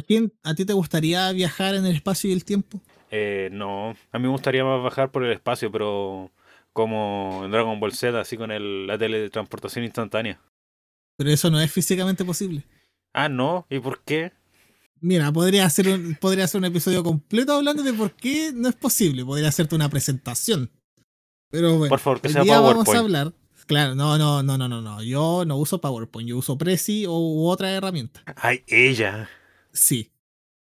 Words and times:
quién 0.00 0.32
a 0.42 0.54
ti 0.54 0.64
te 0.64 0.72
gustaría 0.72 1.30
viajar 1.32 1.74
en 1.74 1.86
el 1.86 1.94
espacio 1.96 2.30
y 2.30 2.32
el 2.32 2.44
tiempo? 2.44 2.80
Eh, 3.10 3.48
no, 3.52 3.90
a 4.12 4.18
mí 4.18 4.24
me 4.24 4.28
gustaría 4.30 4.64
más 4.64 4.82
bajar 4.82 5.10
por 5.10 5.24
el 5.24 5.32
espacio, 5.32 5.70
pero 5.70 6.30
como 6.72 7.42
en 7.44 7.50
Dragon 7.50 7.78
Ball 7.80 7.92
Z, 7.92 8.18
así 8.20 8.36
con 8.36 8.50
el, 8.50 8.86
la 8.86 8.98
teletransportación 8.98 9.84
instantánea. 9.84 10.40
Pero 11.16 11.30
eso 11.30 11.50
no 11.50 11.60
es 11.60 11.72
físicamente 11.72 12.24
posible. 12.24 12.64
Ah, 13.14 13.28
no, 13.28 13.66
¿y 13.70 13.78
por 13.78 14.02
qué? 14.02 14.32
Mira, 15.00 15.30
podría 15.32 15.64
hacer 15.66 15.88
un, 15.88 16.16
podría 16.20 16.44
hacer 16.44 16.58
un 16.58 16.64
episodio 16.66 17.02
completo 17.02 17.52
hablando 17.54 17.82
de 17.82 17.92
por 17.92 18.12
qué 18.12 18.50
no 18.54 18.68
es 18.68 18.74
posible. 18.74 19.24
Podría 19.24 19.48
hacerte 19.48 19.74
una 19.74 19.88
presentación. 19.88 20.70
Pero 21.50 21.78
bueno, 21.78 21.90
Por 21.90 22.00
favor, 22.00 22.20
que 22.20 22.28
hoy 22.28 22.32
sea 22.34 22.42
día 22.42 22.60
vamos 22.60 22.72
a 22.72 22.84
PowerPoint. 22.84 23.00
hablar. 23.00 23.32
Claro, 23.66 23.94
no, 23.94 24.16
no, 24.18 24.42
no, 24.42 24.58
no, 24.58 24.68
no, 24.68 24.80
no. 24.82 25.02
Yo 25.02 25.44
no 25.46 25.56
uso 25.56 25.80
PowerPoint, 25.80 26.28
yo 26.28 26.36
uso 26.36 26.56
Prezi 26.58 27.04
o 27.06 27.18
u 27.18 27.48
otra 27.48 27.70
herramienta. 27.72 28.22
Ay, 28.36 28.62
ella. 28.68 29.28
Sí. 29.76 30.12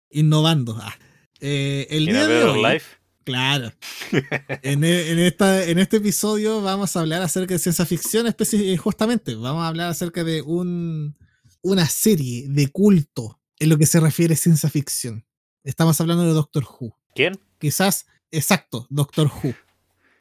Innovando. 0.10 0.78
Ah. 0.80 0.96
Eh, 1.40 1.88
el 1.90 2.08
¿En 2.08 2.14
día 2.14 2.24
a 2.24 2.28
de 2.28 2.34
Better 2.36 2.50
hoy, 2.50 2.74
Life? 2.74 2.86
Claro. 3.24 3.72
En, 4.64 4.84
e- 4.84 5.12
en 5.12 5.20
esta, 5.20 5.66
en 5.66 5.80
este 5.80 5.98
episodio 5.98 6.62
vamos 6.62 6.96
a 6.96 7.02
hablar 7.02 7.22
acerca 7.22 7.54
de 7.54 7.60
ciencia 7.60 7.86
ficción, 7.86 8.26
eh, 8.28 8.78
justamente. 8.78 9.36
Vamos 9.36 9.64
a 9.64 9.68
hablar 9.68 9.90
acerca 9.90 10.24
de 10.24 10.42
un, 10.42 11.18
una 11.62 11.88
serie 11.88 12.48
de 12.48 12.68
culto 12.70 13.40
en 13.60 13.70
lo 13.70 13.78
que 13.78 13.86
se 13.86 14.00
refiere 14.00 14.34
a 14.34 14.38
ciencia 14.38 14.70
ficción. 14.70 15.26
Estamos 15.64 16.00
hablando 16.00 16.24
de 16.26 16.32
Doctor 16.32 16.64
Who. 16.64 16.96
¿Quién? 17.14 17.38
Quizás, 17.60 18.06
exacto, 18.32 18.88
Doctor 18.90 19.28
Who. 19.28 19.54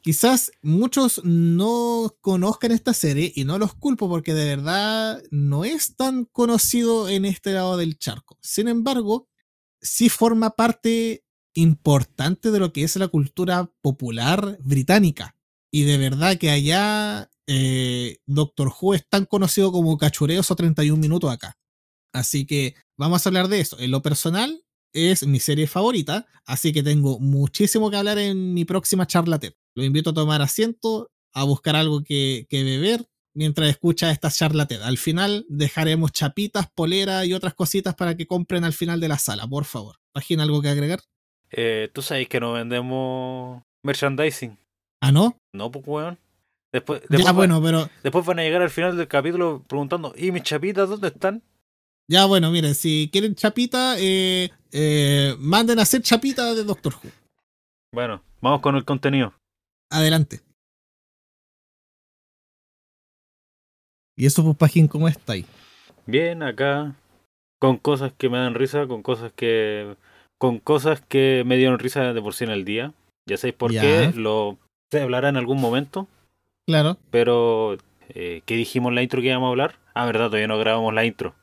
Quizás 0.07 0.53
muchos 0.61 1.19
no 1.25 2.15
conozcan 2.21 2.71
esta 2.71 2.93
serie 2.93 3.33
y 3.35 3.43
no 3.43 3.57
los 3.57 3.73
culpo 3.73 4.07
porque 4.07 4.33
de 4.33 4.45
verdad 4.45 5.21
no 5.31 5.65
es 5.65 5.97
tan 5.97 6.23
conocido 6.23 7.09
en 7.09 7.25
este 7.25 7.51
lado 7.51 7.75
del 7.75 7.97
charco. 7.97 8.37
Sin 8.41 8.69
embargo, 8.69 9.27
sí 9.81 10.07
forma 10.07 10.51
parte 10.51 11.25
importante 11.53 12.51
de 12.51 12.59
lo 12.59 12.71
que 12.71 12.83
es 12.83 12.95
la 12.95 13.09
cultura 13.09 13.69
popular 13.81 14.57
británica. 14.63 15.35
Y 15.71 15.83
de 15.83 15.97
verdad 15.97 16.37
que 16.37 16.51
allá 16.51 17.29
eh, 17.45 18.19
Doctor 18.25 18.71
Who 18.79 18.93
es 18.93 19.05
tan 19.09 19.25
conocido 19.25 19.73
como 19.73 19.97
Cachureos 19.97 20.49
o 20.49 20.55
31 20.55 21.01
minutos 21.01 21.29
acá. 21.29 21.57
Así 22.13 22.45
que 22.45 22.75
vamos 22.95 23.25
a 23.25 23.29
hablar 23.29 23.49
de 23.49 23.59
eso. 23.59 23.77
En 23.77 23.91
lo 23.91 24.01
personal, 24.01 24.63
es 24.93 25.27
mi 25.27 25.41
serie 25.41 25.67
favorita, 25.67 26.25
así 26.45 26.71
que 26.71 26.81
tengo 26.81 27.19
muchísimo 27.19 27.91
que 27.91 27.97
hablar 27.97 28.17
en 28.17 28.53
mi 28.53 28.63
próxima 28.63 29.05
charla 29.05 29.37
TED. 29.37 29.53
Lo 29.77 29.83
invito 29.83 30.09
a 30.09 30.13
tomar 30.15 30.41
asiento, 30.41 31.11
a 31.33 31.43
buscar 31.43 31.75
algo 31.75 32.01
que, 32.03 32.47
que 32.49 32.63
beber 32.63 33.05
mientras 33.35 33.69
escucha 33.69 34.09
esta 34.09 34.31
charla 34.31 34.65
TED. 34.65 34.81
Al 34.81 34.97
final 34.97 35.45
dejaremos 35.49 36.11
chapitas, 36.11 36.65
polera 36.73 37.23
y 37.25 37.33
otras 37.33 37.53
cositas 37.53 37.93
para 37.93 38.17
que 38.17 38.25
compren 38.25 38.63
al 38.63 38.73
final 38.73 38.99
de 38.99 39.07
la 39.07 39.19
sala, 39.19 39.45
por 39.45 39.65
favor. 39.65 39.97
¿Página 40.13 40.41
algo 40.41 40.63
que 40.63 40.69
agregar? 40.69 41.01
Eh, 41.51 41.91
¿Tú 41.93 42.01
sabes 42.01 42.27
que 42.27 42.39
no 42.39 42.53
vendemos 42.53 43.61
merchandising? 43.83 44.57
Ah, 44.99 45.11
no. 45.11 45.39
No, 45.53 45.69
pues, 45.69 45.85
weón. 45.85 46.17
Después, 46.73 47.01
después, 47.01 47.19
Ya, 47.19 47.25
van- 47.25 47.35
bueno, 47.35 47.61
pero 47.61 47.87
después 48.01 48.25
van 48.25 48.39
a 48.39 48.41
llegar 48.41 48.63
al 48.63 48.71
final 48.71 48.97
del 48.97 49.07
capítulo 49.07 49.63
preguntando, 49.67 50.11
¿y 50.17 50.31
mis 50.31 50.41
chapitas 50.41 50.89
dónde 50.89 51.09
están? 51.09 51.43
ya, 52.09 52.25
bueno, 52.25 52.49
miren, 52.49 52.73
si 52.73 53.09
quieren 53.11 53.35
chapita, 53.35 53.95
eh, 53.99 54.49
eh, 54.71 55.35
manden 55.37 55.77
a 55.77 55.83
hacer 55.83 56.01
chapita 56.01 56.55
de 56.55 56.63
Doctor 56.63 56.95
Who. 56.95 57.11
Bueno, 57.93 58.23
vamos 58.41 58.61
con 58.61 58.75
el 58.75 58.83
contenido. 58.83 59.33
Adelante. 59.89 60.41
Y 64.15 64.25
eso, 64.25 64.43
pues, 64.43 64.57
Pajín, 64.57 64.87
¿cómo 64.87 65.07
está 65.07 65.33
ahí? 65.33 65.45
Bien, 66.05 66.41
acá, 66.43 66.95
con 67.59 67.77
cosas 67.77 68.11
que 68.17 68.29
me 68.29 68.37
dan 68.37 68.55
risa, 68.55 68.87
con 68.87 69.01
cosas 69.03 69.31
que 69.33 69.95
con 70.39 70.59
cosas 70.59 71.01
que 71.01 71.43
me 71.47 71.57
dieron 71.57 71.79
risa 71.79 72.13
de 72.13 72.21
por 72.21 72.35
sí 72.35 72.43
en 72.43 72.51
el 72.51 72.63
día. 72.63 72.93
Ya 73.27 73.37
sabéis 73.37 73.55
por 73.55 73.71
Ya. 73.71 73.81
qué, 73.81 74.11
lo 74.15 74.57
se 74.91 75.01
hablará 75.01 75.29
en 75.29 75.37
algún 75.37 75.59
momento, 75.59 76.07
Claro. 76.67 76.97
pero 77.11 77.77
eh, 78.09 78.41
¿qué 78.45 78.55
dijimos 78.55 78.89
en 78.89 78.95
la 78.95 79.01
intro 79.03 79.21
que 79.21 79.27
íbamos 79.27 79.47
a 79.47 79.49
hablar? 79.49 79.75
Ah, 79.95 80.05
verdad, 80.05 80.27
todavía 80.27 80.47
no 80.47 80.57
grabamos 80.59 80.93
la 80.93 81.05
intro. 81.05 81.33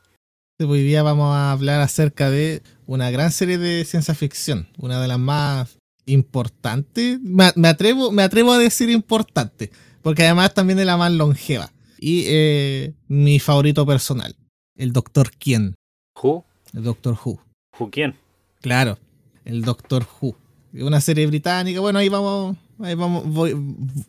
Hoy 0.61 0.83
día 0.83 1.03
vamos 1.03 1.35
a 1.35 1.51
hablar 1.51 1.81
acerca 1.81 2.31
de 2.31 2.63
una 2.87 3.11
gran 3.11 3.33
serie 3.33 3.59
de 3.59 3.85
ciencia 3.85 4.15
ficción, 4.15 4.69
una 4.79 5.01
de 5.03 5.09
las 5.09 5.19
más 5.19 5.79
importantes, 6.07 7.21
me, 7.21 7.51
me 7.57 7.69
atrevo, 7.69 8.11
me 8.13 8.23
atrevo 8.23 8.53
a 8.53 8.59
decir 8.59 8.91
importante, 8.91 9.71
porque 10.03 10.25
además 10.25 10.55
también 10.55 10.79
es 10.79 10.87
la 10.87 10.97
más 10.97 11.13
longeva. 11.13 11.73
Y 11.99 12.25
eh, 12.27 12.93
mi 13.09 13.39
favorito 13.39 13.87
personal, 13.87 14.35
el 14.77 14.93
Doctor 14.93 15.31
Quién, 15.39 15.75
¿Who? 16.23 16.45
el 16.75 16.85
Doctor 16.85 17.17
Who. 17.25 17.41
¿Who 17.79 17.91
quién? 17.91 18.15
Claro, 18.61 18.99
el 19.45 19.63
Doctor 19.63 20.07
Who. 20.21 20.37
Una 20.75 21.01
serie 21.01 21.27
británica, 21.27 21.81
bueno, 21.81 21.99
ahí 21.99 22.09
vamos, 22.09 22.57
ahí 22.81 22.95
vamos, 22.95 23.27
voy, 23.27 23.55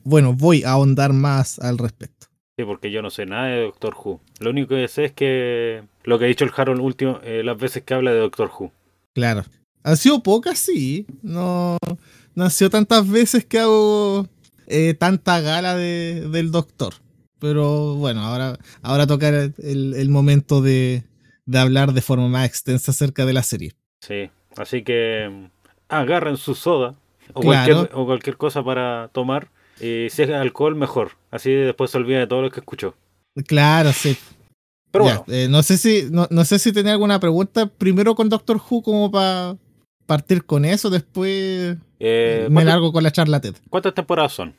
bueno, 0.03 0.33
voy 0.33 0.63
a 0.63 0.71
ahondar 0.71 1.13
más 1.13 1.59
al 1.59 1.77
respecto. 1.77 2.27
Sí, 2.57 2.63
porque 2.63 2.89
yo 2.89 3.01
no 3.01 3.09
sé 3.09 3.25
nada 3.25 3.47
de 3.47 3.63
Doctor 3.63 3.95
Who. 3.95 4.21
Lo 4.39 4.49
único 4.49 4.75
que 4.75 4.87
sé 4.87 5.05
es 5.05 5.11
que 5.11 5.83
lo 6.03 6.17
que 6.17 6.25
ha 6.25 6.27
dicho 6.27 6.45
el 6.45 6.51
Harold 6.55 6.79
último, 6.79 7.19
eh, 7.23 7.43
las 7.43 7.57
veces 7.57 7.83
que 7.83 7.93
habla 7.93 8.11
de 8.11 8.19
Doctor 8.19 8.49
Who. 8.57 8.71
Claro. 9.13 9.43
Han 9.85 9.97
sido 9.97 10.21
pocas, 10.23 10.57
sí. 10.57 11.05
No, 11.21 11.77
no 12.33 12.43
han 12.43 12.51
sido 12.51 12.69
tantas 12.71 13.07
veces 13.07 13.45
que 13.45 13.59
hago 13.59 14.27
eh, 14.67 14.95
tanta 14.95 15.39
gala 15.41 15.75
de- 15.75 16.27
del 16.29 16.49
doctor. 16.51 16.95
Pero 17.39 17.93
bueno, 17.95 18.21
ahora, 18.21 18.57
ahora 18.81 19.05
toca 19.05 19.29
el, 19.29 19.53
el- 19.95 20.09
momento 20.09 20.61
de, 20.61 21.03
de 21.45 21.59
hablar 21.59 21.93
de 21.93 22.01
forma 22.01 22.27
más 22.27 22.47
extensa 22.47 22.91
acerca 22.91 23.25
de 23.27 23.33
la 23.33 23.43
serie. 23.43 23.73
Sí, 24.01 24.31
así 24.57 24.83
que 24.83 25.29
mm, 25.31 25.45
agarren 25.89 26.37
su 26.37 26.55
soda 26.55 26.95
o, 27.33 27.41
Claro. 27.41 27.75
cualquier, 27.75 27.95
o 27.99 28.05
cualquier 28.05 28.37
cosa 28.37 28.63
para 28.63 29.09
tomar. 29.13 29.49
Y 29.79 30.07
si 30.09 30.23
es 30.23 30.29
alcohol, 30.31 30.75
mejor. 30.75 31.11
Así 31.29 31.51
después 31.51 31.91
se 31.91 31.97
olvida 31.97 32.19
de 32.19 32.27
todo 32.27 32.41
lo 32.41 32.49
que 32.49 32.59
escuchó. 32.61 32.95
Claro, 33.45 33.91
sí. 33.93 34.17
Pero 34.89 35.05
Ya, 35.05 35.17
bueno, 35.19 35.25
eh, 35.27 35.47
no 35.49 35.61
sé 35.61 35.77
si 35.77 36.07
no, 36.09 36.27
no 36.31 36.45
sé 36.45 36.57
si 36.57 36.71
tenía 36.71 36.93
alguna 36.93 37.19
pregunta 37.19 37.67
primero 37.67 38.15
con 38.15 38.29
Doctor 38.29 38.57
Who 38.69 38.81
como 38.81 39.11
para 39.11 39.57
partir 40.05 40.45
con 40.45 40.65
eso, 40.65 40.89
después 40.89 41.77
eh, 41.99 42.45
me 42.49 42.53
¿cuántas, 42.55 42.65
largo 42.65 42.91
con 42.91 43.03
la 43.03 43.11
charla 43.11 43.41
TED. 43.41 43.55
cuántas 43.69 43.93
temporadas 43.93 44.33
son? 44.33 44.53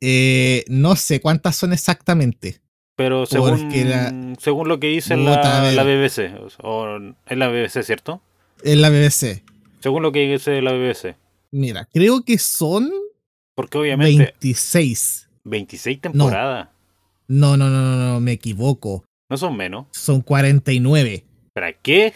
Eh, 0.00 0.64
no 0.68 0.96
sé 0.96 1.20
cuántas 1.20 1.56
son 1.56 1.72
exactamente. 1.72 2.60
Pero 2.96 3.26
según, 3.26 3.68
la- 3.90 4.34
según 4.38 4.68
lo 4.68 4.80
que 4.80 4.86
dice 4.88 5.16
la, 5.16 5.70
la 5.72 5.82
BBC, 5.84 6.32
o 6.62 6.98
es 7.26 7.36
la 7.38 7.48
BBC, 7.48 7.82
¿cierto? 7.82 8.22
En 8.62 8.80
la 8.80 8.88
BBC. 8.90 9.42
Según 9.80 10.02
lo 10.02 10.12
que 10.12 10.20
dice 10.30 10.62
la 10.62 10.72
BBC. 10.72 11.14
Mira, 11.50 11.86
creo 11.92 12.22
que 12.24 12.38
son 12.38 12.90
Porque 13.54 13.76
obviamente 13.78 14.34
26. 14.40 15.28
26 15.44 16.00
temporadas, 16.00 16.68
No, 17.28 17.56
no, 17.56 17.68
no, 17.68 17.80
no, 17.80 17.96
no, 18.14 18.20
me 18.20 18.32
equivoco. 18.32 19.04
no 19.28 19.36
son 19.36 19.56
menos. 19.56 19.86
Son 19.92 20.22
49. 20.22 21.24
¿Para 21.52 21.72
qué? 21.74 22.12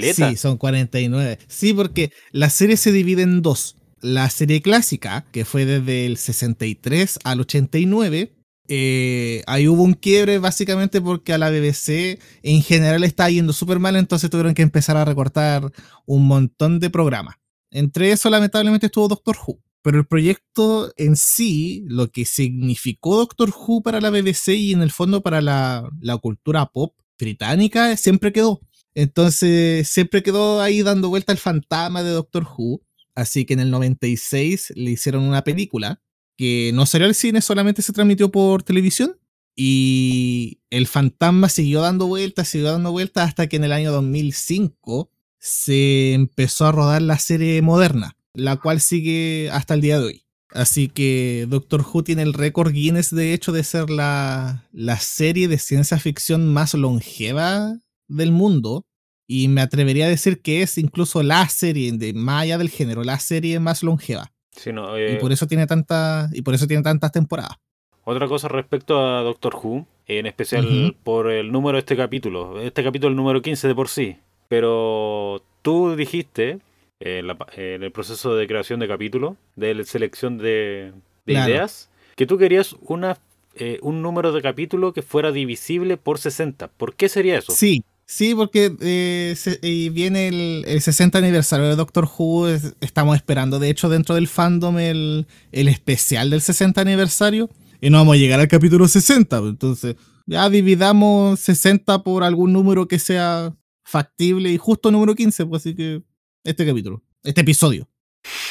Sí, 0.00 0.36
son 0.36 0.56
49. 0.56 1.38
Sí, 1.48 1.72
porque 1.72 2.12
la 2.30 2.50
serie 2.50 2.76
se 2.76 2.92
divide 2.92 3.22
en 3.22 3.42
dos. 3.42 3.76
La 4.00 4.28
serie 4.30 4.62
clásica, 4.62 5.24
que 5.30 5.44
fue 5.44 5.64
desde 5.64 6.06
el 6.06 6.16
63 6.16 7.20
al 7.24 7.40
89, 7.40 8.32
eh, 8.68 9.42
ahí 9.46 9.68
hubo 9.68 9.82
un 9.82 9.94
quiebre 9.94 10.38
básicamente 10.38 11.00
porque 11.00 11.32
a 11.32 11.38
la 11.38 11.50
BBC 11.50 12.18
en 12.42 12.62
general 12.62 13.04
estaba 13.04 13.30
yendo 13.30 13.52
súper 13.52 13.78
mal, 13.78 13.96
entonces 13.96 14.30
tuvieron 14.30 14.54
que 14.54 14.62
empezar 14.62 14.96
a 14.96 15.04
recortar 15.04 15.70
un 16.06 16.26
montón 16.26 16.80
de 16.80 16.90
programas. 16.90 17.36
Entre 17.70 18.12
eso, 18.12 18.30
lamentablemente, 18.30 18.86
estuvo 18.86 19.08
Doctor 19.08 19.36
Who. 19.46 19.60
Pero 19.82 19.98
el 19.98 20.06
proyecto 20.06 20.92
en 20.96 21.16
sí, 21.16 21.84
lo 21.88 22.08
que 22.08 22.24
significó 22.24 23.16
Doctor 23.16 23.50
Who 23.50 23.82
para 23.82 24.00
la 24.00 24.10
BBC 24.10 24.48
y 24.48 24.72
en 24.72 24.82
el 24.82 24.92
fondo 24.92 25.22
para 25.22 25.40
la 25.40 25.90
cultura 26.20 26.66
pop 26.66 26.94
británica, 27.18 27.96
siempre 27.96 28.32
quedó. 28.32 28.60
Entonces 28.94 29.88
siempre 29.88 30.22
quedó 30.22 30.60
ahí 30.60 30.82
dando 30.82 31.08
vuelta 31.08 31.32
el 31.32 31.38
fantasma 31.38 32.02
de 32.02 32.10
Doctor 32.10 32.44
Who. 32.44 32.82
Así 33.14 33.44
que 33.44 33.54
en 33.54 33.60
el 33.60 33.70
96 33.70 34.72
le 34.76 34.92
hicieron 34.92 35.24
una 35.24 35.44
película 35.44 36.00
que 36.36 36.72
no 36.74 36.86
salió 36.86 37.06
al 37.06 37.14
cine, 37.14 37.42
solamente 37.42 37.82
se 37.82 37.92
transmitió 37.92 38.30
por 38.30 38.62
televisión. 38.62 39.18
Y 39.54 40.60
el 40.70 40.86
fantasma 40.86 41.48
siguió 41.50 41.82
dando 41.82 42.06
vueltas, 42.06 42.48
siguió 42.48 42.72
dando 42.72 42.90
vueltas 42.90 43.28
hasta 43.28 43.48
que 43.48 43.56
en 43.56 43.64
el 43.64 43.72
año 43.72 43.92
2005 43.92 45.10
se 45.38 46.14
empezó 46.14 46.66
a 46.66 46.72
rodar 46.72 47.02
la 47.02 47.18
serie 47.18 47.60
moderna, 47.60 48.16
la 48.32 48.56
cual 48.56 48.80
sigue 48.80 49.50
hasta 49.52 49.74
el 49.74 49.82
día 49.82 49.98
de 49.98 50.06
hoy. 50.06 50.22
Así 50.50 50.88
que 50.88 51.46
Doctor 51.48 51.84
Who 51.86 52.04
tiene 52.04 52.22
el 52.22 52.32
récord 52.32 52.72
Guinness, 52.72 53.14
de 53.14 53.34
hecho, 53.34 53.52
de 53.52 53.64
ser 53.64 53.90
la, 53.90 54.68
la 54.72 54.98
serie 54.98 55.48
de 55.48 55.58
ciencia 55.58 55.98
ficción 55.98 56.52
más 56.52 56.74
longeva 56.74 57.78
del 58.16 58.32
mundo. 58.32 58.84
Y 59.26 59.48
me 59.48 59.60
atrevería 59.62 60.06
a 60.06 60.08
decir 60.08 60.42
que 60.42 60.62
es 60.62 60.76
incluso 60.78 61.22
la 61.22 61.48
serie, 61.48 61.90
de 61.92 62.12
más 62.12 62.42
allá 62.42 62.58
del 62.58 62.68
género, 62.70 63.02
la 63.04 63.18
serie 63.18 63.60
más 63.60 63.82
longeva. 63.82 64.30
Sí, 64.50 64.72
no, 64.72 64.98
Y 64.98 65.02
eh, 65.12 65.18
por 65.20 65.32
eso 65.32 65.46
tiene 65.46 65.66
tanta, 65.66 66.28
y 66.32 66.42
por 66.42 66.54
eso 66.54 66.66
tiene 66.66 66.82
tantas 66.82 67.12
temporadas. 67.12 67.56
Otra 68.04 68.26
cosa 68.28 68.48
respecto 68.48 68.98
a 69.00 69.22
Doctor 69.22 69.54
Who, 69.54 69.86
en 70.06 70.26
especial 70.26 70.96
por 71.04 71.30
el 71.30 71.52
número 71.52 71.76
de 71.76 71.80
este 71.80 71.96
capítulo. 71.96 72.60
Este 72.60 72.82
capítulo 72.82 73.08
es 73.08 73.12
el 73.12 73.16
número 73.16 73.40
15 73.40 73.68
de 73.68 73.74
por 73.74 73.88
sí. 73.88 74.16
pero 74.48 75.42
tú 75.62 75.94
dijiste 75.96 76.58
en, 77.00 77.26
la- 77.26 77.38
en 77.56 77.82
el 77.82 77.92
proceso 77.92 78.34
de 78.36 78.46
creación 78.46 78.80
de 78.80 78.88
capítulo, 78.88 79.36
de 79.56 79.74
la 79.74 79.84
selección 79.84 80.36
de, 80.38 80.92
de 81.26 81.32
Claro. 81.32 81.50
ideas, 81.50 81.88
que 82.16 82.26
tú 82.26 82.36
querías 82.38 82.76
una, 82.82 83.18
eh, 83.54 83.78
un 83.82 84.02
número 84.02 84.32
de 84.32 84.42
capítulo 84.42 84.92
que 84.92 85.02
fuera 85.02 85.32
divisible 85.32 85.96
por 85.96 86.18
60. 86.18 86.68
¿Por 86.68 86.94
qué 86.96 87.08
sería 87.08 87.38
eso? 87.38 87.52
Sí, 87.52 87.82
sí, 88.14 88.34
porque 88.34 88.74
eh, 88.80 89.34
se- 89.36 89.58
y 89.62 89.88
viene 89.88 90.28
el, 90.28 90.64
el 90.66 90.80
60 90.80 91.18
aniversario 91.18 91.66
de 91.66 91.76
Doctor 91.76 92.08
Who. 92.18 92.48
es- 92.48 92.74
estamos 92.80 93.16
esperando, 93.16 93.58
de 93.58 93.70
hecho, 93.70 93.88
dentro 93.88 94.14
del 94.14 94.28
fandom 94.28 94.78
el, 94.78 95.26
el 95.52 95.68
especial 95.68 96.30
del 96.30 96.40
60 96.42 96.80
aniversario. 96.80 97.48
Y 97.80 97.90
no 97.90 97.98
vamos 97.98 98.14
a 98.14 98.18
llegar 98.18 98.38
al 98.40 98.48
capítulo 98.48 98.86
60. 98.86 99.40
pues, 99.40 99.50
Entonces, 99.50 99.96
ya 100.26 100.48
dividamos 100.50 101.40
60 101.40 102.02
por 102.04 102.22
algún 102.22 102.52
número 102.52 102.86
que 102.86 102.98
sea 102.98 103.54
factible 103.84 104.50
y 104.50 104.58
justo 104.58 104.90
número 104.90 105.14
15. 105.14 105.46
Pues 105.46 105.62
así 105.62 105.74
que 105.74 106.02
este 106.44 106.64
capítulo, 106.66 107.02
este 107.24 107.40
episodio. 107.40 107.88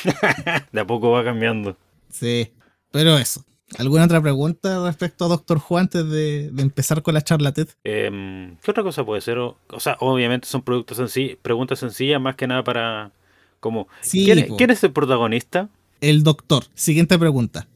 De 0.74 0.82
a 0.82 0.88
poco 0.88 1.12
va 1.12 1.24
cambiando. 1.24 1.78
Sí, 2.10 2.52
pero 2.92 3.18
eso. 3.18 3.46
¿Alguna 3.78 4.06
otra 4.06 4.22
pregunta 4.22 4.84
respecto 4.86 5.26
a 5.26 5.28
Doctor 5.30 5.62
Who 5.70 5.78
antes 5.78 6.06
de, 6.10 6.50
de 6.52 6.62
empezar 6.62 7.02
con 7.02 7.14
la 7.14 7.22
charla 7.22 7.54
TED? 7.54 7.70
Em, 7.84 8.58
¿Qué 8.58 8.72
otra 8.72 8.84
cosa 8.84 9.06
puede 9.06 9.22
ser? 9.22 9.38
O, 9.38 9.58
o 9.70 9.80
sea, 9.80 9.98
obviamente 10.02 10.48
son 10.48 10.62
productos 10.62 11.00
senci- 11.00 11.38
preguntas 11.42 11.80
sencillas, 11.80 12.22
más 12.22 12.36
que 12.36 12.48
nada 12.48 12.64
para... 12.64 13.12
Como, 13.60 13.88
Sí, 14.02 14.26
¿quién, 14.26 14.56
quién 14.58 14.72
es 14.72 14.84
el 14.84 14.92
protagonista? 14.92 15.70
El 16.02 16.24
doctor. 16.24 16.66
Siguiente 16.74 17.18
pregunta. 17.20 17.68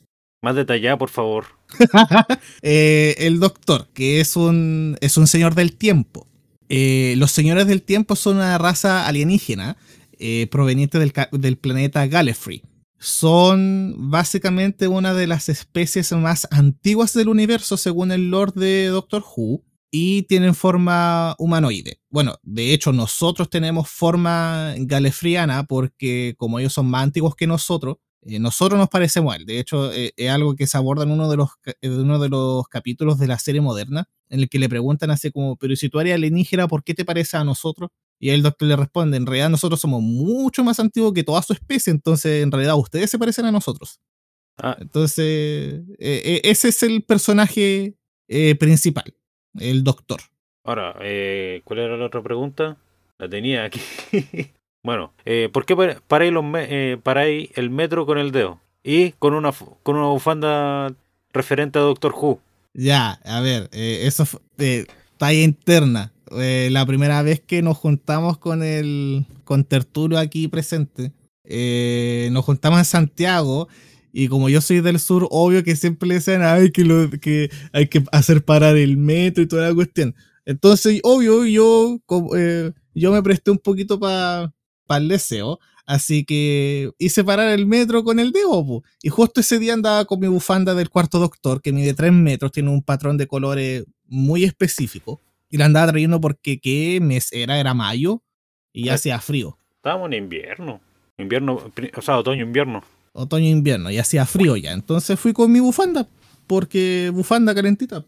Más 0.41 0.55
detallada, 0.55 0.97
por 0.97 1.09
favor. 1.09 1.45
Eh, 2.61 3.15
el 3.19 3.39
doctor, 3.39 3.87
que 3.93 4.19
es 4.19 4.35
un, 4.35 4.97
es 5.01 5.17
un 5.17 5.27
señor 5.27 5.55
del 5.55 5.75
tiempo. 5.75 6.27
Eh, 6.69 7.13
los 7.17 7.31
señores 7.31 7.67
del 7.67 7.81
tiempo 7.83 8.15
son 8.15 8.37
una 8.37 8.57
raza 8.57 9.05
alienígena 9.07 9.77
eh, 10.17 10.47
proveniente 10.49 10.97
del, 10.99 11.13
del 11.31 11.57
planeta 11.57 12.05
Gallifrey. 12.07 12.63
Son 13.05 14.09
básicamente 14.09 14.87
una 14.87 15.13
de 15.13 15.27
las 15.27 15.47
especies 15.47 16.11
más 16.13 16.47
antiguas 16.49 17.13
del 17.13 17.29
universo 17.29 17.77
según 17.77 18.11
el 18.11 18.31
lore 18.31 18.53
de 18.55 18.87
Doctor 18.87 19.23
Who 19.23 19.63
y 19.91 20.23
tienen 20.23 20.55
forma 20.55 21.35
humanoide. 21.37 21.99
Bueno, 22.09 22.37
de 22.41 22.73
hecho 22.73 22.91
nosotros 22.93 23.51
tenemos 23.51 23.89
forma 23.91 24.73
galefriana 24.79 25.65
porque 25.65 26.33
como 26.39 26.57
ellos 26.57 26.73
son 26.73 26.87
más 26.87 27.03
antiguos 27.03 27.35
que 27.35 27.45
nosotros, 27.45 27.97
eh, 28.23 28.39
nosotros 28.39 28.79
nos 28.79 28.89
parecemos 28.89 29.35
a 29.35 29.37
él. 29.37 29.45
De 29.45 29.59
hecho, 29.59 29.93
eh, 29.93 30.11
es 30.17 30.31
algo 30.31 30.55
que 30.55 30.65
se 30.65 30.75
aborda 30.75 31.03
en 31.03 31.11
uno 31.11 31.29
de, 31.29 31.37
los, 31.37 31.49
en 31.81 31.99
uno 31.99 32.17
de 32.17 32.29
los 32.29 32.67
capítulos 32.69 33.19
de 33.19 33.27
la 33.27 33.37
serie 33.37 33.61
moderna, 33.61 34.09
en 34.29 34.39
el 34.39 34.49
que 34.49 34.57
le 34.57 34.67
preguntan 34.67 35.11
así 35.11 35.29
como, 35.31 35.57
pero 35.57 35.75
si 35.75 35.89
tú 35.89 35.99
eres 35.99 36.15
alienígena, 36.15 36.67
¿por 36.67 36.83
qué 36.83 36.95
te 36.95 37.05
parece 37.05 37.37
a 37.37 37.43
nosotros? 37.43 37.91
Y 38.19 38.29
el 38.29 38.41
doctor 38.43 38.67
le 38.67 38.75
responde, 38.75 39.17
en 39.17 39.25
realidad 39.25 39.49
nosotros 39.49 39.79
somos 39.81 40.01
mucho 40.01 40.63
más 40.63 40.79
antiguos 40.79 41.13
que 41.13 41.23
toda 41.23 41.41
su 41.41 41.53
especie, 41.53 41.91
entonces 41.91 42.43
en 42.43 42.51
realidad 42.51 42.75
ustedes 42.77 43.09
se 43.11 43.19
parecen 43.19 43.45
a 43.45 43.51
nosotros. 43.51 43.99
Ah, 44.57 44.77
Entonces, 44.79 45.81
eh, 45.99 46.21
eh, 46.25 46.41
ese 46.45 46.69
es 46.69 46.81
el 46.83 47.03
personaje 47.03 47.95
eh, 48.29 48.55
principal, 48.55 49.13
el 49.59 49.83
doctor. 49.83 50.21
ahora, 50.63 50.95
eh, 51.01 51.61
¿cuál 51.65 51.79
era 51.79 51.97
la 51.97 52.05
otra 52.05 52.23
pregunta? 52.23 52.77
La 53.17 53.27
tenía 53.29 53.65
aquí. 53.65 53.81
bueno, 54.83 55.13
eh, 55.25 55.49
¿por 55.51 55.65
qué 55.65 55.75
par- 55.75 56.01
paráis, 56.07 56.31
los 56.31 56.43
me- 56.43 56.67
eh, 56.93 56.97
paráis 56.97 57.49
el 57.55 57.69
metro 57.69 58.05
con 58.05 58.17
el 58.17 58.31
dedo? 58.31 58.61
Y 58.83 59.11
con 59.13 59.33
una, 59.33 59.51
fu- 59.51 59.75
con 59.83 59.97
una 59.97 60.07
bufanda 60.07 60.93
referente 61.33 61.79
a 61.79 61.81
Doctor 61.81 62.13
Who. 62.15 62.39
Ya, 62.73 63.11
a 63.25 63.41
ver, 63.41 63.69
eso 63.73 64.25
eh, 64.57 64.85
talla 65.17 65.41
interna. 65.43 66.11
Eh, 66.31 66.69
la 66.71 66.85
primera 66.85 67.21
vez 67.21 67.39
que 67.39 67.61
nos 67.61 67.77
juntamos 67.77 68.37
con 68.37 68.63
el 68.63 69.25
con 69.43 69.63
Tertulio 69.63 70.17
aquí 70.17 70.47
presente, 70.47 71.13
eh, 71.43 72.29
nos 72.31 72.45
juntamos 72.45 72.79
en 72.79 72.85
Santiago 72.85 73.67
y 74.11 74.27
como 74.29 74.49
yo 74.49 74.61
soy 74.61 74.81
del 74.81 74.99
sur, 74.99 75.27
obvio 75.29 75.63
que 75.63 75.75
siempre 75.75 76.07
le 76.07 76.15
decían 76.15 76.41
ay, 76.43 76.71
que, 76.71 76.85
lo, 76.85 77.09
que 77.09 77.51
hay 77.73 77.87
que 77.87 78.03
hacer 78.11 78.43
parar 78.45 78.77
el 78.77 78.97
metro 78.97 79.43
y 79.43 79.47
toda 79.47 79.67
la 79.67 79.75
cuestión. 79.75 80.15
Entonces, 80.45 81.01
obvio, 81.03 81.45
yo, 81.45 81.99
eh, 82.37 82.71
yo 82.93 83.11
me 83.11 83.21
presté 83.21 83.51
un 83.51 83.57
poquito 83.57 83.99
para 83.99 84.53
el 84.89 85.07
deseo. 85.09 85.59
Así 85.85 86.25
que 86.25 86.91
hice 86.97 87.23
parar 87.23 87.49
el 87.49 87.67
metro 87.67 88.03
con 88.03 88.19
el 88.19 88.31
dedo, 88.31 88.65
po. 88.65 88.83
Y 89.03 89.09
justo 89.09 89.41
ese 89.41 89.59
día 89.59 89.73
andaba 89.73 90.05
con 90.05 90.19
mi 90.19 90.27
bufanda 90.27 90.73
del 90.73 90.89
cuarto 90.89 91.19
doctor, 91.19 91.61
que 91.61 91.71
mide 91.73 91.93
3 91.93 92.11
metros, 92.11 92.51
tiene 92.51 92.71
un 92.71 92.81
patrón 92.81 93.17
de 93.17 93.27
colores 93.27 93.85
muy 94.07 94.43
específico. 94.43 95.21
Y 95.49 95.57
la 95.57 95.65
andaba 95.65 95.91
trayendo 95.91 96.19
porque 96.19 96.59
qué 96.59 96.99
mes 97.01 97.29
era, 97.31 97.59
era 97.59 97.73
mayo, 97.73 98.21
y 98.73 98.85
ya 98.85 98.93
Ah. 98.93 98.95
hacía 98.95 99.19
frío. 99.19 99.57
Estábamos 99.77 100.07
en 100.07 100.13
invierno. 100.23 100.81
Invierno, 101.17 101.59
o 101.95 102.01
sea, 102.01 102.17
otoño-invierno. 102.17 102.83
Otoño 103.13 103.47
invierno, 103.47 103.89
y 103.91 103.97
hacía 103.97 104.25
frío 104.25 104.57
ya. 104.57 104.73
Entonces 104.73 105.17
fui 105.19 105.31
con 105.33 105.51
mi 105.51 105.59
bufanda, 105.61 106.07
porque 106.47 107.09
bufanda 107.13 107.55
calentita. 107.55 108.03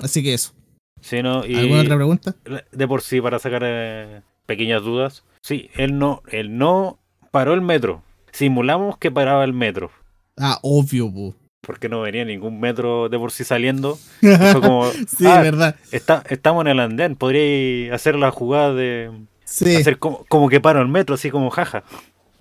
Así 0.00 0.22
que 0.22 0.34
eso. 0.34 0.52
Sí, 1.00 1.22
¿no? 1.22 1.44
Y 1.44 1.54
¿Alguna 1.56 1.82
otra 1.82 1.96
pregunta? 1.96 2.34
de 2.72 2.88
por 2.88 3.02
sí, 3.02 3.20
para 3.20 3.38
sacar 3.38 3.62
eh, 3.64 4.22
pequeñas 4.46 4.82
dudas. 4.82 5.24
Sí, 5.42 5.68
él 5.74 5.98
no, 5.98 6.22
él 6.30 6.56
no 6.56 6.98
paró 7.30 7.54
el 7.54 7.60
metro. 7.60 8.02
Simulamos 8.32 8.96
que 8.98 9.10
paraba 9.10 9.44
el 9.44 9.52
metro. 9.52 9.90
Ah, 10.36 10.58
obvio, 10.62 11.12
po. 11.12 11.34
Porque 11.66 11.88
no 11.88 12.00
venía 12.02 12.24
ningún 12.24 12.60
metro 12.60 13.08
de 13.08 13.18
por 13.18 13.32
sí 13.32 13.44
saliendo. 13.44 13.98
Y 14.22 14.26
fue 14.36 14.60
como, 14.60 14.90
sí, 14.90 15.26
ah, 15.26 15.40
verdad. 15.42 15.76
está, 15.92 16.22
estamos 16.28 16.62
en 16.62 16.68
el 16.68 16.80
andén. 16.80 17.16
Podría 17.16 17.94
hacer 17.94 18.16
la 18.16 18.30
jugada 18.30 18.72
de 18.74 19.10
Sí. 19.44 19.76
hacer 19.76 19.98
como, 19.98 20.24
como 20.28 20.48
que 20.48 20.60
paro 20.60 20.80
el 20.80 20.88
metro, 20.88 21.14
así 21.14 21.30
como 21.30 21.50
jaja. 21.50 21.84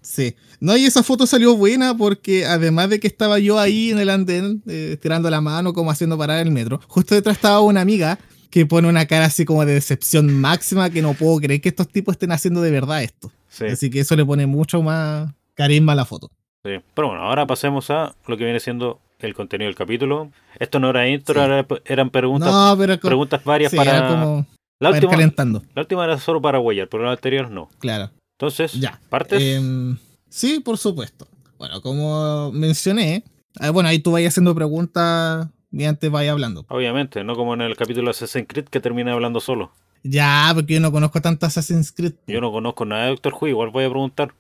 Sí. 0.02 0.36
No, 0.60 0.76
y 0.78 0.86
esa 0.86 1.04
foto 1.04 1.26
salió 1.28 1.56
buena 1.56 1.96
porque 1.96 2.46
además 2.46 2.90
de 2.90 3.00
que 3.00 3.08
estaba 3.08 3.40
yo 3.40 3.60
ahí 3.60 3.92
en 3.92 4.00
el 4.00 4.10
andén, 4.10 4.62
eh, 4.68 4.98
tirando 5.02 5.30
la 5.30 5.42
mano, 5.42 5.74
como 5.74 5.92
haciendo 5.92 6.18
parar 6.18 6.40
el 6.46 6.52
metro, 6.52 6.80
justo 6.88 7.16
detrás 7.16 7.36
estaba 7.38 7.60
una 7.62 7.82
amiga 7.82 8.18
que 8.50 8.66
pone 8.66 8.88
una 8.88 9.06
cara 9.06 9.26
así 9.26 9.46
como 9.46 9.66
de 9.66 9.74
decepción 9.74 10.32
máxima 10.40 10.90
que 10.90 11.02
no 11.02 11.14
puedo 11.14 11.38
creer 11.40 11.60
que 11.62 11.70
estos 11.70 11.88
tipos 11.90 12.14
estén 12.14 12.32
haciendo 12.32 12.62
de 12.62 12.72
verdad 12.72 13.04
esto. 13.04 13.32
Sí, 13.50 13.66
Así 13.66 13.90
que 13.90 14.00
eso 14.02 14.16
le 14.16 14.26
pone 14.26 14.46
mucho 14.46 14.82
más 14.82 15.32
carisma 15.54 15.94
a 15.94 15.96
la 15.96 16.06
foto. 16.06 16.30
sí. 16.64 16.72
Pero 16.94 17.10
bueno, 17.10 17.24
ahora 17.24 17.46
pasemos 17.48 17.90
a 17.90 18.16
lo 18.28 18.38
que 18.38 18.44
viene 18.46 18.60
siendo 18.60 19.00
el 19.28 19.34
contenido 19.34 19.68
del 19.68 19.76
capítulo. 19.76 20.32
Esto 20.60 20.80
no 20.80 20.90
era 20.90 21.08
intro, 21.08 21.36
Sí. 21.36 21.40
era- 21.40 21.66
eran 21.86 22.10
preguntas, 22.10 22.52
no, 22.52 22.76
pero 22.78 23.00
preguntas 23.00 23.44
varias 23.44 23.72
sí, 23.72 23.78
para. 23.78 24.08
como 24.08 24.46
la, 24.80 24.90
para 24.90 24.96
última, 24.96 25.12
calentando, 25.12 25.64
la 25.76 25.82
última 25.84 26.04
era 26.06 26.18
solo 26.20 26.42
para 26.42 26.60
huellar, 26.60 26.88
pero 26.90 27.04
la 27.04 27.12
anterior 27.12 27.50
no. 27.50 27.70
claro. 27.80 28.10
Entonces, 28.40 28.74
Ya. 28.74 29.00
¿partes? 29.10 29.42
Em, 29.42 29.98
sí, 30.28 30.60
por 30.60 30.78
supuesto. 30.78 31.28
Bueno, 31.58 31.82
como 31.82 32.52
mencioné, 32.52 33.24
ah, 33.60 33.70
bueno, 33.70 33.88
ahí 33.90 34.00
tú 34.00 34.12
vayas 34.12 34.34
haciendo 34.34 34.54
preguntas 34.54 35.48
mientras 35.72 36.12
vaya 36.12 36.32
hablando. 36.32 36.66
Obviamente, 36.70 37.24
no 37.24 37.36
como 37.36 37.54
en 37.54 37.62
el 37.62 37.78
capítulo 37.78 38.06
de 38.08 38.12
Assassin's 38.12 38.48
Creed 38.48 38.66
que 38.66 38.80
termina 38.82 39.14
hablando 39.14 39.40
solo. 39.40 39.72
Ya, 40.04 40.52
porque 40.54 40.74
yo 40.74 40.80
no 40.82 40.92
conozco 40.92 41.22
tanto 41.22 41.46
Assassin's 41.46 41.92
Creed. 41.94 42.14
Yo 42.28 42.42
no 42.42 42.52
conozco 42.52 42.84
nada 42.84 43.04
de 43.04 43.10
Doctor 43.12 43.34
Who, 43.40 43.48
igual 43.48 43.70
voy 43.70 43.86
a 43.86 43.90
preguntar. 43.90 44.34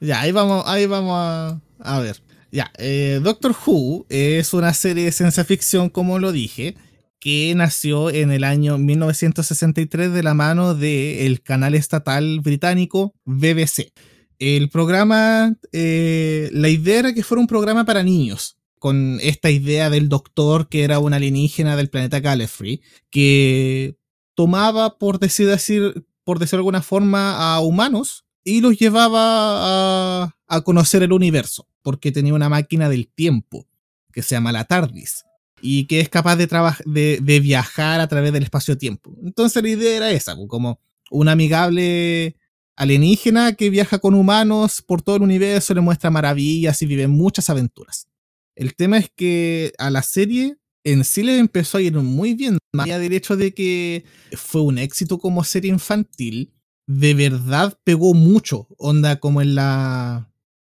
Ya, 0.00 0.20
ahí 0.22 0.32
vamos, 0.32 0.64
ahí 0.66 0.86
vamos 0.86 1.14
a, 1.16 1.60
a 1.78 2.00
ver. 2.00 2.16
Ya, 2.56 2.72
eh, 2.78 3.20
Doctor 3.22 3.54
Who 3.66 4.06
es 4.08 4.54
una 4.54 4.72
serie 4.72 5.04
de 5.04 5.12
ciencia 5.12 5.44
ficción, 5.44 5.90
como 5.90 6.18
lo 6.18 6.32
dije, 6.32 6.74
que 7.20 7.52
nació 7.54 8.08
en 8.08 8.32
el 8.32 8.44
año 8.44 8.78
1963 8.78 10.10
de 10.10 10.22
la 10.22 10.32
mano 10.32 10.74
del 10.74 11.42
canal 11.42 11.74
estatal 11.74 12.40
británico 12.40 13.14
BBC. 13.26 13.92
El 14.38 14.70
programa, 14.70 15.54
eh, 15.72 16.48
la 16.50 16.70
idea 16.70 17.00
era 17.00 17.12
que 17.12 17.22
fuera 17.22 17.42
un 17.42 17.46
programa 17.46 17.84
para 17.84 18.02
niños, 18.02 18.56
con 18.78 19.18
esta 19.20 19.50
idea 19.50 19.90
del 19.90 20.08
doctor 20.08 20.70
que 20.70 20.82
era 20.82 20.98
un 20.98 21.12
alienígena 21.12 21.76
del 21.76 21.90
planeta 21.90 22.20
Gallifrey, 22.20 22.80
que 23.10 23.98
tomaba, 24.34 24.96
por 24.96 25.18
decir, 25.18 25.46
de 25.46 26.48
alguna 26.52 26.80
forma, 26.80 27.54
a 27.54 27.60
humanos 27.60 28.24
y 28.42 28.62
los 28.62 28.78
llevaba 28.78 30.24
a 30.48 30.60
conocer 30.62 31.02
el 31.02 31.12
universo, 31.12 31.68
porque 31.86 32.10
tenía 32.10 32.34
una 32.34 32.48
máquina 32.48 32.88
del 32.88 33.06
tiempo 33.06 33.64
que 34.12 34.20
se 34.20 34.34
llama 34.34 34.50
la 34.50 34.64
TARDIS 34.64 35.24
y 35.62 35.86
que 35.86 36.00
es 36.00 36.08
capaz 36.08 36.34
de, 36.34 36.48
de, 36.84 37.20
de 37.22 37.38
viajar 37.38 38.00
a 38.00 38.08
través 38.08 38.32
del 38.32 38.42
espacio-tiempo. 38.42 39.14
Entonces 39.22 39.62
la 39.62 39.68
idea 39.68 39.96
era 39.96 40.10
esa, 40.10 40.34
pues, 40.34 40.48
como 40.48 40.80
un 41.12 41.28
amigable 41.28 42.34
alienígena 42.74 43.52
que 43.52 43.70
viaja 43.70 44.00
con 44.00 44.14
humanos 44.14 44.82
por 44.82 45.00
todo 45.00 45.14
el 45.14 45.22
universo, 45.22 45.74
le 45.74 45.80
muestra 45.80 46.10
maravillas 46.10 46.82
y 46.82 46.86
vive 46.86 47.06
muchas 47.06 47.50
aventuras. 47.50 48.08
El 48.56 48.74
tema 48.74 48.98
es 48.98 49.08
que 49.14 49.72
a 49.78 49.88
la 49.88 50.02
serie 50.02 50.56
en 50.82 51.04
sí 51.04 51.22
le 51.22 51.38
empezó 51.38 51.78
a 51.78 51.82
ir 51.82 51.94
muy 51.94 52.34
bien, 52.34 52.58
más 52.72 52.86
allá 52.86 52.98
del 52.98 53.12
hecho 53.12 53.36
de 53.36 53.54
que 53.54 54.04
fue 54.32 54.62
un 54.62 54.78
éxito 54.78 55.18
como 55.18 55.44
serie 55.44 55.70
infantil, 55.70 56.52
de 56.88 57.14
verdad 57.14 57.78
pegó 57.84 58.12
mucho, 58.12 58.66
onda 58.76 59.20
como 59.20 59.40
en 59.40 59.54
la 59.54 60.32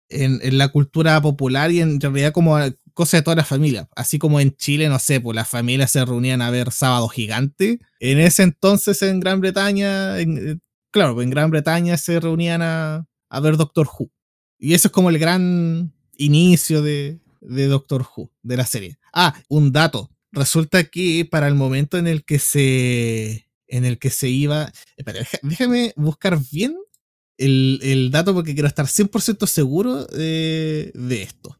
en, 0.09 0.39
en 0.43 0.57
la 0.57 0.69
cultura 0.69 1.21
popular 1.21 1.71
y 1.71 1.81
en 1.81 1.99
realidad 2.01 2.31
como 2.33 2.57
cosa 2.93 3.17
de 3.17 3.23
toda 3.23 3.35
la 3.37 3.45
familia. 3.45 3.87
Así 3.95 4.19
como 4.19 4.39
en 4.39 4.55
Chile, 4.55 4.89
no 4.89 4.99
sé, 4.99 5.21
pues 5.21 5.35
las 5.35 5.47
familias 5.47 5.91
se 5.91 6.03
reunían 6.03 6.41
a 6.41 6.49
ver 6.49 6.71
Sábado 6.71 7.07
Gigante. 7.07 7.79
En 7.99 8.19
ese 8.19 8.43
entonces 8.43 9.01
en 9.01 9.19
Gran 9.19 9.39
Bretaña, 9.39 10.19
en- 10.19 10.61
claro, 10.91 11.21
en 11.21 11.29
Gran 11.29 11.49
Bretaña 11.51 11.97
se 11.97 12.19
reunían 12.19 12.61
a, 12.61 13.05
a 13.29 13.39
ver 13.39 13.55
Doctor 13.57 13.87
Who. 13.87 14.09
Y 14.57 14.73
eso 14.73 14.89
es 14.89 14.91
como 14.91 15.09
el 15.09 15.17
gran 15.19 15.93
inicio 16.17 16.81
de, 16.81 17.19
de 17.39 17.67
Doctor 17.67 18.05
Who, 18.15 18.29
de 18.43 18.57
la 18.57 18.65
serie. 18.65 18.97
Ah, 19.13 19.33
un 19.47 19.71
dato. 19.71 20.09
Resulta 20.31 20.83
que 20.83 21.25
para 21.29 21.47
el 21.47 21.55
momento 21.55 21.97
en 21.97 22.07
el 22.07 22.23
que 22.25 22.37
se. 22.39 23.47
En 23.67 23.85
el 23.85 23.97
que 23.99 24.09
se 24.09 24.27
iba. 24.29 24.71
Espera, 24.97 25.25
déjame 25.43 25.93
buscar 25.95 26.37
bien 26.51 26.75
el, 27.39 27.79
el, 27.81 28.11
dato 28.11 28.33
porque 28.33 28.53
quiero 28.53 28.67
estar 28.67 28.85
100% 28.85 29.47
seguro 29.47 30.05
de, 30.05 30.91
de, 30.93 31.21
esto. 31.23 31.57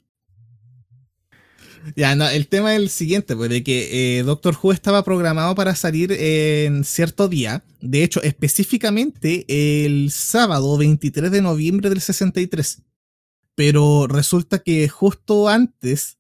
Ya, 1.96 2.16
no, 2.16 2.28
el 2.28 2.48
tema 2.48 2.76
es 2.76 2.82
el 2.82 2.90
siguiente, 2.90 3.36
pues 3.36 3.50
de 3.50 3.64
que 3.64 4.20
eh, 4.20 4.24
Doctor 4.24 4.58
Who 4.62 4.74
estaba 4.74 5.04
programado 5.04 5.56
para 5.56 5.76
salir 5.76 6.12
en 6.12 6.84
cierto 6.84 7.30
día. 7.30 7.64
De 7.80 8.04
hecho, 8.04 8.22
específicamente 8.22 9.46
el 9.86 10.12
sábado 10.12 10.78
23 10.78 11.32
de 11.32 11.42
noviembre 11.42 11.90
del 11.90 12.02
63. 12.02 12.82
Pero 13.56 14.08
resulta 14.08 14.60
que 14.60 14.88
justo 14.90 15.48
antes 15.48 16.18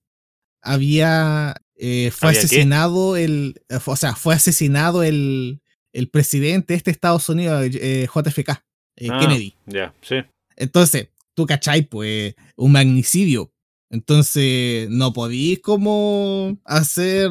había 0.62 1.56
eh, 1.76 2.12
fue 2.14 2.32
asesinado 2.32 3.16
el 3.16 3.62
o 3.86 3.96
sea 3.96 4.14
fue 4.14 4.36
asesinado 4.36 5.04
el, 5.04 5.62
el 5.94 6.10
presidente 6.10 6.74
de 6.74 6.78
este 6.78 6.92
Estados 6.92 7.30
Unidos 7.30 7.66
eh, 7.72 8.08
JFK 8.14 8.62
eh, 9.00 9.08
Ah, 9.12 9.20
Kennedy 9.20 9.54
Ya, 9.66 9.94
sí. 10.02 10.16
entonces 10.56 11.10
tú 11.34 11.46
cachai 11.46 11.84
pues 11.84 12.36
un 12.56 12.72
magnicidio 12.72 13.52
entonces 13.92 14.90
no 14.90 15.14
podís 15.14 15.60
como 15.62 16.58
hacer 16.66 17.30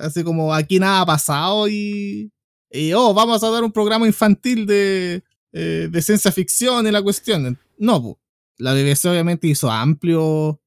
así 0.00 0.22
como 0.24 0.52
aquí 0.54 0.78
nada 0.78 1.02
ha 1.02 1.06
pasado 1.06 1.68
y, 1.68 2.32
y 2.70 2.92
oh 2.92 3.12
vamos 3.14 3.42
a 3.44 3.50
dar 3.50 3.62
un 3.64 3.72
programa 3.72 4.06
infantil 4.06 4.66
de, 4.66 5.22
eh, 5.52 5.88
de 5.90 6.02
ciencia 6.02 6.32
ficción 6.32 6.86
y 6.86 6.90
la 6.90 7.02
cuestión 7.02 7.58
no 7.78 8.02
pues 8.02 8.16
la 8.58 8.74
BBC 8.74 9.06
obviamente 9.06 9.46
hizo 9.48 9.70
amplio 9.70 10.60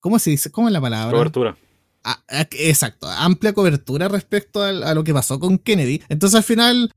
¿cómo 0.00 0.18
se 0.18 0.30
dice? 0.30 0.50
¿cómo 0.50 0.68
es 0.68 0.72
la 0.72 0.80
palabra? 0.80 1.16
Cobertura. 1.16 1.56
a- 2.04 2.22
a- 2.28 2.48
exacto, 2.52 3.08
amplia 3.08 3.52
cobertura 3.54 4.08
respecto 4.08 4.62
a, 4.62 4.94
lo 4.94 5.02
que 5.02 5.14
pasó 5.14 5.40
con 5.40 5.56
Kennedy. 5.58 6.02
Entonces 6.10 6.36
al 6.36 6.42
final, 6.44 6.92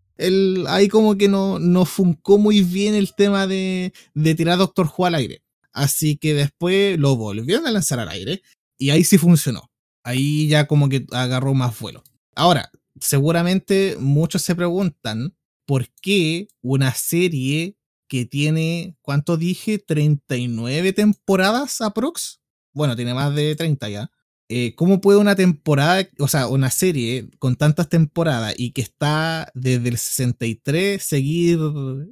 ahí 0.68 0.88
como 0.88 1.18
que 1.18 1.28
no, 1.28 1.60
no 1.60 1.86
funcó 1.86 2.38
muy 2.38 2.62
bien 2.62 2.96
el 2.96 3.14
tema 3.16 3.48
de, 3.48 3.94
de 4.14 4.36
tirar 4.36 4.58
Doctor 4.58 4.90
Who 4.96 5.06
al 5.06 5.16
aire. 5.16 5.44
Así 5.72 6.18
que 6.18 6.34
después 6.34 6.98
lo 6.98 7.16
volvieron 7.16 7.68
a 7.68 7.72
lanzar 7.72 8.00
al 8.00 8.10
aire 8.10 8.42
y 8.78 8.90
ahí 8.90 9.04
sí 9.04 9.18
funcionó. 9.18 9.70
Ahí 10.04 10.48
ya 10.48 10.68
como 10.68 10.90
que 10.90 11.06
agarró 11.12 11.54
más 11.54 11.78
vuelo. 11.80 12.04
Ahora, 12.36 12.72
seguramente 13.00 13.98
muchos 14.00 14.42
se 14.42 14.56
preguntan 14.56 15.36
por 15.66 15.88
qué 16.02 16.48
una 16.62 16.94
serie 16.94 17.78
que 18.08 18.26
tiene, 18.26 18.96
¿cuánto 19.02 19.38
dije? 19.38 19.80
39 19.80 20.94
temporadas 20.94 21.82
aprox. 21.82 22.40
Bueno, 22.74 22.96
tiene 22.96 23.14
más 23.14 23.36
de 23.36 23.56
30 23.56 23.90
ya 23.90 24.12
eh, 24.50 24.75
¿cómo 24.75 25.01
puede 25.01 25.20
una 25.20 25.36
temporada, 25.36 26.08
o 26.20 26.27
sea, 26.27 26.48
una 26.48 26.72
serie 26.72 27.30
con 27.39 27.56
tantas 27.58 27.89
temporadas 27.89 28.56
y 28.58 28.72
que 28.72 28.82
está 28.82 29.51
desde 29.54 29.89
el 29.89 29.98
63 29.98 31.04
seguir 31.04 31.60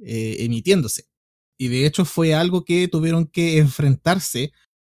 eh, 0.04 0.36
emitiéndose? 0.40 1.04
Y 1.58 1.68
de 1.68 1.86
hecho 1.86 2.04
fue 2.04 2.34
algo 2.34 2.64
que 2.64 2.88
tuvieron 2.88 3.26
que 3.26 3.58
enfrentarse 3.58 4.52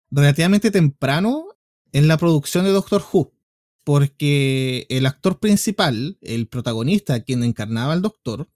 relativamente 0.10 0.72
temprano 0.72 1.46
en 1.92 2.08
la 2.08 2.18
producción 2.18 2.66
de 2.66 2.72
Doctor 2.72 3.04
Who, 3.12 3.34
porque 3.84 4.88
el 4.90 5.06
actor 5.06 5.40
principal, 5.40 6.18
el 6.22 6.48
protagonista, 6.48 7.24
quien 7.24 7.44
encarnaba 7.44 7.94
al 7.94 8.02
Doctor, 8.02 8.50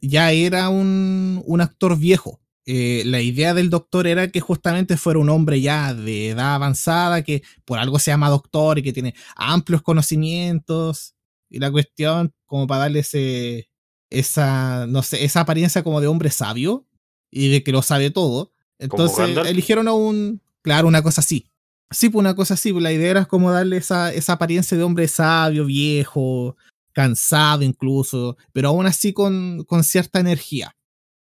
ya 0.00 0.32
era 0.32 0.68
un 0.70 1.58
actor 1.60 1.96
viejo. 1.98 2.40
Eh, 2.72 3.02
la 3.04 3.20
idea 3.20 3.52
del 3.52 3.68
doctor 3.68 4.06
era 4.06 4.28
que 4.28 4.38
justamente 4.38 4.96
fuera 4.96 5.18
un 5.18 5.28
hombre 5.28 5.60
ya 5.60 5.92
de 5.92 6.28
edad 6.28 6.54
avanzada, 6.54 7.24
que 7.24 7.42
por 7.64 7.80
algo 7.80 7.98
se 7.98 8.12
llama 8.12 8.30
doctor 8.30 8.78
y 8.78 8.84
que 8.84 8.92
tiene 8.92 9.16
amplios 9.34 9.82
conocimientos. 9.82 11.16
Y 11.48 11.58
la 11.58 11.72
cuestión, 11.72 12.32
como 12.46 12.68
para 12.68 12.82
darle 12.82 13.00
ese, 13.00 13.68
esa, 14.08 14.86
no 14.86 15.02
sé, 15.02 15.24
esa 15.24 15.40
apariencia 15.40 15.82
como 15.82 16.00
de 16.00 16.06
hombre 16.06 16.30
sabio 16.30 16.86
y 17.28 17.48
de 17.48 17.64
que 17.64 17.72
lo 17.72 17.82
sabe 17.82 18.12
todo. 18.12 18.52
Entonces 18.78 19.36
eligieron 19.48 19.88
a 19.88 19.92
un, 19.92 20.40
claro, 20.62 20.86
una 20.86 21.02
cosa 21.02 21.22
así. 21.22 21.50
Sí, 21.90 22.08
pues 22.08 22.20
una 22.20 22.36
cosa 22.36 22.54
así, 22.54 22.70
pues 22.70 22.84
la 22.84 22.92
idea 22.92 23.10
era 23.10 23.24
como 23.24 23.50
darle 23.50 23.78
esa, 23.78 24.12
esa 24.12 24.34
apariencia 24.34 24.76
de 24.76 24.84
hombre 24.84 25.08
sabio, 25.08 25.64
viejo, 25.64 26.56
cansado 26.92 27.64
incluso, 27.64 28.36
pero 28.52 28.68
aún 28.68 28.86
así 28.86 29.12
con, 29.12 29.64
con 29.64 29.82
cierta 29.82 30.20
energía. 30.20 30.76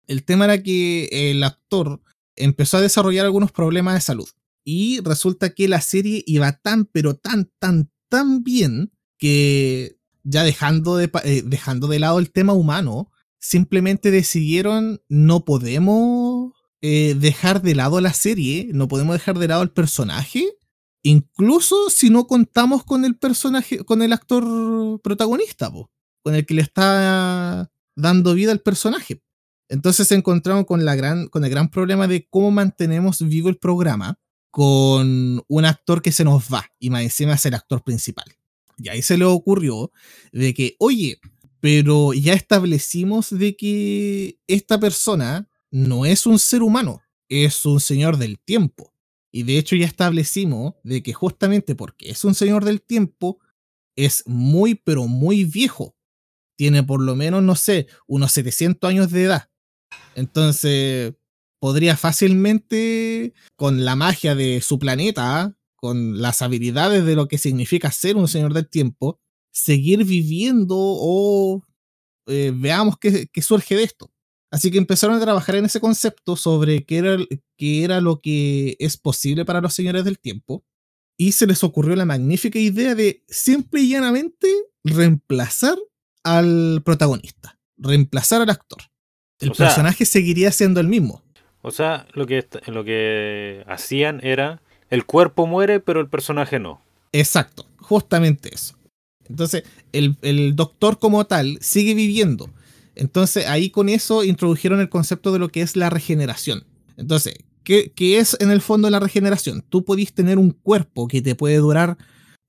El 0.09 0.25
tema 0.25 0.45
era 0.45 0.63
que 0.63 1.07
el 1.11 1.43
actor 1.43 2.01
empezó 2.35 2.77
a 2.77 2.81
desarrollar 2.81 3.25
algunos 3.25 3.51
problemas 3.51 3.93
de 3.93 4.01
salud. 4.01 4.27
Y 4.65 5.01
resulta 5.01 5.51
que 5.51 5.67
la 5.67 5.81
serie 5.81 6.23
iba 6.25 6.51
tan, 6.51 6.85
pero 6.85 7.13
tan, 7.13 7.51
tan, 7.59 7.91
tan 8.09 8.43
bien 8.43 8.91
que 9.19 9.99
ya 10.23 10.43
dejando 10.43 10.97
de, 10.97 11.11
eh, 11.25 11.43
dejando 11.45 11.87
de 11.87 11.99
lado 11.99 12.17
el 12.17 12.31
tema 12.31 12.53
humano, 12.53 13.11
simplemente 13.37 14.09
decidieron 14.09 14.99
no 15.09 15.45
podemos 15.45 16.53
eh, 16.81 17.15
dejar 17.15 17.61
de 17.61 17.75
lado 17.75 18.01
la 18.01 18.13
serie, 18.13 18.71
no 18.73 18.87
podemos 18.87 19.13
dejar 19.13 19.37
de 19.37 19.47
lado 19.47 19.61
el 19.61 19.69
personaje, 19.69 20.43
incluso 21.03 21.91
si 21.91 22.09
no 22.09 22.25
contamos 22.25 22.83
con 22.83 23.05
el 23.05 23.15
personaje, 23.15 23.85
con 23.85 24.01
el 24.01 24.11
actor 24.11 24.99
protagonista, 25.03 25.71
con 26.23 26.33
el 26.33 26.47
que 26.47 26.55
le 26.55 26.63
está 26.63 27.69
dando 27.95 28.33
vida 28.33 28.51
al 28.51 28.61
personaje. 28.61 29.21
Entonces 29.69 30.07
se 30.07 30.15
encontraron 30.15 30.65
con, 30.65 30.83
la 30.83 30.95
gran, 30.95 31.27
con 31.27 31.45
el 31.45 31.49
gran 31.51 31.69
problema 31.69 32.07
de 32.07 32.27
cómo 32.27 32.51
mantenemos 32.51 33.21
vivo 33.21 33.49
el 33.49 33.57
programa 33.57 34.19
con 34.51 35.43
un 35.47 35.65
actor 35.65 36.01
que 36.01 36.11
se 36.11 36.23
nos 36.23 36.51
va 36.51 36.65
y 36.79 36.89
más 36.89 37.03
encima 37.03 37.33
es 37.33 37.45
el 37.45 37.53
actor 37.53 37.83
principal. 37.83 38.25
Y 38.77 38.89
ahí 38.89 39.01
se 39.01 39.17
le 39.17 39.25
ocurrió 39.25 39.91
de 40.31 40.53
que, 40.53 40.75
oye, 40.79 41.19
pero 41.59 42.13
ya 42.13 42.33
establecimos 42.33 43.29
de 43.29 43.55
que 43.55 44.39
esta 44.47 44.79
persona 44.79 45.47
no 45.69 46.05
es 46.05 46.25
un 46.25 46.39
ser 46.39 46.63
humano, 46.63 47.01
es 47.27 47.65
un 47.65 47.79
señor 47.79 48.17
del 48.17 48.39
tiempo. 48.39 48.93
Y 49.31 49.43
de 49.43 49.59
hecho 49.59 49.75
ya 49.75 49.85
establecimos 49.85 50.73
de 50.83 51.03
que 51.03 51.13
justamente 51.13 51.75
porque 51.75 52.09
es 52.09 52.23
un 52.23 52.33
señor 52.33 52.65
del 52.65 52.81
tiempo, 52.81 53.39
es 53.95 54.23
muy, 54.25 54.75
pero 54.75 55.07
muy 55.07 55.43
viejo. 55.43 55.95
Tiene 56.55 56.83
por 56.83 57.01
lo 57.01 57.15
menos, 57.15 57.43
no 57.43 57.55
sé, 57.55 57.87
unos 58.07 58.31
700 58.31 58.89
años 58.89 59.11
de 59.11 59.23
edad. 59.23 59.49
Entonces, 60.19 61.13
podría 61.59 61.95
fácilmente, 61.95 63.33
con 63.55 63.85
la 63.85 63.95
magia 63.95 64.35
de 64.35 64.61
su 64.61 64.77
planeta, 64.79 65.55
con 65.77 66.21
las 66.21 66.41
habilidades 66.41 67.05
de 67.05 67.15
lo 67.15 67.27
que 67.27 67.37
significa 67.37 67.91
ser 67.91 68.17
un 68.17 68.27
señor 68.27 68.53
del 68.53 68.69
tiempo, 68.69 69.19
seguir 69.51 70.03
viviendo 70.03 70.75
o 70.77 71.63
eh, 72.27 72.51
veamos 72.53 72.97
qué, 72.99 73.29
surge 73.41 73.75
de 73.75 73.83
esto. 73.83 74.11
Así 74.51 74.71
que 74.71 74.77
empezaron 74.77 75.15
a 75.15 75.21
trabajar 75.21 75.55
en 75.55 75.65
ese 75.65 75.79
concepto 75.79 76.35
sobre 76.35 76.83
qué 76.83 76.97
era, 76.97 77.17
qué 77.57 77.83
era 77.83 78.01
lo 78.01 78.19
que 78.19 78.75
es 78.79 78.97
posible 78.97 79.45
para 79.45 79.61
los 79.61 79.73
señores 79.73 80.03
del 80.03 80.19
tiempo. 80.19 80.65
Y 81.17 81.31
se 81.33 81.47
les 81.47 81.63
ocurrió 81.63 81.95
la 81.95 82.05
magnífica 82.05 82.59
idea 82.59 82.93
de 82.95 83.23
simple 83.27 83.81
y 83.81 83.89
llanamente 83.89 84.47
reemplazar 84.83 85.77
al 86.23 86.81
protagonista, 86.83 87.57
reemplazar 87.77 88.41
al 88.41 88.49
actor. 88.49 88.79
El 89.39 89.51
O 89.51 89.53
sea- 89.53 89.67
personaje 89.67 90.05
seguiría 90.05 90.51
siendo 90.51 90.79
el 90.79 90.87
mismo. 90.87 91.23
O 91.61 91.71
sea, 91.71 92.07
lo 92.13 92.25
que, 92.25 92.45
lo 92.67 92.83
que 92.85 93.63
hacían 93.67 94.19
era, 94.23 94.61
el 94.89 95.05
cuerpo 95.05 95.45
muere, 95.47 95.79
pero 95.79 95.99
el 95.99 96.07
personaje 96.07 96.57
no. 96.59 96.81
Exacto, 97.11 97.65
justamente 97.77 98.53
eso. 98.53 98.75
Entonces, 99.27 99.63
el, 99.91 100.15
el 100.21 100.55
doctor 100.55 100.99
como 100.99 101.25
tal 101.25 101.57
sigue 101.61 101.93
viviendo. 101.93 102.49
Entonces, 102.95 103.45
ahí 103.47 103.69
con 103.69 103.89
eso 103.89 104.23
introdujeron 104.23 104.79
el 104.79 104.89
concepto 104.89 105.31
de 105.31 105.39
lo 105.39 105.49
que 105.49 105.61
es 105.61 105.75
la 105.75 105.89
regeneración. 105.89 106.65
Entonces, 106.97 107.35
¿qué, 107.63 107.91
qué 107.95 108.17
es 108.19 108.35
en 108.39 108.51
el 108.51 108.61
fondo 108.61 108.89
la 108.89 108.99
regeneración? 108.99 109.61
Tú 109.69 109.85
podís 109.85 110.13
tener 110.13 110.37
un 110.37 110.51
cuerpo 110.51 111.07
que 111.07 111.21
te 111.21 111.35
puede 111.35 111.57
durar 111.57 111.97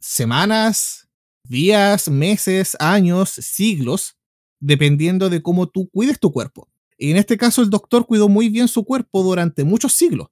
semanas, 0.00 1.08
días, 1.48 2.08
meses, 2.08 2.76
años, 2.80 3.30
siglos, 3.30 4.16
dependiendo 4.60 5.28
de 5.30 5.42
cómo 5.42 5.66
tú 5.68 5.88
cuides 5.90 6.18
tu 6.18 6.32
cuerpo. 6.32 6.68
Y 7.02 7.10
en 7.10 7.16
este 7.16 7.36
caso, 7.38 7.62
el 7.62 7.70
doctor 7.70 8.06
cuidó 8.06 8.28
muy 8.28 8.50
bien 8.50 8.68
su 8.68 8.84
cuerpo 8.84 9.22
durante 9.22 9.64
muchos 9.64 9.94
siglos. 9.94 10.28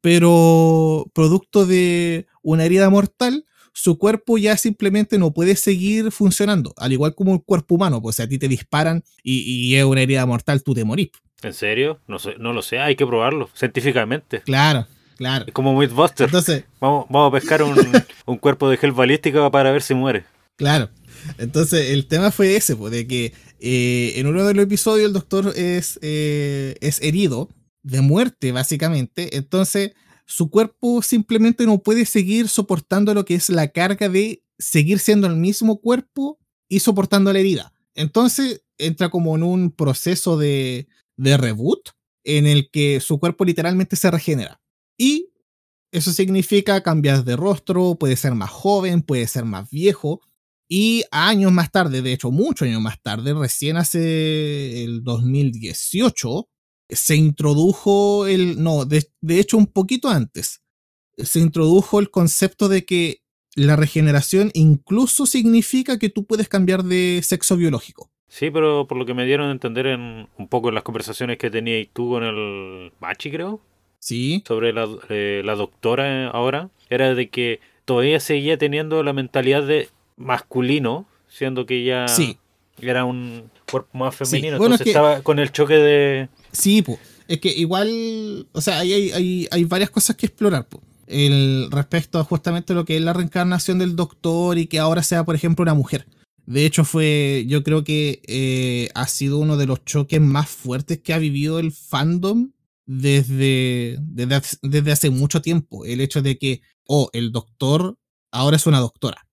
Pero 0.00 1.06
producto 1.12 1.66
de 1.66 2.26
una 2.42 2.64
herida 2.64 2.88
mortal, 2.90 3.46
su 3.72 3.98
cuerpo 3.98 4.38
ya 4.38 4.56
simplemente 4.56 5.18
no 5.18 5.32
puede 5.32 5.56
seguir 5.56 6.12
funcionando, 6.12 6.72
al 6.76 6.92
igual 6.92 7.14
como 7.14 7.34
el 7.34 7.42
cuerpo 7.42 7.74
humano, 7.74 8.00
pues 8.00 8.16
si 8.16 8.22
a 8.22 8.28
ti 8.28 8.38
te 8.38 8.46
disparan 8.46 9.02
y, 9.22 9.40
y 9.40 9.74
es 9.74 9.84
una 9.84 10.02
herida 10.02 10.24
mortal, 10.26 10.62
tú 10.62 10.74
te 10.74 10.84
morís. 10.84 11.10
¿En 11.42 11.52
serio? 11.52 12.00
No, 12.06 12.18
sé, 12.18 12.34
no 12.38 12.52
lo 12.52 12.62
sé, 12.62 12.78
hay 12.78 12.94
que 12.96 13.06
probarlo 13.06 13.48
científicamente. 13.54 14.42
Claro, 14.42 14.86
claro. 15.16 15.46
Es 15.48 15.52
como 15.52 15.76
Mythbuster. 15.76 16.26
Entonces, 16.26 16.64
Vamos, 16.80 17.06
vamos 17.08 17.28
a 17.30 17.40
pescar 17.40 17.62
un, 17.62 17.74
un 18.26 18.36
cuerpo 18.38 18.68
de 18.70 18.76
gel 18.76 18.92
balística 18.92 19.50
para 19.50 19.72
ver 19.72 19.82
si 19.82 19.94
muere. 19.94 20.24
claro. 20.56 20.90
Entonces, 21.38 21.90
el 21.90 22.06
tema 22.06 22.30
fue 22.30 22.56
ese, 22.56 22.76
pues, 22.76 22.92
de 22.92 23.06
que 23.06 23.32
eh, 23.60 24.12
en 24.16 24.26
uno 24.26 24.44
de 24.44 24.54
los 24.54 24.64
episodios 24.64 25.06
el 25.06 25.12
doctor 25.12 25.52
es, 25.56 25.98
eh, 26.02 26.76
es 26.80 27.00
herido 27.02 27.48
de 27.82 28.00
muerte, 28.00 28.52
básicamente. 28.52 29.36
Entonces, 29.36 29.92
su 30.26 30.50
cuerpo 30.50 31.02
simplemente 31.02 31.66
no 31.66 31.82
puede 31.82 32.06
seguir 32.06 32.48
soportando 32.48 33.14
lo 33.14 33.24
que 33.24 33.34
es 33.34 33.50
la 33.50 33.68
carga 33.68 34.08
de 34.08 34.42
seguir 34.58 34.98
siendo 34.98 35.26
el 35.26 35.36
mismo 35.36 35.80
cuerpo 35.80 36.38
y 36.68 36.80
soportando 36.80 37.32
la 37.32 37.40
herida. 37.40 37.72
Entonces, 37.94 38.62
entra 38.78 39.08
como 39.08 39.36
en 39.36 39.42
un 39.42 39.70
proceso 39.70 40.36
de, 40.36 40.88
de 41.16 41.36
reboot 41.36 41.90
en 42.24 42.46
el 42.46 42.70
que 42.70 43.00
su 43.00 43.18
cuerpo 43.18 43.44
literalmente 43.44 43.96
se 43.96 44.10
regenera. 44.10 44.60
Y 44.96 45.30
eso 45.92 46.12
significa 46.12 46.82
cambiar 46.82 47.24
de 47.24 47.36
rostro, 47.36 47.94
puede 47.94 48.16
ser 48.16 48.34
más 48.34 48.50
joven, 48.50 49.02
puede 49.02 49.28
ser 49.28 49.44
más 49.44 49.70
viejo. 49.70 50.20
Y 50.76 51.04
años 51.12 51.52
más 51.52 51.70
tarde, 51.70 52.02
de 52.02 52.12
hecho 52.12 52.32
muchos 52.32 52.66
años 52.66 52.80
más 52.80 53.00
tarde, 53.00 53.32
recién 53.32 53.76
hace 53.76 54.82
el 54.82 55.04
2018, 55.04 56.48
se 56.88 57.14
introdujo 57.14 58.26
el, 58.26 58.60
no, 58.60 58.84
de, 58.84 59.06
hecho 59.28 59.56
un 59.56 59.68
poquito 59.68 60.08
antes, 60.08 60.64
se 61.16 61.38
introdujo 61.38 62.00
el 62.00 62.10
concepto 62.10 62.66
de 62.68 62.84
que 62.84 63.20
la 63.54 63.76
regeneración 63.76 64.50
incluso 64.52 65.26
significa 65.26 65.96
que 65.96 66.08
tú 66.08 66.26
puedes 66.26 66.48
cambiar 66.48 66.82
de 66.82 67.20
sexo 67.22 67.56
biológico. 67.56 68.10
Sí, 68.26 68.50
pero 68.50 68.88
por 68.88 68.98
lo 68.98 69.06
que 69.06 69.14
me 69.14 69.26
dieron 69.26 69.50
a 69.50 69.52
entender 69.52 69.86
en 69.86 70.26
un 70.36 70.48
poco 70.48 70.70
en 70.70 70.74
las 70.74 70.82
conversaciones 70.82 71.38
que 71.38 71.52
tenías 71.52 71.86
tú 71.92 72.10
con 72.10 72.24
el 72.24 72.90
Bachi, 72.98 73.30
creo, 73.30 73.60
sobre 74.00 74.72
la, 74.72 74.88
eh, 75.08 75.42
la 75.44 75.54
doctora 75.54 76.30
ahora, 76.30 76.70
era 76.90 77.14
de 77.14 77.30
que 77.30 77.60
todavía 77.84 78.18
seguía 78.18 78.58
teniendo 78.58 79.04
la 79.04 79.12
mentalidad 79.12 79.62
de 79.62 79.88
masculino, 80.16 81.06
siendo 81.28 81.66
que 81.66 81.84
ya 81.84 82.06
era 82.80 83.04
un 83.04 83.50
cuerpo 83.70 83.98
más 83.98 84.14
femenino. 84.14 84.56
Entonces 84.56 84.86
estaba 84.86 85.22
con 85.22 85.38
el 85.38 85.52
choque 85.52 85.74
de. 85.74 86.28
Sí, 86.52 86.82
pues. 86.82 86.98
Es 87.28 87.40
que 87.40 87.48
igual. 87.48 88.46
O 88.52 88.60
sea, 88.60 88.80
hay, 88.80 89.10
hay, 89.12 89.48
hay 89.50 89.64
varias 89.64 89.90
cosas 89.90 90.16
que 90.16 90.26
explorar. 90.26 90.66
El, 91.06 91.68
respecto 91.70 92.18
a 92.18 92.24
justamente 92.24 92.74
lo 92.74 92.84
que 92.84 92.96
es 92.96 93.02
la 93.02 93.12
reencarnación 93.12 93.78
del 93.78 93.96
doctor 93.96 94.58
y 94.58 94.66
que 94.66 94.78
ahora 94.78 95.02
sea, 95.02 95.24
por 95.24 95.34
ejemplo, 95.34 95.62
una 95.62 95.74
mujer. 95.74 96.06
De 96.46 96.66
hecho, 96.66 96.84
fue. 96.84 97.44
Yo 97.48 97.62
creo 97.62 97.84
que 97.84 98.20
eh, 98.26 98.90
ha 98.94 99.06
sido 99.06 99.38
uno 99.38 99.56
de 99.56 99.66
los 99.66 99.84
choques 99.84 100.20
más 100.20 100.48
fuertes 100.48 101.00
que 101.00 101.14
ha 101.14 101.18
vivido 101.18 101.58
el 101.58 101.72
fandom 101.72 102.50
desde, 102.86 103.98
desde, 104.00 104.92
hace 104.92 105.10
mucho 105.10 105.40
tiempo. 105.40 105.84
El 105.84 106.00
hecho 106.00 106.22
de 106.22 106.38
que, 106.38 106.60
oh, 106.86 107.08
el 107.12 107.32
doctor 107.32 107.96
ahora 108.30 108.56
es 108.56 108.66
una 108.66 108.80
doctora. 108.80 109.23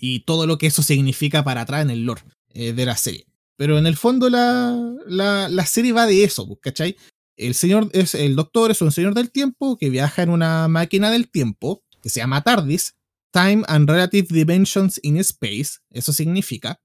Y 0.00 0.20
todo 0.20 0.46
lo 0.46 0.58
que 0.58 0.66
eso 0.66 0.82
significa 0.82 1.44
para 1.44 1.62
atrás 1.62 1.82
en 1.82 1.90
el 1.90 2.04
lore 2.04 2.22
eh, 2.54 2.72
de 2.72 2.86
la 2.86 2.96
serie. 2.96 3.26
Pero 3.56 3.78
en 3.78 3.86
el 3.86 3.96
fondo 3.96 4.30
la, 4.30 4.96
la, 5.06 5.66
serie 5.66 5.92
va 5.92 6.06
de 6.06 6.24
eso, 6.24 6.46
pues, 6.46 6.60
¿cachai? 6.62 6.96
El 7.36 7.54
señor 7.54 7.90
es 7.92 8.14
el 8.14 8.34
doctor 8.34 8.70
es 8.70 8.80
un 8.80 8.92
señor 8.92 9.14
del 9.14 9.30
tiempo 9.30 9.76
que 9.76 9.90
viaja 9.90 10.22
en 10.22 10.30
una 10.30 10.66
máquina 10.68 11.10
del 11.10 11.30
tiempo 11.30 11.82
que 12.02 12.08
se 12.08 12.20
llama 12.20 12.42
TARDIS, 12.42 12.96
Time 13.30 13.62
and 13.68 13.88
Relative 13.88 14.28
Dimensions 14.30 14.98
in 15.02 15.18
Space, 15.18 15.78
eso 15.90 16.12
significa, 16.12 16.80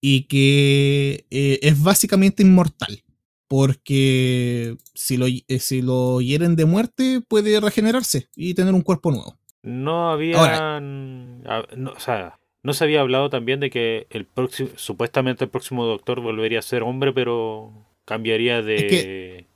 y 0.00 0.24
que 0.24 1.26
eh, 1.30 1.58
es 1.62 1.82
básicamente 1.82 2.42
inmortal 2.42 3.02
porque 3.50 4.76
si 4.94 5.16
lo, 5.16 5.26
eh, 5.26 5.58
si 5.58 5.82
lo 5.82 6.20
hieren 6.20 6.54
de 6.54 6.66
muerte 6.66 7.20
puede 7.26 7.58
regenerarse 7.58 8.28
y 8.36 8.54
tener 8.54 8.74
un 8.74 8.82
cuerpo 8.82 9.10
nuevo. 9.10 9.36
No 9.62 10.10
había... 10.10 10.78
no, 10.80 11.92
o 11.92 11.98
sea, 11.98 12.38
no 12.62 12.72
se 12.74 12.84
había 12.84 13.00
hablado 13.00 13.30
también 13.30 13.60
de 13.60 13.70
que 13.70 14.06
el 14.10 14.26
próximo, 14.26 14.70
supuestamente 14.76 15.44
el 15.44 15.50
próximo 15.50 15.84
doctor 15.84 16.20
volvería 16.20 16.58
a 16.58 16.62
ser 16.62 16.82
hombre, 16.82 17.12
pero 17.12 17.72
cambiaría 18.04 18.62
de... 18.62 19.46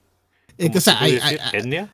Es 0.57 0.71
que, 0.71 0.79
o 0.79 0.81
sea, 0.81 1.01
hay, 1.01 1.19
¿Etnia? 1.53 1.91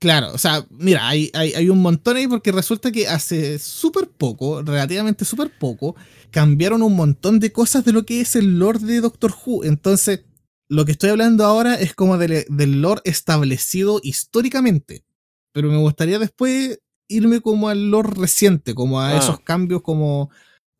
Claro, 0.00 0.32
o 0.32 0.38
sea, 0.38 0.66
mira, 0.70 1.08
hay, 1.08 1.30
hay, 1.34 1.54
hay, 1.54 1.68
un 1.68 1.80
montón 1.80 2.16
ahí 2.16 2.28
porque 2.28 2.52
resulta 2.52 2.92
que 2.92 3.08
hace 3.08 3.58
súper 3.58 4.08
poco, 4.08 4.62
relativamente 4.62 5.24
súper 5.24 5.50
poco, 5.58 5.96
cambiaron 6.30 6.82
un 6.82 6.94
montón 6.94 7.40
de 7.40 7.52
cosas 7.52 7.84
de 7.84 7.92
lo 7.92 8.04
que 8.04 8.20
es 8.20 8.36
el 8.36 8.58
Lord 8.58 8.80
de 8.80 9.00
Doctor 9.00 9.32
Who. 9.32 9.64
Entonces, 9.64 10.24
lo 10.68 10.84
que 10.84 10.92
estoy 10.92 11.10
hablando 11.10 11.44
ahora 11.44 11.74
es 11.74 11.94
como 11.94 12.18
del, 12.18 12.44
lore 12.82 13.00
establecido 13.04 14.00
históricamente. 14.02 15.04
Pero 15.52 15.70
me 15.70 15.78
gustaría 15.78 16.18
después 16.18 16.80
irme 17.08 17.40
como 17.40 17.68
al 17.68 17.90
lore 17.90 18.10
reciente, 18.14 18.74
como 18.74 19.00
a 19.00 19.10
ah. 19.10 19.18
esos 19.18 19.40
cambios 19.40 19.82
como, 19.82 20.30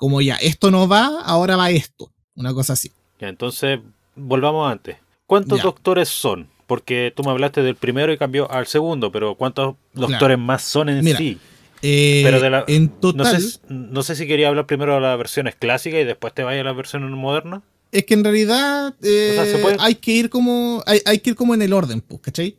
como 0.04 0.20
ya, 0.20 0.34
esto 0.36 0.70
no 0.70 0.86
va, 0.86 1.22
ahora 1.24 1.56
va 1.56 1.70
esto. 1.70 2.12
Una 2.36 2.52
cosa 2.52 2.74
así. 2.74 2.92
Ya, 3.18 3.28
entonces, 3.28 3.80
volvamos 4.14 4.70
antes. 4.70 4.98
¿Cuántos 5.24 5.62
doctores 5.62 6.10
son? 6.10 6.48
Porque 6.66 7.10
tú 7.16 7.24
me 7.24 7.30
hablaste 7.30 7.62
del 7.62 7.74
primero 7.74 8.12
y 8.12 8.18
cambió 8.18 8.50
al 8.50 8.66
segundo, 8.66 9.10
pero 9.10 9.34
¿cuántos 9.34 9.76
doctores 9.94 10.38
más 10.38 10.62
son 10.62 10.90
en 10.90 11.16
sí? 11.16 11.38
Eh, 11.80 12.20
pero 12.22 12.38
de 12.38 12.50
la, 12.50 12.64
en 12.68 12.90
total. 12.90 13.42
No 13.70 14.02
sé, 14.02 14.14
si 14.14 14.26
quería 14.26 14.48
hablar 14.48 14.66
primero 14.66 14.94
de 14.94 15.00
las 15.00 15.16
versiones 15.16 15.54
clásicas 15.54 16.02
y 16.02 16.04
después 16.04 16.34
te 16.34 16.42
vaya 16.42 16.60
a 16.60 16.64
las 16.64 16.76
versiones 16.76 17.08
modernas 17.10 17.62
es 17.92 18.04
que 18.04 18.14
en 18.14 18.24
realidad 18.24 18.92
eh, 19.02 19.38
hay 19.78 19.94
que 19.94 20.10
ir 20.10 20.28
como 20.28 20.82
hay, 20.84 21.18
que 21.20 21.30
ir 21.30 21.36
como 21.36 21.54
en 21.54 21.62
el 21.62 21.72
orden, 21.72 22.00
pues, 22.00 22.20
¿cachai? 22.20 22.56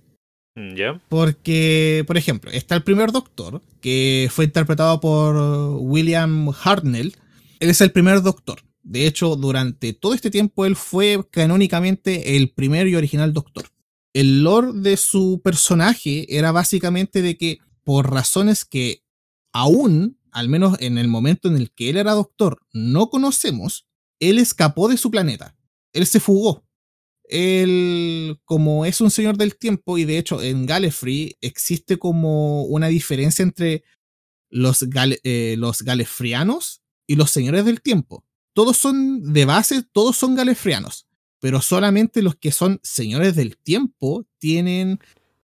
Mm. 0.56 1.00
Porque, 1.10 2.06
por 2.08 2.16
ejemplo, 2.16 2.50
está 2.52 2.76
el 2.76 2.84
primer 2.84 3.12
Doctor, 3.12 3.62
que 3.82 4.30
fue 4.32 4.46
interpretado 4.46 5.02
por 5.02 5.36
William 5.82 6.52
Hartnell. 6.64 7.16
Él 7.60 7.70
es 7.70 7.82
el 7.82 7.91
primer 7.91 8.22
Doctor. 8.22 8.62
De 8.84 9.08
hecho, 9.08 9.36
durante 9.36 9.94
todo 9.94 10.13
este 10.13 10.30
tiempo 10.30 10.65
él 10.65 10.76
fue 10.76 11.26
canónicamente 11.32 12.38
el 12.38 12.52
primer 12.52 12.88
y 12.88 12.96
original 12.96 13.34
Doctor. 13.34 13.70
El 14.13 14.44
lore 14.44 14.74
de 14.74 14.96
su 14.96 15.41
personaje 15.44 16.38
era 16.38 16.52
básicamente 16.52 17.22
de 17.22 17.38
que, 17.38 17.58
por 17.84 18.12
razones 18.12 18.63
que 18.63 19.04
aún, 19.52 20.20
al 20.32 20.50
menos 20.50 20.78
en 20.80 20.98
el 20.98 21.08
momento 21.08 21.48
en 21.48 21.56
el 21.56 21.72
que 21.72 21.89
él 21.89 21.98
era 21.98 22.13
Doctor, 22.13 22.60
no 22.74 23.10
conocemos, 23.10 23.88
él 24.20 24.38
escapó 24.38 24.88
de 24.88 24.98
su 24.98 25.12
planeta. 25.12 25.56
Él 25.91 26.06
se 26.06 26.20
fugó. 26.20 26.65
Él, 27.24 28.38
como 28.46 28.86
es 28.86 29.02
un 29.02 29.10
señor 29.10 29.36
del 29.38 29.58
tiempo, 29.58 29.98
y 29.98 30.06
de 30.06 30.20
hecho 30.20 30.41
en 30.44 30.65
Gallifrey 30.68 31.36
existe 31.41 31.98
como 31.98 32.63
una 32.65 32.88
diferencia 32.88 33.41
entre 33.41 33.84
los, 34.50 34.86
eh, 35.24 35.56
los 35.58 35.82
galefrianos 35.82 36.85
y 37.08 37.15
los 37.15 37.32
señores 37.32 37.65
del 37.65 37.82
tiempo. 37.82 38.24
Todos 38.54 38.78
son, 38.78 39.34
de 39.34 39.46
base, 39.46 39.84
todos 39.91 40.15
son 40.15 40.36
galefrianos, 40.36 41.08
pero 41.39 41.62
solamente 41.62 42.22
los 42.22 42.36
que 42.36 42.52
son 42.52 42.80
señores 42.84 43.36
del 43.36 43.58
tiempo 43.58 44.26
tienen 44.38 45.00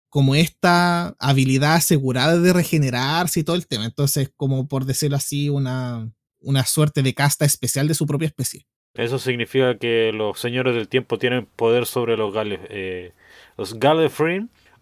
como 0.09 0.35
esta 0.35 1.17
habilidad 1.19 1.75
asegurada 1.75 2.39
de 2.39 2.53
regenerarse 2.53 3.41
y 3.41 3.45
todo 3.45 3.57
el 3.57 3.67
tema. 3.67 3.87
Entonces, 3.87 4.31
como 4.37 4.69
por 4.69 4.85
decirlo 4.85 5.17
así, 5.17 5.49
una, 5.49 6.13
una 6.41 6.65
suerte 6.67 7.03
de 7.03 7.15
casta 7.15 7.45
especial 7.45 7.89
de 7.89 7.95
su 7.95 8.07
propia 8.07 8.27
especie. 8.27 8.67
Eso 8.95 9.19
significa 9.19 9.79
que 9.79 10.13
los 10.13 10.39
señores 10.39 10.75
del 10.75 10.89
tiempo 10.89 11.19
tienen 11.19 11.47
poder 11.47 11.87
sobre 11.87 12.17
los 12.19 12.35
Gales, 12.35 12.61
eh, 12.69 13.13
los 13.57 13.75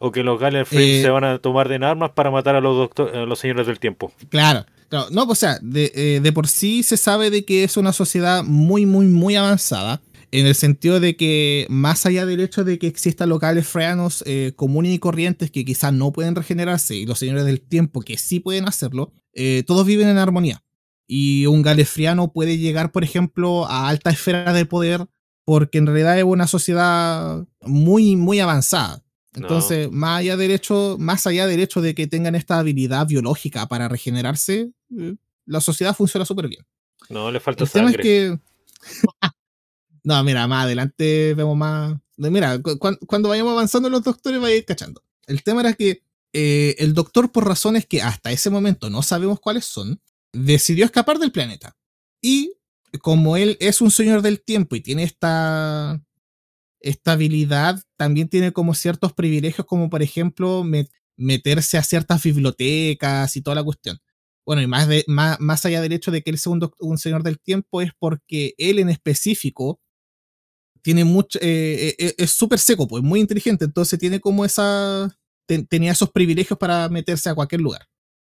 o 0.02 0.11
que 0.11 0.24
los 0.24 0.40
Gallifreyan 0.40 0.98
eh, 0.98 1.02
se 1.02 1.11
van 1.11 1.24
a 1.24 1.38
tomar 1.38 1.70
en 1.70 1.85
armas 1.85 2.11
para 2.11 2.30
matar 2.30 2.56
a 2.56 2.61
los, 2.61 2.90
los 2.96 3.38
señores 3.38 3.66
del 3.66 3.78
tiempo. 3.78 4.12
Claro, 4.30 4.66
No, 4.90 5.26
pues, 5.26 5.38
o 5.38 5.40
sea, 5.40 5.59
de, 5.62 5.92
eh, 5.94 6.20
de, 6.20 6.33
por 6.33 6.48
sí 6.48 6.83
se 6.83 6.96
sabe 6.96 7.31
de 7.31 7.44
que 7.44 7.64
es 7.64 7.76
una 7.76 7.92
sociedad 7.92 8.44
muy, 8.44 8.87
muy, 8.87 9.07
muy 9.07 9.37
avanzada. 9.37 10.03
En 10.33 10.46
el 10.46 10.55
sentido 10.55 11.00
de 11.00 11.16
que, 11.16 11.66
más 11.68 12.07
allá 12.07 12.24
del 12.24 12.40
hecho 12.40 12.62
de 12.62 12.79
que 12.79 12.87
existan 12.87 13.29
los 13.29 13.40
Gallifreyanos 13.40 14.24
comunes 14.55 14.94
y 14.94 15.00
corrientes 15.00 15.50
que 15.50 15.64
quizás 15.64 15.92
no 15.92 16.12
pueden 16.12 16.37
regenerarse 16.37 16.94
y 16.94 17.05
los 17.05 17.18
señores 17.18 17.44
del 17.44 17.61
tiempo 17.61 18.00
que 18.03 18.16
sí 18.16 18.38
pueden 18.38 18.68
hacerlo, 18.68 19.12
todos 19.66 19.85
viven 19.85 20.07
en 20.07 20.18
armonía. 20.18 20.62
Y 21.09 21.46
un 21.46 21.62
galefriano 21.62 22.33
puede 22.33 22.59
llegar, 22.59 22.92
por 22.92 23.03
ejemplo, 23.03 23.66
a 23.66 23.88
alta 23.88 24.11
esfera 24.11 24.53
de 24.53 24.66
poder 24.66 25.09
porque 25.50 25.79
en 25.79 25.87
realidad 25.87 26.16
es 26.16 26.22
una 26.22 26.46
sociedad 26.46 27.44
muy, 27.62 28.14
muy 28.14 28.38
avanzada. 28.38 29.03
Entonces, 29.34 29.90
más, 29.90 30.20
allá 30.20 30.36
del 30.36 30.50
hecho, 30.50 30.96
más 30.98 31.26
allá 31.26 31.46
del 31.46 31.60
hecho 31.60 31.80
de 31.80 31.94
que 31.94 32.06
tengan 32.06 32.34
esta 32.34 32.58
habilidad 32.58 33.06
biológica 33.06 33.66
para 33.68 33.88
regenerarse, 33.88 34.72
eh, 34.98 35.16
la 35.46 35.60
sociedad 35.60 35.94
funciona 35.94 36.24
súper 36.24 36.48
bien. 36.48 36.66
No, 37.08 37.30
le 37.30 37.40
falta 37.40 37.64
El 37.64 37.70
Tema 37.70 37.90
es 37.90 37.96
que... 37.96 38.38
no, 40.04 40.24
mira, 40.24 40.46
más 40.46 40.64
adelante 40.64 41.34
vemos 41.34 41.56
más... 41.56 41.96
Mira, 42.16 42.60
cuando 43.06 43.28
vayamos 43.30 43.52
avanzando 43.52 43.88
los 43.88 44.02
doctores 44.02 44.42
va 44.42 44.48
a 44.48 44.54
ir 44.54 44.64
cachando. 44.64 45.02
El 45.26 45.42
tema 45.42 45.62
era 45.62 45.72
que 45.72 46.02
eh, 46.32 46.76
el 46.78 46.92
doctor, 46.92 47.32
por 47.32 47.46
razones 47.46 47.86
que 47.86 48.02
hasta 48.02 48.30
ese 48.30 48.50
momento 48.50 48.90
no 48.90 49.02
sabemos 49.02 49.40
cuáles 49.40 49.64
son, 49.64 50.00
decidió 50.32 50.84
escapar 50.84 51.18
del 51.18 51.32
planeta. 51.32 51.76
Y 52.20 52.54
como 53.00 53.36
él 53.36 53.56
es 53.60 53.80
un 53.80 53.90
señor 53.90 54.22
del 54.22 54.42
tiempo 54.42 54.76
y 54.76 54.80
tiene 54.80 55.04
esta, 55.04 56.02
esta 56.80 57.12
habilidad, 57.12 57.82
también 57.96 58.28
tiene 58.28 58.52
como 58.52 58.74
ciertos 58.74 59.12
privilegios, 59.12 59.66
como 59.66 59.90
por 59.90 60.02
ejemplo 60.02 60.64
meterse 61.16 61.78
a 61.78 61.82
ciertas 61.82 62.22
bibliotecas 62.22 63.36
y 63.36 63.42
toda 63.42 63.56
la 63.56 63.64
cuestión. 63.64 63.98
bueno, 64.46 64.62
y 64.62 64.66
más, 64.66 64.88
de, 64.88 65.04
más, 65.06 65.38
más 65.40 65.64
allá 65.66 65.80
del 65.80 65.92
hecho 65.92 66.10
de 66.10 66.22
que 66.22 66.30
él 66.30 66.38
sea 66.38 66.52
un, 66.78 66.98
señor 66.98 67.22
del 67.22 67.38
tiempo, 67.38 67.82
es 67.82 67.92
porque 67.98 68.54
él 68.58 68.78
en 68.78 68.88
específico 68.88 69.80
tiene 70.82 71.04
mucho, 71.04 71.38
eh, 71.42 71.94
eh, 71.98 72.14
es 72.18 72.30
súper 72.32 72.58
seco, 72.58 72.88
pues 72.88 73.02
muy 73.04 73.20
inteligente, 73.20 73.66
entonces 73.66 73.98
tiene 73.98 74.18
como 74.20 74.44
esa, 74.44 75.14
tenía 75.68 75.92
esos 75.92 76.10
privilegios 76.10 76.58
para 76.58 76.88
meterse 76.88 77.28
a 77.28 77.34
cualquier 77.34 77.60
lugar. 77.60 77.86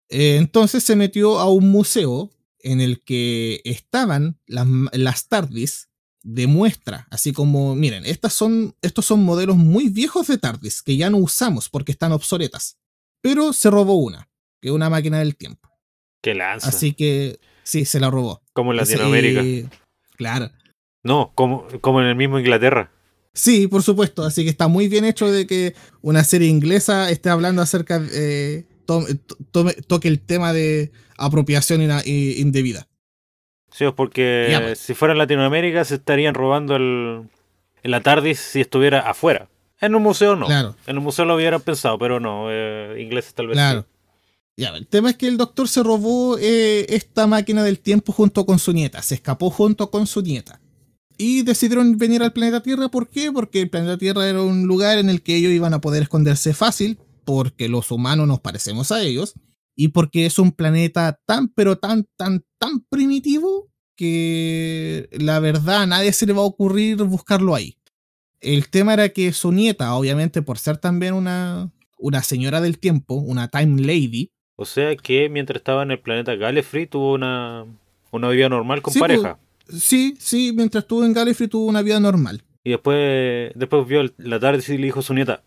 entonces 0.10 0.84
se 0.84 0.96
metió 0.96 1.40
a 1.40 1.50
un 1.50 1.70
museo 1.70 2.30
en 2.60 2.82
el 2.82 3.04
que 3.04 3.62
estaban 3.64 4.38
las, 4.46 4.68
las 4.94 5.28
TARDIS 5.28 5.91
de 6.24 6.48
muestra, 6.48 7.08
así 7.10 7.34
como, 7.34 7.76
miren, 7.76 8.06
estas 8.06 8.34
son, 8.34 8.76
estos 8.82 9.06
son 9.06 9.24
modelos 9.24 9.58
muy 9.58 9.90
viejos 9.90 10.28
de 10.28 10.38
TARDIS 10.38 10.82
que 10.84 10.98
ya 10.98 11.10
no 11.10 11.18
usamos 11.18 11.70
porque 11.70 11.92
están 11.92 12.12
obsoletas, 12.12 12.78
pero 13.22 13.54
se 13.54 13.70
robó 13.70 13.96
una, 13.96 14.30
que 14.62 14.70
es 14.70 14.74
una 14.74 14.90
máquina 14.90 15.20
del 15.20 15.36
tiempo. 15.36 15.70
Que 16.22 16.36
lanza. 16.36 16.70
Así 16.70 16.94
que 16.94 17.40
sí, 17.64 17.86
se 17.86 18.00
la 18.00 18.10
robó. 18.10 18.44
Como 18.54 18.72
en 18.72 18.78
Latinoamérica. 18.78 19.70
claro. 20.16 20.52
No, 21.04 21.32
como, 21.34 21.68
como 21.82 22.02
en 22.02 22.08
el 22.08 22.16
mismo 22.16 22.38
Inglaterra. 22.38 22.92
Sí, 23.34 23.68
por 23.68 23.82
supuesto. 23.82 24.24
Así 24.24 24.44
que 24.44 24.50
está 24.50 24.68
muy 24.68 24.88
bien 24.88 25.06
hecho 25.06 25.32
de 25.32 25.48
que 25.48 25.74
una 26.02 26.24
serie 26.24 26.48
inglesa 26.48 27.10
esté 27.10 27.30
hablando 27.30 27.62
acerca 27.62 28.00
de. 28.00 28.10
Eh, 28.14 28.68
toque 29.88 30.08
el 30.10 30.20
tema 30.20 30.52
de 30.54 30.92
apropiación 31.18 31.82
indebida. 32.06 32.88
Sí, 33.72 33.86
porque 33.96 34.58
pues. 34.62 34.80
si 34.80 34.94
fuera 34.94 35.14
en 35.14 35.18
Latinoamérica 35.18 35.86
se 35.86 35.96
estarían 35.96 36.34
robando 36.34 36.76
el, 36.76 37.30
la 37.84 38.02
TARDIS 38.02 38.40
si 38.40 38.62
estuviera 38.62 39.00
afuera. 39.00 39.50
En 39.80 39.96
un 39.96 40.04
museo 40.04 40.36
no. 40.36 40.46
Claro. 40.46 40.76
En 40.86 40.98
un 40.98 41.04
museo 41.04 41.26
lo 41.26 41.36
hubieran 41.36 41.62
pensado, 41.62 41.98
pero 41.98 42.20
no. 42.20 42.48
Eh, 42.50 43.02
ingleses 43.02 43.34
tal 43.34 43.48
vez. 43.48 43.56
Claro. 43.56 43.86
Ya, 44.58 44.70
el 44.70 44.86
tema 44.86 45.10
es 45.10 45.16
que 45.16 45.28
el 45.28 45.38
doctor 45.38 45.68
se 45.68 45.82
robó 45.82 46.38
eh, 46.38 46.86
esta 46.90 47.26
máquina 47.26 47.64
del 47.64 47.80
tiempo 47.80 48.12
junto 48.12 48.46
con 48.46 48.60
su 48.60 48.74
nieta. 48.74 49.02
Se 49.02 49.16
escapó 49.16 49.50
junto 49.50 49.90
con 49.90 50.06
su 50.06 50.22
nieta. 50.22 50.60
Y 51.18 51.42
decidieron 51.44 51.98
venir 51.98 52.22
al 52.22 52.34
planeta 52.34 52.62
Tierra. 52.62 52.90
¿Por 52.90 53.08
qué? 53.08 53.32
Porque 53.32 53.62
el 53.62 53.70
planeta 53.70 53.98
Tierra 53.98 54.28
era 54.28 54.42
un 54.42 54.68
lugar 54.68 55.00
en 55.00 55.10
el 55.10 55.22
que 55.22 55.36
ellos 55.36 55.52
iban 55.52 55.74
a 55.74 55.82
poder 55.82 56.04
esconderse 56.04 56.54
fácil. 56.54 57.00
Porque 57.26 57.70
los 57.70 57.90
humanos 57.90 58.28
nos 58.28 58.40
parecemos 58.40 58.92
a 58.92 59.02
ellos 59.02 59.36
y 59.76 59.90
porque 59.90 60.26
es 60.26 60.40
un 60.40 60.52
planeta 60.52 61.20
tan, 61.26 61.50
pero 61.50 61.78
tan, 61.78 62.08
tan, 62.18 62.44
tan 62.58 62.82
primitivo 62.90 63.70
que 63.96 65.10
la 65.12 65.40
verdad 65.40 65.84
a 65.84 65.86
nadie 65.86 66.14
se 66.14 66.26
le 66.26 66.34
va 66.34 66.42
a 66.42 66.46
ocurrir 66.46 66.98
buscarlo 67.04 67.56
ahí. 67.56 67.78
El 68.40 68.70
tema 68.70 68.94
era 68.94 69.10
que 69.10 69.32
su 69.34 69.52
nieta, 69.52 69.94
obviamente 69.94 70.42
por 70.42 70.58
ser 70.58 70.78
también 70.78 71.14
una, 71.14 71.72
una 72.00 72.24
señora 72.24 72.62
del 72.62 72.80
tiempo, 72.80 73.16
una 73.16 73.48
Time 73.48 73.82
Lady. 73.82 74.32
O 74.56 74.66
sea 74.66 74.96
que 74.96 75.30
mientras 75.30 75.58
estaba 75.58 75.84
en 75.84 75.92
el 75.92 76.00
planeta 76.00 76.36
Gallifrey 76.36 76.88
tuvo 76.88 77.14
una, 77.14 77.66
una 78.12 78.30
vida 78.30 78.50
normal 78.50 78.82
con 78.82 78.94
pareja. 78.96 79.38
sí, 79.70 80.16
sí, 80.20 80.52
mientras 80.56 80.84
estuvo 80.84 81.06
en 81.06 81.14
Gallifrey 81.14 81.48
tuvo 81.48 81.68
una 81.68 81.82
vida 81.82 82.00
normal. 82.00 82.44
Y 82.64 82.72
después, 82.72 83.52
después 83.56 83.88
vio 83.88 84.12
la 84.18 84.40
tarde 84.40 84.64
y 84.68 84.78
le 84.78 84.86
dijo 84.86 85.00
a 85.00 85.04
su 85.04 85.14
nieta, 85.14 85.44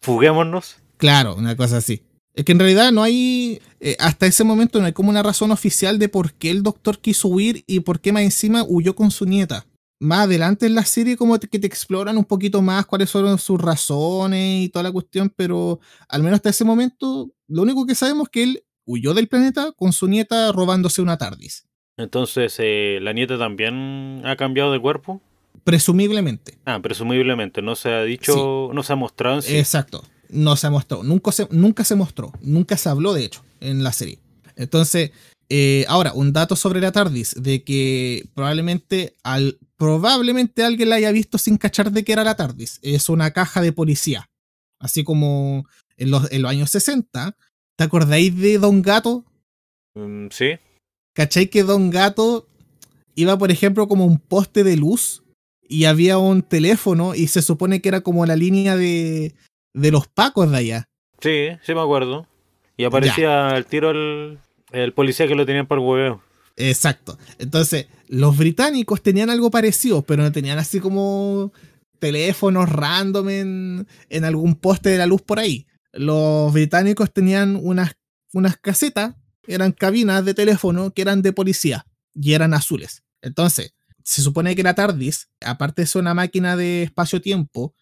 fuguémonos. 0.00 0.76
Claro, 0.96 1.34
una 1.34 1.56
cosa 1.56 1.78
así. 1.78 2.02
Es 2.40 2.44
que 2.46 2.52
en 2.52 2.58
realidad 2.58 2.90
no 2.90 3.02
hay, 3.02 3.60
eh, 3.80 3.96
hasta 3.98 4.24
ese 4.24 4.44
momento 4.44 4.80
no 4.80 4.86
hay 4.86 4.94
como 4.94 5.10
una 5.10 5.22
razón 5.22 5.50
oficial 5.50 5.98
de 5.98 6.08
por 6.08 6.32
qué 6.32 6.50
el 6.50 6.62
doctor 6.62 6.98
quiso 6.98 7.28
huir 7.28 7.64
y 7.66 7.80
por 7.80 8.00
qué 8.00 8.12
más 8.12 8.22
encima 8.22 8.64
huyó 8.66 8.94
con 8.94 9.10
su 9.10 9.26
nieta. 9.26 9.66
Más 10.00 10.20
adelante 10.20 10.64
en 10.64 10.74
la 10.74 10.86
serie 10.86 11.18
como 11.18 11.38
que 11.38 11.58
te 11.58 11.66
exploran 11.66 12.16
un 12.16 12.24
poquito 12.24 12.62
más 12.62 12.86
cuáles 12.86 13.10
fueron 13.10 13.36
sus 13.38 13.60
razones 13.60 14.64
y 14.64 14.68
toda 14.70 14.84
la 14.84 14.90
cuestión, 14.90 15.30
pero 15.36 15.80
al 16.08 16.22
menos 16.22 16.36
hasta 16.36 16.48
ese 16.48 16.64
momento 16.64 17.30
lo 17.46 17.60
único 17.60 17.84
que 17.84 17.94
sabemos 17.94 18.28
es 18.28 18.30
que 18.30 18.42
él 18.44 18.64
huyó 18.86 19.12
del 19.12 19.28
planeta 19.28 19.72
con 19.72 19.92
su 19.92 20.08
nieta 20.08 20.50
robándose 20.50 21.02
una 21.02 21.18
TARDIS. 21.18 21.68
Entonces, 21.98 22.56
eh, 22.58 23.00
¿la 23.02 23.12
nieta 23.12 23.36
también 23.36 24.22
ha 24.24 24.36
cambiado 24.36 24.72
de 24.72 24.80
cuerpo? 24.80 25.20
Presumiblemente. 25.62 26.56
Ah, 26.64 26.80
presumiblemente, 26.80 27.60
no 27.60 27.76
se 27.76 27.90
ha 27.90 28.02
dicho, 28.02 28.70
no 28.72 28.82
se 28.82 28.94
ha 28.94 28.96
mostrado 28.96 29.36
en 29.36 29.42
sí. 29.42 29.58
Exacto 29.58 30.02
no 30.32 30.56
se 30.56 30.70
mostró, 30.70 31.02
nunca 31.02 31.32
se, 31.32 31.48
nunca 31.50 31.84
se 31.84 31.94
mostró, 31.94 32.32
nunca 32.40 32.76
se 32.76 32.88
habló 32.88 33.12
de 33.12 33.24
hecho 33.24 33.42
en 33.60 33.82
la 33.82 33.92
serie. 33.92 34.18
Entonces, 34.56 35.12
eh, 35.48 35.84
ahora, 35.88 36.12
un 36.12 36.32
dato 36.32 36.54
sobre 36.54 36.80
la 36.80 36.92
TARDIS, 36.92 37.34
de 37.42 37.64
que 37.64 38.28
probablemente, 38.34 39.16
al, 39.24 39.58
probablemente 39.76 40.62
alguien 40.62 40.90
la 40.90 40.96
haya 40.96 41.10
visto 41.10 41.38
sin 41.38 41.56
cachar 41.56 41.90
de 41.90 42.04
qué 42.04 42.12
era 42.12 42.22
la 42.22 42.36
TARDIS. 42.36 42.78
Es 42.82 43.08
una 43.08 43.32
caja 43.32 43.60
de 43.60 43.72
policía. 43.72 44.30
Así 44.78 45.02
como 45.02 45.66
en 45.96 46.10
los, 46.10 46.30
en 46.30 46.42
los 46.42 46.50
años 46.50 46.70
60. 46.70 47.36
¿Te 47.76 47.84
acordáis 47.84 48.36
de 48.36 48.58
Don 48.58 48.80
Gato? 48.80 49.24
Mm, 49.94 50.28
sí. 50.30 50.52
¿Cachai 51.14 51.48
que 51.48 51.64
Don 51.64 51.90
Gato 51.90 52.46
iba, 53.16 53.36
por 53.36 53.50
ejemplo, 53.50 53.88
como 53.88 54.04
un 54.04 54.18
poste 54.18 54.62
de 54.62 54.76
luz 54.76 55.24
y 55.68 55.84
había 55.86 56.18
un 56.18 56.42
teléfono 56.42 57.14
y 57.14 57.26
se 57.26 57.42
supone 57.42 57.80
que 57.80 57.88
era 57.88 58.02
como 58.02 58.24
la 58.24 58.36
línea 58.36 58.76
de, 58.76 59.34
de 59.74 59.90
los 59.90 60.08
pacos 60.08 60.50
de 60.50 60.56
allá. 60.56 60.88
Sí, 61.20 61.48
sí 61.62 61.74
me 61.74 61.80
acuerdo. 61.80 62.26
Y 62.76 62.84
aparecía 62.84 63.50
al 63.50 63.66
tiro 63.66 63.90
el, 63.90 64.38
el, 64.72 64.92
policía 64.92 65.28
que 65.28 65.34
lo 65.34 65.44
tenían 65.44 65.66
por 65.66 65.78
hueveo. 65.78 66.22
Exacto. 66.56 67.18
Entonces, 67.38 67.86
los 68.08 68.36
británicos 68.36 69.02
tenían 69.02 69.30
algo 69.30 69.50
parecido, 69.50 70.02
pero 70.02 70.22
no 70.22 70.32
tenían 70.32 70.58
así 70.58 70.80
como 70.80 71.52
teléfonos 71.98 72.68
random 72.68 73.28
en, 73.28 73.86
en 74.08 74.24
algún 74.24 74.54
poste 74.54 74.88
de 74.88 74.98
la 74.98 75.06
luz 75.06 75.22
por 75.22 75.38
ahí. 75.38 75.66
Los 75.92 76.52
británicos 76.52 77.12
tenían 77.12 77.58
unas, 77.62 77.96
unas 78.32 78.56
casetas, 78.56 79.14
eran 79.46 79.72
cabinas 79.72 80.24
de 80.24 80.34
teléfono 80.34 80.92
que 80.92 81.02
eran 81.02 81.22
de 81.22 81.32
policía 81.32 81.86
y 82.14 82.32
eran 82.32 82.54
azules. 82.54 83.02
Entonces, 83.22 83.74
se 84.02 84.22
supone 84.22 84.56
que 84.56 84.62
la 84.62 84.74
TARDIS, 84.74 85.28
aparte 85.40 85.82
de 85.82 85.86
ser 85.86 86.00
una 86.00 86.14
máquina 86.14 86.56
de 86.56 86.84
espacio-tiempo, 86.84 87.74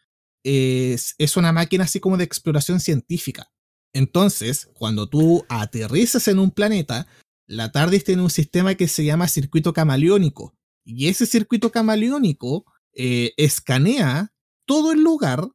es, 0.45 1.37
una 1.37 1.53
máquina 1.53 1.85
así 1.85 2.01
como 2.01 2.17
de 2.17 2.25
exploración 2.25 2.81
científica. 2.81 3.51
Entonces, 3.93 4.69
cuando 4.75 5.09
tú 5.09 5.45
aterrizas 5.49 6.29
en 6.29 6.39
un 6.39 6.51
planeta, 6.51 7.07
la 7.47 7.73
TARDIS 7.73 8.05
tiene 8.05 8.23
un 8.23 8.31
sistema 8.31 8.75
que 8.75 8.89
se 8.89 9.05
llama 9.05 9.29
circuito 9.29 9.73
camaleónico. 9.73 10.55
Y 10.85 11.09
ese 11.09 11.27
circuito 11.27 11.71
camaleónico 11.71 12.65
eh, 12.93 13.33
escanea 13.37 14.33
todo 14.67 14.93
el 14.93 15.03
lugar 15.03 15.49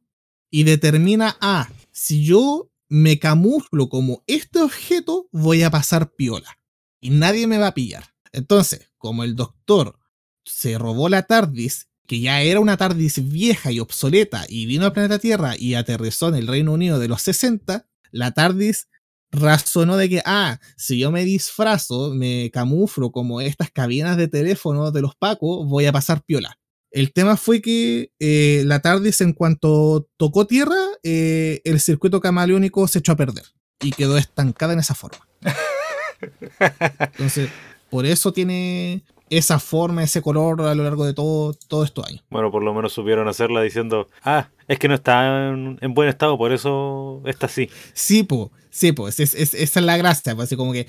y 0.50 0.64
determina, 0.64 1.36
ah, 1.40 1.68
si 1.92 2.24
yo 2.24 2.70
me 2.88 3.18
camuflo 3.18 3.88
como 3.88 4.22
este 4.26 4.60
objeto, 4.60 5.28
voy 5.32 5.62
a 5.62 5.70
pasar 5.70 6.12
piola. 6.14 6.58
Y 7.00 7.10
nadie 7.10 7.46
me 7.46 7.58
va 7.58 7.68
a 7.68 7.74
pillar. 7.74 8.14
Entonces, 8.32 8.90
como 8.98 9.24
el 9.24 9.36
doctor 9.36 9.98
se 10.44 10.78
robó 10.78 11.08
la 11.08 11.22
TARDIS 11.22 11.88
que 12.06 12.20
ya 12.20 12.42
era 12.42 12.60
una 12.60 12.76
TARDIS 12.76 13.28
vieja 13.28 13.72
y 13.72 13.80
obsoleta 13.80 14.44
y 14.48 14.66
vino 14.66 14.84
al 14.84 14.92
planeta 14.92 15.18
Tierra 15.18 15.54
y 15.58 15.74
aterrizó 15.74 16.28
en 16.28 16.34
el 16.34 16.46
Reino 16.46 16.72
Unido 16.72 16.98
de 16.98 17.08
los 17.08 17.22
60, 17.22 17.86
la 18.10 18.30
TARDIS 18.32 18.88
razonó 19.32 19.96
de 19.96 20.08
que, 20.08 20.22
ah, 20.24 20.60
si 20.76 20.98
yo 20.98 21.10
me 21.10 21.24
disfrazo, 21.24 22.14
me 22.14 22.50
camuflo 22.52 23.10
como 23.10 23.40
estas 23.40 23.70
cabinas 23.70 24.16
de 24.16 24.28
teléfono 24.28 24.90
de 24.92 25.00
los 25.00 25.16
Pacos, 25.16 25.66
voy 25.66 25.86
a 25.86 25.92
pasar 25.92 26.22
piola. 26.22 26.58
El 26.90 27.12
tema 27.12 27.36
fue 27.36 27.60
que 27.60 28.12
eh, 28.20 28.62
la 28.66 28.80
TARDIS 28.80 29.22
en 29.22 29.32
cuanto 29.32 30.08
tocó 30.16 30.46
tierra, 30.46 30.76
eh, 31.02 31.60
el 31.64 31.80
circuito 31.80 32.20
camaleónico 32.20 32.86
se 32.86 33.00
echó 33.00 33.12
a 33.12 33.16
perder 33.16 33.44
y 33.82 33.90
quedó 33.90 34.16
estancada 34.16 34.74
en 34.74 34.78
esa 34.78 34.94
forma. 34.94 35.26
Entonces, 36.60 37.50
por 37.90 38.06
eso 38.06 38.32
tiene 38.32 39.02
esa 39.30 39.58
forma, 39.58 40.02
ese 40.02 40.22
color 40.22 40.62
a 40.62 40.74
lo 40.74 40.84
largo 40.84 41.04
de 41.06 41.14
todo, 41.14 41.54
todo 41.68 41.84
estos 41.84 42.06
años. 42.06 42.24
Bueno, 42.30 42.50
por 42.50 42.62
lo 42.62 42.74
menos 42.74 42.92
supieron 42.92 43.28
hacerla 43.28 43.62
diciendo, 43.62 44.08
ah, 44.22 44.50
es 44.68 44.78
que 44.78 44.88
no 44.88 44.94
está 44.94 45.48
en, 45.48 45.94
buen 45.94 46.08
estado, 46.08 46.36
por 46.38 46.52
eso 46.52 47.22
está 47.26 47.46
así. 47.46 47.68
Sí, 47.92 48.22
pues, 48.22 48.50
sí, 48.70 48.92
pues, 48.92 49.20
es, 49.20 49.34
esa 49.34 49.80
es 49.80 49.86
la 49.86 49.96
gracia, 49.96 50.34
pues, 50.34 50.48
así 50.48 50.56
como 50.56 50.72
que 50.72 50.86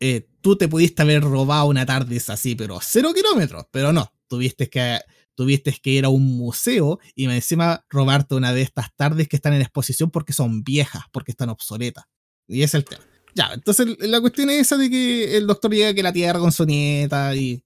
eh, 0.00 0.26
tú 0.40 0.56
te 0.56 0.68
pudiste 0.68 1.02
haber 1.02 1.22
robado 1.22 1.66
una 1.66 1.86
TARDIS 1.86 2.30
así, 2.30 2.54
pero 2.54 2.78
cero 2.82 3.12
kilómetros, 3.14 3.66
pero 3.70 3.92
no, 3.92 4.12
tuviste 4.28 4.68
que, 4.68 4.98
tuviste 5.34 5.72
que 5.82 5.90
ir 5.90 6.04
a 6.04 6.08
un 6.08 6.36
museo 6.36 6.98
y 7.14 7.24
encima 7.24 7.84
robarte 7.88 8.34
una 8.34 8.52
de 8.52 8.62
estas 8.62 8.94
TARDIS 8.96 9.28
que 9.28 9.36
están 9.36 9.54
en 9.54 9.62
exposición 9.62 10.10
porque 10.10 10.32
son 10.32 10.62
viejas, 10.62 11.04
porque 11.12 11.32
están 11.32 11.48
obsoletas. 11.48 12.04
Y 12.46 12.62
ese 12.62 12.64
es 12.64 12.74
el 12.74 12.84
tema. 12.84 13.04
Ya, 13.34 13.50
entonces 13.52 13.86
la 14.00 14.20
cuestión 14.20 14.50
es 14.50 14.62
esa 14.62 14.76
de 14.76 14.90
que 14.90 15.36
el 15.36 15.46
doctor 15.46 15.72
llega 15.72 15.94
que 15.94 16.02
la 16.02 16.12
tierra 16.12 16.40
con 16.40 16.50
su 16.50 16.64
nieta 16.64 17.36
y 17.36 17.62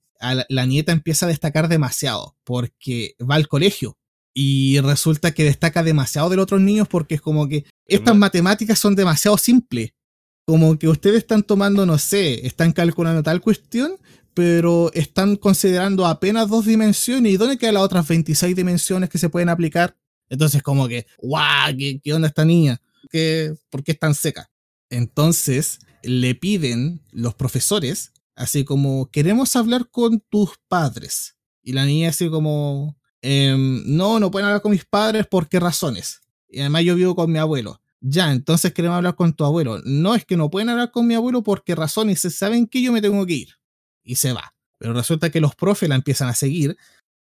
la, 0.48 0.66
nieta 0.66 0.92
empieza 0.92 1.26
a 1.26 1.28
destacar 1.28 1.68
demasiado 1.68 2.36
porque 2.44 3.14
va 3.20 3.34
al 3.34 3.48
colegio 3.48 3.98
y 4.34 4.80
resulta 4.80 5.32
que 5.32 5.44
destaca 5.44 5.82
demasiado 5.82 6.30
de 6.30 6.36
los 6.36 6.44
otros 6.44 6.60
niños 6.60 6.88
porque 6.88 7.16
es 7.16 7.20
como 7.20 7.48
que 7.48 7.64
estas 7.86 8.16
matemáticas 8.16 8.78
son 8.78 8.94
demasiado 8.94 9.36
simples. 9.36 9.92
Como 10.46 10.78
que 10.78 10.88
ustedes 10.88 11.18
están 11.18 11.42
tomando, 11.42 11.86
no 11.86 11.98
sé, 11.98 12.46
están 12.46 12.72
calculando 12.72 13.22
tal 13.22 13.40
cuestión, 13.40 13.96
pero 14.34 14.90
están 14.94 15.36
considerando 15.36 16.06
apenas 16.06 16.48
dos 16.48 16.66
dimensiones. 16.66 17.32
¿Y 17.32 17.36
dónde 17.36 17.58
quedan 17.58 17.74
las 17.74 17.84
otras 17.84 18.08
26 18.08 18.56
dimensiones 18.56 19.10
que 19.10 19.18
se 19.18 19.28
pueden 19.28 19.48
aplicar? 19.48 19.96
Entonces, 20.28 20.62
como 20.62 20.88
que, 20.88 21.06
¡guau! 21.18 21.76
¿Qué, 21.76 22.00
qué 22.02 22.14
onda 22.14 22.28
esta 22.28 22.44
niña? 22.44 22.80
¿Qué, 23.10 23.54
¿Por 23.70 23.84
qué 23.84 23.92
es 23.92 23.98
tan 23.98 24.14
seca? 24.14 24.50
Entonces 24.90 25.78
le 26.02 26.34
piden 26.34 27.00
los 27.12 27.34
profesores, 27.34 28.12
así 28.42 28.64
como, 28.64 29.10
queremos 29.10 29.54
hablar 29.56 29.88
con 29.90 30.20
tus 30.28 30.58
padres. 30.68 31.36
Y 31.62 31.72
la 31.72 31.84
niña 31.84 32.10
así 32.10 32.28
como, 32.28 32.96
em, 33.22 33.82
no, 33.86 34.18
no 34.18 34.30
pueden 34.30 34.46
hablar 34.46 34.62
con 34.62 34.72
mis 34.72 34.84
padres, 34.84 35.26
¿por 35.26 35.48
qué 35.48 35.60
razones? 35.60 36.20
Y 36.48 36.60
además 36.60 36.84
yo 36.84 36.96
vivo 36.96 37.14
con 37.14 37.30
mi 37.30 37.38
abuelo. 37.38 37.80
Ya, 38.00 38.32
entonces 38.32 38.72
queremos 38.72 38.96
hablar 38.96 39.14
con 39.14 39.32
tu 39.32 39.44
abuelo. 39.44 39.80
No 39.84 40.16
es 40.16 40.24
que 40.24 40.36
no 40.36 40.50
pueden 40.50 40.68
hablar 40.68 40.90
con 40.90 41.06
mi 41.06 41.14
abuelo 41.14 41.42
porque 41.44 41.76
razones, 41.76 42.20
saben 42.20 42.66
que 42.66 42.82
yo 42.82 42.92
me 42.92 43.00
tengo 43.00 43.24
que 43.24 43.34
ir. 43.34 43.48
Y 44.02 44.16
se 44.16 44.32
va. 44.32 44.54
Pero 44.78 44.92
resulta 44.92 45.30
que 45.30 45.40
los 45.40 45.54
profes 45.54 45.88
la 45.88 45.94
empiezan 45.94 46.28
a 46.28 46.34
seguir 46.34 46.76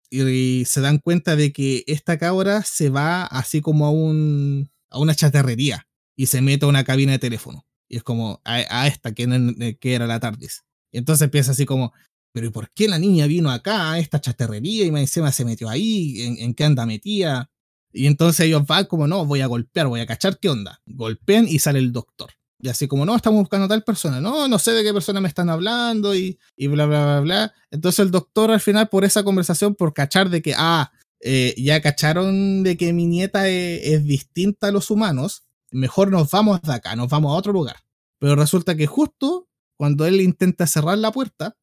y 0.09 0.65
se 0.65 0.81
dan 0.81 0.97
cuenta 0.97 1.35
de 1.35 1.53
que 1.53 1.83
esta 1.85 2.17
cabra 2.17 2.63
se 2.63 2.89
va 2.89 3.25
así 3.25 3.61
como 3.61 3.85
a, 3.85 3.91
un, 3.91 4.71
a 4.89 4.99
una 4.99 5.13
chatarrería 5.13 5.87
y 6.15 6.25
se 6.25 6.41
mete 6.41 6.65
a 6.65 6.69
una 6.69 6.83
cabina 6.83 7.11
de 7.11 7.19
teléfono. 7.19 7.65
Y 7.87 7.97
es 7.97 8.03
como 8.03 8.41
a, 8.43 8.87
esta 8.87 9.13
que, 9.13 9.77
que, 9.79 9.93
era 9.93 10.07
la 10.07 10.19
TARDIS. 10.19 10.64
Entonces 10.97 11.23
empieza 11.23 11.51
así 11.51 11.65
como, 11.65 11.93
pero 12.35 12.47
¿y 12.47 12.49
por 12.49 12.69
qué 12.71 12.87
la 12.87 12.99
niña 12.99 13.27
vino 13.27 13.49
acá 13.49 13.91
a 13.91 13.99
esta 13.99 14.19
chatarrería 14.19 14.85
y 14.85 14.91
me 14.91 14.99
encima 14.99 15.31
se 15.31 15.45
metió 15.45 15.69
ahí? 15.69 16.35
¿En, 16.39 16.53
qué 16.53 16.65
anda 16.65 16.85
metida? 16.85 17.49
Y 17.93 18.07
entonces 18.07 18.45
ellos 18.45 18.65
van 18.67 18.85
como, 18.85 19.07
no, 19.07 19.25
voy 19.25 19.41
a 19.41 19.47
golpear, 19.47 19.87
voy 19.87 20.01
a 20.01 20.05
cachar 20.05 20.37
qué 20.39 20.49
onda. 20.49 20.81
Golpean 20.85 21.47
y 21.47 21.59
sale 21.59 21.79
el 21.79 21.93
doctor. 21.93 22.31
Y 22.59 22.67
así 22.67 22.87
como, 22.87 23.05
no, 23.05 23.15
estamos 23.15 23.39
buscando 23.39 23.65
a 23.65 23.69
tal 23.69 23.83
persona. 23.83 24.19
No, 24.19 24.47
no 24.47 24.59
sé 24.59 24.71
de 24.71 24.83
qué 24.83 24.91
persona 24.91 25.21
me 25.21 25.29
están 25.29 25.49
hablando 25.49 26.13
y, 26.13 26.37
y 26.57 26.67
bla, 26.67 26.85
bla, 26.85 27.05
bla, 27.05 27.19
bla. 27.21 27.53
Entonces 27.71 27.99
el 27.99 28.11
doctor 28.11 28.51
al 28.51 28.59
final, 28.59 28.89
por 28.89 29.05
esa 29.05 29.23
conversación, 29.23 29.75
por 29.75 29.93
cachar 29.93 30.29
de 30.29 30.41
que, 30.41 30.53
ah, 30.57 30.91
eh, 31.21 31.55
ya 31.57 31.81
cacharon 31.81 32.63
de 32.63 32.75
que 32.75 32.91
mi 32.91 33.05
nieta 33.05 33.47
es, 33.47 33.81
es, 33.81 34.03
distinta 34.03 34.67
a 34.67 34.71
los 34.71 34.91
humanos, 34.91 35.45
mejor 35.71 36.11
nos 36.11 36.29
vamos 36.31 36.61
de 36.61 36.73
acá, 36.73 36.97
nos 36.97 37.07
vamos 37.07 37.31
a 37.31 37.37
otro 37.37 37.53
lugar. 37.53 37.77
Pero 38.19 38.35
resulta 38.35 38.75
que 38.75 38.87
justo 38.87 39.44
cuando 39.77 40.05
él 40.05 40.21
intenta 40.21 40.67
cerrar 40.67 40.97
la 40.97 41.11
puerta, 41.11 41.55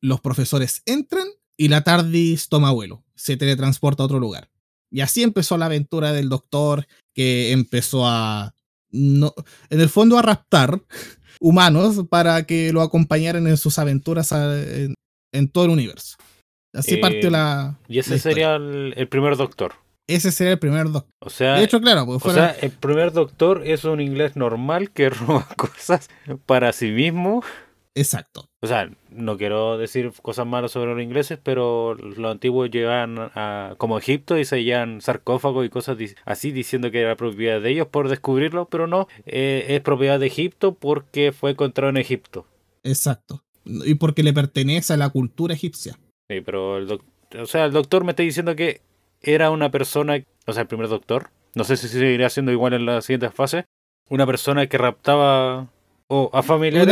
los 0.00 0.20
profesores 0.20 0.82
entran 0.86 1.26
y 1.56 1.68
la 1.68 1.82
TARDIS 1.82 2.48
toma 2.48 2.70
vuelo, 2.70 3.04
se 3.14 3.36
teletransporta 3.36 4.02
a 4.02 4.06
otro 4.06 4.20
lugar. 4.20 4.50
Y 4.90 5.00
así 5.00 5.22
empezó 5.22 5.58
la 5.58 5.66
aventura 5.66 6.12
del 6.12 6.28
doctor 6.28 6.86
que 7.14 7.52
empezó 7.52 8.06
a 8.06 8.54
no, 8.90 9.34
en 9.68 9.80
el 9.80 9.88
fondo 9.88 10.18
a 10.18 10.22
raptar 10.22 10.80
humanos 11.40 12.06
para 12.08 12.44
que 12.44 12.72
lo 12.72 12.80
acompañaran 12.80 13.46
en 13.46 13.56
sus 13.56 13.78
aventuras 13.78 14.32
en, 14.32 15.48
todo 15.52 15.64
el 15.64 15.70
universo. 15.70 16.16
Así 16.72 16.94
eh, 16.94 16.98
partió 16.98 17.30
la. 17.30 17.78
Y 17.88 17.98
ese 17.98 18.18
sería 18.18 18.56
el, 18.56 19.08
primer 19.08 19.36
doctor. 19.36 19.74
Ese 20.08 20.32
sería 20.32 20.54
el 20.54 20.58
primer 20.58 20.90
doctor. 20.90 21.12
O 21.20 21.30
sea, 21.30 21.54
de 21.54 21.64
hecho, 21.64 21.80
claro, 21.80 22.04
o 22.08 22.32
sea, 22.32 22.56
el 22.60 22.70
primer 22.70 23.12
doctor 23.12 23.62
es 23.64 23.84
un 23.84 24.00
inglés 24.00 24.34
normal 24.34 24.90
que 24.90 25.10
roba 25.10 25.46
cosas 25.56 26.08
para 26.46 26.72
sí 26.72 26.90
mismo 26.90 27.42
Exacto. 27.98 28.48
O 28.60 28.66
sea, 28.68 28.90
no 29.10 29.36
quiero 29.36 29.76
decir 29.76 30.12
cosas 30.22 30.46
malas 30.46 30.70
sobre 30.70 30.94
los 30.94 31.02
ingleses, 31.02 31.38
pero 31.42 31.94
los 31.94 32.30
antiguos 32.30 32.70
llevaban 32.70 33.16
a, 33.34 33.74
como 33.76 33.98
Egipto 33.98 34.38
y 34.38 34.44
se 34.44 34.62
llevan 34.62 35.00
sarcófagos 35.00 35.66
y 35.66 35.68
cosas 35.68 35.98
así 36.24 36.52
diciendo 36.52 36.92
que 36.92 37.00
era 37.00 37.16
propiedad 37.16 37.60
de 37.60 37.70
ellos 37.70 37.88
por 37.88 38.08
descubrirlo, 38.08 38.66
pero 38.66 38.86
no, 38.86 39.08
eh, 39.26 39.66
es 39.68 39.80
propiedad 39.80 40.20
de 40.20 40.28
Egipto 40.28 40.74
porque 40.74 41.32
fue 41.32 41.50
encontrado 41.50 41.90
en 41.90 41.96
Egipto. 41.96 42.46
Exacto. 42.84 43.42
Y 43.64 43.94
porque 43.94 44.22
le 44.22 44.32
pertenece 44.32 44.92
a 44.92 44.96
la 44.96 45.10
cultura 45.10 45.54
egipcia. 45.54 45.98
Sí, 46.30 46.40
pero 46.40 46.78
el 46.78 46.86
doctor, 46.86 47.40
o 47.40 47.46
sea, 47.46 47.64
el 47.64 47.72
doctor 47.72 48.04
me 48.04 48.12
está 48.12 48.22
diciendo 48.22 48.54
que 48.54 48.80
era 49.20 49.50
una 49.50 49.70
persona, 49.70 50.22
o 50.46 50.52
sea, 50.52 50.62
el 50.62 50.68
primer 50.68 50.88
doctor, 50.88 51.30
no 51.54 51.64
sé 51.64 51.76
si 51.76 51.88
seguirá 51.88 52.30
siendo 52.30 52.52
igual 52.52 52.72
en 52.74 52.86
la 52.86 53.02
siguiente 53.02 53.30
fase, 53.30 53.64
una 54.08 54.26
persona 54.26 54.66
que 54.66 54.78
raptaba 54.78 55.68
o 56.08 56.30
a 56.32 56.42
familiares 56.42 56.88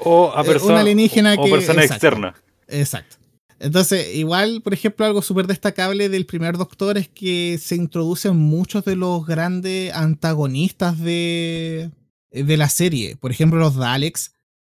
o 0.00 0.32
a 0.34 0.42
eh, 0.42 0.58
una 0.62 0.80
alienígena 0.80 1.34
o, 1.36 1.50
persona 1.50 1.84
externa. 1.84 2.34
Exacto. 2.68 3.16
Entonces, 3.60 4.14
igual, 4.14 4.62
por 4.62 4.74
ejemplo, 4.74 5.06
algo 5.06 5.22
súper 5.22 5.46
destacable 5.46 6.08
del 6.08 6.26
primer 6.26 6.56
Doctor 6.56 6.98
es 6.98 7.08
que 7.08 7.58
se 7.58 7.76
introducen 7.76 8.36
muchos 8.36 8.84
de 8.84 8.96
los 8.96 9.24
grandes 9.26 9.94
antagonistas 9.94 10.98
de, 10.98 11.90
de 12.30 12.56
la 12.56 12.68
serie. 12.68 13.16
Por 13.16 13.30
ejemplo, 13.30 13.58
los 13.58 13.76
Daleks, 13.76 14.34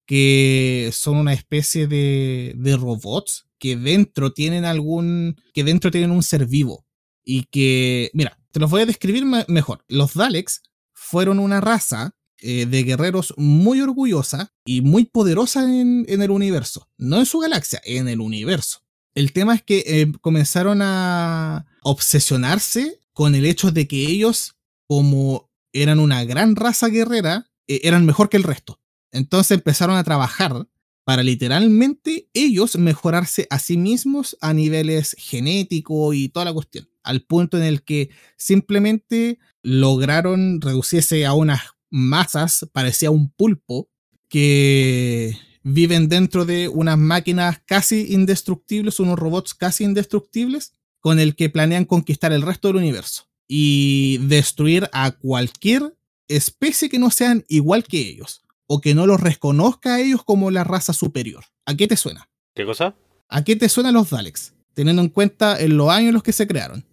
que 0.06 0.90
son 0.92 1.16
una 1.16 1.32
especie 1.32 1.86
de, 1.86 2.52
de 2.56 2.76
robots 2.76 3.46
que 3.58 3.76
dentro 3.76 4.32
tienen 4.32 4.64
algún. 4.64 5.36
que 5.54 5.64
dentro 5.64 5.90
tienen 5.90 6.10
un 6.10 6.22
ser 6.22 6.46
vivo. 6.46 6.83
Y 7.24 7.44
que. 7.44 8.10
Mira, 8.14 8.38
te 8.50 8.60
los 8.60 8.70
voy 8.70 8.82
a 8.82 8.86
describir 8.86 9.24
mejor. 9.24 9.84
Los 9.88 10.14
Daleks 10.14 10.62
fueron 10.92 11.38
una 11.38 11.60
raza 11.60 12.14
eh, 12.38 12.66
de 12.66 12.82
guerreros 12.82 13.32
muy 13.36 13.80
orgullosa 13.80 14.52
y 14.64 14.82
muy 14.82 15.06
poderosa 15.06 15.64
en, 15.64 16.04
el 16.08 16.30
universo. 16.30 16.90
No 16.98 17.18
en 17.18 17.26
su 17.26 17.38
galaxia, 17.38 17.80
en 17.84 18.06
el 18.06 18.20
universo. 18.20 18.80
El 19.14 19.32
tema 19.32 19.54
es 19.54 19.62
que 19.62 19.84
eh, 19.86 20.12
comenzaron 20.20 20.82
a 20.82 21.66
obsesionarse 21.82 23.00
con 23.12 23.34
el 23.34 23.46
hecho 23.46 23.70
de 23.70 23.88
que 23.88 24.06
ellos, 24.06 24.56
como 24.86 25.50
eran 25.72 26.00
una 26.00 26.22
gran 26.24 26.54
raza 26.54 26.88
guerrera, 26.88 27.50
eh, 27.66 27.80
eran 27.84 28.04
mejor 28.04 28.28
que 28.28 28.36
el 28.36 28.42
resto. 28.42 28.80
Entonces 29.10 29.52
empezaron 29.52 29.96
a 29.96 30.04
trabajar 30.04 30.68
para 31.04 31.22
literalmente 31.22 32.28
ellos 32.32 32.76
mejorarse 32.76 33.46
a 33.50 33.58
sí 33.58 33.76
mismos 33.76 34.36
a 34.40 34.54
niveles 34.54 35.14
genéticos 35.18 36.16
y 36.16 36.30
toda 36.30 36.46
la 36.46 36.52
cuestión, 36.52 36.88
al 37.02 37.22
punto 37.22 37.58
en 37.58 37.64
el 37.64 37.82
que 37.82 38.10
simplemente 38.36 39.38
lograron 39.62 40.60
reducirse 40.60 41.26
a 41.26 41.34
unas 41.34 41.60
masas, 41.90 42.66
parecía 42.72 43.10
un 43.10 43.30
pulpo, 43.30 43.88
que 44.28 45.38
viven 45.62 46.08
dentro 46.08 46.44
de 46.44 46.68
unas 46.68 46.98
máquinas 46.98 47.60
casi 47.66 48.12
indestructibles, 48.12 48.98
unos 48.98 49.18
robots 49.18 49.54
casi 49.54 49.84
indestructibles, 49.84 50.72
con 51.00 51.20
el 51.20 51.36
que 51.36 51.50
planean 51.50 51.84
conquistar 51.84 52.32
el 52.32 52.42
resto 52.42 52.68
del 52.68 52.78
universo 52.78 53.28
y 53.46 54.18
destruir 54.22 54.88
a 54.92 55.12
cualquier 55.12 55.94
especie 56.28 56.88
que 56.88 56.98
no 56.98 57.10
sean 57.10 57.44
igual 57.48 57.84
que 57.84 57.98
ellos 57.98 58.43
o 58.66 58.80
que 58.80 58.94
no 58.94 59.06
los 59.06 59.20
reconozca 59.20 59.94
a 59.94 60.00
ellos 60.00 60.24
como 60.24 60.50
la 60.50 60.64
raza 60.64 60.92
superior. 60.92 61.44
¿A 61.66 61.74
qué 61.74 61.86
te 61.86 61.96
suena? 61.96 62.28
¿Qué 62.54 62.64
cosa? 62.64 62.94
¿A 63.28 63.44
qué 63.44 63.56
te 63.56 63.68
suenan 63.68 63.94
los 63.94 64.10
Daleks? 64.10 64.54
Teniendo 64.74 65.02
en 65.02 65.08
cuenta 65.08 65.60
en 65.60 65.76
los 65.76 65.90
años 65.90 66.08
en 66.08 66.14
los 66.14 66.22
que 66.22 66.32
se 66.32 66.46
crearon. 66.46 66.84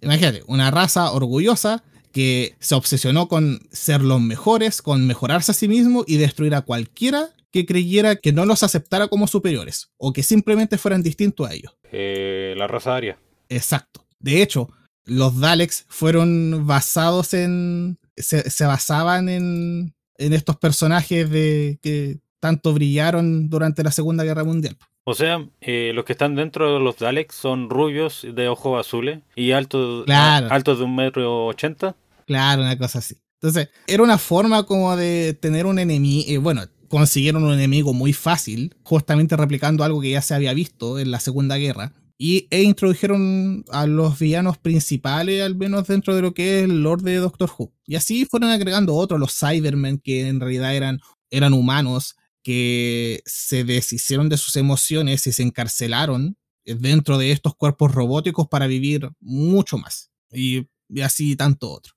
Imagínate, 0.00 0.42
una 0.46 0.70
raza 0.70 1.12
orgullosa 1.12 1.82
que 2.12 2.56
se 2.58 2.74
obsesionó 2.74 3.28
con 3.28 3.60
ser 3.70 4.02
los 4.02 4.20
mejores, 4.20 4.82
con 4.82 5.06
mejorarse 5.06 5.52
a 5.52 5.54
sí 5.54 5.68
mismo 5.68 6.04
y 6.06 6.16
destruir 6.16 6.54
a 6.54 6.62
cualquiera 6.62 7.30
que 7.52 7.66
creyera 7.66 8.16
que 8.16 8.32
no 8.32 8.46
los 8.46 8.62
aceptara 8.62 9.08
como 9.08 9.26
superiores 9.26 9.90
o 9.98 10.12
que 10.12 10.22
simplemente 10.22 10.78
fueran 10.78 11.02
distintos 11.02 11.48
a 11.48 11.52
ellos. 11.52 11.76
Eh, 11.92 12.54
la 12.56 12.66
raza 12.66 12.96
aria. 12.96 13.18
Exacto. 13.48 14.06
De 14.18 14.42
hecho, 14.42 14.70
los 15.04 15.40
Daleks 15.40 15.86
fueron 15.88 16.66
basados 16.66 17.34
en. 17.34 17.98
se, 18.16 18.64
basaban 18.64 19.28
en, 19.28 19.94
en 20.20 20.32
estos 20.32 20.56
personajes 20.56 21.28
de 21.28 21.78
que 21.82 22.18
tanto 22.38 22.72
brillaron 22.72 23.48
durante 23.48 23.82
la 23.82 23.90
Segunda 23.90 24.22
Guerra 24.24 24.44
Mundial. 24.44 24.76
O 25.04 25.14
sea, 25.14 25.44
eh, 25.60 25.92
los 25.94 26.04
que 26.04 26.12
están 26.12 26.36
dentro 26.36 26.74
de 26.74 26.80
los 26.80 26.98
Daleks 26.98 27.34
son 27.34 27.68
rubios 27.68 28.26
de 28.32 28.48
ojos 28.48 28.78
azules 28.78 29.20
y 29.34 29.52
altos, 29.52 30.08
altos 30.08 30.78
de 30.78 30.84
un 30.84 30.94
metro 30.94 31.46
ochenta. 31.46 31.96
Claro, 32.26 32.62
una 32.62 32.78
cosa 32.78 33.00
así. 33.00 33.16
Entonces, 33.42 33.70
era 33.86 34.02
una 34.02 34.18
forma 34.18 34.64
como 34.64 34.94
de 34.96 35.34
tener 35.34 35.66
un 35.66 35.78
enemigo, 35.78 36.24
eh, 36.28 36.38
bueno, 36.38 36.62
consiguieron 36.88 37.44
un 37.44 37.54
enemigo 37.54 37.94
muy 37.94 38.12
fácil, 38.12 38.74
justamente 38.82 39.36
replicando 39.36 39.84
algo 39.84 40.00
que 40.00 40.10
ya 40.10 40.22
se 40.22 40.34
había 40.34 40.52
visto 40.52 40.98
en 40.98 41.10
la 41.10 41.20
Segunda 41.20 41.56
Guerra, 41.56 41.92
y, 42.22 42.48
e 42.50 42.62
introdujeron 42.64 43.64
a 43.70 43.86
los 43.86 44.18
villanos 44.18 44.58
principales, 44.58 45.42
al 45.42 45.56
menos 45.56 45.88
dentro 45.88 46.14
de 46.14 46.20
lo 46.20 46.34
que 46.34 46.58
es 46.58 46.64
el 46.64 46.82
Lord 46.82 47.00
de 47.00 47.16
Doctor 47.16 47.50
Who. 47.56 47.72
Y 47.86 47.96
así 47.96 48.26
fueron 48.26 48.50
agregando 48.50 48.94
otros, 48.94 49.18
los 49.18 49.34
Cybermen, 49.34 49.98
que 49.98 50.28
en 50.28 50.38
realidad 50.38 50.76
eran, 50.76 51.00
eran 51.30 51.54
humanos, 51.54 52.16
que 52.42 53.22
se 53.24 53.64
deshicieron 53.64 54.28
de 54.28 54.36
sus 54.36 54.56
emociones 54.56 55.26
y 55.26 55.32
se 55.32 55.42
encarcelaron 55.42 56.36
dentro 56.66 57.16
de 57.16 57.32
estos 57.32 57.54
cuerpos 57.54 57.94
robóticos 57.94 58.48
para 58.48 58.66
vivir 58.66 59.08
mucho 59.18 59.78
más. 59.78 60.10
Y, 60.30 60.68
así 61.02 61.36
tanto 61.36 61.70
otro. 61.70 61.94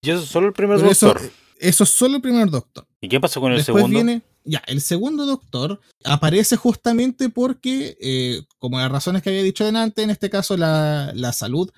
¿Y 0.00 0.08
eso 0.08 0.22
es 0.22 0.28
solo 0.30 0.46
el 0.46 0.54
primer 0.54 0.80
doctor? 0.80 1.20
Eso, 1.58 1.84
es 1.84 1.90
solo 1.90 2.16
el 2.16 2.22
primer 2.22 2.48
doctor. 2.48 2.88
¿Y 3.02 3.10
qué 3.10 3.20
pasó 3.20 3.42
con 3.42 3.52
el 3.52 3.58
Después 3.58 3.84
segundo? 3.84 3.94
Viene, 3.94 4.22
ya, 4.46 4.62
el 4.66 4.80
segundo 4.80 5.26
doctor 5.26 5.80
aparece 6.04 6.56
justamente 6.56 7.28
porque, 7.28 7.96
eh, 8.00 8.42
como 8.58 8.78
las 8.78 8.90
razones 8.90 9.22
que 9.22 9.30
había 9.30 9.42
dicho 9.42 9.64
delante, 9.64 10.02
en 10.02 10.10
este 10.10 10.30
caso 10.30 10.56
la, 10.56 11.12
la 11.14 11.32
salud 11.32 11.70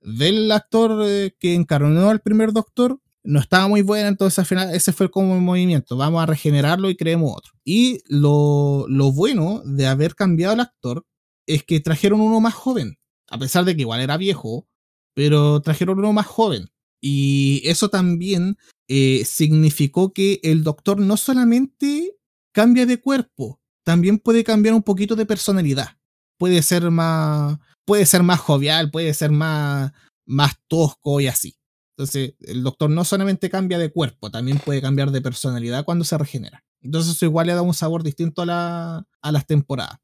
del 0.00 0.50
actor 0.52 1.04
eh, 1.06 1.34
que 1.38 1.54
encarnó 1.54 2.10
al 2.10 2.20
primer 2.20 2.52
doctor 2.52 3.00
no 3.24 3.40
estaba 3.40 3.68
muy 3.68 3.82
buena, 3.82 4.08
entonces 4.08 4.38
al 4.38 4.46
final 4.46 4.74
ese 4.74 4.92
fue 4.92 5.10
como 5.10 5.34
el 5.34 5.40
movimiento, 5.42 5.96
vamos 5.96 6.22
a 6.22 6.26
regenerarlo 6.26 6.90
y 6.90 6.96
creemos 6.96 7.32
otro. 7.36 7.52
Y 7.64 8.00
lo, 8.08 8.86
lo 8.88 9.12
bueno 9.12 9.62
de 9.64 9.86
haber 9.86 10.14
cambiado 10.14 10.54
el 10.54 10.60
actor 10.60 11.04
es 11.46 11.64
que 11.64 11.80
trajeron 11.80 12.20
uno 12.20 12.40
más 12.40 12.54
joven, 12.54 12.98
a 13.28 13.38
pesar 13.38 13.64
de 13.64 13.74
que 13.74 13.82
igual 13.82 14.00
era 14.00 14.16
viejo, 14.16 14.68
pero 15.14 15.60
trajeron 15.60 15.98
uno 15.98 16.12
más 16.12 16.26
joven. 16.26 16.68
Y 17.00 17.62
eso 17.64 17.88
también 17.88 18.56
eh, 18.88 19.24
significó 19.24 20.12
que 20.12 20.40
el 20.42 20.64
doctor 20.64 21.00
no 21.00 21.16
solamente 21.16 22.16
cambia 22.52 22.86
de 22.86 23.00
cuerpo, 23.00 23.60
también 23.84 24.18
puede 24.18 24.44
cambiar 24.44 24.74
un 24.74 24.82
poquito 24.82 25.16
de 25.16 25.26
personalidad. 25.26 25.98
Puede 26.38 26.62
ser 26.62 26.90
más, 26.90 27.58
puede 27.84 28.06
ser 28.06 28.22
más 28.22 28.40
jovial, 28.40 28.90
puede 28.90 29.14
ser 29.14 29.30
más, 29.30 29.92
más 30.26 30.54
tosco 30.68 31.20
y 31.20 31.28
así. 31.28 31.56
Entonces, 31.96 32.34
el 32.40 32.62
doctor 32.62 32.90
no 32.90 33.04
solamente 33.04 33.48
cambia 33.48 33.78
de 33.78 33.90
cuerpo, 33.90 34.30
también 34.30 34.58
puede 34.58 34.82
cambiar 34.82 35.10
de 35.12 35.22
personalidad 35.22 35.84
cuando 35.84 36.04
se 36.04 36.18
regenera. 36.18 36.64
Entonces, 36.82 37.16
eso 37.16 37.24
igual 37.24 37.46
le 37.46 37.54
da 37.54 37.62
un 37.62 37.74
sabor 37.74 38.02
distinto 38.02 38.42
a, 38.42 38.46
la, 38.46 39.06
a 39.22 39.32
las 39.32 39.46
temporadas. 39.46 39.98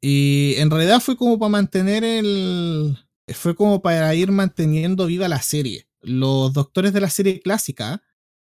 Y 0.00 0.54
en 0.58 0.70
realidad 0.70 1.00
fue 1.00 1.16
como 1.16 1.38
para 1.38 1.48
mantener 1.48 2.04
el. 2.04 2.96
Fue 3.34 3.54
como 3.54 3.82
para 3.82 4.14
ir 4.14 4.30
manteniendo 4.30 5.06
viva 5.06 5.28
la 5.28 5.42
serie. 5.42 5.87
Los 6.00 6.52
doctores 6.52 6.92
de 6.92 7.00
la 7.00 7.10
serie 7.10 7.40
clásica, 7.40 8.02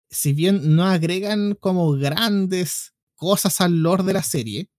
si 0.09 0.33
bien 0.33 0.75
no 0.75 0.83
agregan 0.85 1.55
como 1.55 1.91
grandes 1.93 2.93
cosas 3.15 3.61
al 3.61 3.81
lore 3.81 4.03
de 4.03 4.13
la 4.13 4.23
serie, 4.23 4.69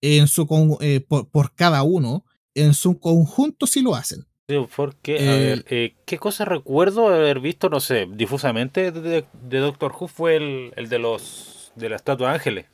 en 0.00 0.28
su 0.28 0.78
eh, 0.80 1.00
por, 1.00 1.54
cada 1.54 1.82
uno, 1.82 2.24
en 2.54 2.74
su 2.74 3.00
conjunto 3.00 3.66
sí 3.66 3.82
lo 3.82 3.94
hacen. 3.94 4.26
Porque, 4.76 5.28
a 5.28 5.32
ver, 5.32 5.64
eh, 5.70 5.96
¿qué 6.04 6.18
cosa 6.18 6.44
recuerdo 6.44 7.08
haber 7.08 7.40
visto, 7.40 7.68
no 7.68 7.80
sé, 7.80 8.06
difusamente 8.08 8.92
de, 8.92 9.24
Doctor 9.50 9.92
Who 9.98 10.06
fue 10.06 10.36
el, 10.36 10.72
el, 10.76 10.88
de 10.88 11.00
los 11.00 11.72
de 11.74 11.88
la 11.88 11.96
estatua 11.96 12.32
ángeles? 12.32 12.66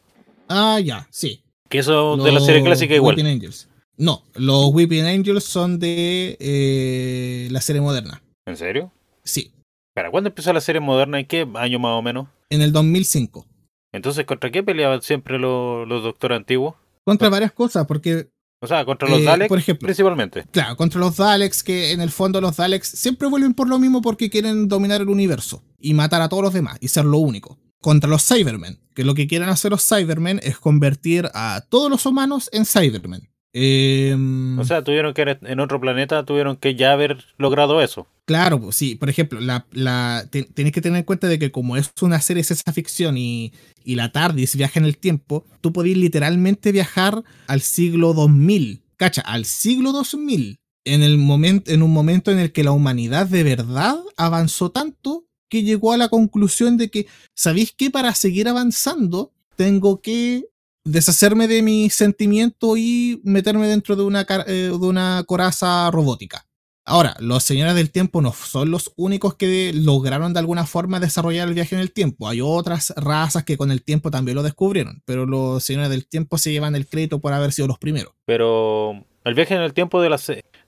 Ah, 0.48 0.78
ya, 0.80 1.08
sí. 1.10 1.42
Que 1.70 1.78
eso 1.78 2.18
de 2.18 2.30
la 2.30 2.40
serie 2.40 2.62
clásica 2.62 2.94
igual. 2.94 3.18
Angels. 3.24 3.68
No, 3.96 4.24
los 4.34 4.68
Weeping 4.74 5.06
Angels 5.06 5.44
son 5.44 5.78
de 5.78 6.36
eh, 6.38 7.48
la 7.50 7.62
serie 7.62 7.80
moderna. 7.80 8.22
¿En 8.44 8.56
serio? 8.56 8.92
Sí. 9.24 9.52
¿Para 9.94 10.10
cuándo 10.10 10.28
empezó 10.28 10.52
la 10.52 10.60
serie 10.60 10.80
moderna? 10.80 11.20
¿En 11.20 11.26
qué 11.26 11.48
año 11.54 11.78
más 11.78 11.98
o 11.98 12.02
menos? 12.02 12.28
En 12.50 12.62
el 12.62 12.72
2005. 12.72 13.46
Entonces, 13.92 14.24
¿contra 14.24 14.50
qué 14.50 14.62
peleaban 14.62 15.02
siempre 15.02 15.38
los, 15.38 15.86
los 15.86 16.02
doctores 16.02 16.36
antiguos? 16.36 16.74
Contra 17.04 17.28
varias 17.28 17.52
cosas, 17.52 17.86
porque 17.86 18.30
o 18.62 18.66
sea, 18.68 18.84
contra 18.84 19.08
los 19.08 19.20
eh, 19.20 19.24
Daleks 19.24 19.48
por 19.48 19.58
ejemplo, 19.58 19.86
principalmente. 19.86 20.44
Claro, 20.52 20.76
contra 20.76 21.00
los 21.00 21.16
Daleks, 21.16 21.64
que 21.64 21.90
en 21.90 22.00
el 22.00 22.10
fondo 22.10 22.40
los 22.40 22.56
Daleks 22.56 22.88
siempre 22.88 23.26
vuelven 23.26 23.54
por 23.54 23.68
lo 23.68 23.80
mismo 23.80 24.00
porque 24.00 24.30
quieren 24.30 24.68
dominar 24.68 25.00
el 25.00 25.08
universo 25.08 25.64
y 25.80 25.94
matar 25.94 26.22
a 26.22 26.28
todos 26.28 26.44
los 26.44 26.52
demás 26.54 26.78
y 26.80 26.86
ser 26.86 27.04
lo 27.04 27.18
único. 27.18 27.58
Contra 27.80 28.08
los 28.08 28.24
Cybermen, 28.24 28.78
que 28.94 29.04
lo 29.04 29.14
que 29.14 29.26
quieren 29.26 29.48
hacer 29.48 29.72
los 29.72 29.84
Cybermen 29.84 30.38
es 30.44 30.60
convertir 30.60 31.28
a 31.34 31.64
todos 31.68 31.90
los 31.90 32.06
humanos 32.06 32.48
en 32.52 32.64
Cybermen. 32.64 33.31
Em, 33.54 34.58
o 34.58 34.64
sea, 34.64 34.82
tuvieron 34.82 35.12
que 35.12 35.38
en 35.42 35.60
otro 35.60 35.80
planeta, 35.80 36.24
tuvieron 36.24 36.56
que 36.56 36.74
ya 36.74 36.92
haber 36.92 37.24
logrado 37.36 37.82
eso. 37.82 38.06
Claro, 38.24 38.60
pues 38.60 38.76
sí. 38.76 38.94
Por 38.94 39.10
ejemplo, 39.10 39.40
la, 39.40 39.66
la 39.72 40.26
tenéis 40.30 40.72
que 40.72 40.80
tener 40.80 40.98
en 40.98 41.04
cuenta 41.04 41.28
de 41.28 41.38
que 41.38 41.50
como 41.50 41.76
es 41.76 41.92
una 42.00 42.20
serie 42.20 42.40
de 42.40 42.44
ciencia 42.44 42.72
ficción 42.72 43.18
y, 43.18 43.52
y 43.84 43.96
la 43.96 44.10
TARDIS 44.10 44.56
viaja 44.56 44.80
en 44.80 44.86
el 44.86 44.96
tiempo, 44.96 45.44
tú 45.60 45.72
podés 45.72 45.96
literalmente 45.96 46.72
viajar 46.72 47.22
al 47.46 47.60
siglo 47.60 48.14
2000. 48.14 48.82
Cacha, 48.96 49.22
al 49.22 49.44
siglo 49.44 49.92
2000. 49.92 50.58
En, 50.84 51.02
el 51.02 51.18
momento, 51.18 51.70
en 51.70 51.82
un 51.82 51.92
momento 51.92 52.30
en 52.30 52.38
el 52.38 52.52
que 52.52 52.64
la 52.64 52.72
humanidad 52.72 53.26
de 53.26 53.42
verdad 53.42 53.98
avanzó 54.16 54.70
tanto 54.70 55.26
que 55.48 55.62
llegó 55.62 55.92
a 55.92 55.96
la 55.96 56.08
conclusión 56.08 56.78
de 56.78 56.90
que, 56.90 57.06
¿sabéis 57.34 57.74
qué? 57.76 57.90
Para 57.90 58.14
seguir 58.14 58.48
avanzando, 58.48 59.32
tengo 59.56 60.00
que 60.00 60.46
deshacerme 60.84 61.48
de 61.48 61.62
mi 61.62 61.90
sentimiento 61.90 62.76
y 62.76 63.20
meterme 63.24 63.68
dentro 63.68 63.96
de 63.96 64.02
una, 64.02 64.26
eh, 64.46 64.70
de 64.70 64.86
una 64.86 65.24
coraza 65.26 65.90
robótica. 65.90 66.46
Ahora, 66.84 67.14
los 67.20 67.44
señores 67.44 67.76
del 67.76 67.92
tiempo 67.92 68.20
no 68.22 68.32
son 68.32 68.72
los 68.72 68.92
únicos 68.96 69.34
que 69.34 69.72
lograron 69.72 70.32
de 70.32 70.40
alguna 70.40 70.66
forma 70.66 70.98
desarrollar 70.98 71.46
el 71.46 71.54
viaje 71.54 71.76
en 71.76 71.80
el 71.80 71.92
tiempo. 71.92 72.28
Hay 72.28 72.40
otras 72.40 72.92
razas 72.96 73.44
que 73.44 73.56
con 73.56 73.70
el 73.70 73.84
tiempo 73.84 74.10
también 74.10 74.34
lo 74.34 74.42
descubrieron, 74.42 75.00
pero 75.04 75.24
los 75.24 75.62
señores 75.62 75.90
del 75.90 76.08
tiempo 76.08 76.38
se 76.38 76.50
llevan 76.50 76.74
el 76.74 76.88
crédito 76.88 77.20
por 77.20 77.32
haber 77.32 77.52
sido 77.52 77.68
los 77.68 77.78
primeros. 77.78 78.12
Pero, 78.24 79.04
¿el 79.24 79.34
viaje 79.34 79.54
en 79.54 79.60
el 79.60 79.74
tiempo 79.74 80.02
de 80.02 80.10
la, 80.10 80.20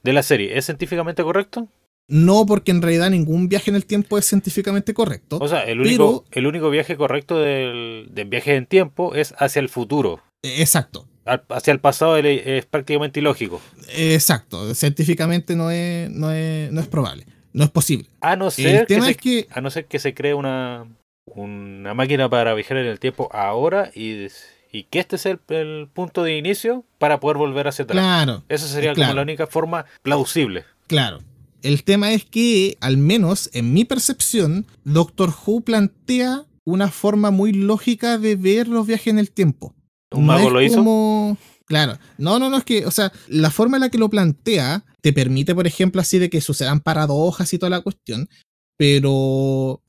de 0.05 0.13
la 0.13 0.23
serie 0.23 0.57
es 0.57 0.67
científicamente 0.67 1.25
correcto? 1.25 1.69
No, 2.09 2.45
porque 2.45 2.71
en 2.71 2.83
realidad 2.83 3.11
ningún 3.11 3.49
viaje 3.49 3.71
en 3.71 3.77
el 3.77 3.87
tiempo 3.87 4.19
es 4.19 4.27
científicamente 4.27 4.93
correcto. 4.93 5.39
O 5.41 5.49
sea, 5.49 5.63
el 5.63 5.81
único, 5.81 6.25
el 6.33 6.47
único 6.47 6.69
viaje 6.71 6.97
correcto 6.97 7.39
del, 7.39 8.11
viaje 8.27 8.57
en 8.57 8.67
tiempo 8.67 9.15
es 9.15 9.35
hacia 9.39 9.61
el 9.61 9.69
futuro. 9.69 10.21
Exacto. 10.43 11.07
hacia 11.25 11.73
el 11.73 11.81
pasado 11.81 12.17
es 12.19 12.67
prácticamente 12.67 13.21
ilógico. 13.21 13.63
Exacto. 13.97 14.75
Científicamente 14.75 15.57
no 15.57 15.71
es, 15.71 16.11
no 16.11 16.31
es, 16.31 16.71
no 16.71 16.81
es 16.81 16.87
probable. 16.89 17.27
No 17.55 17.65
es 17.65 17.71
posible. 17.71 18.09
A 18.21 18.37
no 18.37 18.51
ser, 18.51 18.87
que, 18.87 19.01
se, 19.01 19.15
que... 19.15 19.47
A 19.51 19.61
no 19.61 19.71
ser 19.71 19.87
que 19.87 19.99
se 19.99 20.13
cree 20.13 20.35
una, 20.35 20.87
una 21.25 21.95
máquina 21.95 22.29
para 22.29 22.53
viajar 22.53 22.79
en 22.79 22.87
el 22.87 22.99
tiempo 22.99 23.29
ahora 23.33 23.91
y, 23.95 24.27
y 24.73 24.83
que 24.85 24.99
este 24.99 25.19
sea 25.19 25.39
el, 25.49 25.89
punto 25.95 26.25
de 26.25 26.37
inicio 26.37 26.85
para 26.99 27.21
poder 27.21 27.39
volver 27.39 27.69
hacia 27.69 27.85
atrás. 27.85 28.03
Claro. 28.03 28.43
Esa 28.49 28.67
sería 28.67 28.93
como 28.93 29.15
la 29.15 29.23
única 29.23 29.47
forma 29.47 29.87
plausible. 30.03 30.65
Claro. 30.89 31.21
El 31.65 31.83
tema 31.83 32.13
es 32.13 32.27
que, 32.27 32.77
al 32.83 32.99
menos 32.99 33.49
en 33.55 33.73
mi 33.73 33.87
percepción, 33.87 34.67
Doctor 34.85 35.35
Who 35.47 35.63
plantea 35.63 36.45
una 36.65 36.91
forma 36.91 37.31
muy 37.31 37.55
lógica 37.55 38.19
de 38.19 38.37
ver 38.37 38.69
los 38.69 38.87
viajes 38.87 39.07
en 39.07 39.19
el 39.19 39.31
tiempo. 39.31 39.75
¿Un 40.11 40.27
mago 40.27 40.51
lo 40.51 40.61
hizo? 40.61 41.39
Claro, 41.65 41.99
no, 42.19 42.39
no, 42.39 42.51
no, 42.51 42.59
es 42.59 42.65
que, 42.65 42.85
o 42.85 42.91
sea, 42.91 43.11
la 43.29 43.51
forma 43.51 43.79
en 43.79 43.81
la 43.81 43.89
que 43.89 43.97
lo 43.97 44.11
plantea 44.11 44.85
te 45.01 45.15
permite, 45.15 45.55
por 45.55 45.67
ejemplo, 45.67 46.03
así 46.03 46.19
de 46.19 46.29
que 46.29 46.43
sucedan 46.43 46.81
paradojas 46.81 47.55
y 47.55 47.59
toda 47.59 47.71
la 47.71 47.81
cuestión, 47.81 48.29
pero, 48.77 49.83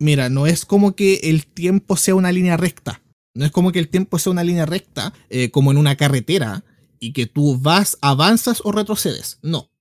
mira, 0.00 0.28
no 0.28 0.48
es 0.48 0.64
como 0.64 0.96
que 0.96 1.20
el 1.22 1.46
tiempo 1.46 1.96
sea 1.96 2.16
una 2.16 2.32
línea 2.32 2.56
recta, 2.56 3.00
no 3.36 3.44
es 3.44 3.52
como 3.52 3.70
que 3.70 3.78
el 3.78 3.88
tiempo 3.88 4.18
sea 4.18 4.32
una 4.32 4.42
línea 4.42 4.66
recta, 4.66 5.14
eh, 5.30 5.52
como 5.52 5.70
en 5.70 5.78
una 5.78 5.94
carretera, 5.94 6.64
y 6.98 7.12
que 7.12 7.26
tú 7.26 7.56
vas, 7.58 7.96
avanzas 8.00 8.60
o 8.64 8.72
retrocedes, 8.72 9.38
no 9.42 9.71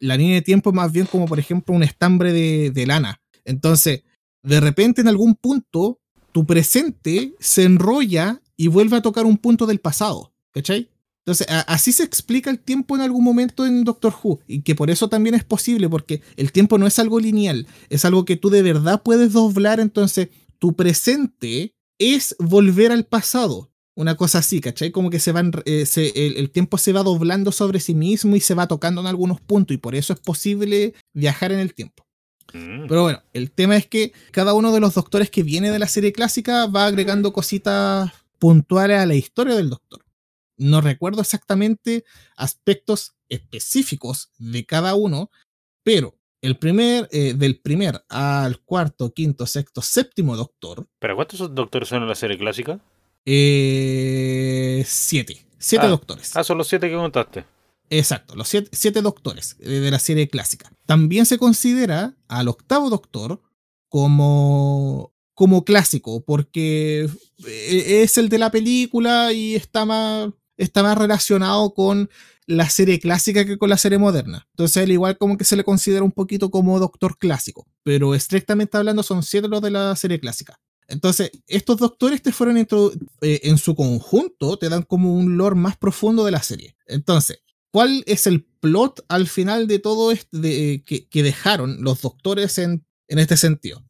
la 0.00 0.16
línea 0.16 0.36
de 0.36 0.42
tiempo 0.42 0.70
es 0.70 0.76
más 0.76 0.92
bien 0.92 1.06
como, 1.06 1.26
por 1.26 1.38
ejemplo, 1.38 1.74
un 1.74 1.82
estambre 1.82 2.32
de, 2.32 2.86
lana. 2.86 3.20
Entonces, 3.44 4.02
de 4.42 4.60
repente 4.60 5.00
en 5.00 5.08
algún 5.08 5.34
punto, 5.34 6.00
tu 6.32 6.46
presente 6.46 7.34
se 7.38 7.64
enrolla 7.64 8.40
y 8.56 8.68
vuelve 8.68 8.96
a 8.96 9.02
tocar 9.02 9.26
un 9.26 9.38
punto 9.38 9.66
del 9.66 9.80
pasado. 9.80 10.32
¿Cachai? 10.52 10.88
Entonces, 11.24 11.46
así 11.68 11.92
se 11.92 12.02
explica 12.02 12.50
el 12.50 12.58
tiempo 12.58 12.96
en 12.96 13.02
algún 13.02 13.22
momento 13.22 13.64
en 13.64 13.84
Doctor 13.84 14.12
Who, 14.22 14.40
y 14.48 14.62
que 14.62 14.74
por 14.74 14.90
eso 14.90 15.08
también 15.08 15.36
es 15.36 15.44
posible, 15.44 15.88
porque 15.88 16.20
el 16.36 16.50
tiempo 16.50 16.78
no 16.78 16.86
es 16.86 16.98
algo 16.98 17.20
lineal, 17.20 17.68
es 17.90 18.04
algo 18.04 18.24
que 18.24 18.36
tú 18.36 18.50
de 18.50 18.62
verdad 18.62 19.02
puedes 19.04 19.32
doblar, 19.32 19.78
entonces 19.78 20.30
tu 20.58 20.74
presente 20.74 21.76
es 21.98 22.34
volver 22.40 22.90
al 22.90 23.06
pasado, 23.06 23.71
una 23.94 24.16
cosa 24.16 24.38
así, 24.38 24.60
¿cachai? 24.60 24.90
Como 24.90 25.10
que 25.10 25.18
se 25.18 25.32
van, 25.32 25.52
eh, 25.64 25.86
el, 26.14 26.50
tiempo 26.50 26.78
se 26.78 26.92
va 26.92 27.02
doblando 27.02 27.52
sobre 27.52 27.80
sí 27.80 27.94
mismo 27.94 28.36
y 28.36 28.40
se 28.40 28.54
va 28.54 28.66
tocando 28.66 29.00
en 29.00 29.06
algunos 29.06 29.40
puntos 29.40 29.74
y 29.74 29.78
por 29.78 29.94
eso 29.94 30.12
es 30.12 30.20
posible 30.20 30.94
viajar 31.12 31.52
en 31.52 31.58
el 31.58 31.74
tiempo. 31.74 32.06
Mm. 32.54 32.86
Pero 32.88 33.02
bueno, 33.02 33.22
el 33.32 33.50
tema 33.50 33.76
es 33.76 33.86
que 33.86 34.12
cada 34.30 34.54
uno 34.54 34.72
de 34.72 34.80
los 34.80 34.94
doctores 34.94 35.30
que 35.30 35.42
viene 35.42 35.70
de 35.70 35.78
la 35.78 35.88
serie 35.88 36.12
clásica 36.12 36.66
va 36.66 36.86
agregando 36.86 37.32
cositas 37.32 38.10
puntuales 38.38 38.98
a 38.98 39.06
la 39.06 39.14
historia 39.14 39.54
del 39.54 39.70
doctor. 39.70 40.04
No 40.56 40.80
recuerdo 40.80 41.20
exactamente 41.20 42.04
aspectos 42.36 43.14
específicos 43.28 44.30
de 44.38 44.64
cada 44.64 44.94
uno, 44.94 45.30
pero 45.82 46.18
el 46.42 46.58
primer, 46.58 47.08
eh, 47.12 47.34
del 47.34 47.60
primer 47.60 48.04
al 48.08 48.60
cuarto, 48.60 49.12
quinto, 49.12 49.46
sexto, 49.46 49.80
séptimo 49.80 50.36
doctor. 50.36 50.86
¿Pero 50.98 51.16
cuántos 51.16 51.54
doctores 51.54 51.88
son 51.88 52.02
en 52.02 52.08
la 52.08 52.14
serie 52.14 52.36
clásica? 52.36 52.80
Eh, 53.24 54.84
siete. 54.86 55.46
Siete 55.58 55.86
ah. 55.86 55.90
doctores. 55.90 56.36
Ah, 56.36 56.44
son 56.44 56.58
los 56.58 56.68
siete 56.68 56.88
que 56.88 56.96
contaste. 56.96 57.44
Exacto, 57.90 58.34
los 58.34 58.48
siete, 58.48 59.02
doctores 59.02 59.58
de 59.58 59.90
la 59.90 59.98
serie 59.98 60.26
clásica. 60.26 60.72
También 60.86 61.26
se 61.26 61.36
considera 61.36 62.16
al 62.26 62.48
octavo 62.48 62.88
doctor 62.88 63.42
como, 63.90 65.12
como 65.34 65.64
clásico, 65.66 66.24
porque 66.24 67.06
e, 67.46 68.02
es 68.02 68.16
el 68.16 68.30
de 68.30 68.38
la 68.38 68.50
película 68.50 69.34
y 69.34 69.56
está 69.56 69.84
más, 69.84 70.30
está 70.56 70.82
más 70.82 70.96
relacionado 70.96 71.74
con 71.74 72.08
la 72.46 72.70
serie 72.70 72.98
clásica 72.98 73.44
que 73.44 73.58
con 73.58 73.68
la 73.68 73.76
serie 73.76 73.98
moderna. 73.98 74.48
Entonces, 74.52 74.82
al 74.82 74.90
igual 74.90 75.18
como 75.18 75.36
que 75.36 75.44
se 75.44 75.56
le 75.56 75.62
considera 75.62 76.02
un 76.02 76.12
poquito 76.12 76.50
como 76.50 76.78
doctor 76.78 77.18
clásico, 77.18 77.66
pero 77.82 78.14
estrictamente 78.14 78.78
hablando 78.78 79.02
son 79.02 79.22
siete 79.22 79.48
los 79.48 79.60
de 79.60 79.70
la 79.70 79.94
serie 79.96 80.18
clásica. 80.18 80.58
Entonces, 80.92 81.30
estos 81.46 81.78
doctores 81.78 82.20
te 82.20 82.32
fueron 82.32 82.58
eh, 82.58 82.66
en 83.20 83.56
su 83.56 83.74
conjunto, 83.74 84.58
te 84.58 84.68
dan 84.68 84.82
como 84.82 85.14
un 85.14 85.38
lore 85.38 85.56
más 85.56 85.78
profundo 85.78 86.24
de 86.24 86.30
la 86.30 86.42
serie. 86.42 86.76
Entonces, 86.86 87.38
¿cuál 87.72 88.04
es 88.06 88.26
el 88.26 88.44
plot 88.60 89.04
al 89.08 89.26
final 89.26 89.66
de 89.66 89.78
todo 89.78 90.12
esto 90.12 90.38
que, 90.40 91.08
dejaron 91.10 91.82
los 91.82 92.02
doctores 92.02 92.58
en, 92.58 92.84
en 93.08 93.18
este 93.18 93.38
sentido? 93.38 93.82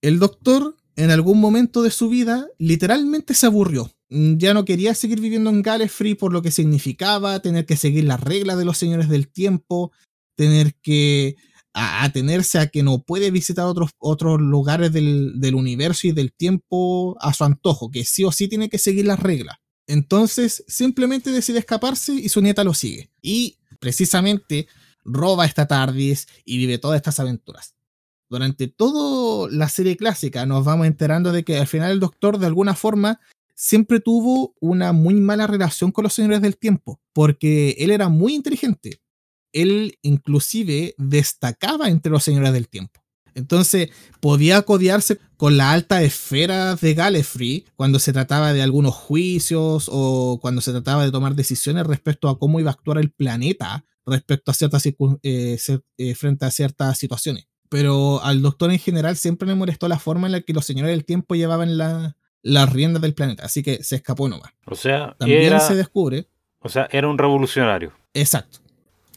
El 0.00 0.20
doctor, 0.20 0.76
en 0.94 1.10
algún 1.10 1.40
momento 1.40 1.82
de 1.82 1.90
su 1.90 2.08
vida, 2.08 2.46
literalmente 2.58 3.34
se 3.34 3.46
aburrió. 3.46 3.90
Ya 4.08 4.54
no 4.54 4.64
quería 4.64 4.94
seguir 4.94 5.20
viviendo 5.20 5.50
en 5.50 5.62
Gallifrey 5.62 6.14
por 6.14 6.32
lo 6.32 6.42
que 6.42 6.52
significaba 6.52 7.40
tener 7.40 7.66
que 7.66 7.76
seguir 7.76 8.04
las 8.04 8.20
reglas 8.20 8.56
de 8.56 8.64
los 8.64 8.78
señores 8.78 9.08
del 9.08 9.26
tiempo, 9.26 9.90
tener 10.36 10.76
que 10.76 11.34
a 11.78 12.04
atenerse 12.04 12.58
a 12.58 12.68
que 12.68 12.82
no 12.82 13.02
puede 13.02 13.30
visitar 13.30 13.66
otros, 13.66 13.90
otros 13.98 14.40
lugares 14.40 14.92
del, 14.94 15.38
del 15.38 15.54
universo 15.54 16.06
y 16.06 16.12
del 16.12 16.32
tiempo 16.32 17.18
a 17.20 17.34
su 17.34 17.44
antojo, 17.44 17.90
que 17.90 18.06
sí 18.06 18.24
o 18.24 18.32
sí 18.32 18.48
tiene 18.48 18.70
que 18.70 18.78
seguir 18.78 19.04
las 19.04 19.20
reglas. 19.20 19.58
Entonces, 19.86 20.64
simplemente 20.66 21.30
decide 21.30 21.58
escaparse 21.58 22.14
y 22.14 22.30
su 22.30 22.40
nieta 22.40 22.64
lo 22.64 22.72
sigue. 22.72 23.10
Y 23.20 23.58
precisamente 23.78 24.68
roba 25.04 25.44
esta 25.44 25.68
TARDIS 25.68 26.26
y 26.46 26.56
vive 26.56 26.78
todas 26.78 26.96
estas 26.96 27.20
aventuras. 27.20 27.74
Durante 28.30 28.68
toda 28.68 29.50
la 29.52 29.68
serie 29.68 29.98
clásica 29.98 30.46
nos 30.46 30.64
vamos 30.64 30.86
enterando 30.86 31.30
de 31.30 31.44
que 31.44 31.58
al 31.58 31.66
final 31.66 31.92
el 31.92 32.00
doctor 32.00 32.38
de 32.38 32.46
alguna 32.46 32.74
forma 32.74 33.20
siempre 33.54 34.00
tuvo 34.00 34.54
una 34.60 34.94
muy 34.94 35.14
mala 35.14 35.46
relación 35.46 35.92
con 35.92 36.04
los 36.04 36.14
señores 36.14 36.40
del 36.40 36.56
tiempo, 36.56 37.02
porque 37.12 37.76
él 37.78 37.90
era 37.90 38.08
muy 38.08 38.34
inteligente. 38.34 39.02
Él 39.56 39.98
inclusive 40.02 40.94
destacaba 40.98 41.88
entre 41.88 42.12
los 42.12 42.22
señores 42.22 42.52
del 42.52 42.68
tiempo. 42.68 43.00
Entonces 43.34 43.90
podía 44.20 44.62
codearse 44.62 45.18
con 45.36 45.56
la 45.56 45.72
alta 45.72 46.02
esfera 46.02 46.74
de 46.76 46.94
Gallifrey 46.94 47.66
cuando 47.74 47.98
se 47.98 48.12
trataba 48.12 48.52
de 48.52 48.62
algunos 48.62 48.94
juicios 48.94 49.90
o 49.92 50.38
cuando 50.40 50.60
se 50.60 50.72
trataba 50.72 51.04
de 51.04 51.10
tomar 51.10 51.34
decisiones 51.34 51.86
respecto 51.86 52.28
a 52.28 52.38
cómo 52.38 52.60
iba 52.60 52.70
a 52.70 52.74
actuar 52.74 52.98
el 52.98 53.10
planeta 53.10 53.84
respecto 54.06 54.50
a 54.50 54.54
ciertas 54.54 54.86
eh, 54.86 55.58
eh, 55.98 56.14
frente 56.14 56.46
a 56.46 56.50
ciertas 56.50 56.98
situaciones. 56.98 57.46
Pero 57.68 58.22
al 58.22 58.42
doctor 58.42 58.70
en 58.70 58.78
general 58.78 59.16
siempre 59.16 59.48
le 59.48 59.54
molestó 59.54 59.88
la 59.88 59.98
forma 59.98 60.26
en 60.26 60.32
la 60.32 60.40
que 60.40 60.52
los 60.52 60.64
señores 60.64 60.92
del 60.92 61.04
tiempo 61.04 61.34
llevaban 61.34 61.76
la, 61.76 62.16
las 62.42 62.72
riendas 62.72 63.02
del 63.02 63.14
planeta, 63.14 63.44
así 63.44 63.62
que 63.62 63.82
se 63.82 63.96
escapó 63.96 64.28
nomás. 64.28 64.52
O 64.66 64.76
sea, 64.76 65.16
También 65.18 65.60
se 65.60 65.74
descubre. 65.74 66.28
O 66.60 66.68
sea, 66.68 66.88
era 66.90 67.08
un 67.08 67.18
revolucionario. 67.18 67.92
Exacto. 68.14 68.60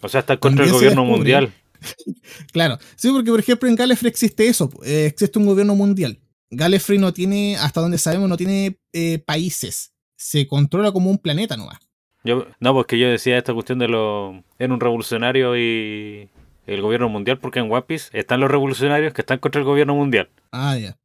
O 0.02 0.10
sea, 0.10 0.22
está 0.22 0.38
contra 0.38 0.66
el 0.66 0.72
gobierno 0.72 1.06
mundial. 1.06 1.54
claro, 2.52 2.78
sí, 2.96 3.12
porque 3.12 3.32
por 3.32 3.40
ejemplo 3.40 3.70
en 3.70 3.76
Gallifrey 3.76 4.10
existe 4.10 4.48
eso, 4.48 4.70
eh, 4.84 5.06
existe 5.06 5.40
un 5.40 5.46
gobierno 5.46 5.76
mundial. 5.76 6.20
Gallifrey 6.52 6.98
no 6.98 7.14
tiene, 7.14 7.58
hasta 7.58 7.82
donde 7.82 7.98
sabemos, 7.98 8.28
no 8.28 8.38
tiene 8.38 8.80
eh, 8.94 9.20
países. 9.20 9.94
Se 10.18 10.48
controla 10.48 10.92
como 10.92 11.10
un 11.10 11.18
planeta 11.18 11.56
nomás. 11.56 11.80
Yo, 12.24 12.48
no, 12.60 12.74
porque 12.74 13.00
yo 13.00 13.08
decía 13.08 13.38
esta 13.38 13.54
cuestión 13.54 13.80
de 13.80 13.88
lo. 13.88 14.44
Era 14.58 14.74
un 14.74 14.80
revolucionario 14.80 15.58
y 15.58 16.30
el 16.66 16.82
gobierno 16.82 17.10
mundial, 17.10 17.40
porque 17.40 17.60
en 17.60 17.70
Piece 17.84 18.10
están 18.18 18.40
los 18.42 18.52
revolucionarios 18.52 19.14
que 19.14 19.22
están 19.22 19.40
contra 19.40 19.60
el 19.60 19.66
gobierno 19.66 19.96
mundial. 19.96 20.30
Ah, 20.52 20.78
ya. 20.78 20.98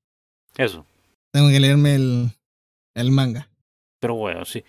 Eso. 0.57 0.87
Tengo 1.33 1.49
que 1.49 1.61
leerme 1.61 1.95
el, 1.95 2.31
el 2.95 3.11
manga. 3.11 3.49
Pero 4.01 4.15
bueno, 4.15 4.45
sí. 4.45 4.65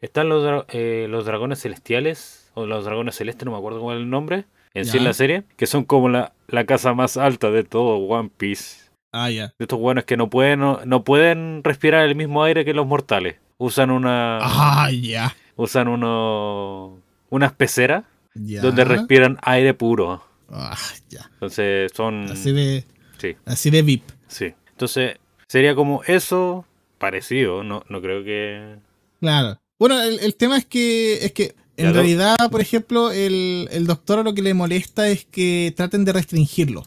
Están 0.00 0.28
los, 0.28 0.64
eh, 0.68 1.06
los 1.08 1.26
dragones 1.26 1.60
celestiales, 1.60 2.41
o 2.54 2.66
los 2.66 2.84
dragones 2.84 3.14
celestes, 3.14 3.44
no 3.44 3.52
me 3.52 3.58
acuerdo 3.58 3.80
cuál 3.80 3.98
es 3.98 4.02
el 4.02 4.10
nombre, 4.10 4.46
en 4.74 4.86
sí 4.86 4.98
en 4.98 5.04
la 5.04 5.12
serie, 5.12 5.44
que 5.56 5.66
son 5.66 5.84
como 5.84 6.08
la, 6.08 6.32
la 6.48 6.64
casa 6.64 6.94
más 6.94 7.16
alta 7.16 7.50
de 7.50 7.64
todo 7.64 7.96
One 7.96 8.30
Piece. 8.36 8.90
Ah, 9.12 9.30
ya. 9.30 9.48
De 9.58 9.64
estos 9.64 9.78
buenos 9.78 10.04
que 10.04 10.16
no 10.16 10.30
pueden, 10.30 10.60
no, 10.60 11.04
pueden 11.04 11.62
respirar 11.62 12.08
el 12.08 12.14
mismo 12.14 12.42
aire 12.44 12.64
que 12.64 12.72
los 12.72 12.86
mortales. 12.86 13.36
Usan 13.58 13.90
una. 13.90 14.38
Ah, 14.40 14.90
ya. 14.90 15.36
Usan 15.56 15.88
uno. 15.88 16.98
unas 17.28 17.52
peceras 17.52 18.04
donde 18.34 18.84
respiran 18.84 19.38
aire 19.42 19.74
puro. 19.74 20.24
Ah, 20.50 20.76
ya. 21.10 21.28
Entonces 21.34 21.92
son. 21.94 22.24
Así 22.30 22.52
de. 22.52 22.84
Sí. 23.18 23.36
Así 23.44 23.70
de 23.70 23.82
VIP. 23.82 24.04
Sí. 24.26 24.54
Entonces, 24.70 25.18
sería 25.46 25.74
como 25.74 26.02
eso 26.04 26.64
parecido. 26.98 27.62
No, 27.62 27.84
no 27.88 28.00
creo 28.00 28.24
que. 28.24 28.76
Claro. 29.20 29.60
Bueno, 29.78 30.00
el, 30.00 30.20
el 30.20 30.34
tema 30.36 30.56
es 30.56 30.64
que. 30.64 31.24
es 31.24 31.32
que 31.32 31.54
en 31.82 31.94
realidad, 31.94 32.36
por 32.50 32.60
ejemplo, 32.60 33.10
el, 33.10 33.68
el 33.70 33.86
doctor 33.86 34.18
a 34.18 34.22
lo 34.22 34.34
que 34.34 34.42
le 34.42 34.54
molesta 34.54 35.08
es 35.08 35.24
que 35.24 35.72
traten 35.76 36.04
de 36.04 36.12
restringirlo. 36.12 36.84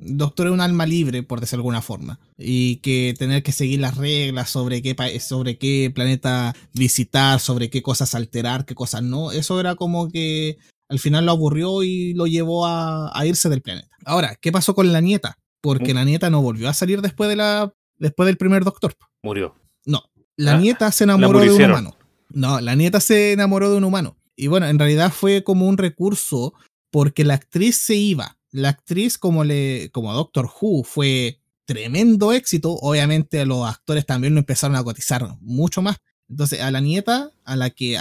El 0.00 0.18
doctor 0.18 0.46
es 0.48 0.52
un 0.52 0.60
alma 0.60 0.86
libre, 0.86 1.22
por 1.22 1.40
decirlo 1.40 1.62
de 1.62 1.66
alguna 1.68 1.82
forma. 1.82 2.18
Y 2.36 2.76
que 2.76 3.14
tener 3.18 3.42
que 3.42 3.52
seguir 3.52 3.80
las 3.80 3.96
reglas 3.96 4.50
sobre 4.50 4.82
qué, 4.82 4.96
sobre 5.20 5.56
qué 5.56 5.90
planeta 5.94 6.54
visitar, 6.72 7.40
sobre 7.40 7.70
qué 7.70 7.82
cosas 7.82 8.14
alterar, 8.14 8.64
qué 8.64 8.74
cosas 8.74 9.02
no. 9.02 9.30
Eso 9.32 9.60
era 9.60 9.76
como 9.76 10.08
que 10.08 10.58
al 10.88 10.98
final 10.98 11.26
lo 11.26 11.32
aburrió 11.32 11.82
y 11.82 12.12
lo 12.14 12.26
llevó 12.26 12.66
a, 12.66 13.12
irse 13.24 13.48
del 13.48 13.62
planeta. 13.62 13.88
Ahora, 14.04 14.36
¿qué 14.40 14.52
pasó 14.52 14.74
con 14.74 14.92
la 14.92 15.00
nieta? 15.00 15.38
Porque 15.60 15.92
mm. 15.94 15.96
la 15.96 16.04
nieta 16.04 16.30
no 16.30 16.42
volvió 16.42 16.68
a 16.68 16.74
salir 16.74 17.00
después, 17.00 17.28
de 17.28 17.36
la, 17.36 17.72
después 17.98 18.26
del 18.26 18.36
primer 18.36 18.64
doctor. 18.64 18.94
Murió. 19.22 19.54
No, 19.86 20.02
la 20.36 20.54
ah, 20.54 20.58
nieta 20.58 20.90
se 20.92 21.04
enamoró 21.04 21.40
de 21.40 21.52
un 21.52 21.62
humano. 21.62 21.96
No, 22.30 22.60
la 22.60 22.74
nieta 22.74 23.00
se 23.00 23.32
enamoró 23.32 23.70
de 23.70 23.76
un 23.76 23.84
humano. 23.84 24.16
Y 24.36 24.48
bueno, 24.48 24.66
en 24.66 24.78
realidad 24.78 25.12
fue 25.12 25.44
como 25.44 25.68
un 25.68 25.78
recurso 25.78 26.54
porque 26.90 27.24
la 27.24 27.34
actriz 27.34 27.76
se 27.76 27.94
iba. 27.94 28.38
La 28.50 28.70
actriz, 28.70 29.18
como, 29.18 29.44
le, 29.44 29.90
como 29.90 30.12
Doctor 30.12 30.48
Who, 30.60 30.84
fue 30.84 31.40
tremendo 31.64 32.32
éxito. 32.32 32.72
Obviamente 32.72 33.44
los 33.46 33.66
actores 33.66 34.06
también 34.06 34.34
lo 34.34 34.40
empezaron 34.40 34.76
a 34.76 34.84
cotizar 34.84 35.36
mucho 35.40 35.82
más. 35.82 35.96
Entonces 36.28 36.60
a 36.60 36.70
la 36.70 36.80
nieta, 36.80 37.30
a 37.44 37.56
la 37.56 37.70
que 37.70 37.98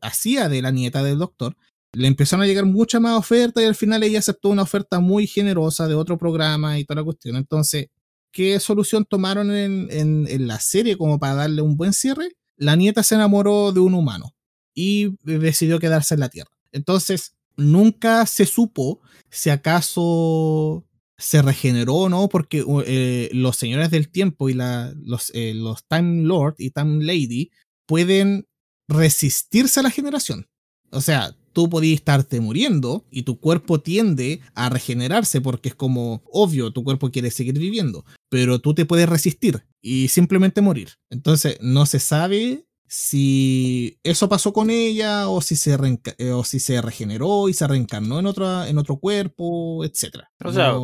hacía 0.00 0.48
de 0.48 0.62
la 0.62 0.70
nieta 0.70 1.02
del 1.02 1.18
doctor, 1.18 1.56
le 1.92 2.08
empezaron 2.08 2.42
a 2.42 2.46
llegar 2.46 2.66
mucha 2.66 2.98
más 2.98 3.16
oferta 3.16 3.62
y 3.62 3.66
al 3.66 3.76
final 3.76 4.02
ella 4.02 4.18
aceptó 4.18 4.48
una 4.48 4.62
oferta 4.62 5.00
muy 5.00 5.26
generosa 5.26 5.86
de 5.86 5.94
otro 5.94 6.18
programa 6.18 6.78
y 6.78 6.84
toda 6.84 7.00
la 7.00 7.04
cuestión. 7.04 7.36
Entonces, 7.36 7.88
¿qué 8.32 8.58
solución 8.58 9.04
tomaron 9.04 9.50
en 9.52 10.48
la 10.48 10.58
serie 10.60 10.98
como 10.98 11.18
para 11.18 11.34
darle 11.34 11.62
un 11.62 11.76
buen 11.76 11.92
cierre? 11.92 12.36
La 12.56 12.74
nieta 12.74 13.02
se 13.02 13.14
enamoró 13.14 13.72
de 13.72 13.80
un 13.80 13.94
humano 13.94 14.33
y 14.74 15.16
decidió 15.22 15.78
quedarse 15.78 16.14
en 16.14 16.20
la 16.20 16.28
Tierra. 16.28 16.50
Entonces, 16.72 17.34
nunca 17.56 18.26
se 18.26 18.46
supo 18.46 19.00
si 19.30 19.50
acaso 19.50 20.84
se 21.16 21.42
regeneró 21.42 21.94
o 21.94 22.08
no, 22.08 22.28
porque 22.28 22.64
eh, 22.86 23.30
los 23.32 23.56
señores 23.56 23.90
del 23.90 24.08
tiempo 24.08 24.48
y 24.48 24.54
la, 24.54 24.92
los, 24.96 25.30
eh, 25.34 25.54
los 25.54 25.86
Time 25.86 26.22
Lord 26.22 26.56
y 26.58 26.70
Time 26.70 27.04
Lady 27.04 27.50
pueden 27.86 28.46
resistirse 28.88 29.80
a 29.80 29.84
la 29.84 29.90
generación. 29.90 30.48
O 30.90 31.00
sea, 31.00 31.36
tú 31.52 31.70
podías 31.70 32.00
estarte 32.00 32.40
muriendo 32.40 33.06
y 33.10 33.22
tu 33.22 33.38
cuerpo 33.40 33.80
tiende 33.80 34.40
a 34.54 34.68
regenerarse 34.68 35.40
porque 35.40 35.70
es 35.70 35.74
como 35.74 36.22
obvio, 36.30 36.72
tu 36.72 36.84
cuerpo 36.84 37.10
quiere 37.10 37.30
seguir 37.30 37.58
viviendo, 37.58 38.04
pero 38.28 38.58
tú 38.58 38.74
te 38.74 38.84
puedes 38.84 39.08
resistir 39.08 39.64
y 39.80 40.08
simplemente 40.08 40.60
morir. 40.60 40.90
Entonces, 41.10 41.58
no 41.60 41.86
se 41.86 42.00
sabe 42.00 42.66
si 42.94 43.98
eso 44.04 44.28
pasó 44.28 44.52
con 44.52 44.70
ella 44.70 45.28
o 45.28 45.40
si 45.40 45.56
se, 45.56 45.76
eh, 46.18 46.30
o 46.30 46.44
si 46.44 46.60
se 46.60 46.80
regeneró 46.80 47.48
y 47.48 47.52
se 47.52 47.66
reencarnó 47.66 48.20
en, 48.20 48.26
otra, 48.26 48.68
en 48.68 48.78
otro 48.78 48.98
cuerpo, 48.98 49.84
etc. 49.84 50.22
O 50.44 50.52
sea, 50.52 50.76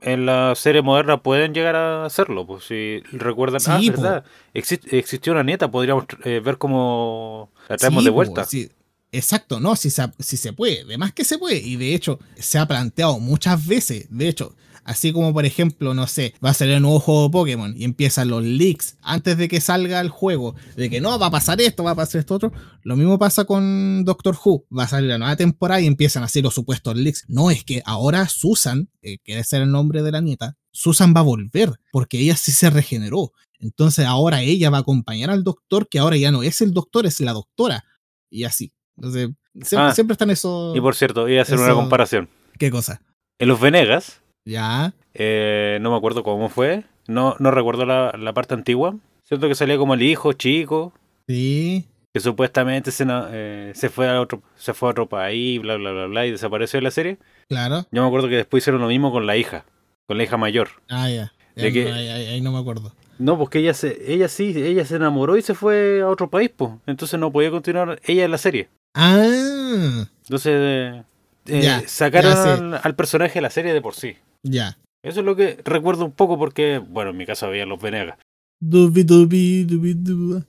en 0.00 0.24
la 0.24 0.54
serie 0.54 0.82
moderna 0.82 1.20
pueden 1.20 1.52
llegar 1.54 1.74
a 1.74 2.04
hacerlo, 2.04 2.46
pues 2.46 2.62
si 2.62 3.00
recuerdan, 3.10 3.60
ah, 3.66 3.80
¿verdad? 3.84 4.24
existió 4.54 5.32
una 5.32 5.42
nieta, 5.42 5.68
podríamos 5.68 6.04
eh, 6.24 6.38
ver 6.38 6.58
cómo 6.58 7.50
la 7.68 7.76
traemos 7.76 8.04
de 8.04 8.10
vuelta. 8.10 8.44
sí. 8.44 8.70
Exacto, 9.10 9.58
no, 9.58 9.74
si 9.74 9.88
se, 9.88 10.02
si 10.18 10.36
se 10.36 10.52
puede, 10.52 10.82
además 10.82 11.14
que 11.14 11.24
se 11.24 11.38
puede, 11.38 11.56
y 11.56 11.76
de 11.76 11.94
hecho 11.94 12.18
se 12.36 12.58
ha 12.58 12.66
planteado 12.66 13.18
muchas 13.18 13.66
veces, 13.66 14.06
de 14.10 14.28
hecho, 14.28 14.54
Así 14.88 15.12
como, 15.12 15.34
por 15.34 15.44
ejemplo, 15.44 15.92
no 15.92 16.06
sé, 16.06 16.32
va 16.42 16.48
a 16.48 16.54
salir 16.54 16.76
un 16.76 16.84
nuevo 16.84 16.98
juego 16.98 17.24
de 17.24 17.28
Pokémon 17.30 17.74
y 17.76 17.84
empiezan 17.84 18.28
los 18.28 18.42
leaks 18.42 18.96
antes 19.02 19.36
de 19.36 19.46
que 19.46 19.60
salga 19.60 20.00
el 20.00 20.08
juego, 20.08 20.54
de 20.76 20.88
que 20.88 20.98
no, 21.02 21.18
va 21.18 21.26
a 21.26 21.30
pasar 21.30 21.60
esto, 21.60 21.84
va 21.84 21.90
a 21.90 21.94
pasar 21.94 22.20
esto 22.20 22.36
otro. 22.36 22.52
Lo 22.84 22.96
mismo 22.96 23.18
pasa 23.18 23.44
con 23.44 24.06
Doctor 24.06 24.34
Who. 24.42 24.64
Va 24.74 24.84
a 24.84 24.88
salir 24.88 25.10
la 25.10 25.18
nueva 25.18 25.36
temporada 25.36 25.82
y 25.82 25.86
empiezan 25.86 26.22
a 26.22 26.26
hacer 26.26 26.42
los 26.42 26.54
supuestos 26.54 26.96
leaks. 26.96 27.26
No, 27.28 27.50
es 27.50 27.64
que 27.64 27.82
ahora 27.84 28.26
Susan, 28.28 28.88
que 29.02 29.18
quiere 29.18 29.44
ser 29.44 29.60
el 29.60 29.70
nombre 29.70 30.02
de 30.02 30.10
la 30.10 30.22
nieta, 30.22 30.56
Susan 30.72 31.12
va 31.14 31.20
a 31.20 31.24
volver, 31.24 31.70
porque 31.92 32.18
ella 32.20 32.34
sí 32.36 32.50
se 32.50 32.70
regeneró. 32.70 33.32
Entonces 33.58 34.06
ahora 34.06 34.40
ella 34.40 34.70
va 34.70 34.78
a 34.78 34.80
acompañar 34.80 35.28
al 35.28 35.44
doctor, 35.44 35.86
que 35.90 35.98
ahora 35.98 36.16
ya 36.16 36.32
no 36.32 36.42
es 36.42 36.62
el 36.62 36.72
doctor, 36.72 37.04
es 37.04 37.20
la 37.20 37.34
doctora. 37.34 37.84
Y 38.30 38.44
así. 38.44 38.72
Entonces, 38.96 39.28
siempre, 39.62 40.12
ah, 40.12 40.12
están 40.12 40.30
esos. 40.30 40.74
Y 40.74 40.80
por 40.80 40.94
cierto, 40.94 41.24
voy 41.24 41.36
a 41.36 41.42
hacer 41.42 41.58
una 41.58 41.74
comparación. 41.74 42.30
¿Qué 42.58 42.70
cosa? 42.70 43.02
En 43.38 43.48
los 43.48 43.60
Venegas, 43.60 44.22
ya. 44.48 44.94
Eh, 45.14 45.78
no 45.80 45.90
me 45.90 45.96
acuerdo 45.96 46.22
cómo 46.22 46.48
fue. 46.48 46.84
No, 47.06 47.36
no 47.38 47.50
recuerdo 47.50 47.84
la, 47.86 48.12
la 48.18 48.32
parte 48.32 48.54
antigua. 48.54 48.96
Siento 49.24 49.46
que 49.46 49.54
salía 49.54 49.76
como 49.76 49.94
el 49.94 50.02
hijo 50.02 50.32
chico. 50.32 50.92
Sí. 51.26 51.86
Que 52.14 52.20
supuestamente 52.20 52.90
se, 52.90 53.04
eh, 53.08 53.72
se 53.74 53.90
fue 53.90 54.08
a 54.08 54.20
otro, 54.20 54.42
se 54.56 54.72
fue 54.72 54.88
a 54.88 54.92
otro 54.92 55.08
país, 55.08 55.60
bla 55.60 55.76
bla 55.76 55.92
bla 55.92 56.06
bla, 56.06 56.26
y 56.26 56.30
desapareció 56.30 56.78
de 56.78 56.84
la 56.84 56.90
serie. 56.90 57.18
Claro. 57.48 57.86
Yo 57.90 58.02
me 58.02 58.08
acuerdo 58.08 58.28
que 58.28 58.36
después 58.36 58.62
hicieron 58.62 58.80
lo 58.80 58.88
mismo 58.88 59.12
con 59.12 59.26
la 59.26 59.36
hija, 59.36 59.66
con 60.06 60.16
la 60.16 60.24
hija 60.24 60.38
mayor. 60.38 60.68
Ah, 60.88 61.10
ya. 61.10 61.32
ahí, 61.56 62.40
no 62.40 62.52
me 62.52 62.58
acuerdo. 62.58 62.92
No, 63.18 63.36
porque 63.36 63.58
ella 63.58 63.74
se, 63.74 64.12
ella 64.12 64.28
sí, 64.28 64.54
ella 64.56 64.86
se 64.86 64.96
enamoró 64.96 65.36
y 65.36 65.42
se 65.42 65.54
fue 65.54 66.00
a 66.00 66.08
otro 66.08 66.30
país, 66.30 66.50
pues. 66.56 66.70
Entonces 66.86 67.20
no 67.20 67.30
podía 67.30 67.50
continuar 67.50 68.00
ella 68.04 68.24
en 68.24 68.30
la 68.30 68.38
serie. 68.38 68.70
Ah. 68.94 70.06
Entonces 70.22 71.04
eh, 71.46 71.82
sacaron 71.86 72.74
al, 72.82 72.94
personaje 72.94 73.34
de 73.34 73.42
la 73.42 73.50
serie 73.50 73.74
de 73.74 73.82
por 73.82 73.94
sí. 73.94 74.16
Ya. 74.42 74.78
Eso 75.02 75.20
es 75.20 75.26
lo 75.26 75.36
que 75.36 75.60
recuerdo 75.64 76.04
un 76.04 76.12
poco 76.12 76.38
porque, 76.38 76.78
bueno, 76.78 77.10
en 77.10 77.16
mi 77.16 77.26
casa 77.26 77.46
había 77.46 77.66
los 77.66 77.80
Venegas. 77.80 78.18
Dubi 78.60 79.04
dubi 79.04 79.64
dubi 79.64 79.94
duba. 79.94 80.42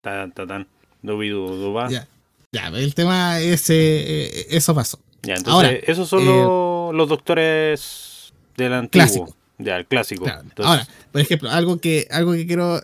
Tan, 0.00 0.32
tan, 0.32 0.48
tan. 0.48 0.66
Dubi 1.02 1.28
duba. 1.28 1.88
Ya. 1.90 2.08
Ya, 2.52 2.68
el 2.68 2.94
tema 2.94 3.40
es. 3.40 3.68
Eh, 3.68 4.46
eso 4.50 4.74
pasó. 4.74 4.98
Ya, 5.22 5.34
entonces, 5.34 5.82
esos 5.86 6.08
son 6.08 6.24
como 6.24 6.90
los 6.94 7.08
doctores 7.08 8.32
del 8.56 8.72
antiguo. 8.74 9.06
Clásico. 9.06 9.36
Ya, 9.58 9.76
el 9.76 9.86
clásico. 9.86 10.24
Claro. 10.24 10.42
Entonces, 10.42 10.66
Ahora, 10.66 10.88
por 11.12 11.20
ejemplo, 11.20 11.50
algo 11.50 11.78
que, 11.78 12.06
algo 12.10 12.32
que 12.32 12.46
quiero. 12.46 12.80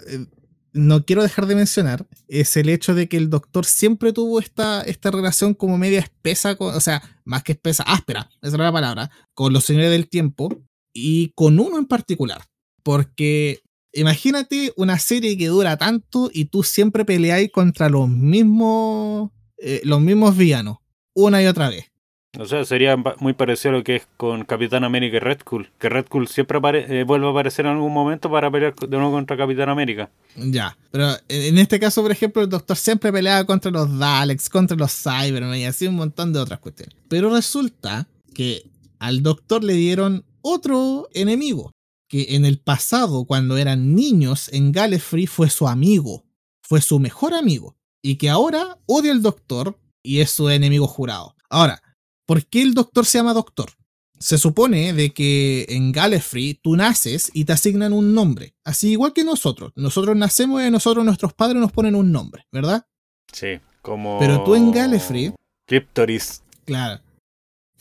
No 0.72 1.04
quiero 1.04 1.22
dejar 1.22 1.46
de 1.46 1.54
mencionar 1.56 2.06
es 2.28 2.56
el 2.56 2.68
hecho 2.68 2.94
de 2.94 3.08
que 3.08 3.16
el 3.16 3.30
doctor 3.30 3.64
siempre 3.66 4.12
tuvo 4.12 4.38
esta, 4.40 4.82
esta 4.82 5.10
relación 5.10 5.54
como 5.54 5.78
media 5.78 6.00
espesa, 6.00 6.54
con- 6.56 6.74
o 6.74 6.80
sea, 6.80 7.02
más 7.24 7.42
que 7.42 7.52
espesa, 7.52 7.82
áspera, 7.84 8.30
esa 8.42 8.54
era 8.56 8.64
la 8.64 8.72
palabra, 8.72 9.10
con 9.34 9.52
los 9.52 9.64
señores 9.64 9.90
del 9.90 10.08
tiempo 10.08 10.48
y 10.92 11.32
con 11.34 11.58
uno 11.60 11.78
en 11.78 11.86
particular. 11.86 12.42
Porque 12.82 13.60
imagínate 13.92 14.72
una 14.76 14.98
serie 14.98 15.36
que 15.36 15.48
dura 15.48 15.76
tanto 15.76 16.30
y 16.32 16.46
tú 16.46 16.62
siempre 16.62 17.04
peleáis 17.04 17.50
contra 17.52 17.88
los 17.88 18.08
mismos, 18.08 19.30
eh, 19.58 19.80
los 19.84 20.00
mismos 20.00 20.36
villanos, 20.36 20.78
una 21.14 21.42
y 21.42 21.46
otra 21.46 21.68
vez. 21.68 21.89
O 22.39 22.45
sea, 22.47 22.64
sería 22.64 22.97
muy 23.18 23.33
parecido 23.33 23.74
a 23.74 23.78
lo 23.78 23.85
que 23.85 23.97
es 23.97 24.09
con 24.16 24.45
Capitán 24.45 24.85
América 24.85 25.16
y 25.16 25.20
Red 25.20 25.41
Skull. 25.41 25.70
Que 25.78 25.89
Red 25.89 26.07
Skull 26.07 26.28
siempre 26.28 26.59
eh, 26.62 27.05
vuelve 27.05 27.26
a 27.26 27.31
aparecer 27.31 27.66
en 27.66 27.72
algún 27.72 27.93
momento 27.93 28.31
para 28.31 28.51
pelear 28.51 28.74
de 28.74 28.97
nuevo 28.97 29.11
contra 29.11 29.37
Capitán 29.37 29.68
América. 29.68 30.11
Ya, 30.37 30.78
pero 30.93 31.11
en 31.28 31.59
este 31.59 31.81
caso, 31.81 32.03
por 32.03 32.12
ejemplo, 32.12 32.43
el 32.43 32.49
doctor 32.49 32.76
siempre 32.76 33.12
peleaba 33.12 33.45
contra 33.45 33.70
los 33.72 33.99
Daleks, 33.99 34.49
contra 34.49 34.76
los 34.76 34.93
Cybermen 34.93 35.59
y 35.59 35.64
así 35.64 35.89
un 35.89 35.97
montón 35.97 36.33
de 36.33 36.39
otras 36.39 36.61
cuestiones. 36.61 36.95
Pero 37.09 37.35
resulta 37.35 38.07
que 38.33 38.70
al 39.01 39.22
doctor 39.22 39.64
le 39.64 39.72
dieron 39.72 40.24
otro 40.43 41.09
enemigo, 41.12 41.72
que 42.09 42.37
en 42.37 42.45
el 42.45 42.59
pasado, 42.59 43.24
cuando 43.24 43.57
eran 43.57 43.95
niños 43.97 44.49
en 44.53 44.70
Gallifrey, 44.70 45.26
fue 45.26 45.51
su 45.51 45.66
amigo, 45.66 46.24
fue 46.62 46.81
su 46.81 47.01
mejor 47.01 47.35
amigo, 47.35 47.76
y 48.03 48.16
que 48.16 48.31
ahora 48.31 48.78
odia 48.87 49.11
al 49.11 49.22
doctor 49.22 49.76
y 50.03 50.20
es 50.20 50.31
su 50.31 50.49
enemigo 50.49 50.87
jurado. 50.87 51.35
Ahora, 51.49 51.83
¿por 52.31 52.47
qué 52.47 52.62
el 52.62 52.74
doctor 52.74 53.05
se 53.07 53.18
llama 53.18 53.35
doctor? 53.35 53.72
Se 54.20 54.39
supone 54.39 54.93
de 54.93 55.11
que 55.11 55.66
en 55.68 55.91
Gallifrey 55.91 56.55
tú 56.55 56.76
naces 56.76 57.28
y 57.35 57.45
te 57.45 57.55
asignan 57.55 57.93
un 57.93 58.14
nombre, 58.14 58.55
así 58.62 58.93
igual 58.93 59.12
que 59.12 59.24
nosotros. 59.24 59.72
Nosotros 59.74 60.16
nacemos 60.16 60.62
y 60.62 60.66
a 60.66 60.70
nosotros 60.70 61.05
nuestros 61.05 61.33
padres 61.35 61.61
nos 61.61 61.72
ponen 61.72 61.97
un 61.97 62.12
nombre, 62.12 62.47
¿verdad? 62.53 62.87
Sí, 63.33 63.59
como. 63.83 64.20
Pero 64.20 64.45
tú 64.45 64.55
en 64.55 64.72
Gallifrey- 64.72 65.35
Cryptoris. 65.66 66.45
Claro. 66.66 67.01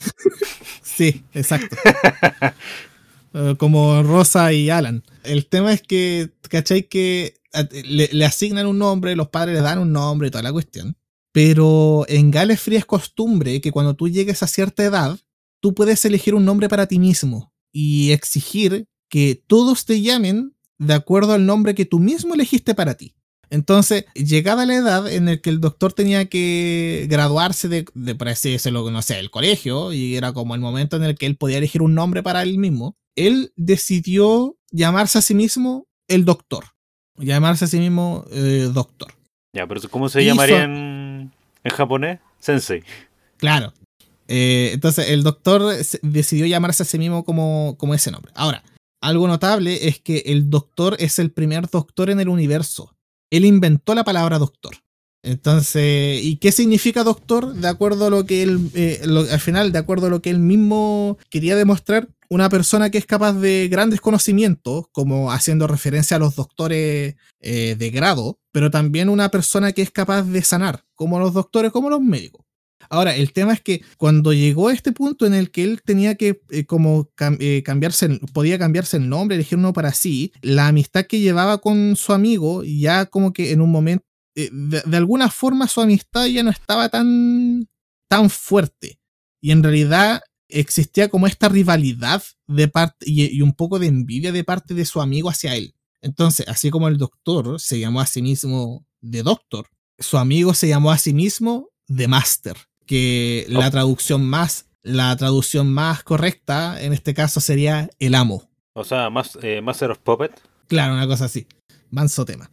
sí, 0.82 1.22
exacto. 1.32 1.76
Eh, 3.32 3.54
Como 3.58 4.02
Rosa 4.02 4.52
y 4.52 4.68
Alan. 4.68 5.04
El 5.22 5.46
tema 5.46 5.72
es 5.72 5.80
que, 5.80 6.30
¿cachai? 6.48 6.88
Que 6.88 7.34
a- 7.52 7.68
le, 7.84 8.08
le 8.10 8.24
asignan 8.24 8.66
un 8.66 8.80
nombre, 8.80 9.14
los 9.14 9.28
padres 9.28 9.54
le 9.54 9.60
dan 9.62 9.78
un 9.78 9.92
nombre 9.92 10.26
y 10.26 10.30
toda 10.32 10.42
la 10.42 10.52
cuestión. 10.52 10.96
Pero 11.32 12.04
en 12.08 12.30
Gallifrey 12.30 12.76
es 12.76 12.84
costumbre 12.84 13.60
que 13.60 13.72
cuando 13.72 13.94
tú 13.94 14.08
llegues 14.08 14.42
a 14.42 14.46
cierta 14.46 14.84
edad, 14.84 15.18
tú 15.60 15.74
puedes 15.74 16.04
elegir 16.04 16.34
un 16.34 16.44
nombre 16.44 16.68
para 16.68 16.86
ti 16.86 16.98
mismo 16.98 17.52
y 17.72 18.10
exigir 18.12 18.86
que 19.08 19.40
todos 19.46 19.84
te 19.84 20.00
llamen 20.00 20.54
de 20.78 20.94
acuerdo 20.94 21.34
al 21.34 21.46
nombre 21.46 21.74
que 21.74 21.84
tú 21.84 21.98
mismo 21.98 22.34
elegiste 22.34 22.74
para 22.74 22.94
ti. 22.94 23.14
Entonces, 23.50 24.04
llegada 24.14 24.64
la 24.64 24.76
edad 24.76 25.12
en 25.12 25.26
la 25.26 25.36
que 25.38 25.50
el 25.50 25.60
doctor 25.60 25.92
tenía 25.92 26.26
que 26.26 27.06
graduarse 27.10 27.68
de, 27.68 27.84
de 27.94 28.14
por 28.14 28.28
así 28.28 28.52
decirlo, 28.52 28.88
no 28.90 29.02
sé, 29.02 29.18
el 29.18 29.30
colegio, 29.30 29.92
y 29.92 30.14
era 30.14 30.32
como 30.32 30.54
el 30.54 30.60
momento 30.60 30.96
en 30.96 31.02
el 31.02 31.16
que 31.16 31.26
él 31.26 31.36
podía 31.36 31.58
elegir 31.58 31.82
un 31.82 31.94
nombre 31.94 32.22
para 32.22 32.42
él 32.42 32.58
mismo, 32.58 32.96
él 33.16 33.52
decidió 33.56 34.56
llamarse 34.70 35.18
a 35.18 35.22
sí 35.22 35.34
mismo 35.34 35.88
el 36.08 36.24
doctor. 36.24 36.64
Llamarse 37.18 37.64
a 37.64 37.68
sí 37.68 37.80
mismo 37.80 38.24
eh, 38.30 38.70
doctor. 38.72 39.12
Ya, 39.52 39.66
pero 39.66 39.80
¿cómo 39.90 40.08
se 40.08 40.24
llamaría 40.24 40.62
en, 40.62 40.99
en 41.64 41.72
japonés? 41.72 42.20
Sensei. 42.38 42.82
Claro. 43.36 43.72
Eh, 44.28 44.70
entonces, 44.72 45.08
el 45.08 45.22
doctor 45.22 45.74
decidió 46.02 46.46
llamarse 46.46 46.82
a 46.82 46.86
sí 46.86 46.98
mismo 46.98 47.24
como, 47.24 47.76
como 47.78 47.94
ese 47.94 48.10
nombre. 48.10 48.32
Ahora, 48.34 48.62
algo 49.00 49.26
notable 49.26 49.88
es 49.88 49.98
que 49.98 50.22
el 50.26 50.50
doctor 50.50 50.96
es 50.98 51.18
el 51.18 51.32
primer 51.32 51.68
doctor 51.68 52.10
en 52.10 52.20
el 52.20 52.28
universo. 52.28 52.94
Él 53.30 53.44
inventó 53.44 53.94
la 53.94 54.04
palabra 54.04 54.38
doctor. 54.38 54.76
Entonces, 55.22 56.22
¿y 56.24 56.36
qué 56.36 56.50
significa 56.50 57.04
doctor? 57.04 57.54
De 57.54 57.68
acuerdo 57.68 58.06
a 58.06 58.10
lo 58.10 58.24
que 58.24 58.42
él, 58.42 58.70
eh, 58.74 59.00
al 59.04 59.40
final, 59.40 59.70
de 59.70 59.78
acuerdo 59.78 60.06
a 60.06 60.10
lo 60.10 60.22
que 60.22 60.30
él 60.30 60.38
mismo 60.38 61.18
quería 61.28 61.56
demostrar, 61.56 62.08
una 62.30 62.48
persona 62.48 62.90
que 62.90 62.98
es 62.98 63.06
capaz 63.06 63.34
de 63.34 63.68
grandes 63.68 64.00
conocimientos, 64.00 64.84
como 64.92 65.32
haciendo 65.32 65.66
referencia 65.66 66.16
a 66.16 66.20
los 66.20 66.36
doctores 66.36 67.16
eh, 67.40 67.76
de 67.76 67.90
grado, 67.90 68.38
pero 68.52 68.70
también 68.70 69.08
una 69.08 69.30
persona 69.30 69.72
que 69.72 69.82
es 69.82 69.90
capaz 69.90 70.22
de 70.22 70.42
sanar, 70.42 70.84
como 70.94 71.18
los 71.18 71.34
doctores, 71.34 71.72
como 71.72 71.90
los 71.90 72.00
médicos. 72.00 72.46
Ahora, 72.88 73.14
el 73.14 73.32
tema 73.32 73.52
es 73.52 73.60
que 73.60 73.82
cuando 73.98 74.32
llegó 74.32 74.68
a 74.68 74.72
este 74.72 74.92
punto 74.92 75.26
en 75.26 75.34
el 75.34 75.50
que 75.50 75.64
él 75.64 75.82
tenía 75.84 76.14
que 76.14 76.40
eh, 76.50 76.64
como 76.64 77.10
eh, 77.38 77.62
cambiarse, 77.62 78.20
podía 78.32 78.58
cambiarse 78.58 78.96
el 78.96 79.08
nombre, 79.08 79.36
elegir 79.36 79.58
uno 79.58 79.72
para 79.72 79.92
sí, 79.92 80.32
la 80.40 80.68
amistad 80.68 81.04
que 81.04 81.20
llevaba 81.20 81.58
con 81.58 81.94
su 81.96 82.12
amigo 82.12 82.64
ya 82.64 83.06
como 83.06 83.32
que 83.32 83.52
en 83.52 83.60
un 83.60 83.70
momento, 83.70 84.04
de, 84.52 84.82
de 84.86 84.96
alguna 84.96 85.28
forma 85.30 85.68
su 85.68 85.80
amistad 85.80 86.26
ya 86.26 86.42
no 86.42 86.50
estaba 86.50 86.88
tan, 86.88 87.68
tan 88.08 88.30
fuerte. 88.30 88.98
Y 89.42 89.50
en 89.50 89.62
realidad 89.62 90.22
existía 90.48 91.08
como 91.08 91.26
esta 91.26 91.48
rivalidad 91.48 92.22
de 92.46 92.68
parte 92.68 93.04
y, 93.08 93.36
y 93.36 93.42
un 93.42 93.52
poco 93.52 93.78
de 93.78 93.86
envidia 93.86 94.32
de 94.32 94.44
parte 94.44 94.74
de 94.74 94.84
su 94.84 95.00
amigo 95.00 95.28
hacia 95.28 95.54
él. 95.54 95.74
Entonces, 96.02 96.48
así 96.48 96.70
como 96.70 96.88
el 96.88 96.96
doctor 96.96 97.60
se 97.60 97.78
llamó 97.78 98.00
a 98.00 98.06
sí 98.06 98.22
mismo 98.22 98.86
The 99.08 99.22
Doctor, 99.22 99.66
su 99.98 100.16
amigo 100.18 100.54
se 100.54 100.68
llamó 100.68 100.90
a 100.92 100.98
sí 100.98 101.12
mismo 101.12 101.68
The 101.94 102.08
Master, 102.08 102.56
que 102.86 103.44
la 103.48 103.68
Oh. 103.68 103.70
traducción 103.70 104.24
más 104.24 104.66
la 104.82 105.14
traducción 105.14 105.70
más 105.70 106.02
correcta 106.02 106.80
en 106.82 106.94
este 106.94 107.12
caso 107.12 107.38
sería 107.40 107.90
el 107.98 108.14
amo. 108.14 108.48
O 108.72 108.82
sea, 108.82 109.10
más, 109.10 109.36
eh, 109.42 109.60
Master 109.60 109.90
of 109.90 109.98
Puppet. 109.98 110.32
Claro, 110.68 110.94
una 110.94 111.06
cosa 111.06 111.26
así. 111.26 111.46
Manso 111.90 112.24
tema. 112.24 112.50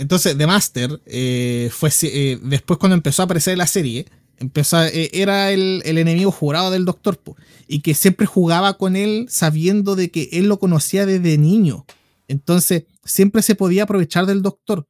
Entonces, 0.00 0.36
The 0.38 0.46
Master 0.46 1.02
eh, 1.04 1.68
fue 1.70 1.90
eh, 2.04 2.38
después 2.42 2.78
cuando 2.78 2.94
empezó 2.94 3.20
a 3.20 3.26
aparecer 3.26 3.58
la 3.58 3.66
serie, 3.66 4.06
eh, 4.40 5.10
era 5.12 5.52
el, 5.52 5.82
enemigo 5.84 6.30
jurado 6.30 6.70
del 6.70 6.86
Doctor 6.86 7.20
y 7.68 7.80
que 7.80 7.92
siempre 7.92 8.24
jugaba 8.24 8.78
con 8.78 8.96
él 8.96 9.26
sabiendo 9.28 9.96
de 9.96 10.10
que 10.10 10.30
él 10.32 10.48
lo 10.48 10.58
conocía 10.58 11.04
desde 11.04 11.36
niño. 11.36 11.84
Entonces, 12.28 12.84
siempre 13.04 13.42
se 13.42 13.54
podía 13.54 13.82
aprovechar 13.82 14.24
del 14.24 14.40
Doctor. 14.40 14.86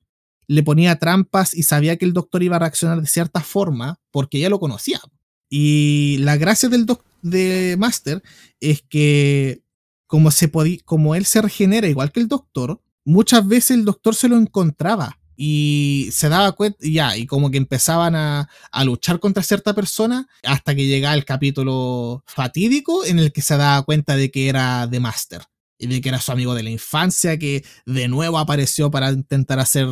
Le 0.47 0.63
ponía 0.63 0.97
trampas 1.01 1.55
y 1.55 1.65
sabía 1.65 1.97
que 1.97 2.05
el 2.05 2.13
Doctor 2.13 2.45
iba 2.45 2.55
a 2.55 2.61
reaccionar 2.61 3.01
de 3.01 3.09
cierta 3.09 3.41
forma 3.41 3.99
porque 4.13 4.39
ya 4.39 4.49
lo 4.49 4.61
conocía. 4.61 5.01
Y 5.49 6.19
la 6.21 6.37
gracia 6.37 6.69
del 6.69 6.87
doc- 6.87 7.05
de 7.23 7.75
Master 7.81 8.23
es 8.61 8.83
que 8.89 9.63
como, 10.07 10.31
se 10.31 10.51
como 10.85 11.17
él 11.17 11.25
se 11.25 11.43
regenera 11.43 11.89
igual 11.89 12.13
que 12.13 12.21
el 12.21 12.29
Doctor, 12.29 12.81
muchas 13.11 13.47
veces 13.47 13.73
el 13.73 13.85
Doctor 13.85 14.15
se 14.15 14.29
lo 14.29 14.37
encontraba 14.37 15.19
y 15.37 16.11
se 16.13 16.29
daba 16.29 16.53
cuenta, 16.53 16.79
y 16.81 16.95
ya, 16.95 17.17
y 17.17 17.27
como 17.27 17.51
que 17.51 17.57
empezaban 17.57 18.15
a, 18.15 18.49
a 18.71 18.85
luchar 18.85 19.21
contra 19.21 19.43
cierta 19.43 19.75
persona 19.75 20.29
hasta 20.43 20.75
que 20.75 20.87
llegaba 20.87 21.15
el 21.15 21.25
capítulo 21.25 22.23
fatídico 22.27 23.05
en 23.05 23.19
el 23.19 23.33
que 23.33 23.41
se 23.41 23.57
daba 23.57 23.83
cuenta 23.83 24.17
de 24.17 24.31
que 24.31 24.49
era 24.49 24.87
The 24.91 25.01
Master 25.01 25.43
y 25.79 25.87
de 25.87 26.01
que 26.03 26.11
era 26.11 26.21
su 26.21 26.33
amigo 26.33 26.55
de 26.55 26.63
la 26.63 26.71
infancia 26.71 27.39
que 27.39 27.65
de 27.87 28.09
nuevo 28.09 28.39
apareció 28.39 28.91
para 28.91 29.11
intentar 29.11 29.59
hacer 29.61 29.87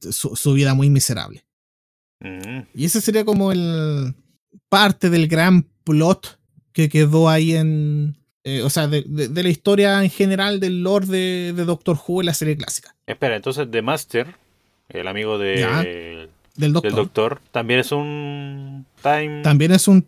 su, 0.00 0.36
su 0.36 0.52
vida 0.52 0.74
muy 0.74 0.90
miserable. 0.90 1.44
Mm. 2.20 2.68
Y 2.74 2.84
ese 2.84 3.00
sería 3.00 3.24
como 3.24 3.50
el 3.50 4.14
parte 4.68 5.10
del 5.10 5.28
gran 5.28 5.62
plot 5.84 6.40
que 6.72 6.88
quedó 6.88 7.28
ahí 7.28 7.54
en. 7.54 8.16
Eh, 8.44 8.62
o 8.62 8.70
sea, 8.70 8.86
de, 8.86 9.02
de- 9.06 9.28
de 9.28 9.42
la 9.42 9.48
historia 9.48 10.02
en 10.04 10.10
general 10.10 10.60
del 10.60 10.82
lore 10.82 11.06
de, 11.06 11.52
de 11.56 11.64
Doctor 11.64 11.98
Who 12.06 12.20
en 12.20 12.26
la 12.26 12.34
serie 12.34 12.56
clásica. 12.56 12.94
Espera, 13.06 13.36
entonces 13.36 13.66
The 13.70 13.82
Master, 13.82 14.34
el 14.90 15.08
amigo 15.08 15.38
de, 15.38 15.58
Ya. 15.58 15.82
del 15.82 16.28
Del 16.56 16.72
Doctor. 16.72 16.94
Doctor, 16.94 17.40
también 17.50 17.80
es 17.80 17.90
un 17.92 18.86
Time. 19.02 19.42
También 19.42 19.72
es 19.72 19.88
un, 19.88 20.06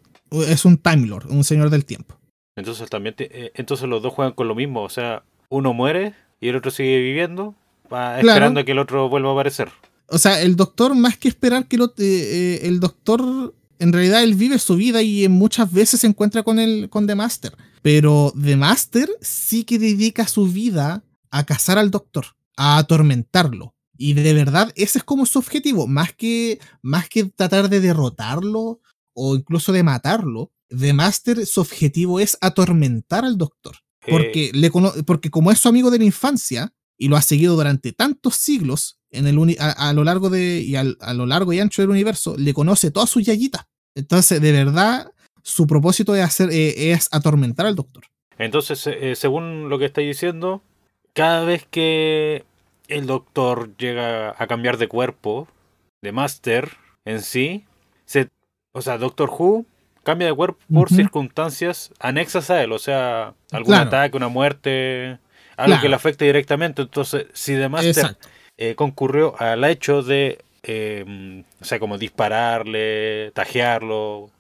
es 0.49 0.65
un 0.65 0.79
Time 0.79 1.07
Lord, 1.07 1.27
un 1.31 1.45
señor 1.45 1.71
del 1.71 1.85
tiempo. 1.85 2.17
Entonces 2.57 2.89
también 2.89 3.15
te- 3.15 3.47
eh, 3.47 3.53
entonces 3.55 3.89
los 3.89 4.03
dos 4.03 4.13
juegan 4.15 4.33
con 4.33 4.49
lo 4.49 4.55
mismo, 4.55 4.83
o 4.83 4.89
sea, 4.89 5.23
uno 5.49 5.73
muere 5.75 6.15
y 6.41 6.49
el 6.49 6.57
otro 6.57 6.71
sigue 6.71 6.99
viviendo, 7.01 7.55
va 7.93 8.19
Claro. 8.21 8.29
esperando 8.29 8.61
a 8.61 8.65
que 8.65 8.73
el 8.73 8.79
otro 8.79 9.09
vuelva 9.09 9.31
a 9.31 9.33
aparecer. 9.33 9.69
O 10.09 10.19
sea, 10.19 10.41
el 10.41 10.55
Doctor, 10.57 10.95
más 10.95 11.17
que 11.19 11.29
esperar 11.29 11.67
que 11.67 11.77
lo, 11.79 11.93
eh, 11.99 12.61
el 12.63 12.79
Doctor. 12.81 13.55
En 13.79 13.93
realidad 13.93 14.23
él 14.23 14.35
vive 14.37 14.59
su 14.59 14.77
vida 14.77 15.03
y 15.03 15.29
muchas 15.29 15.71
veces 15.71 16.01
se 16.01 16.07
encuentra 16.07 16.43
con, 16.43 16.59
el, 16.59 16.89
con 16.89 17.07
The 17.07 17.15
Master. 17.15 17.53
Pero 17.87 18.33
The 18.43 18.57
Master 18.57 19.09
sí 19.21 19.63
que 19.63 19.79
dedica 19.79 20.27
su 20.27 20.49
vida 20.49 21.05
a 21.31 21.45
cazar 21.45 21.79
al 21.79 21.93
Doctor, 21.93 22.27
a 22.57 22.79
atormentarlo. 22.79 23.77
Y 23.97 24.15
de 24.15 24.33
verdad 24.35 24.73
ese 24.75 24.99
es 24.99 25.05
como 25.05 25.25
su 25.25 25.39
objetivo, 25.39 25.87
más 25.87 26.13
que, 26.13 26.59
más 26.83 27.09
que 27.09 27.27
tratar 27.27 27.69
de 27.69 27.81
derrotarlo 27.81 28.81
o 29.15 29.37
incluso 29.37 29.73
de 29.73 29.85
matarlo. 29.85 30.51
The 30.69 30.93
Master 30.95 31.47
su 31.47 31.61
objetivo 31.61 32.19
es 32.19 32.37
atormentar 32.41 33.25
al 33.25 33.39
Doctor. 33.39 33.77
Eh, 34.05 34.11
Porque, 34.11 34.51
le 34.53 34.69
cono- 34.73 34.93
porque 35.07 35.31
como 35.31 35.53
es 35.53 35.61
su 35.61 35.69
amigo 35.69 35.93
de 35.93 35.99
la 35.99 36.05
infancia 36.07 36.75
y 36.99 37.07
lo 37.07 37.17
ha 37.17 37.23
seguido 37.23 37.55
durante 37.55 37.93
tantos 37.93 38.35
siglos 38.35 38.99
en 39.13 39.29
el 39.29 39.39
uni- 39.39 39.57
a, 39.61 39.71
a 39.91 39.93
lo 39.93 40.03
largo 40.03 40.29
de 40.29 40.61
y 40.61 40.75
al- 40.75 40.97
a 41.01 41.15
lo 41.15 41.25
largo 41.25 41.53
y 41.53 41.61
ancho 41.61 41.83
del 41.83 41.91
universo, 41.91 42.35
le 42.37 42.53
conoce 42.53 42.91
todas 42.91 43.11
sus 43.11 43.23
yayitas. 43.25 43.67
Entonces, 43.95 44.41
de 44.43 44.51
verdad, 44.51 45.13
su 45.47 45.69
propósito 45.69 46.17
es, 46.17 46.25
hacer, 46.25 46.51
eh, 46.51 46.91
es 46.91 47.09
atormentar 47.13 47.67
al 47.67 47.77
doctor. 47.77 48.03
Entonces, 48.37 48.85
eh, 48.89 49.15
según 49.15 49.69
lo 49.69 49.79
que 49.79 49.85
estáis 49.85 50.09
diciendo, 50.09 50.61
cada 51.13 51.45
vez 51.45 51.65
que 51.71 52.45
el 52.89 53.07
doctor 53.07 53.71
llega 53.77 54.35
a 54.37 54.47
cambiar 54.49 54.77
de 54.77 54.89
cuerpo, 54.89 55.47
de 56.03 56.11
Master 56.11 56.73
en 57.05 57.23
sí, 57.23 57.65
se, 58.07 58.29
o 58.73 58.83
sea, 58.83 58.99
Doctor 58.99 59.31
Who 59.31 59.65
cambia 60.03 60.27
de 60.27 60.35
cuerpo 60.35 60.59
por 60.73 60.89
circunstancias 60.89 61.93
anexas 62.01 62.51
a 62.51 62.63
él, 62.65 62.73
o 62.73 62.81
sea, 62.81 63.35
algún 63.53 63.75
ataque, 63.75 64.17
una 64.17 64.29
muerte, 64.29 65.19
algo 65.57 65.81
que 65.81 65.89
le 65.89 65.95
afecte 65.95 66.25
directamente. 66.25 66.83
Entonces, 66.83 67.27
si 67.33 67.55
The 67.55 67.69
Master 67.69 68.17
eh, 68.57 68.75
concurrió 68.75 69.41
al 69.41 69.63
hecho 69.63 70.03
de, 70.03 70.45
em, 70.65 71.45
o 71.61 71.65
sea, 71.65 71.79
como 71.79 71.99
dispararle, 71.99 73.31
tajearlo. 73.33 74.31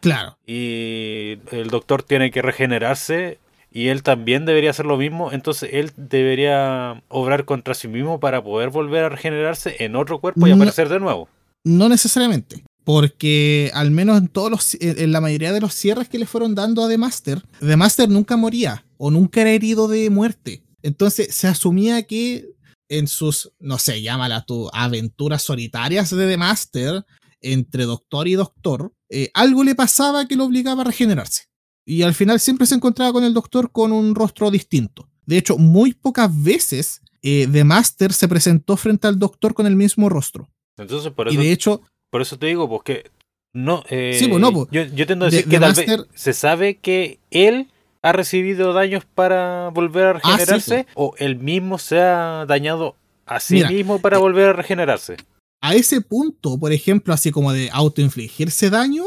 Claro. 0.00 0.38
Y 0.46 1.38
el 1.50 1.68
doctor 1.70 2.02
tiene 2.02 2.30
que 2.30 2.42
regenerarse 2.42 3.38
y 3.70 3.88
él 3.88 4.02
también 4.02 4.44
debería 4.44 4.70
hacer 4.70 4.84
lo 4.84 4.98
mismo, 4.98 5.32
entonces 5.32 5.70
él 5.72 5.92
debería 5.96 7.02
obrar 7.08 7.46
contra 7.46 7.74
sí 7.74 7.88
mismo 7.88 8.20
para 8.20 8.42
poder 8.42 8.68
volver 8.68 9.04
a 9.04 9.08
regenerarse 9.08 9.76
en 9.78 9.96
otro 9.96 10.20
cuerpo 10.20 10.46
y 10.46 10.50
aparecer 10.50 10.88
de 10.88 11.00
nuevo. 11.00 11.28
No 11.64 11.88
necesariamente. 11.88 12.64
Porque 12.84 13.70
al 13.74 13.90
menos 13.90 14.18
en 14.18 14.28
todos 14.28 14.50
los 14.50 14.76
en 14.80 15.12
la 15.12 15.20
mayoría 15.20 15.52
de 15.52 15.60
los 15.60 15.72
cierres 15.72 16.08
que 16.08 16.18
le 16.18 16.26
fueron 16.26 16.54
dando 16.54 16.84
a 16.84 16.88
The 16.88 16.98
Master, 16.98 17.42
The 17.60 17.76
Master 17.76 18.08
nunca 18.08 18.36
moría 18.36 18.84
o 18.98 19.10
nunca 19.10 19.40
era 19.40 19.50
herido 19.50 19.88
de 19.88 20.10
muerte. 20.10 20.62
Entonces 20.82 21.34
se 21.34 21.46
asumía 21.46 22.02
que 22.02 22.50
en 22.88 23.08
sus, 23.08 23.52
no 23.58 23.78
sé, 23.78 24.02
llámala 24.02 24.44
tu 24.44 24.68
aventuras 24.72 25.42
solitarias 25.42 26.10
de 26.10 26.28
The 26.28 26.36
Master, 26.36 27.06
entre 27.40 27.84
doctor 27.84 28.28
y 28.28 28.34
doctor, 28.34 28.92
eh, 29.12 29.30
algo 29.34 29.62
le 29.62 29.74
pasaba 29.74 30.26
que 30.26 30.36
lo 30.36 30.44
obligaba 30.44 30.82
a 30.82 30.86
regenerarse. 30.86 31.44
Y 31.84 32.02
al 32.02 32.14
final 32.14 32.40
siempre 32.40 32.66
se 32.66 32.74
encontraba 32.74 33.12
con 33.12 33.24
el 33.24 33.34
doctor 33.34 33.70
con 33.70 33.92
un 33.92 34.14
rostro 34.14 34.50
distinto. 34.50 35.08
De 35.26 35.36
hecho, 35.36 35.58
muy 35.58 35.92
pocas 35.92 36.30
veces 36.42 37.02
eh, 37.22 37.46
The 37.50 37.64
Master 37.64 38.12
se 38.12 38.26
presentó 38.26 38.76
frente 38.76 39.06
al 39.06 39.18
doctor 39.18 39.52
con 39.52 39.66
el 39.66 39.76
mismo 39.76 40.08
rostro. 40.08 40.48
Entonces, 40.78 41.12
por 41.12 41.28
eso, 41.28 41.38
y 41.38 41.44
de 41.44 41.52
hecho, 41.52 41.82
por 42.10 42.22
eso 42.22 42.38
te 42.38 42.46
digo, 42.46 42.68
porque 42.68 43.10
no. 43.52 43.84
Eh, 43.90 44.16
sí, 44.18 44.28
pues 44.28 44.40
no, 44.40 44.52
pues, 44.52 44.68
yo, 44.70 44.82
yo 44.82 45.06
tendo 45.06 45.26
a 45.26 45.30
decir 45.30 45.48
que 45.48 45.60
tal 45.60 45.74
vez 45.74 46.06
se 46.14 46.32
sabe 46.32 46.78
que 46.78 47.20
él 47.30 47.68
ha 48.00 48.12
recibido 48.12 48.72
daños 48.72 49.04
para 49.04 49.68
volver 49.68 50.06
a 50.06 50.10
ah, 50.10 50.36
regenerarse 50.36 50.86
o 50.94 51.14
él 51.18 51.36
mismo 51.36 51.78
se 51.78 52.00
ha 52.00 52.46
dañado 52.46 52.96
a 53.26 53.38
sí 53.40 53.62
mismo 53.64 54.00
para 54.00 54.16
eh, 54.16 54.20
volver 54.20 54.48
a 54.48 54.52
regenerarse. 54.54 55.16
A 55.62 55.74
ese 55.76 56.00
punto, 56.00 56.58
por 56.58 56.72
ejemplo, 56.72 57.14
así 57.14 57.30
como 57.30 57.52
de 57.52 57.70
autoinfligirse 57.72 58.68
daño, 58.68 59.04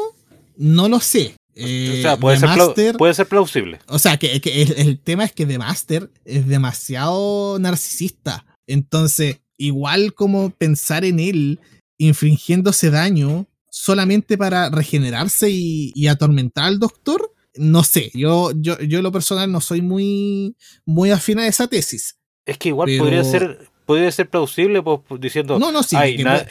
no 0.55 0.87
lo 0.87 1.01
sé. 1.01 1.35
o 1.53 2.01
sea, 2.01 2.17
puede 2.17 2.39
ser, 2.39 2.95
puede 2.97 3.13
ser, 3.13 3.27
plausible. 3.27 3.79
O 3.87 3.99
sea, 3.99 4.17
que, 4.17 4.41
el, 4.77 4.99
tema 4.99 5.25
es 5.25 5.33
que 5.33 5.45
The 5.45 5.59
Master 5.59 6.09
es 6.23 6.47
demasiado 6.47 7.59
narcisista. 7.59 8.45
Entonces, 8.67 9.41
igual 9.57 10.13
como 10.13 10.49
pensar 10.49 11.03
en 11.03 11.19
él 11.19 11.59
infringiéndose 11.97 12.89
daño 12.89 13.47
solamente 13.69 14.37
para 14.37 14.69
regenerarse 14.69 15.49
y, 15.49 15.91
y 15.93 16.07
atormentar 16.07 16.65
al 16.65 16.79
doctor, 16.79 17.33
no 17.57 17.83
sé, 17.83 18.11
yo, 18.13 18.51
yo, 18.55 18.79
yo 18.79 19.01
lo 19.01 19.11
personal 19.11 19.51
no 19.51 19.59
soy 19.59 19.81
muy, 19.81 20.55
muy 20.85 21.11
afín 21.11 21.39
a 21.39 21.47
esa 21.47 21.67
tesis. 21.67 22.17
Es 22.45 22.57
que 22.57 22.69
igual 22.69 22.89
podría 22.97 23.23
ser 23.23 23.69
podría 23.85 24.11
ser 24.11 24.29
plausible 24.29 24.81
pues, 24.81 24.99
diciendo 25.19 25.59
no, 25.59 25.71
no, 25.71 25.83
sí, 25.83 25.95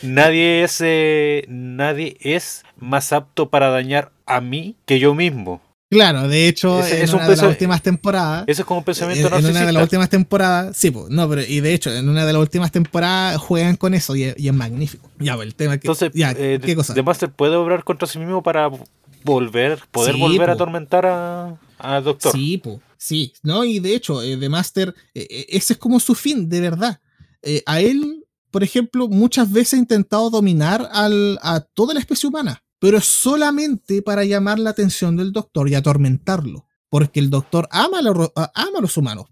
nadie 0.03 0.63
es 0.63 0.81
eh, 0.81 1.45
nadie 1.49 2.17
es 2.21 2.65
más 2.77 3.13
apto 3.13 3.51
para 3.51 3.71
dañar 3.71 4.13
a 4.27 4.41
mí 4.41 4.77
que 4.87 4.99
yo 4.99 5.15
mismo. 5.15 5.61
Claro, 5.91 6.27
de 6.27 6.49
hecho, 6.49 6.85
en 6.85 7.09
una 7.15 7.29
de 7.29 7.37
las 7.37 7.43
últimas 7.43 7.81
temporadas. 7.81 8.45
Eso 8.49 8.63
es 8.63 8.67
como 8.67 8.79
un 8.79 8.85
pensamiento 8.85 9.29
en, 9.29 9.35
en 9.35 9.51
una 9.51 9.67
de 9.67 9.73
las 9.73 9.83
últimas 9.85 10.09
temporadas, 10.09 10.77
sí, 10.77 10.91
pues, 10.91 11.09
no, 11.09 11.29
pero 11.29 11.43
y 11.43 11.61
de 11.61 11.73
hecho, 11.73 11.93
en 11.93 12.09
una 12.09 12.27
de 12.27 12.33
las 12.33 12.41
últimas 12.41 12.73
temporadas 12.73 13.39
juegan 13.39 13.77
con 13.77 13.95
eso 13.95 14.17
y, 14.17 14.25
es 14.25 14.53
magnífico. 14.53 15.09
Ya, 15.21 15.37
pues, 15.37 15.47
el 15.47 15.55
tema 15.55 15.79
que. 15.79 15.87
Entonces, 15.87 16.11
eh, 16.15 16.59
¿qué 16.61 16.75
cosa? 16.75 16.95
The 16.95 17.03
Master 17.03 17.31
puede 17.31 17.55
obrar 17.55 17.85
contra 17.85 18.09
sí 18.09 18.19
mismo 18.19 18.43
para 18.43 18.71
volver, 19.23 19.79
poder 19.91 20.17
volver 20.17 20.51
a 20.51 20.53
atormentar 20.55 21.07
al 21.79 22.05
doctor. 22.05 22.33
Sí, 22.33 22.59
pues, 22.59 22.79
sí, 22.97 23.33
no, 23.43 23.65
y 23.65 23.79
de 23.79 23.95
hecho, 23.95 24.21
eh, 24.21 24.37
The 24.37 24.49
Master, 24.49 24.95
eh, 25.15 25.47
ese 25.49 25.75
es 25.75 25.79
como 25.79 26.01
su 26.01 26.15
fin, 26.15 26.49
de 26.49 26.61
verdad. 26.61 27.01
A 27.67 27.81
él, 27.81 28.27
por 28.51 28.63
ejemplo, 28.63 29.09
muchas 29.09 29.51
veces 29.51 29.75
ha 29.75 29.79
intentado 29.79 30.31
dominar 30.31 30.89
a 30.93 31.61
toda 31.75 31.95
la 31.95 32.01
especie 32.01 32.29
humana 32.29 32.65
pero 32.85 33.01
solamente 33.01 34.03
para 34.03 34.25
llamar 34.25 34.59
la 34.59 34.69
atención 34.69 35.17
del 35.17 35.33
doctor 35.33 35.71
y 35.71 35.75
atormentarlo. 35.75 36.67
Porque 36.91 37.19
el 37.19 37.31
doctor 37.31 37.67
ama, 37.71 38.01
a 38.01 38.81
los 38.83 38.97
humanos, 38.99 39.29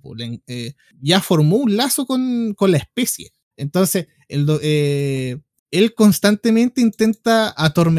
eh, 0.46 0.72
ya 1.02 1.20
formó 1.20 1.56
un 1.56 1.76
lazo 1.76 2.06
con, 2.06 2.56
la 2.58 2.78
especie. 2.78 3.30
Entonces, 3.58 4.06
eh, 4.30 5.38
él 5.70 5.94
constantemente 5.94 6.80
intenta 6.80 7.54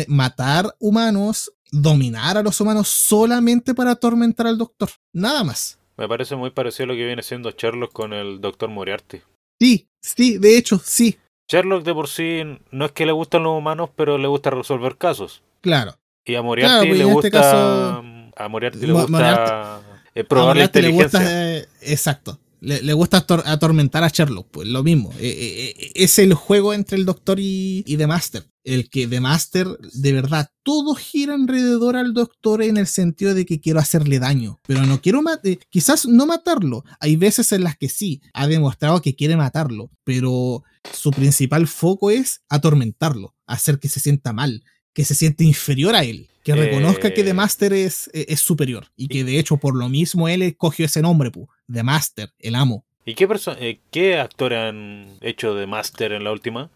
matar 0.08 0.76
humanos, 0.80 1.54
dominar 1.72 2.36
a 2.36 2.42
los 2.42 2.60
humanos 2.60 2.88
solamente 2.88 3.76
para 3.76 3.92
atormentar 3.92 4.48
al 4.48 4.58
doctor. 4.58 4.90
Nada 5.12 5.44
más. 5.44 5.78
Me 5.98 6.08
parece 6.08 6.36
muy 6.36 6.50
parecido 6.50 6.86
a 6.86 6.88
lo 6.88 6.94
que 6.96 7.06
viene 7.06 7.22
siendo 7.22 7.52
Sherlock 7.52 7.94
con 7.94 8.12
el 8.12 8.42
doctor 8.42 8.72
Moriarty. 8.72 9.22
Sí, 9.64 9.88
sí, 10.02 10.38
de 10.40 10.58
hecho, 10.58 10.78
sí. 10.84 11.18
Sherlock 11.48 11.86
de 11.86 11.94
por 11.94 12.10
sí 12.10 12.42
no 12.72 12.84
es 12.84 12.92
que 12.92 13.06
le 13.06 13.14
gustan 13.14 13.44
los 13.44 13.58
humanos, 13.58 13.90
pero 13.96 14.18
le 14.18 14.28
gusta 14.28 14.50
resolver 14.50 14.98
casos. 14.98 15.42
Claro. 15.62 15.98
Y 16.26 16.36
a 16.36 16.42
Moriarty 16.42 16.88
pues, 16.88 17.00
le 17.00 17.06
este 17.06 17.30
gusta. 17.30 17.98
a 17.98 18.48
Moriarty 18.50 18.86
le 18.86 18.92
gusta 18.92 19.82
eh, 20.16 20.26
probar 20.26 20.58
la 20.58 20.66
inteligencia. 20.66 21.22
Eh, 21.24 21.66
exacto. 21.80 22.38
Le, 22.60 22.92
gusta 22.92 23.26
atormentar 23.46 24.04
a 24.04 24.10
Sherlock, 24.10 24.48
pues 24.52 24.68
lo 24.68 24.84
mismo. 24.84 25.14
Eh, 25.18 25.92
es 25.96 26.20
el 26.20 26.34
juego 26.34 26.74
entre 26.74 26.98
el 26.98 27.06
Doctor 27.06 27.40
y, 27.40 27.86
y 27.88 27.96
The 27.96 28.08
Master. 28.08 28.44
El 28.64 28.90
que 28.90 29.08
The 29.08 29.20
Master, 29.20 29.68
de 29.94 30.14
verdad, 30.14 30.50
todo 30.64 30.96
gira 30.96 31.36
alrededor 31.36 31.96
al 31.98 32.14
Doctor 32.14 32.62
en 32.62 32.78
el 32.78 32.88
sentido 32.88 33.34
de 33.34 33.46
que 33.46 33.60
quiero 33.60 33.80
hacerle 33.80 34.20
daño. 34.20 34.60
Pero 34.66 34.86
no 34.86 35.02
quiero 35.02 35.22
matar, 35.22 35.58
quizás 35.70 36.06
no 36.06 36.26
matarlo. 36.26 36.84
Hay 37.00 37.16
veces 37.16 37.52
en 37.52 37.64
las 37.64 37.78
que 37.78 37.90
sí, 37.90 38.22
ha 38.34 38.48
demostrado 38.48 39.02
que 39.02 39.16
quiere 39.16 39.36
matarlo. 39.36 39.92
Pero 40.04 40.64
su 40.92 41.12
principal 41.12 41.68
foco 41.68 42.12
es 42.12 42.42
atormentarlo, 42.50 43.36
hacer 43.46 43.80
que 43.80 43.90
se 43.90 44.00
sienta 44.00 44.34
mal, 44.34 44.64
que 44.94 45.06
se 45.06 45.16
siente 45.16 45.44
inferior 45.44 45.96
a 45.96 46.04
él, 46.04 46.30
que 46.44 46.56
reconozca 46.56 47.14
que 47.14 47.24
The 47.24 47.32
eh. 47.32 47.34
Master 47.34 47.74
es, 47.74 48.10
e, 48.14 48.26
es, 48.30 48.42
superior 48.42 48.88
y 48.96 49.08
que 49.08 49.24
de 49.24 49.40
hecho 49.40 49.58
por 49.58 49.76
lo 49.76 49.90
mismo 49.90 50.28
él 50.28 50.42
escogió 50.42 50.86
ese 50.86 51.02
nombre, 51.02 51.32
pu, 51.32 51.48
The 51.72 51.84
Master, 51.84 52.32
el 52.40 52.56
amo. 52.56 52.86
¿Y 53.06 53.16
qué, 53.16 53.28
eh, 53.60 53.80
qué 53.92 54.18
actores 54.18 54.60
han 54.60 55.18
hecho 55.22 55.58
The 55.58 55.68
Master 55.68 56.14
en 56.14 56.24
la 56.24 56.32
última? 56.32 56.70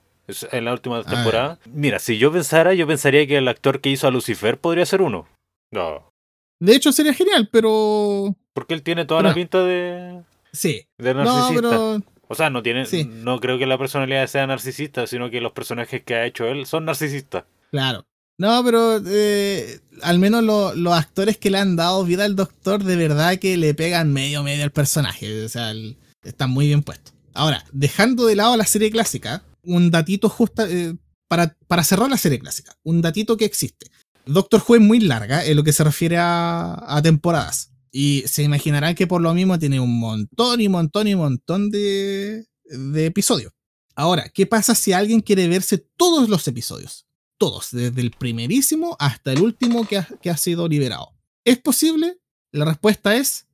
En 0.52 0.66
la 0.66 0.74
última 0.74 1.04
temporada. 1.04 1.60
Mira, 1.66 2.00
si 2.00 2.18
yo 2.18 2.32
pensara, 2.32 2.74
yo 2.74 2.86
pensaría 2.86 3.26
que 3.28 3.38
el 3.38 3.48
actor 3.48 3.80
que 3.80 3.90
hizo 3.90 4.08
a 4.08 4.12
Lucifer 4.12 4.60
podría 4.60 4.86
ser 4.86 5.02
uno. 5.02 5.28
No. 5.72 6.12
De 6.60 6.76
hecho 6.76 6.92
sería 6.92 7.14
genial, 7.14 7.50
pero... 7.52 8.36
Porque 8.54 8.74
él 8.74 8.84
tiene 8.84 9.06
toda 9.06 9.22
la 9.22 9.34
pinta 9.34 9.64
de... 9.64 10.22
Sí. 10.52 10.88
De 10.98 11.14
narcisista. 11.14 12.00
O 12.30 12.36
sea, 12.36 12.50
no 12.50 12.62
tiene, 12.62 12.86
no 13.06 13.40
creo 13.40 13.58
que 13.58 13.66
la 13.66 13.78
personalidad 13.78 14.28
sea 14.28 14.48
narcisista, 14.48 15.08
sino 15.08 15.30
que 15.30 15.40
los 15.40 15.54
personajes 15.54 16.04
que 16.04 16.16
ha 16.16 16.26
hecho 16.26 16.46
él 16.46 16.66
son 16.66 16.86
narcisistas. 16.86 17.46
Claro. 17.72 18.06
No, 18.40 18.64
pero 18.64 19.02
eh, 19.08 19.80
al 20.04 20.20
menos 20.20 20.44
los 20.44 20.94
actores 20.94 21.38
que 21.38 21.50
le 21.50 21.58
han 21.58 21.76
dado 21.76 22.04
vida 22.04 22.26
al 22.26 22.36
doctor, 22.36 22.84
de 22.84 22.96
verdad 22.96 23.40
que 23.40 23.58
le 23.58 23.74
pegan 23.74 24.12
medio 24.12 24.44
medio 24.44 24.64
al 24.64 24.72
personaje. 24.72 25.44
O 25.44 25.50
sea, 25.50 25.74
están 26.24 26.50
muy 26.50 26.68
bien 26.68 26.84
puestos. 26.84 27.14
Ahora, 27.34 27.64
dejando 27.72 28.26
de 28.26 28.36
lado 28.36 28.58
la 28.58 28.66
serie 28.66 28.92
clásica, 28.92 29.44
un 29.68 29.92
datito 29.92 30.30
justo 30.30 30.66
eh, 30.66 30.96
para, 31.28 31.56
para 31.68 31.84
cerrar 31.84 32.10
la 32.10 32.18
serie 32.18 32.40
clásica, 32.40 32.76
un 32.84 33.02
datito 33.02 33.38
que 33.38 33.46
existe. 33.46 33.92
Doctor 34.26 34.64
Who 34.68 34.76
es 34.76 34.82
muy 34.82 35.00
larga 35.00 35.46
en 35.46 35.56
lo 35.56 35.64
que 35.64 35.74
se 35.74 35.84
refiere 35.84 36.18
a, 36.18 36.84
a 36.88 37.02
temporadas. 37.02 37.72
Y 37.92 38.24
se 38.28 38.44
imaginarán 38.44 38.96
que 38.96 39.08
por 39.08 39.22
lo 39.22 39.34
mismo 39.34 39.58
tiene 39.58 39.80
un 39.80 40.00
montón 40.00 40.60
y 40.60 40.68
montón 40.68 41.08
y 41.08 41.16
montón 41.16 41.72
de, 41.72 42.46
de 42.66 43.06
episodios. 43.06 43.54
Ahora, 43.96 44.30
¿qué 44.30 44.46
pasa 44.46 44.76
si 44.76 44.94
alguien 44.94 45.22
quiere 45.22 45.48
verse 45.48 45.78
todos 45.96 46.30
los 46.30 46.48
episodios? 46.48 47.08
Todos, 47.40 47.70
desde 47.72 48.02
el 48.02 48.12
primerísimo 48.12 48.96
hasta 49.00 49.32
el 49.32 49.42
último 49.42 49.88
que 49.88 49.98
ha, 49.98 50.08
que 50.22 50.30
ha 50.30 50.38
sido 50.38 50.68
liberado. 50.68 51.14
¿Es 51.46 51.58
posible? 51.58 52.20
La 52.52 52.66
respuesta 52.66 53.16
es 53.16 53.48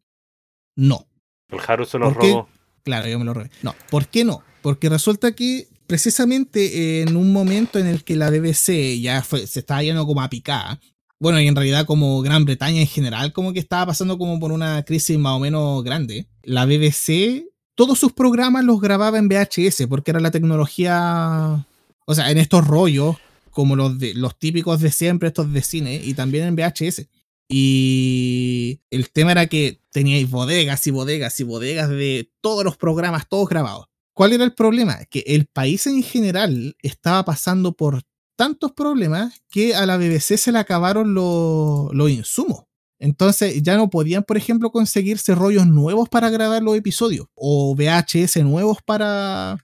no. 0.75 1.07
El 1.49 1.59
Haru 1.65 1.85
se 1.85 1.99
lo 1.99 2.09
robó. 2.09 2.49
Claro, 2.83 3.07
yo 3.07 3.19
me 3.19 3.25
lo 3.25 3.33
robé. 3.33 3.51
No, 3.61 3.75
¿por 3.89 4.07
qué 4.07 4.25
no? 4.25 4.43
Porque 4.61 4.89
resulta 4.89 5.33
que 5.33 5.67
precisamente 5.87 7.01
en 7.01 7.15
un 7.15 7.31
momento 7.31 7.79
en 7.79 7.87
el 7.87 8.03
que 8.03 8.15
la 8.15 8.29
BBC 8.29 8.99
ya 9.01 9.21
fue, 9.23 9.47
se 9.47 9.59
estaba 9.59 9.83
yendo 9.83 10.05
como 10.05 10.21
a 10.21 10.29
picar, 10.29 10.79
bueno, 11.23 11.39
y 11.39 11.47
en 11.47 11.55
realidad 11.55 11.85
como 11.85 12.21
Gran 12.21 12.43
Bretaña 12.43 12.81
en 12.81 12.87
general, 12.87 13.31
como 13.31 13.53
que 13.53 13.59
estaba 13.59 13.85
pasando 13.85 14.17
como 14.17 14.41
por 14.41 14.51
una 14.51 14.83
crisis 14.83 15.17
más 15.17 15.37
o 15.37 15.39
menos 15.39 15.81
grande. 15.81 16.27
La 16.43 16.65
BBC, 16.65 17.45
todos 17.75 17.97
sus 17.97 18.11
programas 18.11 18.65
los 18.65 18.81
grababa 18.81 19.17
en 19.17 19.29
VHS, 19.29 19.87
porque 19.87 20.11
era 20.11 20.19
la 20.19 20.31
tecnología, 20.31 21.65
o 22.05 22.13
sea, 22.13 22.29
en 22.29 22.39
estos 22.39 22.67
rollos, 22.67 23.15
como 23.51 23.77
los, 23.77 23.97
de, 23.99 24.13
los 24.15 24.37
típicos 24.37 24.81
de 24.81 24.91
siempre, 24.91 25.29
estos 25.29 25.53
de 25.53 25.61
cine, 25.61 26.01
y 26.03 26.13
también 26.13 26.43
en 26.43 26.55
VHS. 26.57 27.07
Y 27.47 28.81
el 28.89 29.09
tema 29.09 29.31
era 29.31 29.47
que 29.47 29.79
teníais 29.91 30.29
bodegas 30.29 30.85
y 30.87 30.91
bodegas 30.91 31.39
y 31.39 31.43
bodegas 31.43 31.89
de 31.89 32.31
todos 32.41 32.65
los 32.65 32.75
programas, 32.75 33.29
todos 33.29 33.47
grabados. 33.47 33.87
¿Cuál 34.13 34.33
era 34.33 34.43
el 34.43 34.53
problema? 34.53 34.99
Que 35.09 35.23
el 35.27 35.47
país 35.47 35.87
en 35.87 36.03
general 36.03 36.75
estaba 36.81 37.25
pasando 37.25 37.73
por 37.73 38.03
tantos 38.35 38.71
problemas 38.71 39.41
que 39.49 39.75
a 39.75 39.85
la 39.85 39.97
BBC 39.97 40.37
se 40.37 40.51
le 40.51 40.59
acabaron 40.59 41.13
los 41.13 42.09
insumos. 42.09 42.63
Entonces 42.99 43.61
ya 43.61 43.75
no 43.75 43.89
podían, 43.89 44.23
por 44.23 44.37
ejemplo, 44.37 44.71
conseguirse 44.71 45.35
rollos 45.35 45.67
nuevos 45.67 46.09
para 46.09 46.29
grabar 46.29 46.63
los 46.63 46.77
episodios 46.77 47.27
o 47.35 47.75
VHS 47.75 48.37
nuevos 48.43 48.77
para, 48.85 49.57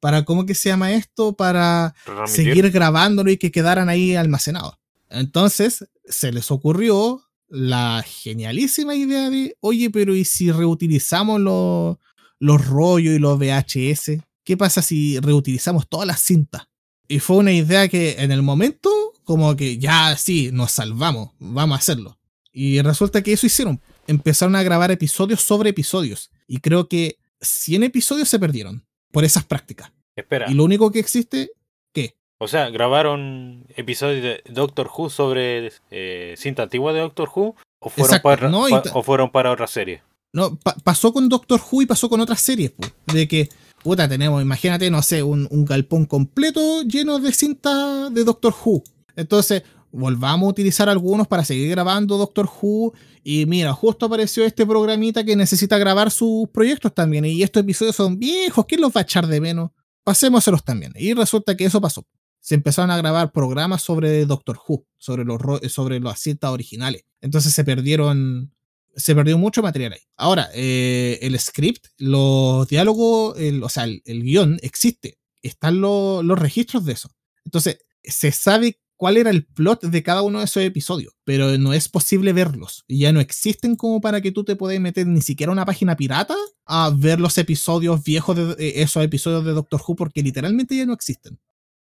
para 0.00 0.24
¿cómo 0.24 0.46
que 0.46 0.54
se 0.54 0.70
llama 0.70 0.92
esto? 0.92 1.36
Para 1.36 1.94
seguir 2.26 2.70
grabándolo 2.70 3.30
y 3.30 3.36
que 3.36 3.50
quedaran 3.50 3.88
ahí 3.88 4.14
almacenados. 4.14 4.74
Entonces 5.10 5.86
se 6.06 6.32
les 6.32 6.50
ocurrió 6.50 7.22
la 7.48 8.02
genialísima 8.06 8.94
idea 8.94 9.28
de, 9.28 9.56
oye, 9.60 9.90
pero 9.90 10.14
¿y 10.14 10.24
si 10.24 10.50
reutilizamos 10.50 11.40
los, 11.40 11.96
los 12.38 12.66
rollos 12.66 13.14
y 13.14 13.18
los 13.18 13.38
VHS? 13.38 14.22
¿Qué 14.44 14.56
pasa 14.56 14.82
si 14.82 15.18
reutilizamos 15.20 15.88
todas 15.88 16.06
las 16.06 16.20
cintas? 16.20 16.68
Y 17.08 17.20
fue 17.20 17.36
una 17.38 17.52
idea 17.52 17.88
que 17.88 18.16
en 18.18 18.32
el 18.32 18.42
momento, 18.42 18.90
como 19.24 19.56
que 19.56 19.78
ya 19.78 20.16
sí, 20.16 20.50
nos 20.52 20.72
salvamos, 20.72 21.30
vamos 21.38 21.76
a 21.76 21.78
hacerlo. 21.78 22.18
Y 22.52 22.80
resulta 22.82 23.22
que 23.22 23.32
eso 23.32 23.46
hicieron. 23.46 23.80
Empezaron 24.06 24.56
a 24.56 24.62
grabar 24.62 24.90
episodios 24.90 25.40
sobre 25.40 25.70
episodios. 25.70 26.30
Y 26.46 26.58
creo 26.58 26.88
que 26.88 27.18
100 27.40 27.84
episodios 27.84 28.28
se 28.28 28.38
perdieron 28.38 28.84
por 29.12 29.24
esas 29.24 29.44
prácticas. 29.44 29.92
Espera. 30.16 30.50
Y 30.50 30.54
lo 30.54 30.64
único 30.64 30.90
que 30.90 30.98
existe, 30.98 31.52
¿qué? 31.92 32.16
O 32.38 32.48
sea, 32.48 32.70
grabaron 32.70 33.64
episodios 33.76 34.22
de 34.22 34.42
Doctor 34.52 34.90
Who 34.96 35.10
sobre 35.10 35.72
eh, 35.90 36.34
cinta 36.36 36.64
antigua 36.64 36.92
de 36.92 37.00
Doctor 37.00 37.30
Who 37.34 37.54
o 37.80 37.90
fueron, 37.90 38.20
para, 38.20 38.50
o 38.94 39.02
fueron 39.02 39.30
para 39.30 39.52
otra 39.52 39.66
serie. 39.66 40.02
No, 40.32 40.58
pasó 40.84 41.12
con 41.12 41.28
Doctor 41.28 41.60
Who 41.60 41.82
y 41.82 41.86
pasó 41.86 42.08
con 42.08 42.20
otras 42.20 42.40
series, 42.40 42.72
de 43.12 43.26
que, 43.26 43.48
puta, 43.82 44.08
tenemos, 44.08 44.42
imagínate, 44.42 44.90
no 44.90 45.02
sé, 45.02 45.22
un, 45.22 45.48
un 45.50 45.64
galpón 45.64 46.04
completo 46.04 46.82
lleno 46.82 47.18
de 47.18 47.32
cinta 47.32 48.10
de 48.10 48.24
Doctor 48.24 48.54
Who. 48.64 48.82
Entonces, 49.16 49.62
volvamos 49.90 50.46
a 50.46 50.50
utilizar 50.50 50.88
algunos 50.88 51.26
para 51.26 51.44
seguir 51.44 51.70
grabando 51.70 52.18
Doctor 52.18 52.48
Who. 52.60 52.92
Y 53.24 53.46
mira, 53.46 53.72
justo 53.72 54.06
apareció 54.06 54.44
este 54.44 54.66
programita 54.66 55.24
que 55.24 55.34
necesita 55.34 55.78
grabar 55.78 56.10
sus 56.10 56.48
proyectos 56.50 56.94
también. 56.94 57.24
Y 57.24 57.42
estos 57.42 57.62
episodios 57.62 57.96
son 57.96 58.18
viejos, 58.18 58.66
¿quién 58.66 58.80
los 58.80 58.92
va 58.92 59.00
a 59.00 59.04
echar 59.04 59.26
de 59.26 59.40
menos? 59.40 59.70
Pasémoselos 60.04 60.62
también. 60.62 60.92
Y 60.94 61.14
resulta 61.14 61.56
que 61.56 61.64
eso 61.64 61.80
pasó 61.80 62.06
se 62.40 62.54
empezaron 62.54 62.90
a 62.90 62.96
grabar 62.96 63.32
programas 63.32 63.82
sobre 63.82 64.24
Doctor 64.24 64.58
Who, 64.66 64.86
sobre 64.96 65.24
los, 65.24 65.38
sobre 65.70 66.00
las 66.00 66.20
cintas 66.20 66.50
originales. 66.50 67.04
Entonces 67.20 67.52
se 67.52 67.62
perdieron, 67.62 68.54
se 68.96 69.14
perdió 69.14 69.38
mucho 69.38 69.62
material 69.62 69.92
ahí. 69.92 70.00
Ahora, 70.16 70.48
eh, 70.54 71.18
el 71.22 71.38
script, 71.38 71.86
los 71.98 72.66
diálogos, 72.68 73.36
o 73.62 73.68
sea, 73.68 73.84
el, 73.84 74.22
guion 74.22 74.58
existe. 74.62 75.18
Están 75.42 75.80
los 75.80 76.38
registros 76.38 76.84
de 76.84 76.92
eso. 76.94 77.10
Entonces, 77.44 77.78
se 78.02 78.32
sabe 78.32 78.80
cuál 78.98 79.16
era 79.16 79.30
el 79.30 79.46
plot 79.46 79.84
de 79.84 80.02
cada 80.02 80.22
uno 80.22 80.40
de 80.40 80.44
esos 80.44 80.62
episodios, 80.62 81.14
pero 81.24 81.56
no 81.56 81.72
es 81.72 81.88
posible 81.88 82.32
verlos. 82.32 82.84
Ya 82.88 83.12
no 83.12 83.20
existen 83.20 83.76
como 83.76 84.00
para 84.00 84.20
que 84.20 84.32
tú 84.32 84.44
te 84.44 84.56
puedas 84.56 84.78
meter 84.80 85.06
ni 85.06 85.22
siquiera 85.22 85.52
una 85.52 85.64
página 85.64 85.96
pirata 85.96 86.34
a 86.66 86.90
ver 86.90 87.20
los 87.20 87.38
episodios 87.38 88.02
viejos 88.02 88.36
de 88.36 88.52
eh, 88.58 88.82
esos 88.82 89.02
episodios 89.02 89.44
de 89.44 89.52
Doctor 89.52 89.80
Who 89.86 89.94
porque 89.94 90.22
literalmente 90.22 90.76
ya 90.76 90.84
no 90.84 90.92
existen. 90.92 91.38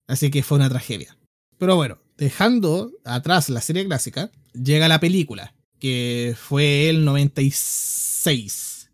Así 0.07 0.31
que 0.31 0.43
fue 0.43 0.59
una 0.59 0.69
tragedia. 0.69 1.17
Pero 1.57 1.75
bueno, 1.75 1.99
dejando 2.19 2.93
atrás 3.05 3.49
la 3.49 3.63
serie 3.63 3.87
clásica, 3.87 4.31
llega 4.53 4.87
la 4.87 5.01
película, 5.01 5.55
que 5.81 6.37
fue 6.39 6.89
el 6.89 7.05
96. 7.05 8.91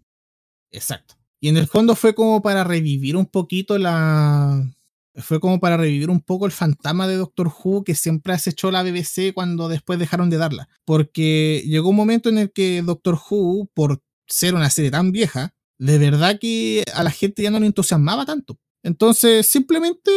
Exacto. 0.70 1.16
Y 1.40 1.48
en 1.48 1.56
el 1.56 1.66
fondo 1.66 1.94
fue 1.94 2.14
como 2.14 2.40
para 2.42 2.64
revivir 2.64 3.16
un 3.16 3.26
poquito 3.26 3.78
la... 3.78 4.72
Fue 5.16 5.40
como 5.40 5.60
para 5.60 5.78
revivir 5.78 6.10
un 6.10 6.20
poco 6.20 6.44
el 6.44 6.52
fantasma 6.52 7.08
de 7.08 7.16
Doctor 7.16 7.48
Who 7.48 7.84
que 7.84 7.94
siempre 7.94 8.34
acechó 8.34 8.70
la 8.70 8.82
BBC 8.82 9.32
cuando 9.32 9.68
después 9.68 9.98
dejaron 9.98 10.28
de 10.28 10.36
darla. 10.36 10.68
Porque 10.84 11.62
llegó 11.66 11.90
un 11.90 11.96
momento 11.96 12.28
en 12.28 12.38
el 12.38 12.52
que 12.52 12.82
Doctor 12.82 13.18
Who, 13.30 13.70
por 13.72 14.02
ser 14.26 14.54
una 14.54 14.68
serie 14.68 14.90
tan 14.90 15.12
vieja, 15.12 15.54
de 15.78 15.98
verdad 15.98 16.38
que 16.38 16.84
a 16.94 17.02
la 17.02 17.10
gente 17.10 17.42
ya 17.42 17.50
no 17.50 17.60
le 17.60 17.66
entusiasmaba 17.66 18.26
tanto. 18.26 18.58
Entonces 18.82 19.46
simplemente 19.46 20.10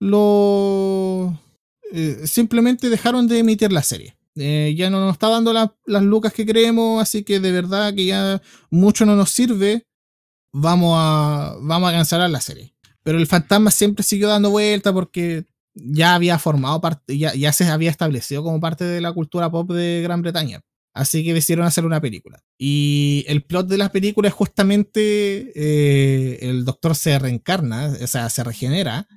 lo 0.00 1.38
eh, 1.92 2.26
simplemente 2.26 2.88
dejaron 2.88 3.28
de 3.28 3.38
emitir 3.38 3.72
la 3.72 3.82
serie. 3.82 4.16
Eh, 4.36 4.74
ya 4.76 4.90
no 4.90 5.00
nos 5.00 5.12
está 5.12 5.28
dando 5.28 5.52
las 5.52 6.02
lucas 6.02 6.32
que 6.32 6.44
creemos, 6.44 7.00
así 7.00 7.22
que 7.22 7.38
de 7.40 7.52
verdad 7.52 7.94
que 7.94 8.06
ya 8.06 8.42
mucho 8.70 9.06
no 9.06 9.16
nos 9.16 9.30
sirve. 9.30 9.86
Vamos 10.52 10.94
a, 10.98 11.56
vamos 11.60 11.90
a 11.90 11.92
cancelar 11.92 12.30
la 12.30 12.40
serie. 12.40 12.74
Pero 13.02 13.18
el 13.18 13.26
fantasma 13.26 13.70
siempre 13.70 14.02
siguió 14.02 14.28
dando 14.28 14.50
vuelta 14.50 14.92
porque 14.92 15.46
ya 15.74 16.14
había 16.14 16.38
formado 16.38 16.80
parte, 16.80 17.18
ya, 17.18 17.34
ya 17.34 17.52
se 17.52 17.64
había 17.64 17.90
establecido 17.90 18.42
como 18.42 18.60
parte 18.60 18.84
de 18.84 19.00
la 19.00 19.12
cultura 19.12 19.50
pop 19.50 19.70
de 19.72 20.02
Gran 20.02 20.22
Bretaña. 20.22 20.62
Así 20.94 21.24
que 21.24 21.34
decidieron 21.34 21.66
hacer 21.66 21.84
una 21.84 22.00
película. 22.00 22.40
Y 22.56 23.24
el 23.26 23.42
plot 23.42 23.66
de 23.66 23.78
la 23.78 23.90
película 23.90 24.28
es 24.28 24.34
justamente 24.34 25.52
eh, 25.56 26.38
el 26.40 26.64
doctor 26.64 26.94
se 26.94 27.18
reencarna, 27.18 27.92
o 28.00 28.06
sea, 28.06 28.30
se 28.30 28.44
regenera 28.44 29.08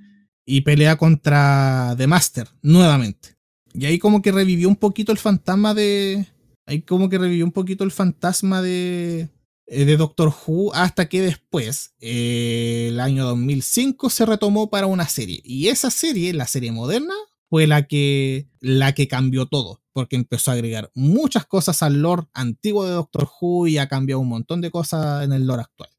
y 0.43 0.61
pelea 0.61 0.95
contra 0.95 1.93
The 1.97 2.07
Master 2.07 2.47
nuevamente. 2.63 3.36
Y 3.77 3.85
ahí 3.85 3.99
como 3.99 4.23
que 4.23 4.31
revivió 4.31 4.67
un 4.67 4.75
poquito 4.75 5.11
el 5.11 5.19
fantasma 5.19 5.75
de... 5.75 6.25
Ahí 6.65 6.81
como 6.81 7.09
que 7.09 7.19
revivió 7.19 7.45
un 7.45 7.51
poquito 7.51 7.83
el 7.83 7.91
fantasma 7.91 8.61
de, 8.61 9.29
eh, 9.67 9.85
de 9.85 9.97
Doctor 9.97 10.33
Who 10.33 10.73
hasta 10.73 11.07
que 11.07 11.21
después, 11.21 11.95
eh, 12.01 12.87
el 12.89 12.99
año 12.99 13.23
2005, 13.25 14.09
se 14.09 14.25
retomó 14.25 14.69
para 14.71 14.87
una 14.87 15.07
serie. 15.07 15.41
Y 15.43 15.67
esa 15.67 15.91
serie, 15.91 16.33
la 16.33 16.47
serie 16.47 16.71
moderna, 16.71 17.13
fue 17.49 17.67
la 17.67 17.83
que, 17.83 18.47
la 18.59 18.93
que 18.93 19.07
cambió 19.07 19.45
todo, 19.45 19.81
porque 19.93 20.15
empezó 20.15 20.51
a 20.51 20.55
agregar 20.55 20.91
muchas 20.95 21.45
cosas 21.45 21.83
al 21.83 22.01
lore 22.01 22.23
antiguo 22.33 22.85
de 22.85 22.93
Doctor 22.93 23.29
Who 23.39 23.67
y 23.67 23.77
ha 23.77 23.87
cambiado 23.87 24.19
un 24.19 24.29
montón 24.29 24.59
de 24.59 24.71
cosas 24.71 25.23
en 25.23 25.31
el 25.31 25.45
lore 25.45 25.61
actual. 25.61 25.89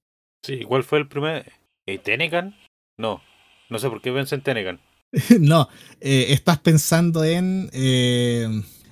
Sí, 0.43 0.65
¿cuál 0.65 0.83
fue 0.83 0.99
el 0.99 1.09
primer? 1.09 1.53
¿Eh, 1.87 1.99
¿Tenegan? 1.99 2.57
No, 2.99 3.23
no 3.71 3.79
sé 3.79 3.89
por 3.89 4.03
qué 4.03 4.13
pensé 4.13 4.35
en 4.35 4.43
Tenegan. 4.43 4.81
no, 5.41 5.69
eh, 6.01 6.27
estás 6.31 6.59
pensando 6.59 7.25
en 7.25 7.71
eh, 7.73 8.47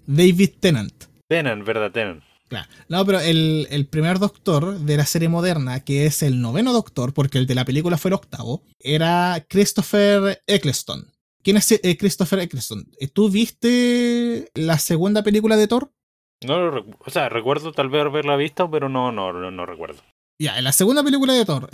David 0.07 0.51
Tennant. 0.61 1.05
Tennant, 1.29 1.64
¿verdad? 1.64 1.93
Tennant. 1.93 2.23
Claro. 2.49 2.69
No, 2.89 3.05
pero 3.05 3.21
el, 3.21 3.67
el, 3.71 3.87
primer 3.87 4.21
doctor 4.21 4.79
de 4.79 4.97
la 4.97 5.05
serie 5.05 5.29
moderna, 5.29 5.81
que 5.81 6.07
es 6.07 6.23
el 6.23 6.41
noveno 6.41 6.73
doctor, 6.73 7.12
porque 7.12 7.39
el 7.39 7.47
de 7.47 7.57
la 7.57 7.64
película 7.64 7.99
fue 7.99 8.11
el 8.11 8.14
octavo, 8.14 8.62
era 8.79 9.45
Christopher 9.49 10.41
Eccleston. 10.47 11.11
¿Quién 11.43 11.57
es 11.57 11.73
eh, 11.73 11.97
Christopher 11.99 12.39
Eccleston? 12.41 12.89
¿Tú 13.12 13.31
viste 13.31 14.49
la 14.55 14.79
segunda 14.79 15.23
película 15.23 15.57
de 15.57 15.67
Thor? 15.67 15.91
No 16.47 16.71
lo 16.71 16.87
O 17.05 17.11
sea, 17.11 17.29
recuerdo 17.29 17.73
tal 17.73 17.89
vez 17.89 18.05
haberla 18.05 18.37
visto, 18.37 18.71
pero 18.71 18.89
no, 18.89 19.11
no, 19.11 19.33
no, 19.33 19.51
no 19.51 19.67
recuerdo. 19.67 20.03
Ya, 20.39 20.59
en 20.59 20.64
la 20.64 20.73
segunda 20.73 21.03
película 21.03 21.33
de 21.33 21.45
Thor, 21.45 21.69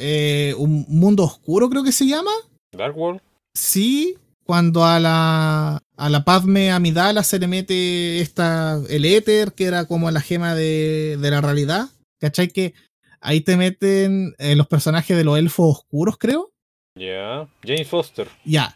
Un 0.58 0.86
Mundo 0.88 1.24
Oscuro 1.24 1.68
creo 1.68 1.84
que 1.84 1.92
se 1.92 2.06
llama. 2.06 2.30
Dark 2.72 2.96
World. 2.96 3.20
Sí, 3.54 4.16
cuando 4.52 4.84
a 4.84 5.00
la, 5.00 5.82
a 5.96 6.10
la 6.10 6.24
Padme 6.26 6.72
Amidala 6.72 7.22
se 7.22 7.38
le 7.38 7.48
mete 7.48 8.20
esta, 8.20 8.78
el 8.90 9.06
éter, 9.06 9.54
que 9.54 9.64
era 9.64 9.86
como 9.86 10.10
la 10.10 10.20
gema 10.20 10.54
de, 10.54 11.16
de 11.18 11.30
la 11.30 11.40
realidad. 11.40 11.86
¿Cachai? 12.20 12.48
Que 12.48 12.74
ahí 13.22 13.40
te 13.40 13.56
meten 13.56 14.34
eh, 14.36 14.54
los 14.54 14.66
personajes 14.66 15.16
de 15.16 15.24
los 15.24 15.38
elfos 15.38 15.78
oscuros, 15.78 16.18
creo. 16.18 16.52
Ya, 16.94 17.48
Jane 17.64 17.86
Foster. 17.86 18.28
Ya, 18.44 18.74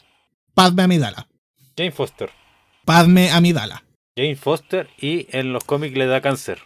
Padme 0.55 0.85
Amidala. 0.85 1.29
Jane 1.77 1.93
Foster. 1.93 2.31
Padme 2.87 3.31
Amidala. 3.31 3.85
Jane 4.16 4.37
Foster 4.37 4.89
y 4.99 5.27
en 5.37 5.53
los 5.53 5.62
cómics 5.64 5.95
le 5.95 6.07
da 6.07 6.22
cáncer. 6.22 6.59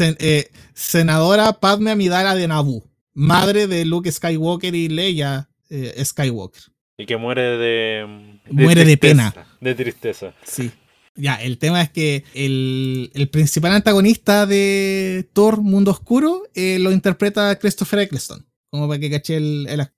Eh, 0.00 0.50
senadora 0.74 1.60
Padme 1.60 1.92
Amidala 1.92 2.34
de 2.34 2.48
Naboo, 2.48 2.82
madre 3.14 3.68
de 3.68 3.84
Luke 3.84 4.10
Skywalker 4.10 4.74
y 4.74 4.88
Leia 4.88 5.48
eh, 5.70 6.04
Skywalker. 6.04 6.64
Y 6.98 7.06
que 7.06 7.16
muere 7.16 7.56
de. 7.56 8.38
muere 8.50 8.84
de 8.84 8.96
pena. 8.96 9.32
De 9.60 9.74
tristeza. 9.74 10.34
Sí. 10.42 10.72
Ya, 11.14 11.36
el 11.36 11.58
tema 11.58 11.82
es 11.82 11.90
que 11.90 12.24
el, 12.34 13.28
principal 13.32 13.72
antagonista 13.72 14.46
de 14.46 15.28
Thor 15.32 15.60
Mundo 15.62 15.92
Oscuro 15.92 16.42
eh, 16.54 16.78
lo 16.78 16.92
interpreta 16.92 17.58
Christopher 17.58 18.00
Eccleston. 18.00 18.44
Como 18.70 18.88
para 18.88 19.00
que 19.00 19.10
caché 19.10 19.36
el, 19.36 19.66
el 19.68 19.88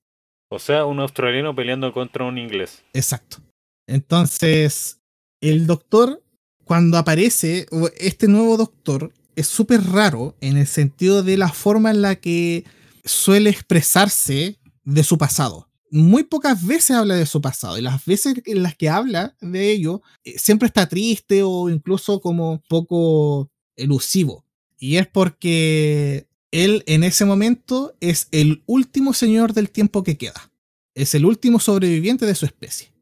O 0.51 0.59
sea, 0.59 0.85
un 0.85 1.01
australiano 1.01 1.55
peleando 1.55 1.93
contra 1.93 2.25
un 2.25 2.39
inglés. 2.39 2.83
Exacto. 2.93 3.39
Entonces, 3.87 5.01
el 5.43 5.67
doctor, 5.67 6.23
cuando 6.65 6.97
aparece, 6.97 7.67
este 7.99 8.29
nuevo 8.29 8.57
doctor 8.57 9.13
es 9.37 9.47
súper 9.47 9.83
raro 9.83 10.37
en 10.41 10.57
el 10.57 10.67
sentido 10.67 11.23
de 11.23 11.37
la 11.37 11.49
forma 11.49 11.91
en 11.91 12.03
la 12.03 12.17
que 12.17 12.65
suele 13.05 13.51
expresarse 13.51 14.59
de 14.85 15.03
su 15.03 15.19
pasado. 15.19 15.70
Muy 15.91 16.25
pocas 16.25 16.65
veces 16.65 16.97
habla 16.97 17.17
de 17.17 17.27
su 17.27 17.41
pasado 17.41 17.77
y 17.77 17.83
las 17.83 18.05
veces 18.05 18.35
en 18.45 18.63
las 18.63 18.77
que 18.77 18.89
habla 18.89 19.37
de 19.41 19.71
ello 19.71 20.03
eh, 20.25 20.39
siempre 20.39 20.67
está 20.67 20.89
triste 20.89 21.43
o 21.43 21.69
incluso 21.69 22.21
como 22.21 22.63
poco 22.69 23.51
elusivo. 23.77 24.45
Y 24.79 24.97
es 24.97 25.07
porque 25.07 26.27
él 26.51 26.83
en 26.87 27.05
ese 27.05 27.25
momento 27.25 27.95
es 28.01 28.29
el 28.31 28.63
último 28.67 29.13
señor 29.13 29.53
del 29.53 29.71
tiempo 29.71 30.03
que 30.03 30.17
queda. 30.17 30.51
Es 30.95 31.15
el 31.15 31.25
último 31.25 31.61
sobreviviente 31.61 32.27
de 32.27 32.35
su 32.35 32.47
especie. 32.47 32.93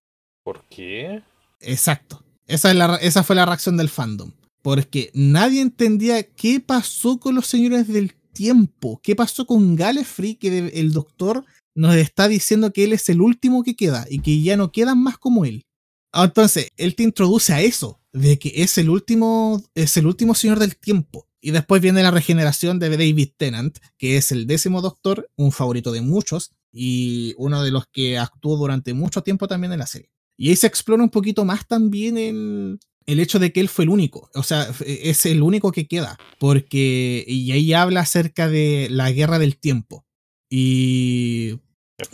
¿Por 0.43 0.64
qué? 0.68 1.22
Exacto. 1.61 2.22
Esa, 2.47 2.70
es 2.70 2.76
la, 2.76 2.97
esa 2.97 3.22
fue 3.22 3.36
la 3.36 3.47
reacción 3.47 3.76
del 3.76 3.89
fandom. 3.89 4.32
Porque 4.62 5.11
nadie 5.14 5.61
entendía 5.61 6.22
qué 6.22 6.61
pasó 6.61 7.18
con 7.20 7.34
los 7.34 7.47
señores 7.47 7.86
del 7.89 8.14
tiempo. 8.32 9.01
¿Qué 9.03 9.14
pasó 9.14 9.47
con 9.47 9.76
Gallifrey? 9.76 10.34
Que 10.34 10.70
el 10.74 10.93
doctor 10.93 11.45
nos 11.79 11.95
está 11.95 12.26
diciendo 12.26 12.72
que 12.72 12.83
él 12.85 12.93
es 12.93 13.09
el 13.09 13.20
último 13.20 13.62
que 13.62 13.76
queda 13.76 14.05
y 14.11 14.18
que 14.18 14.43
ya 14.43 14.57
no 14.57 14.72
quedan 14.72 15.01
más 15.01 15.16
como 15.16 15.45
él. 15.45 15.64
Ah, 16.12 16.24
entonces, 16.24 16.72
él 16.76 16.97
te 16.97 17.05
introduce 17.05 17.53
a 17.53 17.61
eso, 17.61 18.01
de 18.12 18.37
que 18.37 18.53
es 18.57 18.79
el 18.79 18.91
último, 18.91 19.62
es 19.76 19.97
el 19.97 20.07
último 20.07 20.35
señor 20.35 20.59
del 20.59 20.76
tiempo. 20.76 21.29
Y 21.41 21.53
después 21.53 21.81
viene 21.81 22.03
la 22.03 22.11
regeneración 22.11 22.81
de 22.81 22.91
David 22.91 23.29
Tennant, 23.37 23.79
que 23.97 24.16
es 24.16 24.33
el 24.33 24.49
décimo 24.49 24.83
doctor, 24.83 25.31
un 25.37 25.53
favorito 25.53 25.93
de 25.93 26.01
muchos 26.01 26.51
y 26.72 27.35
uno 27.39 27.62
de 27.62 27.70
los 27.70 27.87
que 27.87 28.18
actuó 28.18 28.57
durante 28.57 28.93
mucho 28.93 29.22
tiempo 29.22 29.47
también 29.47 29.72
en 29.72 29.79
la 29.79 29.87
serie. 29.87 30.11
Y 30.37 30.49
ahí 30.49 30.57
se 30.57 30.66
explora 30.66 31.05
un 31.05 31.11
poquito 31.11 31.45
más 31.45 31.68
también 31.68 32.18
el, 32.18 32.81
el 33.07 33.20
hecho 33.20 33.39
de 33.39 33.53
que 33.53 33.61
él 33.61 33.68
fue 33.68 33.85
el 33.85 33.91
único, 33.91 34.31
o 34.35 34.43
sea, 34.43 34.68
es 34.85 35.26
el 35.26 35.43
único 35.43 35.70
que 35.70 35.87
queda, 35.87 36.18
porque 36.41 37.24
y 37.26 37.53
ahí 37.53 37.72
habla 37.72 38.01
acerca 38.01 38.49
de 38.49 38.89
la 38.91 39.12
guerra 39.12 39.39
del 39.39 39.59
tiempo. 39.59 40.05
Y 40.51 41.61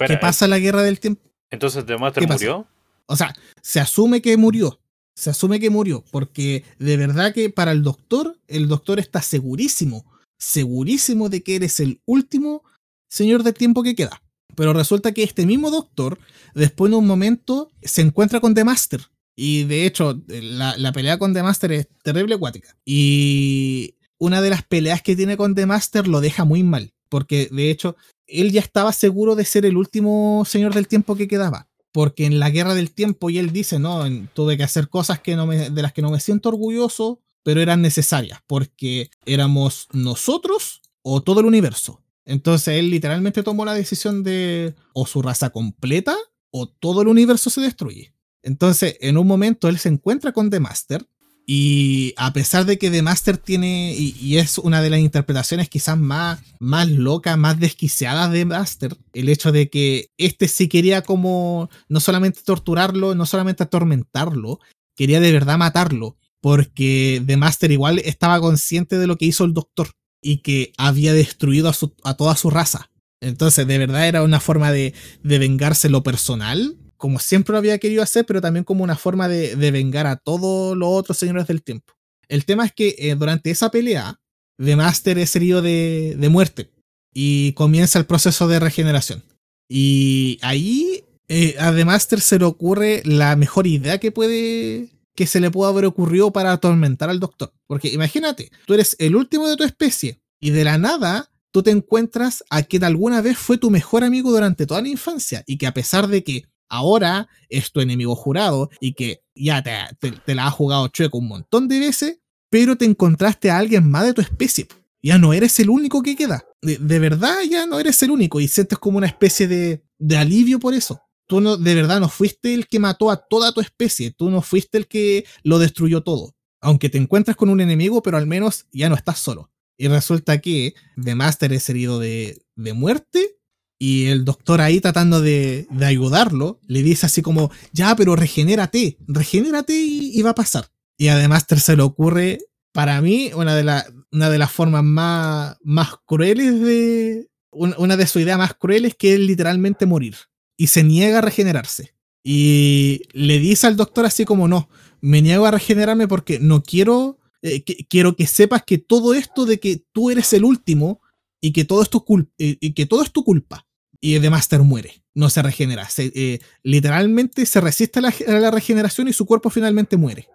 ¿qué 0.07 0.17
pasa 0.17 0.47
en 0.47 0.51
la 0.51 0.59
guerra 0.59 0.83
del 0.83 1.01
tiempo? 1.01 1.23
Entonces 1.51 1.85
Master 1.99 2.29
murió? 2.29 2.67
O 3.07 3.17
sea, 3.17 3.35
se 3.63 3.81
asume 3.81 4.23
que 4.23 4.37
murió, 4.37 4.81
se 5.15 5.31
asume 5.31 5.61
que 5.61 5.71
murió, 5.71 6.05
porque 6.11 6.65
de 6.79 6.97
verdad 6.97 7.35
que 7.35 7.51
para 7.51 7.73
el 7.73 7.83
doctor, 7.83 8.39
el 8.49 8.69
doctor 8.69 8.99
está 8.99 9.21
segurísimo, 9.23 10.05
segurísimo 10.39 11.29
de 11.29 11.43
que 11.43 11.57
eres 11.57 11.81
el 11.81 12.01
último 12.07 12.63
señor 13.09 13.43
del 13.43 13.55
tiempo 13.55 13.83
que 13.83 13.95
queda. 13.95 14.23
Pero 14.57 14.73
resulta 14.73 15.13
que 15.13 15.23
este 15.23 15.47
mismo 15.47 15.71
doctor, 15.71 16.19
después 16.55 16.91
de 16.91 16.97
un 16.97 17.07
momento, 17.07 17.71
se 17.83 18.03
encuentra 18.03 18.41
con 18.41 18.55
The 18.55 18.65
Master. 18.65 19.01
Y 19.37 19.65
de 19.65 19.87
hecho, 19.87 20.21
la, 20.29 20.93
pelea 20.93 21.19
con 21.19 21.35
The 21.35 21.43
Master 21.43 21.73
es 21.73 21.89
terrible 22.03 22.37
acuática. 22.37 22.77
Y 22.85 23.97
una 24.19 24.41
de 24.41 24.51
las 24.51 24.63
peleas 24.63 25.03
que 25.03 25.17
tiene 25.17 25.37
con 25.37 25.55
The 25.55 25.67
Master 25.67 26.07
lo 26.07 26.21
deja 26.21 26.45
muy 26.45 26.63
mal. 26.63 26.93
Porque 27.15 27.49
de 27.53 27.71
hecho, 27.71 27.95
él 28.27 28.51
ya 28.51 28.61
estaba 28.61 28.93
seguro 28.93 29.37
de 29.37 29.45
ser 29.45 29.65
el 29.65 29.77
último 29.77 30.43
señor 30.45 30.75
del 30.75 30.89
tiempo 30.89 31.15
que 31.15 31.29
quedaba 31.29 31.69
porque 31.93 32.27
en 32.27 32.41
la 32.41 32.51
guerra 32.51 32.75
del 32.75 32.91
tiempo 32.91 33.31
y 33.31 33.39
él 33.39 33.53
dice, 33.53 33.79
no, 33.79 34.03
tuve 34.33 34.57
que 34.57 34.65
hacer 34.65 34.89
cosas 34.89 35.21
que 35.21 35.37
no 35.37 35.47
de 35.47 35.81
las 35.81 35.93
que 35.93 36.03
no 36.03 36.11
me 36.11 36.19
siento 36.19 36.49
orgulloso, 36.49 37.21
pero 37.45 37.61
eran 37.61 37.83
necesarias, 37.83 38.41
porque 38.49 39.11
éramos 39.27 39.87
nosotros 39.93 40.83
o 41.03 41.23
todo 41.23 41.39
el 41.39 41.47
universo. 41.47 42.03
Entonces 42.25 42.81
él 42.81 42.91
literalmente 42.91 43.45
tomó 43.45 43.65
la 43.65 43.75
decisión 43.75 44.25
de 44.25 44.75
o 44.93 45.07
su 45.07 45.23
raza 45.23 45.51
completa 45.51 46.17
o 46.51 46.67
todo 46.67 47.03
el 47.03 47.07
universo 47.07 47.49
se 47.49 47.61
destruye. 47.61 48.13
Entonces, 48.43 48.97
en 49.01 49.17
un 49.17 49.29
momento 49.29 49.69
él 49.69 49.79
se 49.79 49.89
encuentra 49.89 50.33
con 50.33 50.51
The 50.51 50.59
Master 50.59 51.07
y 51.47 52.15
a 52.17 52.33
pesar 52.33 52.65
de 52.65 52.79
que 52.79 52.91
The 52.91 53.03
Master 53.03 53.37
tiene, 53.37 53.95
y, 53.95 54.39
es 54.39 54.57
una 54.57 54.81
de 54.81 54.89
las 54.91 55.01
interpretaciones 55.01 55.69
quizás 55.69 55.99
más, 55.99 56.41
más 56.59 56.89
locas, 56.89 57.37
más 57.37 57.61
desquiciadas 57.61 58.33
de 58.33 58.47
Master, 58.47 58.97
el 59.13 59.29
hecho 59.29 59.53
de 59.53 59.69
que 59.69 60.11
este 60.17 60.49
sí 60.49 60.69
quería 60.69 61.03
como 61.03 61.69
no 61.89 62.01
solamente 62.01 62.41
torturarlo, 62.43 63.15
no 63.15 63.27
solamente 63.27 63.63
atormentarlo, 63.63 64.59
quería 64.97 65.21
de 65.21 65.33
verdad 65.33 65.59
matarlo, 65.59 66.17
porque 66.41 67.23
The 67.27 67.37
Master 67.37 67.71
igual 67.73 67.99
estaba 67.99 68.41
consciente 68.41 68.99
de 68.99 69.07
lo 69.07 69.17
que 69.17 69.27
hizo 69.27 69.45
el 69.45 69.53
Doctor 69.53 69.91
y 70.23 70.39
que 70.39 70.73
había 70.79 71.13
destruido 71.13 71.71
a, 72.05 72.15
toda 72.15 72.37
su 72.37 72.49
raza. 72.49 72.91
Entonces, 73.21 73.67
de 73.67 73.79
verdad 73.79 74.09
era 74.09 74.23
una 74.23 74.41
forma 74.41 74.73
de, 74.73 74.95
de 75.23 75.39
vengarse 75.39 75.91
lo 75.91 76.03
personal 76.03 76.79
como 77.05 77.19
siempre 77.19 77.53
lo 77.53 77.59
había 77.59 77.77
querido 77.77 78.03
hacer, 78.03 78.25
pero 78.25 78.41
también 78.41 78.65
como 78.65 78.83
una 78.83 78.97
forma 78.97 79.29
de, 79.29 79.71
vengar 79.71 80.07
a 80.07 80.17
todos 80.17 80.75
los 80.75 80.89
otros 80.89 81.19
señores 81.19 81.47
del 81.47 81.63
tiempo. 81.63 81.93
El 82.29 82.47
tema 82.47 82.65
es 82.65 82.73
que 82.73 82.97
eh, 82.97 83.15
durante 83.15 83.51
esa 83.51 83.71
pelea, 83.71 84.23
The 84.57 84.75
Master 84.75 85.19
es 85.19 85.37
herido 85.37 85.61
de, 85.61 86.17
muerte 86.31 86.71
y 87.13 87.53
comienza 87.53 87.99
el 87.99 88.07
proceso 88.07 88.49
de 88.49 88.59
regeneración. 88.59 89.23
Y 89.69 90.39
ahí 90.41 91.05
eh, 91.29 91.57
a 91.59 91.75
The 91.75 91.85
Master 91.85 92.23
se 92.23 92.39
le 92.39 92.47
ocurre 92.47 93.03
la 93.05 93.37
mejor 93.37 93.67
idea 93.67 93.99
que 93.99 94.11
puede 94.11 94.89
que 95.15 95.27
se 95.27 95.41
le 95.41 95.51
pueda 95.51 95.73
haber 95.73 95.85
ocurrido 95.85 96.33
para 96.33 96.53
atormentar 96.53 97.11
al 97.11 97.21
doctor. 97.21 97.53
Porque 97.67 97.89
imagínate, 97.89 98.51
tú 98.65 98.73
eres 98.73 98.97
el 98.99 99.15
último 99.15 99.47
de 99.47 99.59
tu 99.59 99.65
especie 99.65 100.23
y 100.41 100.53
de 100.53 100.65
la 100.65 100.79
nada 100.79 101.31
tú 101.51 101.63
te 101.63 101.71
encuentras 101.71 102.43
a 102.49 102.63
quien 102.63 102.83
alguna 102.83 103.21
vez 103.21 103.37
fue 103.37 103.59
tu 103.59 103.71
mejor 103.71 104.05
amigo 104.05 104.31
durante 104.31 104.65
toda 104.65 104.81
la 104.81 104.89
infancia 104.89 105.45
y 105.47 105.59
que 105.59 105.67
a 105.67 105.75
pesar 105.75 106.09
de 106.09 106.25
que 106.25 106.47
ahora 106.69 107.29
es 107.49 107.73
tu 107.73 107.81
enemigo 107.81 108.15
jurado 108.15 108.71
y 108.81 108.95
que 108.95 109.23
ya 109.35 109.63
te, 109.63 110.35
la 110.35 110.47
ha 110.47 110.51
jugado 110.51 110.89
chueco 110.89 111.19
un 111.19 111.29
montón 111.29 111.69
de 111.69 111.81
veces, 111.81 112.21
pero 112.51 112.77
te 112.77 112.85
encontraste 112.85 113.51
a 113.51 113.59
alguien 113.59 113.91
más 113.91 114.05
de 114.05 114.15
tu 114.15 114.21
especie. 114.21 114.69
Ya 115.03 115.19
no 115.19 115.33
eres 115.33 115.59
el 115.61 115.71
único 115.71 116.03
que 116.03 116.17
queda. 116.17 116.45
De, 116.63 116.99
verdad 116.99 117.37
ya 117.49 117.67
no 117.67 117.79
eres 117.79 118.03
el 118.03 118.11
único 118.11 118.41
y 118.41 118.49
sientes 118.49 118.79
como 118.79 118.99
una 118.99 119.07
especie 119.07 119.47
de, 119.47 119.83
alivio 120.17 120.59
por 120.59 120.75
eso. 120.75 121.01
Tú 121.27 121.41
no, 121.41 121.57
de 121.57 121.75
verdad 121.75 122.01
no 122.01 122.09
fuiste 122.09 122.55
el 122.55 122.67
que 122.69 122.79
mató 122.79 123.11
a 123.11 123.17
toda 123.17 123.53
tu 123.53 123.61
especie, 123.61 124.11
tú 124.11 124.31
no 124.31 124.43
fuiste 124.43 124.79
el 124.79 124.87
que 124.87 125.25
lo 125.43 125.59
destruyó 125.59 126.03
todo. 126.03 126.35
Aunque 126.61 126.89
te 126.89 126.99
encuentras 126.99 127.37
con 127.37 127.51
un 127.51 127.61
enemigo, 127.61 128.03
pero 128.03 128.17
al 128.17 128.27
menos 128.27 128.67
ya 128.73 128.89
no 128.89 128.95
estás 128.95 129.19
solo. 129.19 129.51
Y 129.77 129.89
resulta 129.89 130.41
que 130.41 130.75
The 131.03 131.15
Master 131.15 131.53
es 131.53 131.69
herido 131.69 131.99
de 131.99 132.43
muerte 132.57 133.37
y 133.79 134.07
el 134.07 134.25
doctor 134.25 134.61
ahí 134.61 134.81
tratando 134.81 135.21
de, 135.21 135.67
ayudarlo, 135.83 136.61
le 136.67 136.83
dice 136.83 137.07
así 137.07 137.23
como, 137.23 137.51
ya, 137.73 137.95
pero 137.97 138.17
regenérate, 138.17 138.99
regenérate 139.07 139.75
y, 139.75 140.21
va 140.23 140.31
a 140.31 140.35
pasar. 140.35 140.69
Y 140.97 141.09
además 141.09 141.45
se 141.49 141.77
le 141.77 141.83
ocurre, 141.83 142.39
para 142.73 143.01
mí, 143.01 143.31
una 143.35 143.55
de, 143.55 143.83
una 144.13 144.31
de 144.31 144.39
las 144.39 144.53
formas 144.53 144.85
más, 144.85 145.57
más 145.63 145.95
crueles 146.05 146.61
de... 146.61 147.29
Una 147.57 147.97
de 147.97 148.09
sus 148.09 148.23
ideas 148.23 148.37
más 148.37 148.55
crueles 148.55 148.97
que 148.97 149.15
es 149.15 149.21
literalmente 149.21 149.87
morir. 149.87 150.17
Y 150.57 150.67
se 150.67 150.83
niega 150.83 151.19
a 151.19 151.21
regenerarse. 151.21 151.95
Y 152.25 153.03
le 153.13 153.39
dice 153.39 153.69
al 153.69 153.77
doctor 153.77 154.07
así 154.07 154.25
como, 154.25 154.49
no, 154.49 154.69
me 155.01 155.23
niego 155.23 155.47
a 155.47 155.53
regenerarme 155.53 156.09
porque 156.09 156.39
no 156.41 156.63
quiero... 156.63 157.19
Eh, 157.43 157.63
quiero 157.63 158.17
que 158.17 158.27
sepas 158.27 158.63
que 158.65 158.79
todo 158.79 159.13
esto 159.13 159.45
de 159.45 159.61
que 159.61 159.85
tú 159.93 160.11
eres 160.11 160.33
el 160.33 160.45
último 160.45 161.03
y 161.45 161.53
que 161.53 161.67
todo, 161.67 161.83
esto 161.83 162.03
eh, 162.39 162.57
y 162.59 162.73
que 162.73 162.87
todo 162.87 163.03
es 163.03 163.13
tu 163.13 163.23
culpa. 163.23 163.67
Y 164.01 164.19
The 164.19 164.31
Master 164.31 164.61
muere, 164.61 165.03
no 165.15 165.29
se 165.29 165.43
regenera. 165.43 165.87
Eh, 165.99 166.39
literalmente 166.63 167.45
se 167.45 167.61
resiste 167.61 167.99
a 167.99 168.03
la, 168.03 168.51
regeneración 168.51 169.09
y 169.09 169.13
su 169.13 169.27
cuerpo 169.27 169.51
finalmente 169.51 169.99
muere. 169.99 170.27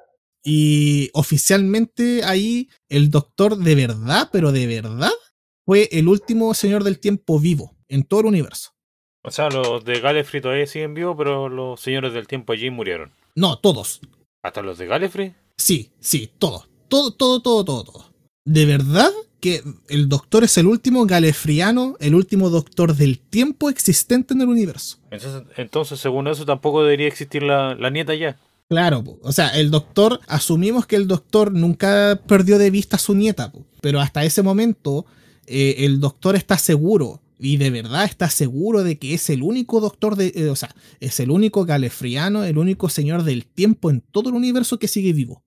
Y 0.43 1.10
oficialmente 1.14 2.24
ahí 2.24 2.70
el 2.89 3.10
doctor 3.10 3.57
de 3.57 3.74
verdad, 3.74 4.30
pero 4.32 4.51
de 4.51 4.68
verdad, 4.68 5.12
fue 5.66 5.89
el 5.91 6.07
último 6.07 6.53
señor 6.53 6.84
del 6.84 6.99
tiempo 6.99 7.39
vivo 7.39 7.76
en 7.88 8.03
todo 8.03 8.20
el 8.20 8.26
universo. 8.28 8.76
O 9.24 9.32
sea, 9.32 9.49
los 9.49 9.84
de 9.84 10.01
Gallifrey 10.01 10.43
todavía 10.43 10.68
siguen 10.68 10.93
vivos, 10.93 11.16
pero 11.18 11.49
los 11.49 11.82
señores 11.82 12.14
del 12.14 12.28
tiempo 12.28 12.53
allí 12.53 12.70
murieron. 12.70 13.12
No, 13.34 13.57
todos. 13.57 13.99
¿Hasta 14.43 14.62
los 14.62 14.78
de 14.78 14.86
Gallifrey? 14.86 15.34
Sí, 15.57 15.91
sí, 15.99 16.32
todos. 16.38 16.70
Todo, 16.88 17.16
todo, 17.16 17.41
todo, 17.41 17.66
todo, 17.66 17.84
todo. 17.84 18.14
De 18.45 18.66
verdad, 18.66 19.12
que 19.40 19.64
el 19.88 20.10
doctor 20.10 20.44
es 20.44 20.58
el 20.58 20.68
último 20.68 21.06
galefriano, 21.06 21.96
el 22.00 22.16
último 22.16 22.50
doctor 22.50 22.96
del 22.96 23.20
tiempo 23.20 23.70
existente 23.70 24.34
en 24.34 24.42
el 24.42 24.50
universo. 24.50 24.98
Entonces, 25.58 26.00
según 26.00 26.28
eso, 26.28 26.46
tampoco 26.46 26.84
debería 26.84 27.08
existir 27.08 27.44
la, 27.44 27.76
nieta 27.90 28.14
ya. 28.16 28.38
Claro, 28.68 29.04
o 29.22 29.32
sea, 29.32 29.50
el 29.50 29.72
doctor, 29.72 30.20
asumimos 30.28 30.86
que 30.86 30.96
el 30.96 31.08
doctor 31.08 31.52
nunca 31.52 32.22
perdió 32.28 32.60
de 32.60 32.70
vista 32.70 32.98
a 32.98 33.00
su 33.00 33.16
nieta, 33.16 33.52
pero 33.82 34.00
hasta 34.00 34.24
ese 34.24 34.44
momento 34.44 35.06
eh, 35.48 35.78
el 35.80 36.00
doctor 36.00 36.36
está 36.36 36.58
seguro, 36.58 37.20
y 37.40 37.58
de 37.58 37.70
verdad 37.70 38.04
está 38.04 38.30
seguro 38.30 38.84
de 38.84 39.00
que 39.00 39.14
es 39.14 39.30
el 39.30 39.42
único 39.42 39.80
doctor 39.80 40.18
de, 40.18 40.34
eh, 40.36 40.50
o 40.50 40.56
sea, 40.56 40.76
es 41.00 41.20
el 41.22 41.32
único 41.32 41.66
galefriano, 41.66 42.44
el 42.44 42.58
único 42.58 42.90
señor 42.90 43.24
del 43.24 43.46
tiempo 43.46 43.90
en 43.90 44.02
todo 44.02 44.30
el 44.30 44.36
universo 44.36 44.78
que 44.78 44.90
sigue 44.90 45.14
vivo. 45.14 45.42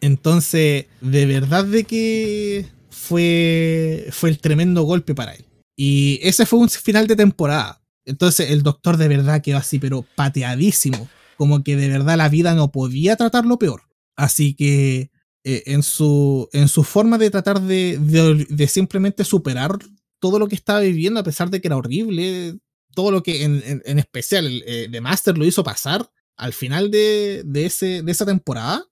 Entonces, 0.00 0.86
de 1.00 1.26
verdad 1.26 1.64
de 1.64 1.84
que 1.84 2.66
fue, 2.90 4.08
fue 4.10 4.30
el 4.30 4.38
tremendo 4.38 4.82
golpe 4.82 5.14
para 5.14 5.34
él. 5.34 5.44
Y 5.76 6.18
ese 6.22 6.46
fue 6.46 6.58
un 6.58 6.68
final 6.68 7.06
de 7.06 7.16
temporada. 7.16 7.82
Entonces 8.04 8.50
el 8.50 8.62
doctor 8.62 8.96
de 8.96 9.08
verdad 9.08 9.42
quedó 9.42 9.58
así, 9.58 9.78
pero 9.78 10.04
pateadísimo. 10.14 11.08
Como 11.36 11.62
que 11.62 11.76
de 11.76 11.88
verdad 11.88 12.16
la 12.16 12.28
vida 12.28 12.54
no 12.54 12.72
podía 12.72 13.16
tratarlo 13.16 13.58
peor. 13.58 13.82
Así 14.16 14.54
que 14.54 15.10
eh, 15.44 15.62
en, 15.66 15.82
su, 15.82 16.48
en 16.52 16.68
su 16.68 16.82
forma 16.82 17.16
de 17.18 17.30
tratar 17.30 17.60
de, 17.60 17.98
de, 18.48 18.68
simplemente 18.68 19.24
superar 19.24 19.78
todo 20.18 20.40
lo 20.40 20.48
que 20.48 20.56
estaba 20.56 20.80
viviendo, 20.80 21.20
a 21.20 21.24
pesar 21.24 21.48
de 21.50 21.60
que 21.60 21.68
era 21.68 21.76
horrible, 21.76 22.58
todo 22.92 23.12
lo 23.12 23.22
que 23.22 23.44
en, 23.44 23.62
en, 23.64 23.98
especial 24.00 24.46
el, 24.46 24.64
eh, 24.66 24.88
The 24.90 25.00
Master 25.00 25.38
lo 25.38 25.44
hizo 25.44 25.62
pasar 25.62 26.10
al 26.36 26.52
final 26.52 26.90
de, 26.90 27.42
de, 27.44 27.66
ese, 27.66 28.02
de 28.02 28.10
esa 28.10 28.26
temporada, 28.26 28.84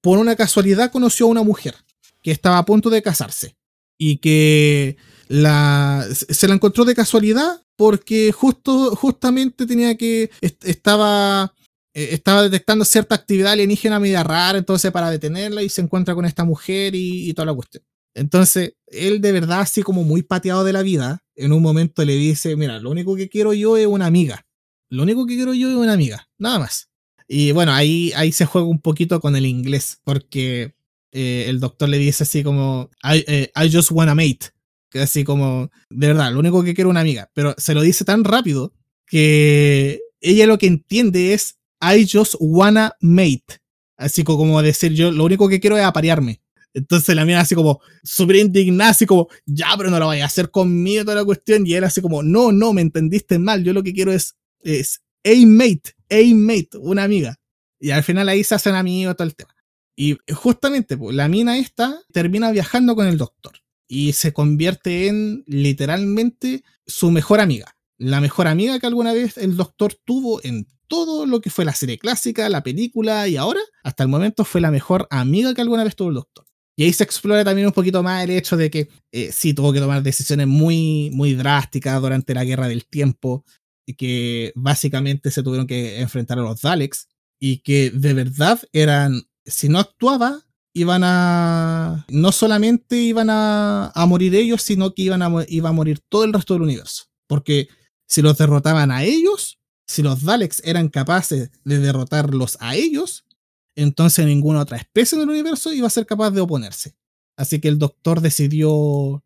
por 0.00 0.18
una 0.18 0.36
casualidad 0.36 0.90
conoció 0.90 1.26
a 1.26 1.30
una 1.30 1.42
mujer 1.42 1.74
que 2.22 2.30
estaba 2.30 2.58
a 2.58 2.64
punto 2.64 2.90
de 2.90 3.02
casarse 3.02 3.56
y 3.98 4.18
que 4.18 4.96
la, 5.28 6.06
se 6.10 6.48
la 6.48 6.54
encontró 6.54 6.84
de 6.84 6.94
casualidad 6.94 7.62
porque 7.76 8.32
justo, 8.32 8.94
justamente 8.96 9.66
tenía 9.66 9.96
que, 9.96 10.30
estaba, 10.40 11.54
eh, 11.94 12.08
estaba 12.12 12.42
detectando 12.42 12.84
cierta 12.84 13.14
actividad 13.14 13.52
alienígena 13.52 13.98
media 13.98 14.22
rara, 14.22 14.58
entonces 14.58 14.90
para 14.90 15.10
detenerla 15.10 15.62
y 15.62 15.68
se 15.68 15.80
encuentra 15.80 16.14
con 16.14 16.24
esta 16.24 16.44
mujer 16.44 16.94
y, 16.94 17.28
y 17.30 17.34
toda 17.34 17.46
la 17.46 17.54
cuestión. 17.54 17.84
Entonces, 18.14 18.74
él 18.86 19.20
de 19.20 19.32
verdad, 19.32 19.60
así 19.60 19.82
como 19.82 20.02
muy 20.02 20.22
pateado 20.22 20.64
de 20.64 20.72
la 20.72 20.82
vida, 20.82 21.22
en 21.36 21.52
un 21.52 21.62
momento 21.62 22.04
le 22.04 22.14
dice, 22.14 22.56
mira, 22.56 22.78
lo 22.80 22.90
único 22.90 23.16
que 23.16 23.28
quiero 23.28 23.52
yo 23.52 23.76
es 23.76 23.86
una 23.86 24.06
amiga. 24.06 24.46
Lo 24.90 25.04
único 25.04 25.24
que 25.26 25.36
quiero 25.36 25.54
yo 25.54 25.70
es 25.70 25.76
una 25.76 25.92
amiga, 25.92 26.28
nada 26.36 26.58
más. 26.58 26.90
Y 27.28 27.52
bueno, 27.52 27.72
ahí, 27.72 28.12
ahí 28.16 28.32
se 28.32 28.44
juega 28.44 28.66
un 28.66 28.80
poquito 28.80 29.20
con 29.20 29.36
el 29.36 29.46
inglés, 29.46 30.00
porque 30.02 30.74
eh, 31.12 31.46
el 31.48 31.60
doctor 31.60 31.88
le 31.88 31.98
dice 31.98 32.24
así 32.24 32.42
como, 32.42 32.90
I, 33.02 33.24
eh, 33.26 33.52
just 33.72 33.90
want 33.90 34.10
a 34.10 34.14
mate. 34.14 34.52
Que 34.90 35.00
así 35.00 35.22
como, 35.24 35.70
de 35.88 36.08
verdad, 36.08 36.32
lo 36.32 36.40
único 36.40 36.64
que 36.64 36.74
quiero 36.74 36.90
es 36.90 36.92
una 36.92 37.00
amiga. 37.00 37.30
Pero 37.34 37.54
se 37.58 37.74
lo 37.74 37.82
dice 37.82 38.04
tan 38.04 38.24
rápido 38.24 38.72
que 39.06 40.00
ella 40.20 40.46
lo 40.46 40.58
que 40.58 40.66
entiende 40.66 41.32
es, 41.32 41.58
I 41.80 42.08
just 42.10 42.34
wanna 42.38 42.94
mate. 43.00 43.60
Así 43.96 44.24
como 44.24 44.60
decir, 44.62 44.92
yo 44.94 45.12
lo 45.12 45.24
único 45.24 45.48
que 45.48 45.60
quiero 45.60 45.76
es 45.76 45.84
aparearme. 45.84 46.40
Entonces 46.72 47.14
la 47.16 47.24
mía 47.24 47.40
así 47.40 47.54
como 47.54 47.80
súper 48.02 48.36
indignada, 48.36 48.90
así 48.90 49.04
como, 49.04 49.28
ya, 49.44 49.68
pero 49.76 49.90
no 49.90 49.98
lo 49.98 50.06
vaya 50.06 50.24
a 50.24 50.26
hacer 50.26 50.50
conmigo 50.50 51.04
toda 51.04 51.16
la 51.16 51.24
cuestión. 51.24 51.66
Y 51.66 51.74
él 51.74 51.84
así 51.84 52.00
como, 52.00 52.22
no, 52.22 52.52
no, 52.52 52.72
me 52.72 52.80
entendiste 52.80 53.38
mal. 53.38 53.64
Yo 53.64 53.72
lo 53.72 53.82
que 53.82 53.92
quiero 53.92 54.12
es, 54.12 54.36
es 54.62 55.00
a 55.24 55.46
mate, 55.46 55.94
a 56.10 56.34
mate, 56.34 56.78
una 56.78 57.04
amiga. 57.04 57.36
Y 57.78 57.90
al 57.90 58.02
final 58.02 58.28
ahí 58.28 58.44
se 58.44 58.54
hacen 58.54 58.74
amigos 58.74 59.16
todo 59.16 59.26
el 59.26 59.34
tema. 59.34 59.54
Y 59.96 60.16
justamente 60.32 60.96
pues, 60.96 61.14
la 61.14 61.28
mina 61.28 61.58
esta 61.58 62.00
termina 62.12 62.50
viajando 62.50 62.94
con 62.96 63.06
el 63.06 63.18
doctor 63.18 63.52
y 63.88 64.12
se 64.12 64.32
convierte 64.32 65.08
en 65.08 65.44
literalmente 65.46 66.62
su 66.86 67.10
mejor 67.10 67.40
amiga. 67.40 67.76
La 67.98 68.20
mejor 68.20 68.46
amiga 68.46 68.78
que 68.78 68.86
alguna 68.86 69.12
vez 69.12 69.36
el 69.36 69.56
doctor 69.56 69.94
tuvo 70.04 70.40
en 70.44 70.66
todo 70.88 71.26
lo 71.26 71.40
que 71.40 71.50
fue 71.50 71.64
la 71.64 71.74
serie 71.74 71.98
clásica, 71.98 72.48
la 72.48 72.62
película 72.62 73.28
y 73.28 73.36
ahora, 73.36 73.60
hasta 73.84 74.02
el 74.02 74.08
momento, 74.08 74.44
fue 74.44 74.60
la 74.60 74.70
mejor 74.70 75.06
amiga 75.10 75.54
que 75.54 75.60
alguna 75.60 75.84
vez 75.84 75.94
tuvo 75.94 76.08
el 76.08 76.14
doctor. 76.14 76.46
Y 76.76 76.84
ahí 76.84 76.92
se 76.92 77.04
explora 77.04 77.44
también 77.44 77.66
un 77.66 77.72
poquito 77.72 78.02
más 78.02 78.24
el 78.24 78.30
hecho 78.30 78.56
de 78.56 78.70
que 78.70 78.88
eh, 79.12 79.30
sí 79.32 79.54
tuvo 79.54 79.72
que 79.72 79.80
tomar 79.80 80.02
decisiones 80.02 80.46
muy, 80.46 81.10
muy 81.12 81.34
drásticas 81.34 82.00
durante 82.00 82.32
la 82.32 82.44
guerra 82.44 82.68
del 82.68 82.86
tiempo, 82.86 83.44
y 83.86 83.94
que 83.94 84.52
básicamente 84.54 85.30
se 85.30 85.42
tuvieron 85.42 85.66
que 85.66 86.00
enfrentar 86.00 86.38
a 86.38 86.42
los 86.42 86.62
Daleks, 86.62 87.08
y 87.38 87.58
que 87.58 87.90
de 87.90 88.14
verdad 88.14 88.60
eran, 88.72 89.22
si 89.50 89.68
no 89.68 89.78
actuaba, 89.78 90.46
iban 90.72 91.02
a, 91.04 92.06
no 92.08 92.32
solamente 92.32 92.96
iban 92.96 93.28
a, 93.30 93.92
morir 94.06 94.34
ellos, 94.34 94.62
sino 94.62 94.94
que 94.94 95.02
iban 95.02 95.22
a, 95.22 95.30
iba 95.48 95.68
a 95.68 95.72
morir 95.72 96.00
todo 96.08 96.24
el 96.24 96.32
resto 96.32 96.54
del 96.54 96.62
universo. 96.62 97.04
Porque 97.26 97.68
si 98.06 98.22
los 98.22 98.38
derrotaban 98.38 98.90
a 98.90 99.04
ellos, 99.04 99.58
si 99.86 100.02
los 100.02 100.22
Daleks 100.22 100.62
eran 100.64 100.88
capaces 100.88 101.50
de 101.64 101.78
derrotarlos 101.78 102.56
a 102.60 102.76
ellos, 102.76 103.26
entonces 103.74 104.26
ninguna 104.26 104.60
otra 104.60 104.76
especie 104.76 105.16
en 105.16 105.22
el 105.22 105.30
universo 105.30 105.72
iba 105.72 105.86
a 105.86 105.90
ser 105.90 106.06
capaz 106.06 106.30
de 106.30 106.40
oponerse. 106.40 106.96
Así 107.36 107.60
que 107.60 107.68
el 107.68 107.78
doctor 107.78 108.20
decidió 108.20 109.24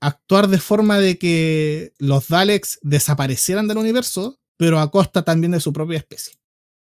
actuar 0.00 0.48
de 0.48 0.58
forma 0.58 0.98
de 0.98 1.18
que 1.18 1.92
los 1.98 2.28
Daleks 2.28 2.78
desaparecieran 2.82 3.68
del 3.68 3.78
universo, 3.78 4.40
pero 4.56 4.78
a 4.78 4.90
costa 4.90 5.22
también 5.22 5.52
de 5.52 5.60
su 5.60 5.72
propia 5.72 5.98
especie. 5.98 6.39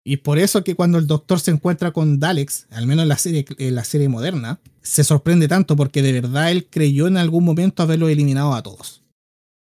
Y 0.05 0.17
por 0.17 0.37
eso 0.37 0.63
que 0.63 0.75
cuando 0.75 0.97
el 0.97 1.07
doctor 1.07 1.39
se 1.39 1.51
encuentra 1.51 1.91
con 1.91 2.19
Daleks, 2.19 2.67
al 2.71 2.87
menos 2.87 3.03
en 3.03 3.75
la 3.75 3.83
serie, 3.83 4.09
moderna, 4.09 4.59
se 4.81 5.03
sorprende 5.03 5.47
tanto 5.47 5.77
porque 5.77 6.01
de 6.01 6.11
verdad 6.11 6.51
él 6.51 6.67
creyó 6.69 7.07
en 7.07 7.15
algún 7.15 7.45
momento 7.45 7.83
haberlo 7.83 8.09
eliminado 8.09 8.53
a 8.53 8.61
todos. 8.63 9.01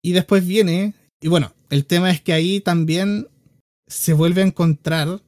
Y 0.02 0.12
después 0.12 0.46
viene, 0.46 0.94
y 1.20 1.28
bueno, 1.28 1.52
el 1.68 1.84
tema 1.84 2.10
es 2.10 2.22
que 2.22 2.32
ahí 2.32 2.60
también 2.60 3.28
se 3.86 4.14
vuelve 4.14 4.40
a 4.40 4.46
encontrar 4.46 5.22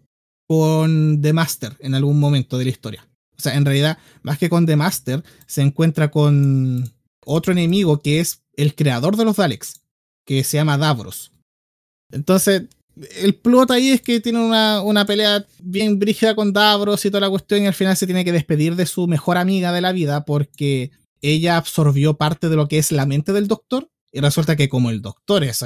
con 0.49 1.21
The 1.21 1.33
Master 1.35 1.77
en 1.81 1.95
algún 1.95 2.19
momento 2.19 2.57
de 2.57 2.65
la 2.65 2.71
historia. 2.71 3.07
O 3.37 3.43
sea, 3.43 3.55
en 3.55 3.67
realidad, 3.67 3.99
más 4.23 4.39
que 4.39 4.49
con 4.49 4.65
The 4.65 4.77
Master, 4.77 5.23
se 5.47 5.61
encuentra 5.61 6.11
con 6.11 6.91
otro 7.27 7.53
enemigo 7.53 8.01
que 8.01 8.21
es 8.21 8.43
el 8.55 8.75
creador 8.75 9.17
de 9.17 9.27
los 9.27 9.37
Daleks, 9.37 9.83
que 10.25 10.43
se 10.43 10.57
llama 10.57 10.79
Davros. 10.79 11.33
Entonces, 12.11 12.63
el 13.17 13.35
plot 13.35 13.71
ahí 13.71 13.91
es 13.91 14.01
que 14.01 14.21
tiene 14.21 14.45
una, 14.45 14.83
una, 14.83 15.05
pelea 15.05 15.47
bien 15.61 15.99
brígida 15.99 16.35
con 16.35 16.53
Davros 16.53 17.05
y 17.05 17.11
toda 17.11 17.21
la 17.21 17.31
cuestión, 17.31 17.63
y 17.63 17.67
al 17.67 17.75
final 17.75 17.97
se 17.97 18.07
tiene 18.07 18.25
que 18.25 18.33
despedir 18.33 18.75
de 18.75 18.87
su 18.87 19.07
mejor 19.07 19.37
amiga 19.37 19.73
de 19.73 19.81
la 19.81 19.93
vida 19.93 20.25
porque 20.25 20.91
ella 21.21 21.57
absorbió 21.57 22.17
parte 22.17 22.49
de 22.49 22.57
lo 22.57 22.69
que 22.69 22.79
es 22.79 22.93
la 22.93 23.07
mente 23.07 23.33
del 23.33 23.49
doctor. 23.49 23.91
Y 24.13 24.21
resulta 24.21 24.57
que, 24.57 24.69
como 24.69 24.91
el 24.91 25.03
doctor 25.03 25.45
es, 25.45 25.63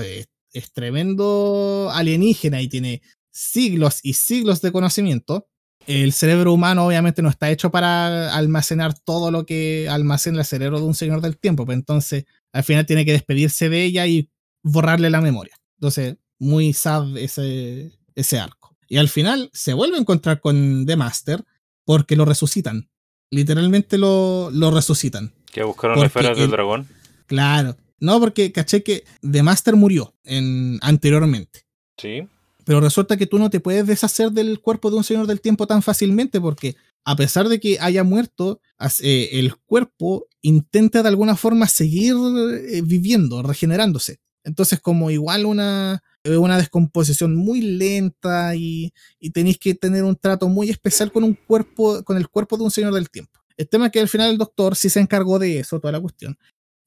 es 0.53 0.73
tremendo 0.73 1.91
alienígena 1.93 2.61
y 2.63 2.69
tiene 2.69 3.03
siglos 3.31 4.01
y 4.03 4.15
siglos 4.15 4.61
de 4.61 4.73
conocimiento, 4.73 5.47
el 5.87 6.13
cerebro 6.13 6.53
humano 6.53 6.87
obviamente 6.87 7.23
no 7.23 7.29
está 7.29 7.51
hecho 7.51 7.71
para 7.71 8.35
almacenar 8.35 8.99
todo 8.99 9.31
lo 9.31 9.47
que 9.47 9.89
almacena 9.89 10.41
el 10.41 10.45
cerebro 10.45 10.79
de 10.79 10.85
un 10.85 10.95
señor 10.95 11.21
del 11.21 11.39
tiempo, 11.39 11.65
pues 11.65 11.79
entonces 11.79 12.25
al 12.53 12.65
final 12.65 12.87
tiene 12.87 13.05
que 13.05 13.13
despedirse 13.13 13.69
de 13.69 13.85
ella 13.85 14.07
y 14.07 14.31
borrarle 14.63 15.11
la 15.11 15.21
memoria. 15.21 15.55
Entonces, 15.79 16.17
muy 16.41 16.73
sad 16.73 17.17
ese, 17.17 17.93
ese 18.17 18.41
arco. 18.41 18.77
Y 18.89 18.97
al 18.97 19.09
final 19.09 19.51
se 19.53 19.75
vuelve 19.75 19.97
a 19.97 20.01
encontrar 20.01 20.41
con 20.41 20.85
The 20.87 20.97
Master 20.97 21.45
porque 21.85 22.17
lo 22.17 22.25
resucitan. 22.25 22.91
Literalmente 23.31 23.97
lo, 23.99 24.51
lo 24.51 24.73
resucitan. 24.73 25.33
¿Que 25.53 25.63
buscaron 25.63 26.05
esferas 26.05 26.37
del 26.37 26.51
dragón? 26.51 26.89
Claro. 27.27 27.77
No, 28.01 28.19
porque 28.19 28.51
caché 28.51 28.83
que 28.83 29.05
The 29.21 29.43
Master 29.43 29.77
murió 29.77 30.15
en, 30.25 30.79
anteriormente. 30.83 31.67
Sí. 31.97 32.27
Pero 32.65 32.81
resulta 32.81 33.17
que 33.17 33.27
tú 33.27 33.39
no 33.39 33.51
te 33.51 33.61
puedes 33.61 33.87
deshacer 33.87 34.33
del 34.33 34.61
cuerpo 34.61 34.91
de 34.91 34.97
un 34.97 35.05
señor 35.05 35.27
del 35.27 35.41
tiempo 35.41 35.67
tan 35.67 35.83
fácilmente 35.83 36.41
porque 36.41 36.77
a 37.05 37.17
pesar 37.17 37.49
de 37.49 37.61
que 37.61 37.79
haya 37.81 38.05
muerto, 38.05 38.61
eh, 39.03 39.31
el 39.33 39.57
cuerpo 39.57 40.27
intenta 40.43 41.03
de 41.03 41.09
alguna 41.09 41.37
forma 41.37 41.67
seguir 41.69 42.15
eh, 42.15 42.83
viviendo, 42.83 43.43
regenerándose. 43.43 44.21
Entonces 44.45 44.81
como 44.81 45.11
igual 45.11 45.47
una, 45.47 46.03
una 46.25 46.59
descomposición 46.59 47.35
muy 47.35 47.61
lenta 47.61 48.55
y, 48.55 48.93
y 49.19 49.31
tenéis 49.31 49.59
que 49.59 49.75
tener 49.75 50.05
un 50.05 50.17
trato 50.17 50.49
muy 50.49 50.71
especial 50.71 51.11
con 51.13 51.25
un 51.25 51.35
cuerpo, 51.35 52.03
con 52.05 52.17
el 52.17 52.29
cuerpo 52.29 52.57
de 52.57 52.65
un 52.65 52.71
señor 52.71 52.93
del 52.95 53.11
tiempo. 53.11 53.41
El 53.57 53.69
tema 53.69 53.87
es 53.87 53.93
que 53.93 54.01
al 54.01 54.09
final 54.09 54.31
el 54.31 54.39
doctor 54.39 54.77
sí 54.77 54.89
se 54.89 55.01
encargó 55.01 55.39
de 55.39 55.59
eso, 55.61 55.81
toda 55.81 55.93
la 55.93 56.01
cuestión. 56.01 56.39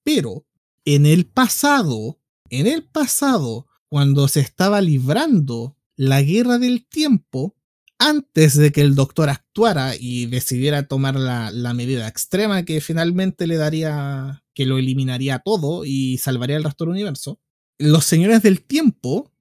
Pero 0.04 0.46
en 0.86 1.06
el 1.06 1.26
pasado, 1.26 2.20
en 2.50 2.68
el 2.68 2.84
pasado, 2.84 3.68
cuando 3.90 4.28
se 4.28 4.40
estaba 4.40 4.82
librando 4.82 5.78
la 5.96 6.22
guerra 6.22 6.58
del 6.58 6.88
tiempo, 6.88 7.56
antes 8.00 8.58
de 8.58 8.72
que 8.72 8.82
el 8.82 8.96
doctor 8.96 9.30
actuara 9.30 9.94
y 9.98 10.26
decidiera 10.26 10.88
tomar 10.88 11.16
la, 11.16 11.52
la, 11.52 11.74
medida 11.74 12.08
extrema 12.08 12.66
que 12.66 12.82
finalmente 12.82 13.48
le 13.48 13.58
daría, 13.58 14.44
que 14.54 14.66
lo 14.66 14.78
eliminaría 14.78 15.40
todo 15.40 15.86
y 15.86 16.18
salvaría 16.18 16.58
el 16.58 16.64
resto 16.64 16.86
del 16.86 16.94
universo, 16.94 17.40
los 17.80 18.06
señores 18.06 18.42
del 18.42 18.62
tiempo, 18.62 19.32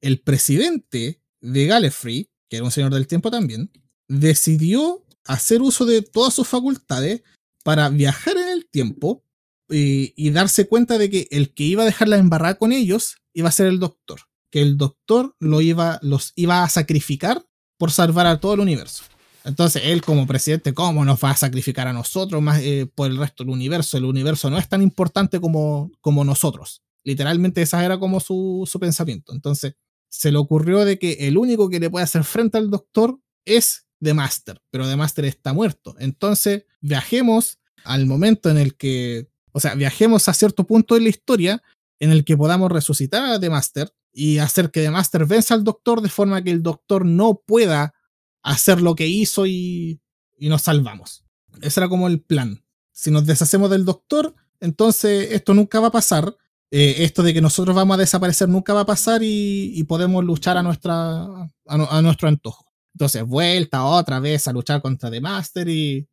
el 0.00 0.20
presidente 0.20 1.22
de 1.40 1.66
Gallifrey, 1.66 2.30
que 2.48 2.56
era 2.56 2.64
un 2.64 2.70
señor 2.70 2.92
del 2.92 3.06
tiempo 3.06 3.30
también, 3.30 3.70
decidió 4.08 5.04
hacer 5.24 5.62
uso 5.62 5.86
de 5.86 6.02
todas 6.02 6.34
sus 6.34 6.48
facultades 6.48 7.22
para 7.62 7.88
viajar 7.88 8.36
en 8.36 8.48
el 8.48 8.68
tiempo 8.68 9.24
y, 9.68 10.12
y 10.16 10.30
darse 10.30 10.66
cuenta 10.66 10.98
de 10.98 11.10
que 11.10 11.28
el 11.30 11.54
que 11.54 11.64
iba 11.64 11.82
a 11.82 11.86
dejar 11.86 12.08
la 12.08 12.16
embarrada 12.16 12.56
con 12.56 12.72
ellos 12.72 13.16
iba 13.32 13.48
a 13.48 13.52
ser 13.52 13.66
el 13.66 13.78
doctor. 13.78 14.20
Que 14.50 14.62
el 14.62 14.76
doctor 14.76 15.36
lo 15.38 15.60
iba, 15.60 16.00
los 16.02 16.32
iba 16.34 16.64
a 16.64 16.68
sacrificar 16.68 17.46
por 17.78 17.92
salvar 17.92 18.26
a 18.26 18.40
todo 18.40 18.54
el 18.54 18.60
universo. 18.60 19.04
Entonces, 19.44 19.82
él 19.86 20.02
como 20.02 20.26
presidente, 20.26 20.74
¿cómo 20.74 21.04
nos 21.04 21.22
va 21.22 21.30
a 21.30 21.36
sacrificar 21.36 21.88
a 21.88 21.92
nosotros 21.92 22.42
más 22.42 22.60
eh, 22.60 22.90
por 22.94 23.10
el 23.10 23.16
resto 23.16 23.42
del 23.42 23.52
universo? 23.52 23.96
El 23.96 24.04
universo 24.04 24.50
no 24.50 24.58
es 24.58 24.68
tan 24.68 24.82
importante 24.82 25.40
como, 25.40 25.90
como 26.00 26.24
nosotros. 26.24 26.82
Literalmente 27.04 27.62
esa 27.62 27.84
era 27.84 27.98
como 27.98 28.20
su, 28.20 28.68
su 28.70 28.78
pensamiento. 28.78 29.32
Entonces, 29.32 29.74
se 30.08 30.32
le 30.32 30.38
ocurrió 30.38 30.84
de 30.84 30.98
que 30.98 31.12
el 31.28 31.38
único 31.38 31.70
que 31.70 31.80
le 31.80 31.90
puede 31.90 32.04
hacer 32.04 32.24
frente 32.24 32.58
al 32.58 32.70
doctor 32.70 33.20
es 33.44 33.86
The 34.02 34.14
Master, 34.14 34.60
pero 34.70 34.88
The 34.88 34.96
Master 34.96 35.24
está 35.24 35.52
muerto. 35.52 35.94
Entonces, 35.98 36.64
viajemos 36.80 37.58
al 37.84 38.06
momento 38.06 38.50
en 38.50 38.58
el 38.58 38.76
que, 38.76 39.30
o 39.52 39.60
sea, 39.60 39.74
viajemos 39.74 40.28
a 40.28 40.34
cierto 40.34 40.66
punto 40.66 40.94
de 40.94 41.02
la 41.02 41.08
historia 41.08 41.62
en 41.98 42.10
el 42.10 42.24
que 42.24 42.36
podamos 42.36 42.72
resucitar 42.72 43.24
a 43.24 43.40
The 43.40 43.50
Master 43.50 43.94
y 44.12 44.38
hacer 44.38 44.70
que 44.70 44.82
The 44.82 44.90
Master 44.90 45.26
venza 45.26 45.54
al 45.54 45.64
Doctor 45.64 46.00
de 46.00 46.08
forma 46.08 46.42
que 46.42 46.50
el 46.50 46.62
Doctor 46.62 47.04
no 47.04 47.42
pueda 47.46 47.94
hacer 48.42 48.80
lo 48.80 48.94
que 48.94 49.06
hizo 49.06 49.46
y, 49.46 50.00
y 50.36 50.48
nos 50.48 50.62
salvamos. 50.62 51.24
Ese 51.60 51.80
era 51.80 51.88
como 51.88 52.08
el 52.08 52.20
plan. 52.20 52.64
Si 52.92 53.10
nos 53.10 53.26
deshacemos 53.26 53.70
del 53.70 53.84
Doctor, 53.84 54.34
entonces 54.60 55.32
esto 55.32 55.54
nunca 55.54 55.80
va 55.80 55.88
a 55.88 55.92
pasar. 55.92 56.36
Eh, 56.72 57.02
esto 57.04 57.22
de 57.22 57.34
que 57.34 57.40
nosotros 57.40 57.74
vamos 57.74 57.96
a 57.96 58.00
desaparecer 58.00 58.48
nunca 58.48 58.72
va 58.72 58.80
a 58.80 58.86
pasar 58.86 59.22
y, 59.24 59.82
podemos 59.84 60.24
luchar 60.24 60.56
a, 60.56 60.62
nuestra, 60.62 61.24
a, 61.66 62.02
nuestro 62.02 62.28
antojo. 62.28 62.66
Entonces, 62.94 63.24
vuelta 63.24 63.84
otra 63.84 64.20
vez 64.20 64.46
a 64.46 64.52
luchar 64.52 64.80
contra 64.80 65.10
The 65.10 65.20
Master 65.20 65.68
y, 65.68 66.08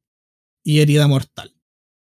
y 0.63 0.79
herida 0.79 1.07
mortal. 1.07 1.53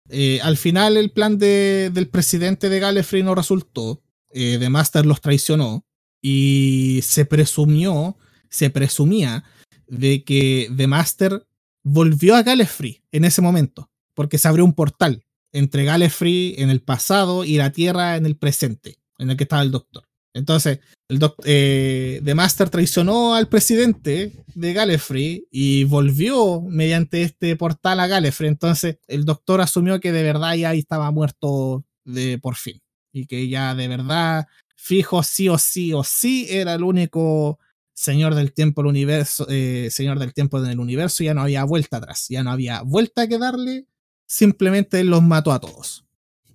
Eh, 0.09 0.41
al 0.43 0.57
final 0.57 0.97
el 0.97 1.11
plan 1.11 1.39
de, 1.39 1.91
del 1.93 2.09
presidente 2.09 2.69
de 2.69 2.81
Gallifrey 2.81 3.23
no 3.23 3.35
resultó. 3.35 4.03
Eh, 4.31 4.59
The 4.59 4.69
Master 4.69 5.07
los 5.07 5.21
traicionó. 5.21 5.87
Y 6.21 7.01
se 7.03 7.25
presumió, 7.25 8.17
se 8.49 8.71
presumía 8.71 9.45
de 9.89 10.23
que 10.25 10.71
The 10.77 10.87
Master 10.87 11.47
volvió 11.83 12.37
a 12.37 12.43
Gallifrey 12.43 13.03
en 13.11 13.25
ese 13.25 13.41
momento. 13.41 13.91
Porque 14.15 14.39
se 14.39 14.49
abrió 14.49 14.65
un 14.65 14.75
portal 14.75 15.25
entre 15.53 15.85
Gallifrey 15.85 16.55
en 16.59 16.71
el 16.71 16.81
pasado 16.81 17.45
y 17.45 17.57
la 17.57 17.73
Tierra 17.73 18.17
en 18.17 18.27
el 18.27 18.37
presente, 18.37 18.97
en 19.19 19.31
el 19.31 19.37
que 19.37 19.45
estaba 19.45 19.63
el 19.63 19.71
Doctor. 19.71 20.05
Entonces, 20.35 20.81
el 21.09 21.21
eh, 21.45 22.23
The 22.25 22.35
Master 22.35 22.71
traicionó 22.71 23.35
al 23.35 23.49
presidente 23.49 24.33
de 24.55 24.73
Gallifrey 24.73 25.47
y 25.51 25.85
volvió 25.85 26.63
mediante 26.63 27.23
este 27.23 27.55
portal 27.57 28.01
a 28.01 28.07
Gallifrey. 28.07 28.49
Entonces, 28.49 28.99
el 29.09 29.25
Doctor 29.25 29.61
asumió 29.61 30.01
que 30.01 30.13
de 30.13 30.23
verdad 30.23 30.55
ya 30.55 30.73
estaba 30.73 31.11
muerto 31.11 31.85
de 32.05 32.39
por 32.39 32.57
fin. 32.57 32.81
Y 33.13 33.27
que 33.27 33.49
ya 33.49 33.75
de 33.75 33.89
verdad, 33.89 34.47
fijo, 34.75 35.23
sí 35.23 35.51
o 35.51 35.59
sí 35.59 35.93
o 35.93 36.03
sí, 36.03 36.47
era 36.49 36.75
el 36.75 36.83
único 36.83 37.59
señor 37.93 38.35
del 38.35 38.53
tiempo 38.53 38.83
del 38.83 38.89
universo, 38.89 39.47
eh, 39.51 39.89
señor 39.91 40.19
del 40.19 40.33
tiempo 40.33 40.59
en 40.59 40.71
el 40.71 40.81
universo, 40.81 41.23
ya 41.23 41.35
no 41.35 41.43
había 41.43 41.65
vuelta 41.65 41.99
atrás, 41.99 42.27
ya 42.29 42.43
no 42.43 42.51
había 42.51 42.83
vuelta 42.83 43.29
que 43.29 43.39
darle, 43.39 43.87
simplemente 44.33 45.05
los 45.05 45.23
mató 45.23 45.53
a 45.53 45.61
todos. 45.61 46.05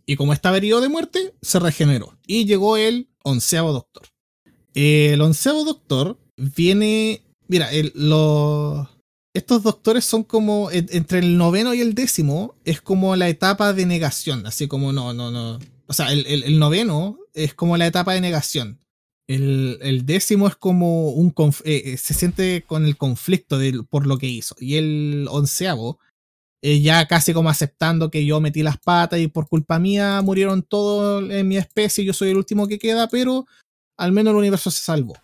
Y 0.07 0.15
como 0.15 0.33
estaba 0.33 0.57
herido 0.57 0.81
de 0.81 0.89
muerte, 0.89 1.35
se 1.41 1.59
regeneró. 1.59 2.17
Y 2.25 2.45
llegó 2.45 2.75
el 2.75 3.09
onceavo 3.23 3.71
doctor. 3.71 4.07
El 4.73 5.21
onceavo 5.21 5.63
doctor 5.63 6.17
viene. 6.37 7.21
Mira, 7.47 7.69
estos 9.33 9.63
doctores 9.63 10.05
son 10.05 10.23
como. 10.23 10.71
Entre 10.71 11.19
el 11.19 11.37
noveno 11.37 11.73
y 11.73 11.81
el 11.81 11.93
décimo 11.93 12.55
es 12.65 12.81
como 12.81 13.15
la 13.15 13.29
etapa 13.29 13.73
de 13.73 13.85
negación. 13.85 14.47
Así 14.47 14.67
como 14.67 14.91
no, 14.91 15.13
no, 15.13 15.29
no. 15.29 15.59
O 15.85 15.93
sea, 15.93 16.11
el, 16.11 16.57
noveno 16.57 17.19
es 17.33 17.53
como 17.53 17.77
la 17.77 17.85
etapa 17.85 18.13
de 18.13 18.21
negación. 18.21 18.79
El, 19.27 20.03
décimo 20.05 20.47
es 20.47 20.55
como 20.55 21.11
un. 21.11 21.33
Eh, 21.63 21.83
eh, 21.85 21.97
se 21.97 22.15
siente 22.15 22.63
con 22.65 22.85
el 22.85 22.97
conflicto 22.97 23.59
por 23.89 24.07
lo 24.07 24.17
que 24.17 24.27
hizo. 24.27 24.55
Y 24.59 24.75
el 24.75 25.27
onceavo 25.29 25.99
eh, 26.61 26.81
ya 26.81 27.05
casi 27.07 27.33
como 27.33 27.49
aceptando 27.49 28.09
que 28.09 28.25
yo 28.25 28.41
metí 28.41 28.63
las 28.63 28.77
patas 28.77 29.19
y 29.19 29.27
por 29.27 29.47
culpa 29.47 29.79
mía 29.79 30.21
murieron 30.23 30.63
todos 30.63 31.29
en 31.29 31.47
mi 31.47 31.57
especie, 31.57 32.03
yo 32.03 32.13
soy 32.13 32.31
el 32.31 32.37
último 32.37 32.67
que 32.67 32.79
queda, 32.79 33.07
pero 33.07 33.45
al 33.97 34.11
menos 34.11 34.31
el 34.31 34.37
universo 34.37 34.71
se 34.71 34.83
salvó. 34.83 35.15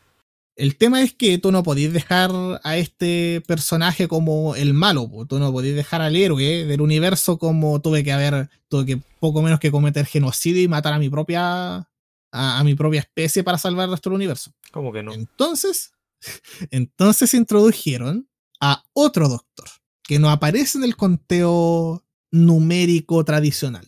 El 0.55 0.77
tema 0.77 1.01
es 1.01 1.13
que 1.13 1.39
tú 1.39 1.51
no 1.51 1.63
podías 1.63 1.93
dejar 1.93 2.29
a 2.63 2.77
este 2.77 3.41
personaje 3.47 4.07
como 4.07 4.55
el 4.55 4.75
malo, 4.75 5.09
tú 5.27 5.39
no 5.39 5.51
podías 5.51 5.75
dejar 5.75 6.01
al 6.01 6.15
héroe 6.15 6.65
del 6.65 6.81
universo 6.81 7.39
como 7.39 7.81
tuve 7.81 8.03
que 8.03 8.11
haber, 8.11 8.49
tuve 8.67 8.85
que 8.85 9.01
poco 9.19 9.41
menos 9.41 9.59
que 9.59 9.71
cometer 9.71 10.05
genocidio 10.05 10.61
y 10.61 10.67
matar 10.67 10.93
a 10.93 10.99
mi 10.99 11.09
propia 11.09 11.87
a, 12.31 12.63
mi 12.63 12.75
propia 12.75 12.99
especie 12.99 13.43
para 13.43 13.57
salvar 13.57 13.89
del 13.89 14.13
universo. 14.13 14.51
¿Cómo 14.71 14.91
que 14.91 15.01
no? 15.01 15.13
Entonces, 15.13 15.93
entonces 16.71 17.33
introdujeron 17.33 18.27
a 18.59 18.83
otro 18.93 19.29
doctor 19.29 19.67
que 20.03 20.19
no 20.19 20.29
aparece 20.29 20.77
en 20.77 20.83
el 20.83 20.95
conteo 20.95 22.03
numérico 22.31 23.23
tradicional, 23.23 23.87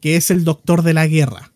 que 0.00 0.16
es 0.16 0.30
el 0.30 0.44
doctor 0.44 0.82
de 0.82 0.94
la 0.94 1.06
guerra. 1.06 1.52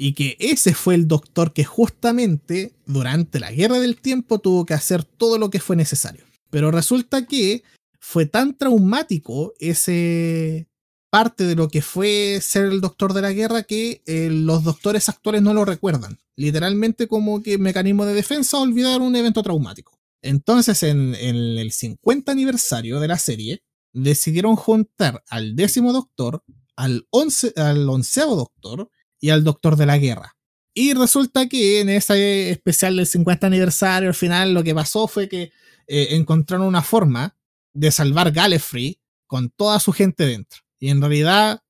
Y 0.00 0.12
que 0.12 0.36
ese 0.38 0.74
fue 0.74 0.94
el 0.94 1.08
doctor 1.08 1.52
que 1.52 1.64
justamente 1.64 2.72
durante 2.86 3.40
la 3.40 3.50
guerra 3.50 3.80
del 3.80 4.00
tiempo 4.00 4.38
tuvo 4.38 4.64
que 4.64 4.74
hacer 4.74 5.02
todo 5.02 5.38
lo 5.38 5.50
que 5.50 5.58
fue 5.58 5.74
necesario. 5.74 6.24
Pero 6.50 6.70
resulta 6.70 7.26
que 7.26 7.64
fue 7.98 8.24
tan 8.24 8.56
traumático 8.56 9.54
ese 9.58 10.68
parte 11.10 11.44
de 11.44 11.56
lo 11.56 11.68
que 11.68 11.82
fue 11.82 12.38
ser 12.40 12.66
el 12.66 12.80
doctor 12.80 13.12
de 13.12 13.22
la 13.22 13.32
guerra 13.32 13.62
que 13.62 14.02
eh, 14.06 14.28
los 14.30 14.62
doctores 14.62 15.08
actuales 15.08 15.42
no 15.42 15.52
lo 15.52 15.64
recuerdan. 15.64 16.18
Literalmente 16.36 17.08
como 17.08 17.42
que 17.42 17.58
mecanismo 17.58 18.04
de 18.04 18.14
defensa 18.14 18.58
olvidar 18.58 19.00
un 19.00 19.16
evento 19.16 19.42
traumático. 19.42 19.97
Entonces, 20.22 20.82
en, 20.82 21.14
el 21.14 21.70
50 21.72 22.32
aniversario 22.32 23.00
de 23.00 23.08
la 23.08 23.18
serie, 23.18 23.62
decidieron 23.92 24.56
juntar 24.56 25.22
al 25.28 25.56
décimo 25.56 25.92
doctor, 25.92 26.44
al, 26.76 27.06
once, 27.10 27.52
al 27.56 27.88
onceavo 27.88 28.36
doctor 28.36 28.90
y 29.20 29.30
al 29.30 29.44
doctor 29.44 29.76
de 29.76 29.86
la 29.86 29.98
guerra. 29.98 30.36
Y 30.74 30.94
resulta 30.94 31.48
que 31.48 31.80
en 31.80 31.88
ese 31.88 32.50
especial 32.50 32.96
del 32.96 33.06
50 33.06 33.46
aniversario, 33.46 34.08
al 34.08 34.14
final 34.14 34.54
lo 34.54 34.62
que 34.62 34.74
pasó 34.74 35.08
fue 35.08 35.28
que 35.28 35.50
eh, 35.88 36.08
encontraron 36.10 36.66
una 36.66 36.82
forma 36.82 37.36
de 37.72 37.90
salvar 37.90 38.30
Gallifrey 38.30 39.00
con 39.26 39.50
toda 39.50 39.80
su 39.80 39.92
gente 39.92 40.24
dentro. 40.26 40.60
Y 40.78 40.90
en 40.90 41.00
realidad 41.00 41.62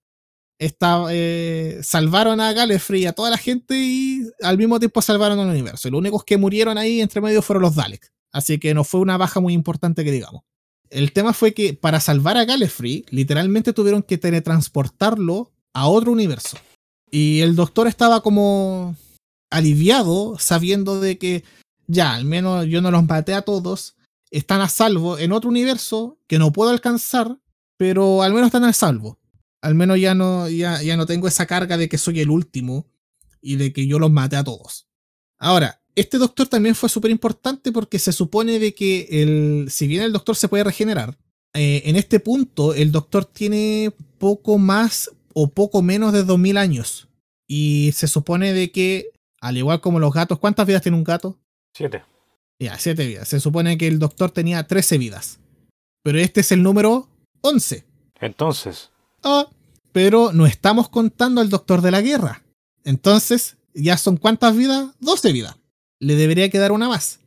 eh, 0.59 1.79
salvaron 1.83 2.41
a 2.41 2.53
Gallifrey 2.53 3.03
y 3.03 3.07
a 3.07 3.13
toda 3.13 3.31
la 3.31 3.39
gente 3.39 3.77
y 3.77 4.23
al 4.43 4.59
mismo 4.59 4.79
tiempo 4.79 5.01
salvaron 5.01 5.39
al 5.39 5.49
universo. 5.49 5.89
Y 5.89 5.91
los 5.91 5.99
únicos 5.99 6.25
que 6.25 6.37
murieron 6.37 6.77
ahí 6.77 7.01
entre 7.01 7.21
medio 7.21 7.43
fueron 7.43 7.63
los 7.63 7.77
Daleks. 7.77 8.13
Así 8.33 8.59
que 8.59 8.75
no 8.75 8.85
fue 8.85 9.01
una 9.01 9.17
baja 9.17 9.41
muy 9.41 9.53
importante 9.53 10.05
que 10.05 10.13
digamos. 10.13 10.43
El 10.91 11.13
tema 11.13 11.33
fue 11.33 11.53
que 11.53 11.75
para 11.75 12.01
salvar 12.01 12.37
a 12.37 12.45
Gallifrey, 12.45 13.05
literalmente 13.11 13.73
tuvieron 13.73 14.03
que 14.03 14.19
teletransportarlo 14.19 15.53
a 15.75 15.87
otro 15.89 16.13
universo. 16.13 16.57
Y 17.11 17.41
el 17.41 17.57
doctor 17.57 17.87
estaba 17.87 18.23
como 18.23 18.97
aliviado 19.51 20.39
sabiendo 20.39 21.01
de 21.01 21.19
que 21.19 21.45
ya, 21.87 22.15
al 22.15 22.25
menos 22.25 22.67
yo 22.67 22.81
no 22.83 22.91
los 22.91 23.07
maté 23.07 23.35
a 23.35 23.43
todos, 23.43 23.97
están 24.31 24.61
a 24.61 24.69
salvo 24.69 25.19
en 25.19 25.33
otro 25.33 25.49
universo 25.49 26.19
que 26.27 26.39
no 26.39 26.53
puedo 26.53 26.71
alcanzar, 26.71 27.39
pero 27.77 28.23
al 28.23 28.33
menos 28.33 28.49
están 28.49 28.65
a 28.65 28.73
salvo. 28.73 29.19
Al 29.61 29.75
menos 29.75 29.99
ya 29.99 30.15
no, 30.15 30.49
ya, 30.49 30.83
ya 30.83 30.97
no 30.97 31.07
tengo 31.07 31.27
esa 31.29 31.47
carga 31.47 31.77
de 31.77 31.89
que 31.89 31.99
soy 31.99 32.21
el 32.21 32.31
último 32.31 32.87
y 33.41 33.57
de 33.57 33.73
que 33.73 33.87
yo 33.87 33.99
los 33.99 34.11
maté 34.11 34.37
a 34.37 34.45
todos. 34.45 34.87
Ahora, 35.39 35.78
este 36.01 36.19
doctor 36.19 36.47
también 36.47 36.75
fue 36.75 36.89
súper 36.89 37.11
importante 37.11 37.73
porque 37.73 37.99
se 37.99 38.13
supone 38.13 38.59
de 38.59 38.75
que 38.75 39.09
el, 39.11 39.71
si 39.71 39.87
bien 39.87 40.03
el 40.03 40.13
doctor 40.13 40.37
se 40.37 40.49
puede 40.49 40.65
regenerar, 40.65 41.17
eh, 41.55 41.83
en 41.87 41.97
este 41.97 42.21
punto 42.21 42.75
el 42.75 42.93
doctor 42.93 43.25
tiene 43.25 43.93
poco 44.19 44.59
más 44.59 45.11
o 45.35 45.49
poco 45.49 45.83
menos 45.83 46.13
de 46.13 46.25
2000 46.25 46.57
años. 46.57 47.09
Y 47.47 47.93
se 47.95 48.09
supone 48.09 48.53
de 48.53 48.71
que, 48.71 49.11
al 49.41 49.57
igual 49.57 49.81
como 49.81 49.99
los 49.99 50.13
gatos, 50.13 50.39
¿cuántas 50.39 50.67
vidas 50.67 50.83
tiene 50.83 50.99
un 50.99 51.05
gato? 51.05 51.39
Siete. 51.73 52.03
Ya, 52.59 52.79
siete 52.79 53.07
vidas. 53.07 53.29
Se 53.29 53.41
supone 53.41 53.79
que 53.79 53.87
el 53.87 53.99
doctor 53.99 54.31
tenía 54.31 54.67
13 54.67 54.99
vidas. 54.99 55.39
Pero 56.03 56.19
este 56.19 56.41
es 56.41 56.53
el 56.53 56.63
número 56.63 57.09
11. 57.41 57.85
Entonces. 58.21 58.91
Ah, 59.23 59.49
pero 59.93 60.33
no 60.33 60.45
estamos 60.47 60.89
contando 60.89 61.41
al 61.41 61.49
doctor 61.49 61.81
de 61.81 61.93
la 61.93 62.03
guerra. 62.03 62.43
Entonces, 62.85 63.57
¿ya 63.75 63.97
son 63.97 64.17
cuántas 64.17 64.57
vidas? 64.57 64.91
12 65.01 65.33
vidas 65.33 65.58
le 66.01 66.15
debería 66.17 66.51
quedar 66.51 66.73
una 66.73 66.89
más. 66.89 67.21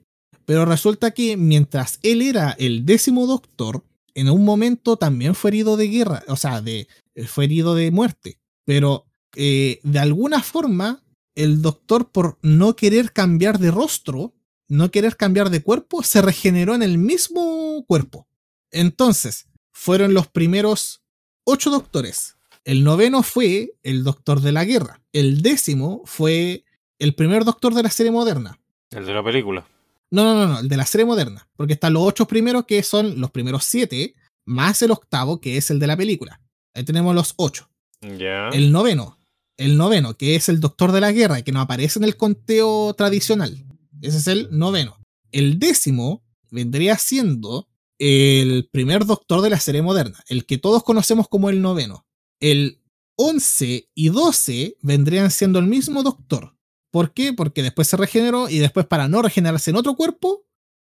Pero 0.46 0.66
resulta 0.66 1.12
que 1.12 1.38
mientras 1.38 2.00
él 2.04 2.22
era 2.22 2.52
el 2.52 2.86
décimo 2.86 3.28
doctor, 3.28 3.84
en 4.14 4.30
un 4.30 4.44
momento 4.44 4.98
también 4.98 5.36
fue 5.36 5.52
herido 5.52 5.78
de 5.78 5.88
guerra, 5.88 6.24
o 6.28 6.36
sea, 6.36 6.62
de, 6.62 6.88
eh, 7.16 7.26
fue 7.26 7.46
herido 7.46 7.76
de 7.76 7.92
muerte. 7.92 8.40
Pero 8.66 9.06
eh, 9.36 9.80
de 9.84 10.00
alguna 10.00 10.42
forma, 10.42 11.04
el 11.36 11.62
doctor 11.62 12.12
por 12.12 12.38
no 12.42 12.76
querer 12.76 13.14
cambiar 13.14 13.60
de 13.60 13.72
rostro, 13.72 14.34
no 14.68 14.92
querer 14.92 15.18
cambiar 15.18 15.50
de 15.50 15.64
cuerpo, 15.64 16.04
se 16.04 16.22
regeneró 16.22 16.76
en 16.76 16.84
el 16.84 16.98
mismo 16.98 17.84
cuerpo. 17.88 18.28
Entonces, 18.72 19.48
fueron 19.72 20.14
los 20.14 20.28
primeros 20.28 21.02
ocho 21.44 21.70
doctores. 21.70 22.38
El 22.64 22.84
noveno 22.84 23.24
fue 23.24 23.74
el 23.84 24.04
doctor 24.04 24.42
de 24.42 24.52
la 24.52 24.66
guerra. 24.66 25.02
El 25.14 25.42
décimo 25.42 26.04
fue 26.06 26.64
el 27.00 27.16
primer 27.16 27.44
doctor 27.44 27.74
de 27.74 27.84
la 27.84 27.90
serie 27.90 28.12
moderna. 28.12 28.61
El 28.92 29.06
de 29.06 29.14
la 29.14 29.24
película. 29.24 29.66
No, 30.12 30.24
no, 30.24 30.34
no, 30.34 30.48
no, 30.48 30.60
el 30.60 30.68
de 30.68 30.78
la 30.78 30.86
serie 30.86 31.06
moderna. 31.06 31.48
Porque 31.56 31.74
están 31.74 31.94
los 31.94 32.04
ocho 32.04 32.28
primeros, 32.28 32.66
que 32.66 32.84
son 32.84 33.20
los 33.20 33.32
primeros 33.32 33.64
siete, 33.64 34.16
más 34.46 34.82
el 34.82 34.92
octavo, 34.92 35.40
que 35.40 35.58
es 35.58 35.72
el 35.72 35.80
de 35.80 35.88
la 35.88 35.98
película. 35.98 36.42
Ahí 36.74 36.84
tenemos 36.84 37.16
los 37.16 37.34
ocho. 37.38 37.70
Ya. 38.02 38.50
El 38.50 38.72
noveno. 38.72 39.18
El 39.58 39.78
noveno, 39.78 40.16
que 40.16 40.36
es 40.36 40.50
el 40.50 40.60
Doctor 40.60 40.92
de 40.92 41.02
la 41.02 41.12
Guerra, 41.12 41.42
que 41.42 41.52
no 41.52 41.62
aparece 41.62 42.00
en 42.00 42.06
el 42.06 42.18
conteo 42.18 42.94
tradicional. 42.96 43.66
Ese 44.02 44.18
es 44.18 44.28
el 44.28 44.50
noveno. 44.52 44.98
El 45.32 45.60
décimo 45.60 46.24
vendría 46.50 46.98
siendo 46.98 47.68
el 48.00 48.68
primer 48.72 49.06
Doctor 49.06 49.42
de 49.42 49.52
la 49.52 49.60
serie 49.60 49.82
moderna, 49.82 50.20
el 50.28 50.46
que 50.46 50.58
todos 50.58 50.84
conocemos 50.84 51.28
como 51.28 51.50
el 51.50 51.62
noveno. 51.62 52.06
El 52.40 52.82
once 53.16 53.90
y 53.94 54.10
doce 54.10 54.78
vendrían 54.82 55.30
siendo 55.30 55.60
el 55.60 55.68
mismo 55.68 56.02
Doctor, 56.02 56.56
¿Por 56.92 57.14
qué? 57.14 57.34
Porque 57.34 57.64
después 57.64 57.88
se 57.88 57.98
regeneró 57.98 58.50
y 58.50 58.60
después 58.60 58.86
para 58.86 59.08
no 59.08 59.22
regenerarse 59.22 59.72
en 59.72 59.78
otro 59.78 59.96
cuerpo, 59.96 60.46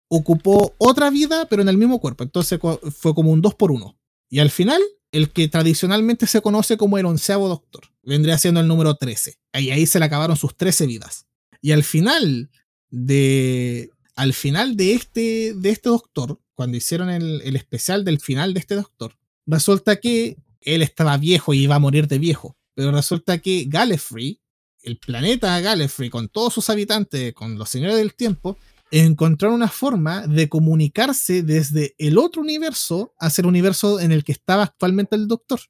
ocupó 0.08 0.74
otra 0.78 1.10
vida, 1.10 1.46
pero 1.48 1.62
en 1.62 1.68
el 1.68 1.76
mismo 1.76 2.00
cuerpo. 2.00 2.24
Entonces 2.24 2.58
fue 2.92 3.14
como 3.14 3.30
un 3.30 3.40
2 3.40 3.54
por 3.54 3.70
1 3.70 3.96
Y 4.28 4.40
al 4.40 4.50
final, 4.50 4.82
el 5.12 5.30
que 5.30 5.48
tradicionalmente 5.48 6.26
se 6.26 6.40
conoce 6.40 6.76
como 6.76 6.98
el 6.98 7.06
onceavo 7.06 7.48
doctor, 7.48 7.84
vendría 8.02 8.38
siendo 8.38 8.60
el 8.60 8.66
número 8.66 8.96
13. 8.96 9.38
Y 9.54 9.70
ahí 9.70 9.86
se 9.86 9.98
le 9.98 10.06
acabaron 10.06 10.36
sus 10.36 10.56
13 10.56 10.86
vidas. 10.86 11.26
Y 11.60 11.72
al 11.72 11.84
final 11.84 12.50
de, 12.90 13.90
al 14.16 14.32
final 14.32 14.76
de 14.76 14.94
este, 14.94 15.54
de 15.54 15.70
este 15.70 15.90
doctor, 15.90 16.40
cuando 16.54 16.76
hicieron 16.76 17.10
el, 17.10 17.42
el 17.42 17.54
especial 17.56 18.04
del 18.04 18.20
final 18.20 18.54
de 18.54 18.60
este 18.60 18.74
doctor, 18.74 19.16
resulta 19.46 19.96
que 19.96 20.38
él 20.62 20.82
estaba 20.82 21.16
viejo 21.18 21.54
y 21.54 21.62
iba 21.62 21.76
a 21.76 21.80
morir 21.80 22.08
de 22.08 22.18
viejo. 22.18 22.56
Pero 22.74 22.92
resulta 22.92 23.38
que 23.38 23.66
Gallifrey, 23.68 24.39
el 24.82 24.98
planeta 24.98 25.58
Gallifrey, 25.60 26.10
con 26.10 26.28
todos 26.28 26.54
sus 26.54 26.70
habitantes, 26.70 27.32
con 27.34 27.58
los 27.58 27.68
señores 27.68 27.96
del 27.96 28.14
tiempo, 28.14 28.56
encontraron 28.90 29.56
una 29.56 29.68
forma 29.68 30.26
de 30.26 30.48
comunicarse 30.48 31.42
desde 31.42 31.94
el 31.98 32.18
otro 32.18 32.42
universo 32.42 33.14
hacia 33.18 33.42
el 33.42 33.48
universo 33.48 34.00
en 34.00 34.12
el 34.12 34.24
que 34.24 34.32
estaba 34.32 34.64
actualmente 34.64 35.16
el 35.16 35.28
Doctor. 35.28 35.60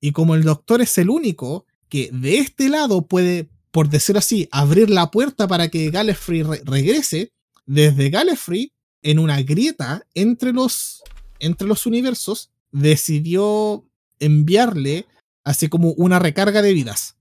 Y 0.00 0.12
como 0.12 0.34
el 0.34 0.42
Doctor 0.42 0.80
es 0.80 0.96
el 0.98 1.10
único 1.10 1.66
que 1.88 2.10
de 2.12 2.38
este 2.38 2.68
lado 2.68 3.06
puede, 3.06 3.50
por 3.70 3.88
decir 3.88 4.18
así, 4.18 4.48
abrir 4.52 4.90
la 4.90 5.10
puerta 5.10 5.48
para 5.48 5.68
que 5.68 5.90
Gallifrey 5.90 6.42
regrese, 6.42 7.32
desde 7.66 8.10
Gallifrey, 8.10 8.72
en 9.02 9.18
una 9.18 9.40
grieta 9.42 10.06
entre 10.14 10.52
los, 10.52 11.02
entre 11.38 11.68
los 11.68 11.86
universos, 11.86 12.50
decidió 12.72 13.86
enviarle 14.18 15.06
así 15.44 15.68
como 15.68 15.92
una 15.92 16.18
recarga 16.18 16.62
de 16.62 16.72
vidas. 16.74 17.17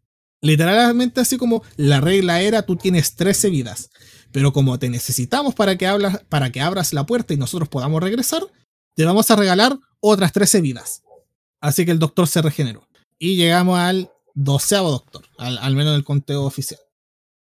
Literalmente 0.47 1.19
así 1.19 1.37
como 1.37 1.61
la 1.75 1.99
regla 1.99 2.39
era 2.41 2.61
tú 2.61 2.77
tienes 2.77 3.17
13 3.17 3.49
vidas, 3.49 3.89
pero 4.31 4.53
como 4.53 4.79
te 4.79 4.89
necesitamos 4.89 5.53
para 5.53 5.77
que, 5.77 5.85
hablas, 5.85 6.23
para 6.29 6.53
que 6.53 6.61
abras 6.61 6.93
la 6.93 7.05
puerta 7.05 7.33
y 7.33 7.37
nosotros 7.37 7.67
podamos 7.67 8.01
regresar, 8.01 8.43
te 8.95 9.03
vamos 9.03 9.29
a 9.29 9.35
regalar 9.35 9.77
otras 9.99 10.31
13 10.31 10.61
vidas. 10.61 11.03
Así 11.59 11.83
que 11.83 11.91
el 11.91 11.99
doctor 11.99 12.27
se 12.27 12.41
regeneró. 12.41 12.87
Y 13.19 13.35
llegamos 13.35 13.77
al 13.77 14.09
doceavo 14.35 14.89
doctor, 14.89 15.25
al, 15.37 15.75
menos 15.75 15.91
en 15.91 15.97
el 15.97 16.05
conteo 16.05 16.45
oficial. 16.45 16.79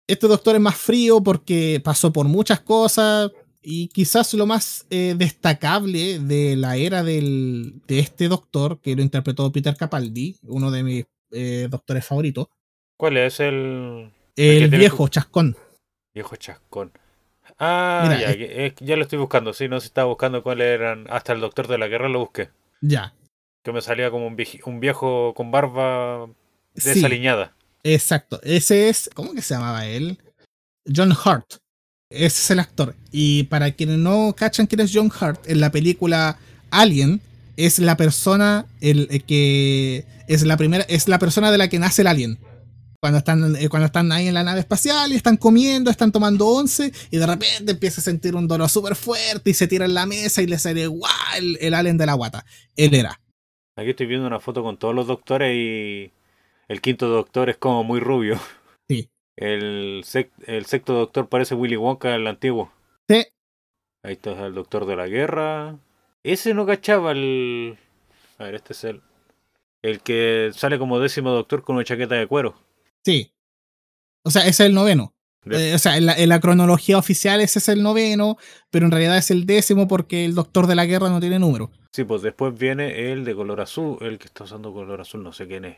Este 0.08 0.26
doctor 0.26 0.54
es 0.54 0.62
más 0.62 0.76
frío 0.76 1.22
porque 1.22 1.82
pasó 1.84 2.10
por 2.10 2.26
muchas 2.26 2.60
cosas, 2.60 3.30
y 3.60 3.88
quizás 3.88 4.32
lo 4.32 4.46
más 4.46 4.86
eh, 4.88 5.14
destacable 5.18 6.20
de 6.20 6.56
la 6.56 6.78
era 6.78 7.02
del, 7.02 7.82
de 7.86 7.98
este 7.98 8.28
doctor, 8.28 8.80
que 8.80 8.96
lo 8.96 9.02
interpretó 9.02 9.52
Peter 9.52 9.76
Capaldi, 9.76 10.38
uno 10.44 10.70
de 10.70 10.82
mis 10.82 11.04
eh, 11.32 11.68
doctores 11.70 12.06
favoritos. 12.06 12.46
¿Cuál 12.96 13.16
es 13.16 13.40
el...? 13.40 14.10
El, 14.36 14.68
viejo 14.70 15.08
chascón. 15.08 15.56
Viejo 16.12 16.36
chascón. 16.36 16.92
Ah, 17.58 18.16
ya, 18.20 18.74
ya, 18.80 18.96
lo 18.96 19.02
estoy 19.02 19.18
buscando. 19.18 19.52
Sí, 19.52 19.68
no 19.68 19.78
se 19.80 19.86
estaba 19.86 20.08
buscando 20.08 20.42
cuáles 20.42 20.66
eran. 20.66 21.06
Hasta 21.08 21.32
el 21.32 21.40
doctor 21.40 21.68
de 21.68 21.78
la 21.78 21.86
guerra 21.86 22.08
lo 22.08 22.20
busqué. 22.20 22.50
Ya. 22.80 23.14
Que 23.62 23.72
me 23.72 23.80
salía 23.80 24.10
como 24.10 24.26
un, 24.26 24.36
un 24.64 24.80
viejo 24.80 25.34
con 25.34 25.50
barba 25.52 26.28
desaliñada. 26.74 27.54
exacto. 27.84 28.40
Ese 28.42 28.88
es. 28.88 29.08
¿Cómo 29.14 29.34
que 29.34 29.42
se 29.42 29.54
llamaba 29.54 29.86
él? 29.86 30.18
John 30.92 31.12
Hart. 31.24 31.54
Ese 32.10 32.26
es 32.26 32.50
el 32.50 32.58
actor. 32.58 32.96
Y 33.12 33.44
para 33.44 33.70
quienes 33.70 33.98
no 33.98 34.34
cachan 34.36 34.66
quién 34.66 34.80
es 34.80 34.90
John 34.92 35.12
Hart, 35.18 35.48
en 35.48 35.60
la 35.60 35.70
película 35.70 36.38
Alien, 36.70 37.20
es 37.56 37.78
la 37.78 37.96
persona 37.96 38.66
el, 38.80 39.22
que 39.26 40.04
es 40.26 40.42
la 40.42 40.56
primera 40.56 40.84
es 40.88 41.06
la 41.08 41.18
persona 41.18 41.52
de 41.52 41.58
la 41.58 41.68
que 41.68 41.78
nace 41.78 42.02
el 42.02 42.08
alien 42.08 42.38
cuando 43.04 43.18
están 43.18 43.56
eh, 43.56 43.68
cuando 43.68 43.86
están 43.86 44.10
ahí 44.12 44.28
en 44.28 44.34
la 44.34 44.42
nave 44.42 44.60
espacial 44.60 45.12
y 45.12 45.16
están 45.16 45.36
comiendo 45.36 45.90
están 45.90 46.10
tomando 46.10 46.46
once 46.46 46.90
y 47.10 47.18
de 47.18 47.26
repente 47.26 47.72
empieza 47.72 48.00
a 48.00 48.04
sentir 48.04 48.34
un 48.34 48.48
dolor 48.48 48.70
súper 48.70 48.94
fuerte 48.94 49.50
y 49.50 49.54
se 49.54 49.68
tira 49.68 49.84
en 49.84 49.92
la 49.92 50.06
mesa 50.06 50.40
y 50.40 50.46
le 50.46 50.58
sale 50.58 50.86
guau 50.86 51.10
el, 51.36 51.58
el, 51.60 51.74
alien 51.74 51.98
de 51.98 52.06
la 52.06 52.14
guata 52.14 52.46
él 52.76 52.94
era 52.94 53.20
aquí 53.76 53.90
estoy 53.90 54.06
viendo 54.06 54.26
una 54.26 54.40
foto 54.40 54.62
con 54.62 54.78
todos 54.78 54.94
los 54.94 55.06
doctores 55.06 55.54
y 55.54 56.12
el 56.68 56.80
quinto 56.80 57.08
doctor 57.08 57.50
es 57.50 57.58
como 57.58 57.84
muy 57.84 58.00
rubio 58.00 58.40
sí 58.88 59.10
el, 59.36 60.04
el 60.46 60.64
sexto 60.66 60.92
doctor 60.94 61.28
parece 61.28 61.54
Willy 61.54 61.76
Wonka, 61.76 62.14
el 62.14 62.26
antiguo. 62.26 62.70
Sí. 63.08 63.26
Ahí 64.02 64.12
está 64.12 64.46
el 64.46 64.54
doctor 64.54 64.86
de 64.86 64.96
la 64.96 65.08
guerra. 65.08 65.78
Ese 66.22 66.54
no 66.54 66.66
cachaba 66.66 67.12
el. 67.12 67.76
A 68.38 68.44
ver, 68.44 68.54
este 68.54 68.72
es 68.74 68.84
el. 68.84 69.02
El 69.82 70.00
que 70.00 70.50
sale 70.54 70.78
como 70.78 71.00
décimo 71.00 71.30
doctor 71.30 71.62
con 71.62 71.76
una 71.76 71.84
chaqueta 71.84 72.14
de 72.14 72.26
cuero. 72.26 72.54
Sí. 73.04 73.32
O 74.22 74.30
sea, 74.30 74.42
ese 74.42 74.64
es 74.64 74.68
el 74.68 74.74
noveno. 74.74 75.14
Eh, 75.50 75.74
o 75.74 75.78
sea, 75.78 75.98
en 75.98 76.06
la, 76.06 76.14
en 76.14 76.30
la, 76.30 76.40
cronología 76.40 76.96
oficial 76.96 77.42
ese 77.42 77.58
es 77.58 77.68
el 77.68 77.82
noveno, 77.82 78.38
pero 78.70 78.86
en 78.86 78.92
realidad 78.92 79.18
es 79.18 79.30
el 79.30 79.44
décimo 79.44 79.86
porque 79.86 80.24
el 80.24 80.34
doctor 80.34 80.66
de 80.66 80.74
la 80.74 80.86
guerra 80.86 81.10
no 81.10 81.20
tiene 81.20 81.38
número. 81.38 81.70
Sí, 81.92 82.04
pues 82.04 82.22
después 82.22 82.56
viene 82.58 83.12
el 83.12 83.26
de 83.26 83.34
color 83.34 83.60
azul, 83.60 83.98
el 84.00 84.18
que 84.18 84.24
está 84.26 84.44
usando 84.44 84.72
color 84.72 85.02
azul, 85.02 85.22
no 85.22 85.32
sé 85.34 85.46
quién 85.46 85.66
es. 85.66 85.76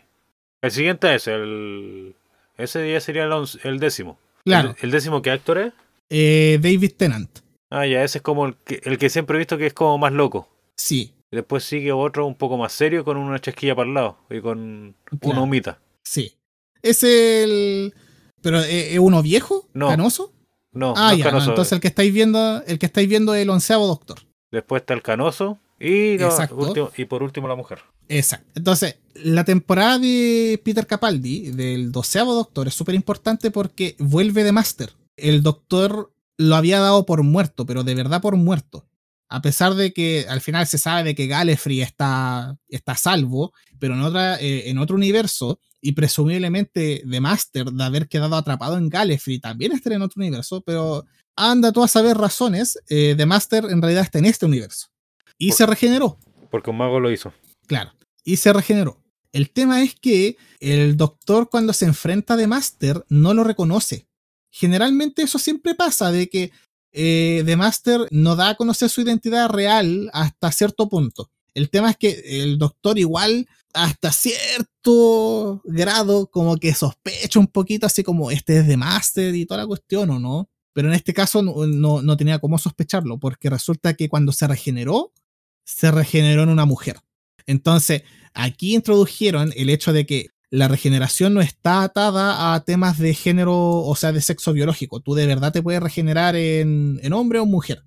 El 0.62 0.70
siguiente 0.70 1.12
es 1.14 1.26
el 1.26 2.14
ese 2.58 2.82
día 2.82 3.00
sería 3.00 3.28
el, 3.64 3.78
décimo. 3.78 4.18
Claro. 4.44 4.74
¿El, 4.80 4.90
décimo 4.90 5.20
qué 5.20 5.30
actor 5.30 5.58
es? 5.58 5.72
Eh, 6.08 6.58
David 6.60 6.92
Tennant. 6.96 7.40
Ah, 7.68 7.86
ya, 7.86 8.02
ese 8.02 8.18
es 8.18 8.22
como 8.22 8.46
el 8.46 8.56
que, 8.56 8.80
el 8.84 8.96
que 8.96 9.10
siempre 9.10 9.36
he 9.36 9.38
visto 9.38 9.58
que 9.58 9.66
es 9.66 9.74
como 9.74 9.98
más 9.98 10.12
loco. 10.12 10.48
Sí. 10.76 11.12
Después 11.30 11.64
sigue 11.64 11.92
otro 11.92 12.26
un 12.26 12.36
poco 12.36 12.56
más 12.56 12.72
serio 12.72 13.04
con 13.04 13.16
una 13.16 13.38
chasquilla 13.38 13.74
para 13.74 13.88
el 13.88 13.94
lado 13.94 14.18
y 14.30 14.40
con 14.40 14.94
una 15.20 15.42
humita. 15.42 15.80
Sí. 16.02 16.35
¿Es 16.86 17.02
el. 17.02 17.94
¿Pero 18.42 18.60
eh, 18.62 18.94
es 18.94 18.98
uno 18.98 19.22
viejo? 19.22 19.68
No. 19.74 19.88
¿Canoso? 19.88 20.32
No, 20.72 20.92
ah, 20.94 21.14
ya, 21.14 21.30
entonces 21.30 21.72
el 21.72 21.80
que 21.80 21.88
estáis 21.88 22.12
viendo, 22.12 22.62
el 22.66 22.78
que 22.78 22.84
estáis 22.84 23.08
viendo 23.08 23.34
es 23.34 23.42
el 23.42 23.48
onceavo 23.50 23.86
doctor. 23.86 24.18
Después 24.50 24.82
está 24.82 24.92
el 24.92 25.00
canoso 25.00 25.58
y, 25.80 26.16
y 26.96 27.04
por 27.06 27.22
último 27.22 27.48
la 27.48 27.54
mujer. 27.54 27.78
Exacto. 28.08 28.50
Entonces, 28.54 28.96
la 29.14 29.44
temporada 29.44 29.98
de 29.98 30.60
Peter 30.64 30.86
Capaldi, 30.86 31.50
del 31.50 31.92
doceavo 31.92 32.34
Doctor, 32.34 32.68
es 32.68 32.74
súper 32.74 32.94
importante 32.94 33.50
porque 33.50 33.96
vuelve 33.98 34.44
de 34.44 34.52
Master. 34.52 34.92
El 35.16 35.42
Doctor 35.42 36.12
lo 36.36 36.56
había 36.56 36.80
dado 36.80 37.06
por 37.06 37.22
muerto, 37.22 37.66
pero 37.66 37.82
de 37.82 37.94
verdad 37.94 38.20
por 38.20 38.36
muerto. 38.36 38.86
A 39.28 39.42
pesar 39.42 39.74
de 39.74 39.92
que 39.92 40.26
al 40.28 40.40
final 40.40 40.66
se 40.66 40.78
sabe 40.78 41.02
de 41.02 41.14
que 41.14 41.26
Gallifrey 41.26 41.80
está, 41.80 42.56
está 42.68 42.94
salvo, 42.94 43.52
pero 43.80 43.94
en, 43.94 44.02
otra, 44.02 44.40
eh, 44.40 44.70
en 44.70 44.78
otro 44.78 44.94
universo, 44.94 45.58
y 45.86 45.92
presumiblemente 45.92 47.02
de 47.04 47.20
Master, 47.20 47.66
de 47.66 47.84
haber 47.84 48.08
quedado 48.08 48.34
atrapado 48.34 48.76
en 48.76 48.88
Gallifrey, 48.88 49.38
también 49.38 49.70
está 49.70 49.94
en 49.94 50.02
otro 50.02 50.20
universo, 50.20 50.60
pero 50.62 51.04
anda 51.36 51.70
tú 51.70 51.84
a 51.84 51.86
saber 51.86 52.16
razones, 52.16 52.76
eh, 52.88 53.14
de 53.16 53.24
Master 53.24 53.66
en 53.66 53.80
realidad 53.80 54.02
está 54.02 54.18
en 54.18 54.24
este 54.24 54.46
universo. 54.46 54.88
Y 55.38 55.52
se 55.52 55.64
regeneró. 55.64 56.18
Porque 56.50 56.70
un 56.70 56.78
mago 56.78 56.98
lo 56.98 57.12
hizo. 57.12 57.32
Claro, 57.68 57.92
y 58.24 58.38
se 58.38 58.52
regeneró. 58.52 59.00
El 59.30 59.50
tema 59.50 59.80
es 59.80 59.94
que 59.94 60.36
el 60.58 60.96
doctor 60.96 61.50
cuando 61.50 61.72
se 61.72 61.84
enfrenta 61.84 62.36
de 62.36 62.48
Master 62.48 63.04
no 63.08 63.32
lo 63.32 63.44
reconoce. 63.44 64.08
Generalmente 64.50 65.22
eso 65.22 65.38
siempre 65.38 65.76
pasa, 65.76 66.10
de 66.10 66.28
que 66.28 66.50
eh, 66.90 67.44
The 67.46 67.56
Master 67.56 68.08
no 68.10 68.34
da 68.34 68.48
a 68.48 68.54
conocer 68.56 68.90
su 68.90 69.02
identidad 69.02 69.50
real 69.50 70.10
hasta 70.12 70.50
cierto 70.50 70.88
punto. 70.88 71.30
El 71.54 71.70
tema 71.70 71.90
es 71.90 71.96
que 71.96 72.42
el 72.42 72.58
doctor 72.58 72.98
igual 72.98 73.46
hasta 73.76 74.10
cierto 74.12 75.62
grado 75.64 76.28
como 76.28 76.56
que 76.56 76.74
sospecha 76.74 77.38
un 77.38 77.46
poquito 77.46 77.86
así 77.86 78.02
como 78.02 78.30
este 78.30 78.58
es 78.58 78.66
The 78.66 78.76
Master 78.76 79.34
y 79.34 79.46
toda 79.46 79.60
la 79.60 79.66
cuestión 79.66 80.10
o 80.10 80.18
no. 80.18 80.50
Pero 80.72 80.88
en 80.88 80.94
este 80.94 81.14
caso 81.14 81.42
no, 81.42 82.02
no 82.02 82.16
tenía 82.16 82.38
cómo 82.38 82.58
sospecharlo 82.58 83.18
porque 83.18 83.48
resulta 83.48 83.94
que 83.94 84.08
cuando 84.08 84.32
se 84.32 84.46
regeneró, 84.46 85.12
se 85.64 85.90
regeneró 85.90 86.42
en 86.42 86.50
una 86.50 86.66
mujer. 86.66 87.00
Entonces, 87.46 88.02
aquí 88.34 88.74
introdujeron 88.74 89.52
el 89.56 89.70
hecho 89.70 89.92
de 89.92 90.04
que 90.04 90.30
la 90.50 90.68
regeneración 90.68 91.34
no 91.34 91.40
está 91.40 91.82
atada 91.82 92.54
a 92.54 92.64
temas 92.64 92.98
de 92.98 93.14
género, 93.14 93.54
o 93.54 93.96
sea, 93.96 94.12
de 94.12 94.20
sexo 94.20 94.52
biológico. 94.52 95.00
Tú 95.00 95.14
de 95.14 95.26
verdad 95.26 95.52
te 95.52 95.62
puedes 95.62 95.82
regenerar 95.82 96.36
en, 96.36 97.12
hombre 97.12 97.40
o 97.40 97.46
mujer. 97.46 97.82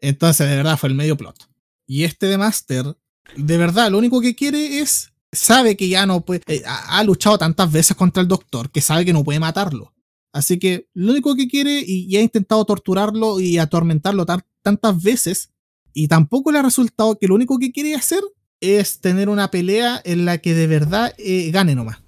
Entonces, 0.00 0.48
de 0.48 0.56
verdad, 0.56 0.78
fue 0.78 0.88
el 0.88 0.94
medio 0.94 1.16
plot. 1.16 1.48
Y 1.86 2.04
este 2.04 2.26
de 2.26 2.38
Master, 2.38 2.96
de 3.36 3.58
verdad, 3.58 3.90
lo 3.90 3.98
único 3.98 4.20
que 4.20 4.34
quiere 4.34 4.80
es. 4.80 5.12
Sabe 5.32 5.76
que 5.76 5.88
ya 5.88 6.06
no 6.06 6.22
puede. 6.22 6.42
Eh, 6.46 6.62
ha, 6.66 7.02
luchado 7.04 7.38
tantas 7.38 7.70
veces 7.70 7.96
contra 7.96 8.22
el 8.22 8.28
doctor 8.28 8.70
que 8.70 8.80
sabe 8.80 9.04
que 9.04 9.12
no 9.12 9.24
puede 9.24 9.40
matarlo. 9.40 9.94
Así 10.32 10.58
que 10.58 10.88
lo 10.94 11.12
único 11.12 11.34
que 11.34 11.48
quiere, 11.48 11.82
y, 11.86 12.14
ha 12.16 12.20
intentado 12.20 12.64
torturarlo 12.64 13.40
y 13.40 13.58
atormentarlo 13.58 14.26
tantas 14.62 15.02
veces, 15.02 15.50
y 15.92 16.08
tampoco 16.08 16.52
le 16.52 16.58
ha 16.58 16.62
resultado 16.62 17.18
que 17.18 17.26
lo 17.26 17.34
único 17.34 17.58
que 17.58 17.72
quiere 17.72 17.94
hacer 17.94 18.22
es 18.60 19.00
tener 19.00 19.28
una 19.28 19.50
pelea 19.50 20.00
en 20.04 20.24
la 20.24 20.38
que 20.38 20.54
de 20.54 20.66
verdad 20.66 21.14
eh, 21.18 21.50
gane 21.50 21.74
nomás. 21.74 21.98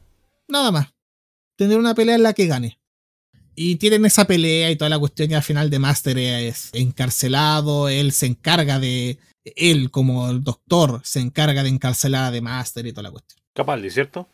Nada 0.48 0.70
más. 0.70 0.88
Tener 1.56 1.78
una 1.78 1.94
pelea 1.94 2.14
en 2.14 2.22
la 2.22 2.32
que 2.32 2.46
gane. 2.46 2.78
Y 3.54 3.76
tienen 3.76 4.04
esa 4.06 4.26
pelea 4.26 4.70
y 4.70 4.76
toda 4.76 4.88
la 4.88 4.98
cuestión 4.98 5.30
y 5.30 5.34
al 5.34 5.42
final 5.42 5.68
de 5.68 5.78
Master 5.78 6.16
es 6.18 6.70
encarcelado, 6.72 7.88
él 7.88 8.12
se 8.12 8.26
encarga 8.26 8.78
de, 8.78 9.18
él 9.56 9.90
como 9.90 10.30
el 10.30 10.42
doctor 10.42 11.00
se 11.04 11.20
encarga 11.20 11.62
de 11.62 11.68
encarcelar 11.68 12.24
a 12.24 12.30
de 12.30 12.40
Master 12.40 12.86
y 12.86 12.92
toda 12.92 13.04
la 13.04 13.10
cuestión. 13.10 13.40
Capaldi, 13.54 13.90
¿cierto? 13.90 14.28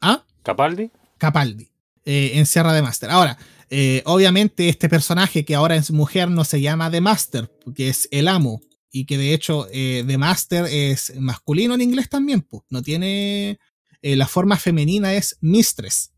¿Ah? 0.00 0.24
Capaldi. 0.42 0.90
Capaldi. 1.18 1.68
Eh, 2.04 2.32
encierra 2.34 2.72
de 2.72 2.82
Master. 2.82 3.10
Ahora, 3.10 3.38
eh, 3.70 4.02
obviamente 4.06 4.68
este 4.68 4.88
personaje 4.88 5.44
que 5.44 5.54
ahora 5.54 5.76
es 5.76 5.90
mujer 5.90 6.28
no 6.28 6.44
se 6.44 6.60
llama 6.60 6.90
The 6.90 7.00
Master, 7.00 7.50
que 7.74 7.88
es 7.88 8.08
el 8.10 8.28
amo 8.28 8.60
y 8.90 9.06
que 9.06 9.16
de 9.16 9.32
hecho 9.32 9.68
eh, 9.72 10.04
The 10.06 10.18
Master 10.18 10.66
es 10.66 11.14
masculino 11.16 11.74
en 11.74 11.80
inglés 11.80 12.08
también, 12.08 12.42
pues. 12.42 12.64
No 12.70 12.82
tiene. 12.82 13.58
Eh, 14.02 14.16
la 14.16 14.26
forma 14.26 14.56
femenina 14.56 15.14
es 15.14 15.38
Mistress. 15.40 16.12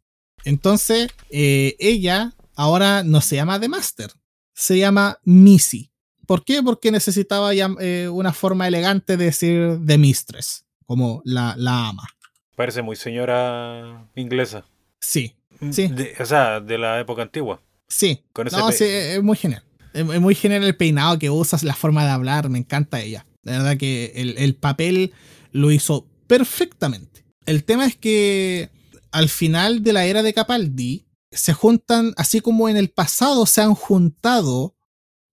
Entonces, 0.45 1.09
ella 1.31 2.35
ahora 2.55 3.03
no 3.03 3.21
se 3.21 3.37
llama 3.37 3.61
The 3.61 3.69
Master, 3.69 4.11
se 4.55 4.79
llama 4.79 5.19
Missy. 5.25 5.94
¿Por 6.27 6.45
qué? 6.45 6.63
Porque 6.63 6.91
necesitaba 6.91 7.53
ya, 7.55 7.69
una 8.11 8.33
forma 8.33 8.67
elegante 8.69 9.17
de 9.17 9.25
decir 9.27 9.79
The 9.87 9.99
Mistress, 9.99 10.65
como 10.87 11.23
la, 11.25 11.55
la 11.57 11.89
ama. 11.89 12.09
Parece 12.57 12.83
muy 12.83 12.97
señora 12.97 14.07
inglesa. 14.15 14.65
Sí, 15.01 15.35
sí. 15.71 15.89
De- 15.89 16.15
o 16.21 16.25
sea, 16.25 16.61
de 16.61 16.79
la 16.79 17.01
época 17.01 17.23
antigua. 17.23 17.61
Sí. 17.89 18.23
Con 18.33 18.47
ese 18.47 18.57
No, 18.57 18.73
sí, 18.73 18.85
es 18.85 19.23
muy 19.23 19.37
genial. 19.37 19.63
Es 19.93 20.09
es 20.09 20.21
muy 20.21 20.35
genial 20.35 20.65
el 20.65 20.77
peinado 20.77 21.19
que 21.19 21.31
usas, 21.31 21.63
la 21.63 21.75
forma 21.75 22.05
de 22.05 22.11
hablar, 22.11 22.49
me 22.49 22.59
encanta 22.59 23.01
ella. 23.01 23.27
De 23.43 23.53
verdad 23.53 23.77
que 23.77 24.13
el, 24.17 24.37
el 24.39 24.55
papel 24.55 25.13
lo 25.53 25.71
hizo 25.71 26.07
perfectamente. 26.27 27.25
El 27.47 27.65
tema 27.65 27.87
es 27.87 27.97
que 27.97 28.71
al 29.13 29.29
final 29.29 29.83
de 29.83 29.93
la 29.93 30.07
era 30.07 30.23
de 30.23 30.33
Capaldi 30.35 31.05
se 31.31 31.53
juntan, 31.53 32.15
así 32.17 32.41
como 32.41 32.69
en 32.69 32.77
el 32.77 32.91
pasado 32.91 33.47
se 33.47 33.61
han 33.61 33.75
juntado 33.75 34.74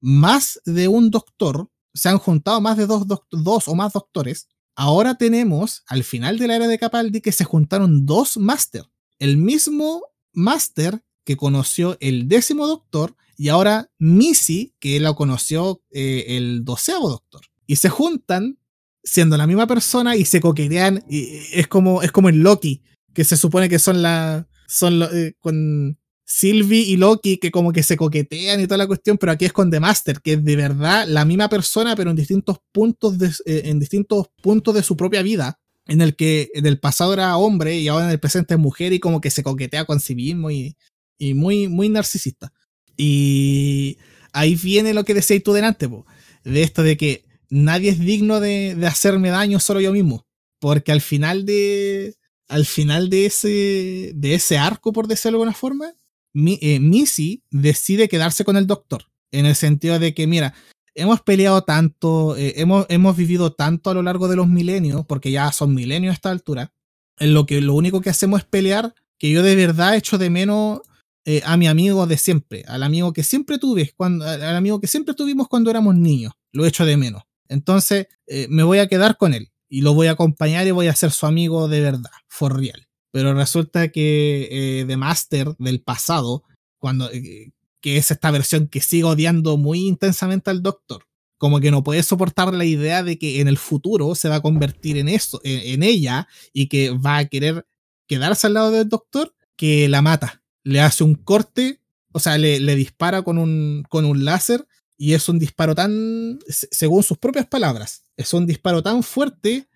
más 0.02 0.60
de 0.66 0.88
un 0.88 1.12
doctor, 1.12 1.70
se 1.94 2.10
han 2.10 2.18
juntado 2.18 2.60
más 2.60 2.78
de 2.78 2.88
dos, 2.88 3.68
o 3.68 3.76
más 3.76 3.94
doctores. 3.94 4.48
Ahora 4.76 5.16
tenemos, 5.16 5.84
al 5.88 6.04
final 6.04 6.38
de 6.38 6.48
la 6.48 6.56
era 6.56 6.68
de 6.68 6.80
Capaldi, 6.80 7.22
que 7.22 7.32
se 7.32 7.44
juntaron 7.44 8.06
dos 8.06 8.38
máster. 8.38 8.86
El 9.20 9.38
mismo 9.38 10.04
máster 10.34 11.04
que 11.24 11.38
conoció 11.38 11.98
el 12.00 12.28
décimo 12.28 12.68
doctor 12.68 13.16
y 13.38 13.50
ahora 13.50 13.92
Missy, 14.00 14.76
que 14.80 15.00
lo 15.00 15.16
conoció 15.16 15.82
eh, 15.92 16.26
el 16.30 16.64
doceavo 16.64 17.10
doctor. 17.10 17.42
Y 17.68 17.78
se 17.78 17.90
juntan 17.90 18.58
siendo 19.04 19.38
la 19.38 19.48
misma 19.48 19.68
persona 19.68 20.16
y 20.16 20.26
se 20.26 20.42
coquetean. 20.42 21.04
Y 21.10 21.40
es 21.54 21.68
como, 21.68 22.02
es 22.02 22.12
como 22.12 22.30
en 22.30 22.44
Loki, 22.44 22.84
que 23.14 23.24
se 23.24 23.38
supone 23.38 23.70
que 23.70 23.80
son 23.80 24.02
la. 24.02 24.48
Son 24.68 25.02
eh, 25.04 25.34
con 25.40 26.00
Sylvie 26.32 26.84
y 26.84 26.96
Loki, 26.96 27.38
que 27.38 27.52
como 27.52 27.74
que 27.74 27.84
se 27.84 27.98
coquetean 27.98 28.62
y 28.62 28.66
toda 28.66 28.78
la 28.78 28.88
cuestión, 28.88 29.18
pero 29.18 29.34
aquí 29.34 29.44
es 29.44 29.52
con 29.52 29.70
The 29.70 29.82
Master, 29.82 30.22
que 30.22 30.34
es 30.34 30.44
de 30.44 30.56
verdad 30.56 31.06
la 31.08 31.26
misma 31.26 31.50
persona, 31.50 31.94
pero 31.96 32.10
en 32.10 32.16
distintos 32.16 32.60
puntos 32.72 33.18
de, 33.20 33.28
eh, 33.46 33.64
en 33.66 33.80
distintos 33.80 34.30
puntos 34.42 34.74
de 34.74 34.82
su 34.82 34.96
propia 34.96 35.22
vida. 35.22 35.60
En 35.88 36.00
el 36.00 36.16
que 36.16 36.50
en 36.54 36.66
el 36.68 36.80
pasado 36.80 37.14
era 37.14 37.36
hombre 37.36 37.78
y 37.80 37.90
ahora 37.90 38.06
en 38.06 38.12
el 38.12 38.20
presente 38.20 38.54
es 38.54 38.60
mujer 38.60 38.94
y 38.94 39.00
como 39.00 39.20
que 39.20 39.30
se 39.30 39.44
coquetea 39.44 39.84
con 39.84 40.00
sí 40.00 40.16
mismo 40.16 40.50
y, 40.52 40.78
muy, 41.20 41.68
muy 41.68 41.90
narcisista. 41.90 42.54
Y 42.96 43.98
ahí 44.32 44.56
viene 44.56 44.94
lo 44.94 45.04
que 45.04 45.14
decías 45.14 45.44
tú 45.44 45.54
delante, 45.54 45.90
po, 45.90 46.06
de 46.46 46.64
esto 46.64 46.82
de 46.82 46.96
que 46.98 47.26
nadie 47.50 47.90
es 47.90 48.00
digno 48.00 48.40
de, 48.40 48.76
de 48.76 48.88
hacerme 48.88 49.32
daño, 49.32 49.60
solo 49.60 49.82
yo 49.82 49.92
mismo. 49.92 50.26
Porque 50.60 50.92
al 50.92 51.02
final 51.02 51.46
de. 51.46 52.16
Al 52.48 52.66
final 52.66 53.10
de 53.10 53.26
ese. 53.26 54.12
de 54.16 54.36
ese 54.36 54.58
arco, 54.58 54.94
por 54.94 55.08
decirlo 55.08 55.40
de 55.40 55.44
alguna 55.44 55.58
forma, 55.58 55.94
Eh, 56.34 56.80
Missy 56.80 57.44
decide 57.52 58.08
quedarse 58.08 58.46
con 58.46 58.58
el 58.58 58.68
doctor. 58.68 59.06
En 59.32 59.46
el 59.46 59.56
sentido 59.56 60.00
de 60.00 60.14
que, 60.14 60.28
mira, 60.28 60.54
hemos 60.96 61.22
peleado 61.22 61.64
tanto, 61.64 62.36
eh, 62.38 62.54
hemos, 62.58 62.86
hemos 62.90 63.16
vivido 63.16 63.54
tanto 63.54 63.90
a 63.90 63.94
lo 63.94 64.04
largo 64.04 64.28
de 64.28 64.36
los 64.36 64.48
milenios, 64.48 65.06
porque 65.06 65.32
ya 65.32 65.52
son 65.52 65.74
milenios 65.74 66.12
a 66.12 66.16
esta 66.16 66.32
altura, 66.32 66.74
en 67.20 67.34
lo 67.34 67.46
que 67.46 67.62
lo 67.62 67.74
único 67.74 68.02
que 68.02 68.10
hacemos 68.10 68.42
es 68.42 68.46
pelear, 68.46 68.94
que 69.18 69.30
yo 69.30 69.44
de 69.44 69.56
verdad 69.56 69.96
echo 69.96 70.18
de 70.18 70.30
menos 70.30 70.82
eh, 71.26 71.42
a 71.46 71.56
mi 71.56 71.68
amigo 71.68 72.08
de 72.08 72.18
siempre, 72.18 72.64
al 72.68 72.84
amigo 72.84 73.14
que 73.14 73.24
siempre 73.24 73.60
tuve, 73.60 73.94
cuando, 73.96 74.26
al 74.26 74.56
amigo 74.56 74.82
que 74.82 74.88
siempre 74.88 75.14
tuvimos 75.14 75.48
cuando 75.48 75.70
éramos 75.70 75.96
niños, 75.96 76.34
lo 76.52 76.66
echo 76.66 76.86
de 76.86 76.98
menos. 76.98 77.24
Entonces 77.48 78.08
me 78.50 78.64
voy 78.64 78.80
a 78.80 78.88
quedar 78.88 79.18
con 79.18 79.34
él 79.34 79.52
y 79.70 79.82
lo 79.82 79.94
voy 79.94 80.08
a 80.08 80.12
acompañar 80.12 80.66
y 80.68 80.72
voy 80.72 80.88
a 80.88 80.96
ser 80.96 81.12
su 81.12 81.26
amigo 81.26 81.68
de 81.68 81.82
verdad, 81.82 82.12
for 82.30 82.58
real. 82.58 82.88
Pero 83.12 83.34
resulta 83.34 83.90
que 83.90 84.48
eh, 84.52 84.86
The 84.86 84.98
Master 84.98 85.56
del 85.60 85.82
pasado, 85.82 86.44
cuando, 86.78 87.12
eh, 87.12 87.52
que 87.82 87.98
es 87.98 88.12
esta 88.12 88.32
versión 88.32 88.68
que 88.68 88.82
sigue 88.82 89.04
odiando 89.04 89.58
muy 89.58 89.88
intensamente 89.88 90.50
al 90.50 90.64
Doctor, 90.64 91.06
como 91.38 91.60
que 91.60 91.72
no 91.72 91.84
puede 91.84 92.04
soportar 92.04 92.54
la 92.54 92.66
idea 92.66 93.04
de 93.04 93.18
que 93.18 93.42
en 93.42 93.48
el 93.48 93.58
futuro 93.58 94.14
se 94.16 94.30
va 94.30 94.36
a 94.36 94.42
convertir 94.42 94.98
en 94.98 95.10
eso, 95.10 95.42
en, 95.44 95.74
en 95.74 95.84
ella, 95.84 96.28
y 96.54 96.68
que 96.68 96.92
va 96.92 97.18
a 97.18 97.26
querer 97.26 97.66
quedarse 98.08 98.48
al 98.48 98.54
lado 98.54 98.72
del 98.72 98.88
Doctor, 98.88 99.36
que 99.56 99.90
la 99.90 100.02
mata. 100.02 100.44
Le 100.64 100.80
hace 100.82 101.04
un 101.04 101.16
corte, 101.16 101.82
o 102.12 102.20
sea, 102.20 102.38
le, 102.38 102.60
le 102.60 102.76
dispara 102.76 103.24
con 103.24 103.38
un, 103.38 103.84
con 103.90 104.06
un 104.06 104.24
láser, 104.24 104.68
y 104.98 105.14
es 105.14 105.28
un 105.30 105.40
disparo 105.40 105.74
tan, 105.74 106.38
se- 106.48 106.68
según 106.72 107.02
sus 107.02 107.18
propias 107.18 107.48
palabras, 107.48 108.04
es 108.16 108.32
un 108.34 108.46
disparo 108.46 108.84
tan 108.84 109.02
fuerte 109.02 109.68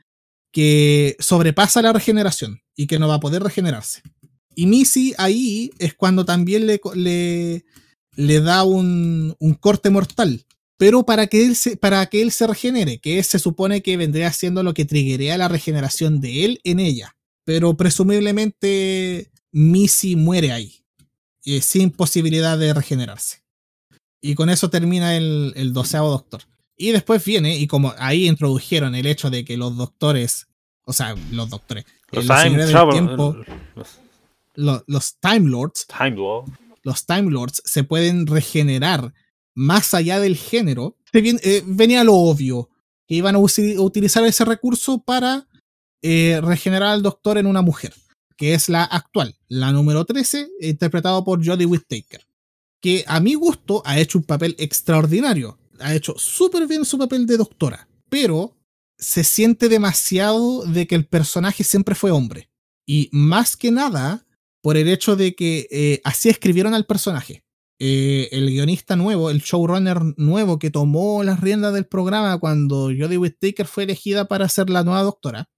que 0.56 1.18
sobrepasa 1.20 1.82
la 1.82 1.92
regeneración 1.92 2.62
y 2.78 2.88
que 2.88 2.98
no 2.98 3.10
va 3.10 3.16
a 3.16 3.20
poder 3.20 3.44
regenerarse. 3.44 4.02
Y 4.56 4.68
Missy 4.68 5.14
ahí 5.18 5.72
es 5.80 5.94
cuando 5.94 6.24
también 6.24 6.66
le, 6.66 6.80
le 8.16 8.40
da 8.40 8.64
un, 8.64 9.36
un 9.38 9.54
corte 9.56 9.90
mortal. 9.90 10.46
Pero 10.78 11.06
para 11.06 11.28
que, 11.28 11.46
él 11.46 11.58
se, 11.58 11.76
para 11.76 12.06
que 12.06 12.22
él 12.22 12.32
se 12.32 12.48
regenere, 12.48 13.00
que 13.00 13.22
se 13.24 13.38
supone 13.38 13.82
que 13.82 13.98
vendría 13.98 14.32
siendo 14.32 14.64
lo 14.64 14.74
que 14.74 14.86
triggerea 14.86 15.38
la 15.38 15.50
regeneración 15.50 16.22
de 16.22 16.46
él 16.46 16.62
en 16.64 16.80
ella. 16.80 17.18
Pero 17.44 17.76
presumiblemente 17.76 19.32
Missy 19.52 20.16
muere 20.16 20.54
ahí, 20.54 20.86
eh, 21.44 21.60
sin 21.60 21.92
posibilidad 21.92 22.58
de 22.58 22.74
regenerarse. 22.74 23.44
Y 24.22 24.36
con 24.36 24.50
eso 24.50 24.70
termina 24.70 25.18
el, 25.18 25.52
el 25.58 25.74
doceavo 25.74 26.12
doctor. 26.12 26.44
Y 26.78 26.92
después 26.92 27.24
viene, 27.24 27.56
y 27.58 27.68
como 27.68 27.94
ahí 27.98 28.28
introdujeron 28.28 28.96
el 28.96 29.06
hecho 29.06 29.30
de 29.30 29.46
que 29.46 29.56
los 29.58 29.78
doctores, 29.78 30.48
o 30.86 30.94
sea, 30.94 31.16
los 31.32 31.50
doctores, 31.50 31.86
Los 32.12 32.26
los 32.26 32.38
Time 32.44 32.58
del 32.66 32.72
tiempo, 32.92 33.36
Los 33.76 33.88
lo- 34.56 34.84
los 34.88 35.16
Time 35.20 35.50
Lords, 35.50 35.86
Time 35.88 36.16
Law. 36.18 36.46
los 36.84 37.06
Time 37.06 37.32
Lords 37.32 37.62
se 37.66 37.84
pueden 37.84 38.28
regenerar 38.28 39.14
más 39.54 39.94
allá 39.94 40.20
del 40.20 40.36
género. 40.38 40.98
Eh, 41.14 41.64
venía 41.66 42.04
lo 42.04 42.14
obvio, 42.16 42.70
que 43.08 43.16
iban 43.16 43.36
a 43.36 43.40
utilizar 43.40 44.24
ese 44.26 44.44
recurso 44.46 45.00
para 45.02 45.48
eh, 46.02 46.40
regenerar 46.44 46.90
al 46.90 47.02
doctor 47.04 47.38
en 47.38 47.48
una 47.48 47.62
mujer, 47.62 47.94
que 48.38 48.54
es 48.54 48.68
la 48.70 48.84
actual, 48.84 49.36
la 49.48 49.72
número 49.72 50.04
13, 50.06 50.50
interpretado 50.62 51.24
por 51.24 51.44
Jodie 51.46 51.66
Whittaker, 51.66 52.22
que 52.82 53.04
a 53.08 53.20
mi 53.22 53.34
gusto 53.34 53.82
ha 53.86 53.98
hecho 54.00 54.18
un 54.18 54.24
papel 54.26 54.56
extraordinario, 54.60 55.58
ha 55.80 55.94
hecho 55.94 56.16
súper 56.18 56.68
bien 56.68 56.86
su 56.86 56.98
papel 56.98 57.26
de 57.26 57.38
doctora, 57.38 57.88
pero 58.10 58.58
se 58.98 59.24
siente 59.24 59.70
demasiado 59.70 60.66
de 60.66 60.88
que 60.88 60.96
el 60.96 61.06
personaje 61.06 61.64
siempre 61.64 61.96
fue 61.96 62.12
hombre. 62.12 62.50
Y 62.86 63.10
más 63.12 63.58
que 63.58 63.72
nada, 63.72 64.26
por 64.62 64.78
el 64.78 64.88
hecho 64.88 65.16
de 65.16 65.36
que 65.36 65.68
eh, 65.70 66.02
así 66.04 66.30
escribieron 66.30 66.74
al 66.74 66.86
personaje. 66.86 67.44
Eh, 67.78 68.30
el 68.32 68.50
guionista 68.50 68.96
nuevo, 68.96 69.30
el 69.30 69.42
showrunner 69.42 70.00
nuevo 70.18 70.60
que 70.60 70.72
tomó 70.72 71.24
las 71.24 71.42
riendas 71.42 71.74
del 71.74 71.86
programa 71.86 72.40
cuando 72.40 72.86
Jodie 72.86 73.18
Whittaker 73.18 73.68
fue 73.68 73.84
elegida 73.84 74.30
para 74.30 74.48
ser 74.48 74.70
la 74.70 74.84
nueva 74.84 75.04
doctora, 75.04 75.50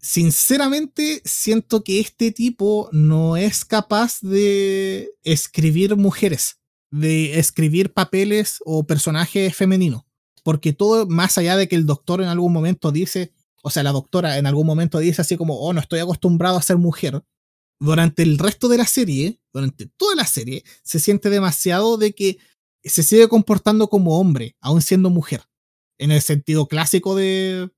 sinceramente 0.00 1.20
siento 1.24 1.82
que 1.82 1.98
este 1.98 2.30
tipo 2.30 2.88
no 2.92 3.36
es 3.36 3.64
capaz 3.64 4.20
de 4.20 5.10
escribir 5.24 5.96
mujeres, 5.96 6.60
de 6.90 7.38
escribir 7.38 7.92
papeles 7.92 8.58
o 8.64 8.86
personajes 8.86 9.54
femeninos, 9.54 10.02
porque 10.42 10.72
todo 10.72 11.06
más 11.06 11.38
allá 11.38 11.56
de 11.56 11.68
que 11.68 11.76
el 11.76 11.86
doctor 11.86 12.22
en 12.22 12.28
algún 12.28 12.52
momento 12.52 12.92
dice, 12.92 13.32
o 13.62 13.70
sea, 13.70 13.82
la 13.82 13.92
doctora 13.92 14.38
en 14.38 14.46
algún 14.46 14.66
momento 14.66 14.98
dice 14.98 15.22
así 15.22 15.36
como, 15.36 15.58
oh, 15.58 15.72
no 15.72 15.80
estoy 15.80 16.00
acostumbrado 16.00 16.56
a 16.56 16.62
ser 16.62 16.78
mujer, 16.78 17.22
durante 17.80 18.22
el 18.22 18.38
resto 18.38 18.68
de 18.68 18.78
la 18.78 18.86
serie, 18.86 19.40
durante 19.52 19.86
toda 19.86 20.14
la 20.16 20.26
serie, 20.26 20.64
se 20.82 20.98
siente 20.98 21.30
demasiado 21.30 21.96
de 21.96 22.12
que 22.12 22.38
se 22.84 23.02
sigue 23.02 23.28
comportando 23.28 23.88
como 23.88 24.18
hombre, 24.18 24.56
aún 24.60 24.82
siendo 24.82 25.10
mujer. 25.10 25.42
En 25.98 26.10
el 26.10 26.22
sentido 26.22 26.66
clásico 26.66 27.14
de. 27.14 27.70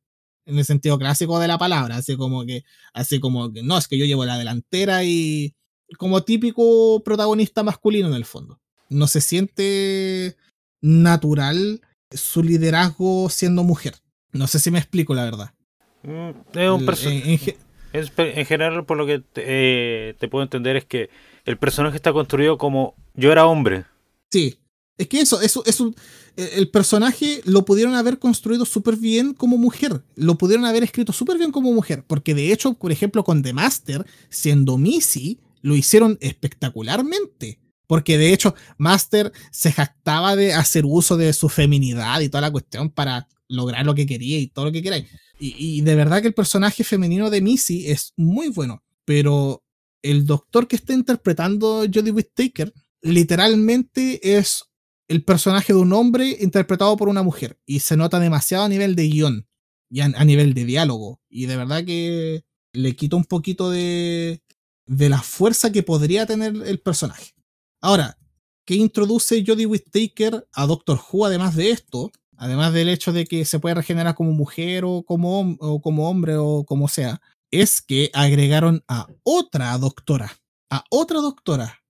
En 0.47 0.59
el 0.59 0.65
sentido 0.65 0.99
clásico 0.99 1.39
de 1.39 1.49
la 1.49 1.59
palabra. 1.59 1.97
Así 1.97 2.17
como 2.17 2.45
que. 2.45 2.65
Así 2.93 3.21
como 3.21 3.53
que. 3.53 3.63
No, 3.63 3.79
es 3.79 3.89
que 3.89 3.99
yo 3.99 4.05
llevo 4.05 4.25
la 4.25 4.39
delantera 4.39 5.05
y. 5.05 5.55
Como 5.99 6.23
típico 6.23 7.03
protagonista 7.03 7.63
masculino 7.63 8.09
en 8.09 8.15
el 8.15 8.25
fondo. 8.25 8.60
No 8.91 9.07
se 9.07 9.21
siente 9.21 10.37
natural 10.83 11.81
su 12.11 12.43
liderazgo 12.43 13.29
siendo 13.31 13.63
mujer. 13.65 13.95
No 14.33 14.47
sé 14.47 14.59
si 14.59 14.71
me 14.71 14.79
explico 14.79 15.15
la 15.15 15.25
verdad. 15.25 15.55
Mm, 16.03 16.31
Es 16.55 16.71
un 16.71 16.81
en- 16.83 18.47
general, 18.47 18.85
por 18.87 18.97
lo 18.97 19.07
que 19.07 19.19
te, 19.21 19.43
eh, 19.47 20.15
te 20.19 20.29
puedo 20.29 20.43
entender, 20.43 20.77
es 20.77 20.85
que 20.85 21.11
el 21.45 21.57
personaje 21.59 21.97
está 21.97 22.13
construido 22.13 22.59
como 22.59 22.95
yo 23.15 23.33
era 23.33 23.47
hombre. 23.47 23.85
Sí. 24.31 24.57
Es 24.97 25.09
que 25.09 25.21
eso, 25.21 25.41
eso, 25.41 25.63
eso, 25.65 25.95
eh, 26.37 26.51
el 26.57 26.69
personaje 26.71 27.41
lo 27.45 27.65
pudieron 27.65 27.95
haber 27.95 28.19
construido 28.19 28.65
súper 28.67 28.97
bien 28.97 29.33
como 29.35 29.57
mujer. 29.57 30.03
Lo 30.15 30.37
pudieron 30.37 30.67
haber 30.67 30.83
escrito 30.85 31.13
súper 31.13 31.39
bien 31.39 31.53
como 31.53 31.73
mujer. 31.73 32.05
Porque 32.07 32.35
de 32.35 32.53
hecho, 32.53 32.75
por 32.75 32.93
ejemplo, 32.93 33.25
con 33.25 33.43
The 33.43 33.53
Master, 33.55 34.05
siendo 34.29 34.77
Missy, 34.77 35.41
lo 35.63 35.75
hicieron 35.75 36.19
espectacularmente. 36.21 37.59
Porque 37.91 38.19
de 38.19 38.33
hecho, 38.33 38.55
Master 38.79 39.33
se 39.51 39.73
jactaba 39.73 40.37
de 40.37 40.55
hacer 40.55 40.85
uso 40.87 41.17
de 41.17 41.33
su 41.33 41.49
feminidad 41.49 42.21
y 42.21 42.29
toda 42.29 42.43
la 42.43 42.53
cuestión 42.53 42.89
para 42.89 43.27
lograr 43.49 43.85
lo 43.85 43.97
que 43.97 44.07
quería 44.07 44.39
y 44.39 44.47
todo 44.47 44.67
lo 44.67 44.71
que 44.71 44.81
queráis. 44.81 45.07
Y, 45.41 45.81
de 45.81 45.97
verdad 45.97 46.23
que 46.23 46.29
el 46.29 46.35
personaje 46.35 46.85
femenino 46.85 47.31
de 47.31 47.41
Missy 47.41 47.91
es 47.91 48.13
muy 48.17 48.47
bueno. 48.47 48.85
Pero 49.05 49.65
el 50.03 50.25
doctor 50.25 50.69
que 50.69 50.77
está 50.77 50.93
interpretando 50.93 51.85
Jodie 51.93 52.13
Whittaker 52.13 52.73
literalmente 53.03 54.37
es 54.37 54.67
el 55.09 55.25
personaje 55.25 55.73
de 55.73 55.81
un 55.81 55.93
hombre 55.93 56.37
interpretado 56.39 56.97
por 56.97 57.09
una 57.09 57.25
mujer. 57.25 57.59
Y 57.67 57.81
se 57.81 57.97
nota 57.97 58.21
demasiado 58.21 58.67
a 58.67 58.69
nivel 58.69 58.95
de 58.95 59.09
guion 59.09 59.49
y 59.91 60.03
a, 60.03 60.05
a 60.05 60.25
nivel 60.25 60.55
de 60.55 60.65
diálogo. 60.65 61.21
Y 61.29 61.47
de 61.47 61.57
verdad 61.57 61.85
que 61.85 62.45
le 62.73 62.95
quita 62.95 63.17
un 63.17 63.25
poquito 63.25 63.69
de, 63.69 64.45
de 64.87 65.09
la 65.09 65.23
fuerza 65.23 65.73
que 65.73 65.83
podría 65.83 66.25
tener 66.25 66.55
el 66.55 66.79
personaje. 66.79 67.33
Ahora, 67.81 68.19
¿qué 68.67 68.75
introduce 68.75 69.43
Jodie 69.47 69.67
Whittaker 69.67 70.47
a 70.53 70.67
Doctor 70.67 71.01
Who 71.11 71.25
además 71.25 71.57
de 71.57 71.71
esto? 71.71 72.13
Además 72.37 72.73
del 72.73 72.89
hecho 72.89 73.13
de 73.13 73.27
que 73.27 73.45
se 73.45 73.59
puede 73.59 73.75
regenerar 73.75 74.15
como 74.15 74.33
mujer 74.33 74.85
o 74.85 75.03
como, 75.03 75.57
o 75.61 75.81
como 75.81 76.09
hombre 76.09 76.37
o 76.37 76.65
como 76.65 76.89
sea, 76.89 77.21
es 77.51 77.81
que 77.81 78.11
agregaron 78.13 78.85
a 78.87 79.09
otra 79.23 79.77
doctora, 79.79 80.31
a 80.71 80.85
otra 80.91 81.21
doctora, 81.21 81.83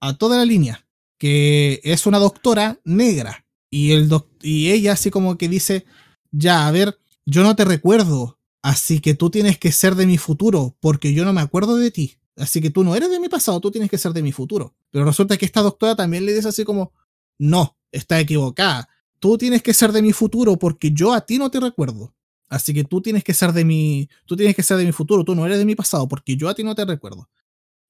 a 0.00 0.16
toda 0.16 0.36
la 0.36 0.44
línea, 0.44 0.86
que 1.18 1.80
es 1.82 2.06
una 2.06 2.18
doctora 2.18 2.78
negra. 2.84 3.46
Y, 3.70 3.92
el 3.92 4.08
y 4.42 4.70
ella 4.70 4.92
así 4.92 5.10
como 5.10 5.36
que 5.36 5.48
dice, 5.48 5.84
ya, 6.30 6.66
a 6.66 6.70
ver, 6.70 6.98
yo 7.26 7.42
no 7.42 7.56
te 7.56 7.64
recuerdo, 7.64 8.38
así 8.62 9.00
que 9.00 9.14
tú 9.14 9.30
tienes 9.30 9.58
que 9.58 9.72
ser 9.72 9.94
de 9.94 10.06
mi 10.06 10.18
futuro, 10.18 10.76
porque 10.80 11.12
yo 11.12 11.24
no 11.24 11.32
me 11.32 11.40
acuerdo 11.40 11.76
de 11.76 11.90
ti. 11.90 12.18
Así 12.38 12.60
que 12.60 12.70
tú 12.70 12.84
no 12.84 12.94
eres 12.94 13.10
de 13.10 13.20
mi 13.20 13.28
pasado, 13.28 13.60
tú 13.60 13.70
tienes 13.70 13.90
que 13.90 13.98
ser 13.98 14.12
de 14.12 14.22
mi 14.22 14.32
futuro. 14.32 14.74
Pero 14.90 15.04
resulta 15.04 15.36
que 15.36 15.44
esta 15.44 15.60
doctora 15.60 15.96
también 15.96 16.24
le 16.24 16.34
dice 16.34 16.48
así 16.48 16.64
como, 16.64 16.92
no, 17.38 17.76
está 17.90 18.20
equivocada. 18.20 18.88
Tú 19.18 19.36
tienes 19.36 19.62
que 19.62 19.74
ser 19.74 19.92
de 19.92 20.02
mi 20.02 20.12
futuro 20.12 20.56
porque 20.56 20.92
yo 20.92 21.12
a 21.12 21.20
ti 21.20 21.38
no 21.38 21.50
te 21.50 21.60
recuerdo. 21.60 22.14
Así 22.48 22.72
que 22.72 22.84
tú 22.84 23.02
tienes 23.02 23.24
que 23.24 23.34
ser 23.34 23.52
de 23.52 23.64
mi, 23.64 24.08
tú 24.24 24.36
tienes 24.36 24.56
que 24.56 24.62
ser 24.62 24.76
de 24.78 24.84
mi 24.84 24.92
futuro, 24.92 25.24
tú 25.24 25.34
no 25.34 25.44
eres 25.44 25.58
de 25.58 25.64
mi 25.64 25.74
pasado 25.74 26.08
porque 26.08 26.36
yo 26.36 26.48
a 26.48 26.54
ti 26.54 26.64
no 26.64 26.74
te 26.74 26.84
recuerdo. 26.84 27.28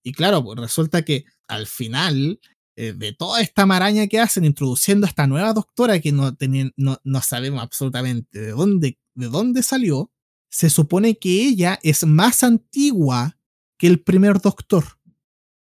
Y 0.02 0.12
claro, 0.12 0.42
pues 0.42 0.58
resulta 0.58 1.02
que 1.02 1.26
al 1.46 1.66
final 1.66 2.40
eh, 2.76 2.92
de 2.92 3.12
toda 3.12 3.40
esta 3.40 3.66
maraña 3.66 4.06
que 4.06 4.20
hacen 4.20 4.44
introduciendo 4.44 5.06
a 5.06 5.10
esta 5.10 5.26
nueva 5.26 5.52
doctora 5.52 6.00
que 6.00 6.12
no, 6.12 6.36
no, 6.76 6.98
no 7.04 7.22
sabemos 7.22 7.62
absolutamente 7.62 8.40
de 8.40 8.50
dónde, 8.52 8.98
de 9.14 9.28
dónde 9.28 9.62
salió, 9.62 10.10
se 10.50 10.70
supone 10.70 11.18
que 11.18 11.42
ella 11.42 11.78
es 11.82 12.06
más 12.06 12.42
antigua 12.42 13.37
que 13.78 13.86
el 13.86 14.00
primer 14.00 14.40
doctor. 14.40 14.84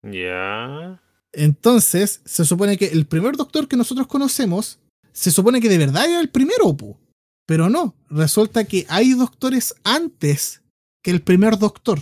Ya. 0.02 1.02
Entonces, 1.32 2.22
se 2.24 2.44
supone 2.44 2.78
que 2.78 2.86
el 2.86 3.06
primer 3.06 3.36
doctor 3.36 3.68
que 3.68 3.76
nosotros 3.76 4.06
conocemos, 4.06 4.78
se 5.12 5.30
supone 5.30 5.60
que 5.60 5.68
de 5.68 5.78
verdad 5.78 6.06
era 6.06 6.20
el 6.20 6.30
primero, 6.30 6.76
pero 7.44 7.68
no, 7.68 7.94
resulta 8.08 8.64
que 8.64 8.86
hay 8.88 9.12
doctores 9.12 9.74
antes 9.84 10.62
que 11.02 11.10
el 11.10 11.22
primer 11.22 11.58
doctor. 11.58 12.00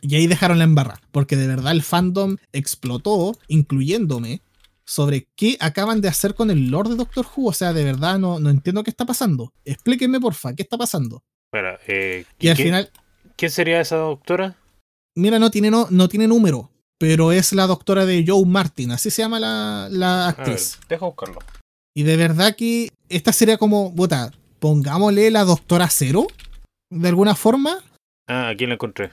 Y 0.00 0.14
ahí 0.14 0.26
dejaron 0.26 0.58
la 0.58 0.64
embarra, 0.64 1.00
porque 1.10 1.36
de 1.36 1.46
verdad 1.46 1.72
el 1.72 1.82
fandom 1.82 2.36
explotó, 2.52 3.36
incluyéndome, 3.48 4.42
sobre 4.84 5.28
qué 5.34 5.56
acaban 5.60 6.00
de 6.00 6.08
hacer 6.08 6.34
con 6.34 6.50
el 6.50 6.70
Lord 6.70 6.90
de 6.90 6.96
Doctor 6.96 7.26
Who. 7.34 7.48
O 7.48 7.52
sea, 7.52 7.72
de 7.72 7.82
verdad 7.82 8.18
no, 8.18 8.38
no 8.38 8.50
entiendo 8.50 8.84
qué 8.84 8.90
está 8.90 9.04
pasando. 9.04 9.52
Explíquenme, 9.64 10.20
porfa, 10.20 10.54
qué 10.54 10.62
está 10.62 10.78
pasando. 10.78 11.24
Espera, 11.46 11.80
eh, 11.88 12.24
y 12.38 12.48
al 12.48 12.56
final. 12.56 12.90
¿Quién 13.36 13.50
sería 13.50 13.80
esa 13.80 13.96
doctora? 13.96 14.56
Mira, 15.16 15.38
no 15.38 15.50
tiene, 15.50 15.70
no, 15.70 15.86
no 15.90 16.08
tiene 16.08 16.28
número, 16.28 16.70
pero 16.98 17.32
es 17.32 17.52
la 17.52 17.66
doctora 17.66 18.04
de 18.04 18.22
Joe 18.26 18.44
Martin, 18.44 18.92
así 18.92 19.10
se 19.10 19.22
llama 19.22 19.40
la, 19.40 19.88
la 19.90 20.28
actriz. 20.28 20.78
deja 20.88 21.06
buscarlo. 21.06 21.38
Y 21.94 22.02
de 22.02 22.16
verdad 22.18 22.54
que 22.54 22.90
esta 23.08 23.32
sería 23.32 23.56
como, 23.56 23.90
bota, 23.90 24.30
pongámosle 24.60 25.30
la 25.30 25.44
doctora 25.44 25.88
cero, 25.90 26.26
de 26.90 27.08
alguna 27.08 27.34
forma. 27.34 27.78
Ah, 28.28 28.48
aquí 28.48 28.66
la 28.66 28.74
encontré. 28.74 29.10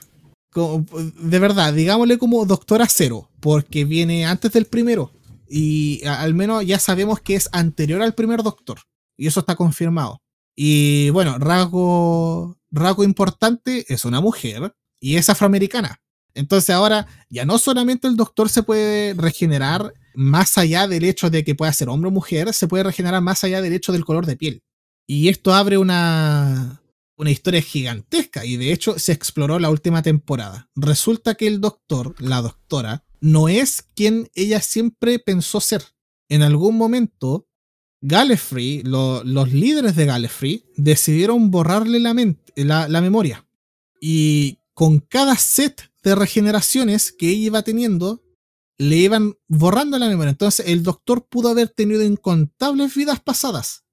de 0.53 1.39
verdad, 1.39 1.73
digámosle 1.73 2.17
como 2.17 2.45
doctora 2.45 2.85
cero, 2.89 3.29
porque 3.39 3.85
viene 3.85 4.25
antes 4.25 4.51
del 4.51 4.65
primero. 4.65 5.11
Y 5.47 6.03
al 6.05 6.33
menos 6.33 6.65
ya 6.65 6.79
sabemos 6.79 7.21
que 7.21 7.35
es 7.35 7.47
anterior 7.53 8.01
al 8.01 8.13
primer 8.13 8.43
doctor. 8.43 8.79
Y 9.17 9.27
eso 9.27 9.39
está 9.39 9.55
confirmado. 9.55 10.19
Y 10.55 11.09
bueno, 11.11 11.37
rasgo, 11.37 12.57
rasgo 12.71 13.03
importante, 13.05 13.85
es 13.87 14.03
una 14.03 14.19
mujer 14.19 14.73
y 15.03 15.17
es 15.17 15.29
afroamericana. 15.29 16.01
Entonces 16.33 16.69
ahora 16.69 17.07
ya 17.29 17.43
no 17.43 17.57
solamente 17.57 18.07
el 18.07 18.15
doctor 18.15 18.47
se 18.47 18.63
puede 18.63 19.13
regenerar 19.13 19.93
más 20.15 20.57
allá 20.57 20.87
del 20.87 21.03
hecho 21.03 21.29
de 21.29 21.43
que 21.43 21.55
pueda 21.55 21.73
ser 21.73 21.89
hombre 21.89 22.07
o 22.07 22.11
mujer, 22.11 22.53
se 22.53 22.69
puede 22.69 22.85
regenerar 22.85 23.21
más 23.21 23.43
allá 23.43 23.61
del 23.61 23.73
hecho 23.73 23.91
del 23.91 24.05
color 24.05 24.25
de 24.25 24.37
piel. 24.37 24.63
Y 25.05 25.27
esto 25.27 25.53
abre 25.53 25.77
una, 25.77 26.81
una 27.17 27.31
historia 27.31 27.61
gigantesca 27.61 28.45
y 28.45 28.55
de 28.55 28.71
hecho 28.71 28.97
se 28.97 29.11
exploró 29.11 29.59
la 29.59 29.69
última 29.69 30.01
temporada. 30.01 30.69
Resulta 30.73 31.35
que 31.35 31.47
el 31.47 31.59
doctor, 31.59 32.15
la 32.19 32.41
doctora, 32.41 33.03
no 33.19 33.49
es 33.49 33.81
quien 33.95 34.29
ella 34.35 34.61
siempre 34.61 35.19
pensó 35.19 35.59
ser. 35.59 35.83
En 36.29 36.43
algún 36.43 36.77
momento, 36.77 37.49
Gallifrey, 37.99 38.83
los 38.83 39.51
líderes 39.51 39.97
de 39.97 40.05
Gallifrey, 40.05 40.63
decidieron 40.77 41.51
borrarle 41.51 41.99
la, 41.99 42.15
la, 42.55 42.87
la 42.87 43.01
memoria. 43.01 43.45
Y 43.99 44.59
con 44.73 44.99
cada 44.99 45.35
set 45.35 45.91
de 46.03 46.15
regeneraciones 46.15 47.11
que 47.11 47.29
ella 47.29 47.45
iba 47.45 47.61
teniendo, 47.61 48.23
le 48.77 48.97
iban 48.97 49.35
borrando 49.47 49.97
la 49.99 50.07
memoria. 50.07 50.31
Entonces 50.31 50.67
el 50.67 50.83
doctor 50.83 51.27
pudo 51.27 51.49
haber 51.49 51.69
tenido 51.69 52.03
incontables 52.03 52.95
vidas 52.95 53.19
pasadas. 53.21 53.85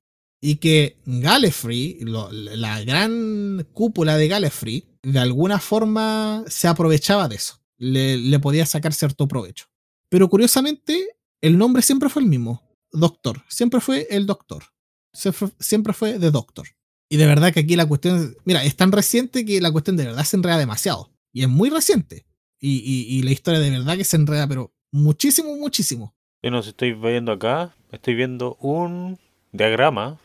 Y 0.43 0.57
que 0.57 0.99
Gallifrey, 1.05 1.99
la 2.01 2.83
gran 2.83 3.69
cúpula 3.75 4.17
de 4.17 4.29
Gallifrey, 4.29 4.89
de 5.03 5.19
alguna 5.19 5.59
forma 5.59 6.45
se 6.49 6.67
aprovechaba 6.67 7.29
de 7.29 7.37
eso. 7.37 7.61
Le, 7.77 8.39
podía 8.39 8.65
sacar 8.65 8.95
cierto 8.95 9.29
provecho. 9.29 9.67
Pero 10.09 10.29
curiosamente, 10.29 11.19
el 11.43 11.59
nombre 11.59 11.83
siempre 11.83 12.09
fue 12.09 12.23
el 12.23 12.29
mismo. 12.29 12.63
Doctor. 12.91 13.43
Siempre 13.49 13.81
fue 13.81 14.07
el 14.11 14.27
doctor. 14.27 14.65
Siempre 15.13 15.93
fue 15.93 16.19
The 16.19 16.31
Doctor. 16.31 16.69
Y 17.13 17.17
de 17.17 17.27
verdad 17.27 17.53
que 17.53 17.61
aquí 17.61 17.75
la 17.75 17.87
cuestión, 17.87 18.37
mira, 18.45 18.65
es 18.65 18.77
tan 18.77 18.93
reciente 18.93 19.45
que 19.45 19.61
la 19.61 19.73
cuestión 19.73 19.97
de 19.97 20.07
verdad 20.07 20.23
se 20.23 20.37
enreda 20.37 20.59
demasiado. 20.59 21.11
Y 21.33 21.43
es 21.43 21.49
muy 21.49 21.69
reciente. 21.69 22.25
Y, 22.61 23.21
la 23.25 23.33
historia 23.33 23.59
de 23.59 23.71
verdad 23.71 23.97
que 23.97 24.05
se 24.05 24.17
enreda, 24.17 24.47
pero 24.47 24.73
muchísimo, 24.93 25.57
muchísimo. 25.57 26.15
Yo 26.43 26.53
no 26.53 26.63
sé, 26.63 26.71
estoy 26.71 26.93
viendo 26.93 27.33
acá, 27.33 27.75
estoy 27.91 28.15
viendo 28.15 28.55
un 28.61 29.19
diagrama 29.51 30.21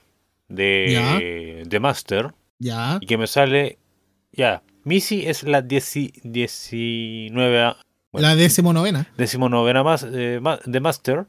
de, 0.48 1.64
de 1.66 1.80
Master. 1.80 2.36
Ya. 2.60 3.00
Y 3.02 3.08
que 3.08 3.18
me 3.18 3.26
sale, 3.26 3.80
ya, 4.32 4.62
Missy 4.84 5.26
es 5.26 5.42
la 5.42 5.64
19... 5.64 7.76
la 8.14 8.36
decimonovena. 8.36 9.10
Decimonovena 9.18 9.84
más, 9.84 10.04
eh, 10.04 10.40
de 10.66 10.80
Master. 10.80 11.26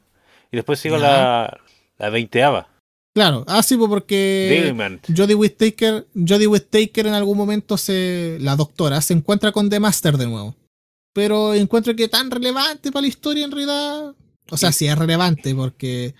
Y 0.51 0.57
después 0.57 0.79
sigo 0.79 0.97
la, 0.97 1.59
la 1.97 2.09
veinteava. 2.11 2.69
Claro, 3.17 3.43
ah, 3.47 3.63
sí, 3.63 3.75
pues, 3.77 3.89
porque 3.89 4.71
Jodie 5.07 5.33
Whittaker, 5.33 6.05
Jodie 6.13 6.45
Whittaker 6.45 7.07
en 7.07 7.15
algún 7.15 7.35
momento 7.35 7.75
se, 7.75 8.37
la 8.41 8.55
doctora, 8.55 9.01
se 9.01 9.15
encuentra 9.15 9.51
con 9.51 9.71
The 9.71 9.79
Master 9.79 10.17
de 10.17 10.27
nuevo. 10.27 10.55
Pero 11.13 11.55
encuentro 11.55 11.95
que 11.95 12.09
tan 12.09 12.29
relevante 12.29 12.91
para 12.91 13.01
la 13.01 13.07
historia 13.07 13.45
en 13.45 13.49
realidad. 13.49 14.13
O 14.51 14.55
sea, 14.55 14.71
sí 14.71 14.85
es 14.85 14.95
relevante 14.95 15.55
porque 15.55 16.13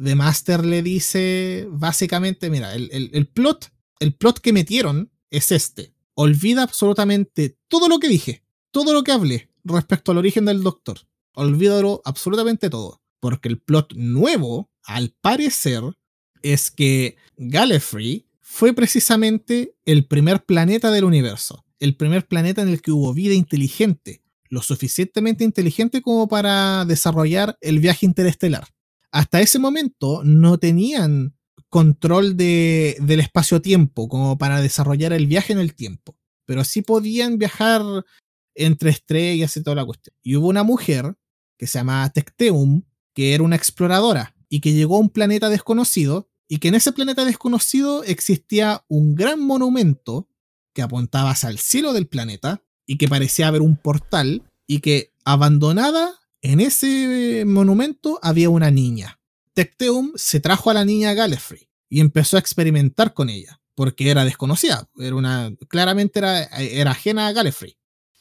The 0.00 0.14
Master 0.14 0.64
le 0.64 0.84
dice 0.84 1.66
básicamente, 1.70 2.48
mira, 2.50 2.72
el, 2.72 3.10
el 3.12 3.26
plot, 3.26 3.72
el 3.98 4.14
plot 4.14 4.38
que 4.38 4.52
metieron 4.52 5.10
es 5.30 5.50
este. 5.50 5.92
Olvida 6.14 6.62
absolutamente 6.62 7.58
todo 7.66 7.88
lo 7.88 7.98
que 7.98 8.06
dije, 8.06 8.44
todo 8.70 8.92
lo 8.92 9.02
que 9.02 9.10
hablé 9.10 9.50
respecto 9.64 10.12
al 10.12 10.18
origen 10.18 10.44
del 10.44 10.62
Doctor. 10.62 11.00
Olvídalo 11.34 12.00
absolutamente 12.04 12.70
todo. 12.70 13.02
Porque 13.18 13.48
el 13.48 13.58
plot 13.58 13.94
nuevo, 13.94 14.70
al 14.84 15.16
parecer, 15.20 15.82
es 16.44 16.70
que 16.70 17.16
Gallifrey 17.38 18.26
fue 18.42 18.74
precisamente 18.74 19.74
el 19.86 20.06
primer 20.06 20.44
planeta 20.44 20.90
del 20.90 21.04
universo, 21.04 21.64
el 21.80 21.96
primer 21.96 22.28
planeta 22.28 22.62
en 22.62 22.68
el 22.68 22.82
que 22.82 22.92
hubo 22.92 23.14
vida 23.14 23.34
inteligente, 23.34 24.22
lo 24.50 24.60
suficientemente 24.60 25.42
inteligente 25.42 26.02
como 26.02 26.28
para 26.28 26.84
desarrollar 26.84 27.56
el 27.62 27.80
viaje 27.80 28.06
interestelar. 28.06 28.68
Hasta 29.10 29.40
ese 29.40 29.58
momento 29.58 30.22
no 30.22 30.58
tenían 30.58 31.34
control 31.70 32.36
de, 32.36 32.98
del 33.00 33.20
espacio-tiempo 33.20 34.08
como 34.08 34.36
para 34.36 34.60
desarrollar 34.60 35.14
el 35.14 35.26
viaje 35.26 35.54
en 35.54 35.58
el 35.58 35.74
tiempo, 35.74 36.16
pero 36.44 36.62
sí 36.62 36.82
podían 36.82 37.38
viajar 37.38 37.82
entre 38.54 38.90
estrellas 38.90 39.56
y 39.56 39.62
toda 39.62 39.76
la 39.76 39.86
cuestión. 39.86 40.14
Y 40.22 40.36
hubo 40.36 40.48
una 40.48 40.62
mujer 40.62 41.16
que 41.58 41.66
se 41.66 41.78
llamaba 41.78 42.10
Tecteum, 42.10 42.82
que 43.14 43.34
era 43.34 43.42
una 43.42 43.56
exploradora 43.56 44.36
y 44.50 44.60
que 44.60 44.72
llegó 44.74 44.96
a 44.96 45.00
un 45.00 45.08
planeta 45.08 45.48
desconocido 45.48 46.28
y 46.54 46.58
que 46.58 46.68
en 46.68 46.76
ese 46.76 46.92
planeta 46.92 47.24
desconocido 47.24 48.04
existía 48.04 48.84
un 48.86 49.16
gran 49.16 49.40
monumento 49.40 50.28
que 50.72 50.82
apuntaba 50.82 51.32
hacia 51.32 51.48
el 51.48 51.58
cielo 51.58 51.92
del 51.92 52.06
planeta 52.06 52.62
y 52.86 52.96
que 52.96 53.08
parecía 53.08 53.48
haber 53.48 53.60
un 53.60 53.76
portal 53.76 54.44
y 54.64 54.78
que 54.78 55.12
abandonada 55.24 56.14
en 56.42 56.60
ese 56.60 57.42
monumento 57.44 58.20
había 58.22 58.50
una 58.50 58.70
niña. 58.70 59.18
Tecteum 59.52 60.12
se 60.14 60.38
trajo 60.38 60.70
a 60.70 60.74
la 60.74 60.84
niña 60.84 61.10
a 61.10 61.28
y 61.88 61.98
empezó 61.98 62.36
a 62.36 62.40
experimentar 62.40 63.14
con 63.14 63.30
ella 63.30 63.60
porque 63.74 64.08
era 64.08 64.24
desconocida, 64.24 64.88
era 64.96 65.16
una, 65.16 65.52
claramente 65.66 66.20
era, 66.20 66.44
era 66.44 66.92
ajena 66.92 67.26
a 67.26 67.32
Gallifrey. 67.32 67.76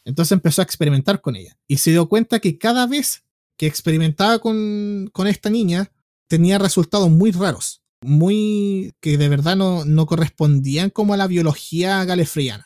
Entonces 0.05 0.31
empezó 0.31 0.63
a 0.63 0.65
experimentar 0.65 1.21
con 1.21 1.35
ella 1.35 1.55
y 1.67 1.77
se 1.77 1.91
dio 1.91 2.09
cuenta 2.09 2.39
que 2.39 2.57
cada 2.57 2.87
vez 2.87 3.25
que 3.57 3.67
experimentaba 3.67 4.39
con, 4.39 5.11
con 5.13 5.27
esta 5.27 5.51
niña 5.51 5.91
tenía 6.27 6.57
resultados 6.57 7.11
muy 7.11 7.29
raros 7.29 7.82
muy 8.05 8.93
que 9.01 9.17
de 9.17 9.29
verdad 9.29 9.55
no, 9.55 9.85
no 9.85 10.05
correspondían 10.05 10.89
como 10.89 11.13
a 11.13 11.17
la 11.17 11.27
biología 11.27 12.03
galefriana. 12.05 12.65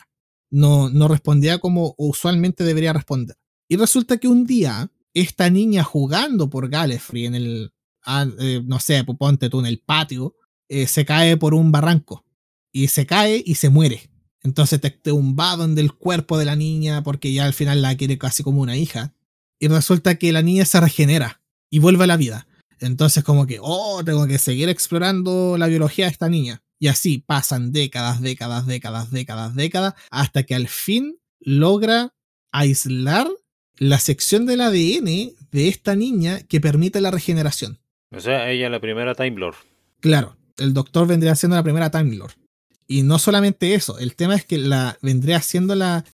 no, 0.49 0.89
no 0.89 1.07
respondía 1.07 1.59
como 1.59 1.95
usualmente 1.97 2.63
debería 2.63 2.93
responder. 2.93 3.37
Y 3.69 3.75
resulta 3.75 4.17
que 4.17 4.27
un 4.27 4.45
día, 4.45 4.91
esta 5.13 5.49
niña 5.49 5.83
jugando 5.83 6.49
por 6.49 6.69
Gallifrey 6.69 7.25
en 7.25 7.35
el, 7.35 7.73
ah, 8.05 8.25
eh, 8.39 8.61
no 8.65 8.79
sé, 8.79 9.03
ponte 9.03 9.49
tú 9.49 9.59
en 9.59 9.65
el 9.65 9.79
patio, 9.79 10.35
eh, 10.69 10.87
se 10.87 11.05
cae 11.05 11.37
por 11.37 11.53
un 11.53 11.71
barranco. 11.71 12.25
Y 12.71 12.87
se 12.89 13.05
cae 13.05 13.43
y 13.45 13.55
se 13.55 13.69
muere. 13.69 14.09
Entonces 14.43 14.79
te 14.79 15.11
un 15.11 15.35
en 15.59 15.77
el 15.77 15.93
cuerpo 15.93 16.37
de 16.37 16.45
la 16.45 16.55
niña 16.55 17.03
porque 17.03 17.33
ya 17.33 17.45
al 17.45 17.53
final 17.53 17.81
la 17.81 17.97
quiere 17.97 18.17
casi 18.17 18.43
como 18.43 18.61
una 18.61 18.77
hija. 18.77 19.13
Y 19.59 19.67
resulta 19.67 20.15
que 20.15 20.31
la 20.31 20.41
niña 20.41 20.65
se 20.65 20.79
regenera 20.79 21.41
y 21.69 21.79
vuelve 21.79 22.03
a 22.03 22.07
la 22.07 22.17
vida. 22.17 22.46
Entonces 22.79 23.23
como 23.23 23.47
que, 23.47 23.59
oh, 23.61 24.03
tengo 24.03 24.27
que 24.27 24.37
seguir 24.37 24.69
explorando 24.69 25.57
la 25.57 25.67
biología 25.67 26.05
de 26.05 26.11
esta 26.11 26.29
niña. 26.29 26.61
Y 26.79 26.87
así 26.87 27.17
pasan 27.19 27.71
décadas, 27.71 28.21
décadas, 28.21 28.67
décadas, 28.67 29.11
décadas, 29.11 29.55
décadas, 29.55 29.93
hasta 30.11 30.43
que 30.43 30.55
al 30.55 30.67
fin 30.67 31.17
logra 31.39 32.13
aislar 32.51 33.27
la 33.77 33.99
sección 33.99 34.45
del 34.45 34.61
ADN 34.61 35.33
de 35.51 35.67
esta 35.67 35.95
niña 35.95 36.41
que 36.43 36.61
permite 36.61 37.01
la 37.01 37.11
regeneración. 37.11 37.79
O 38.11 38.19
sea, 38.19 38.49
ella 38.49 38.65
es 38.65 38.71
la 38.71 38.79
primera 38.79 39.15
Time 39.15 39.37
Lord. 39.37 39.55
Claro, 39.99 40.37
el 40.57 40.73
doctor 40.73 41.07
vendría 41.07 41.35
siendo 41.35 41.55
la 41.55 41.63
primera 41.63 41.91
Time 41.91 42.15
Lord. 42.15 42.33
Y 42.87 43.03
no 43.03 43.19
solamente 43.19 43.73
eso, 43.73 43.99
el 43.99 44.15
tema 44.15 44.35
es 44.35 44.45
que 44.45 44.57
la 44.57 44.97
vendría 45.01 45.41
siendo 45.41 45.75
la... 45.75 46.05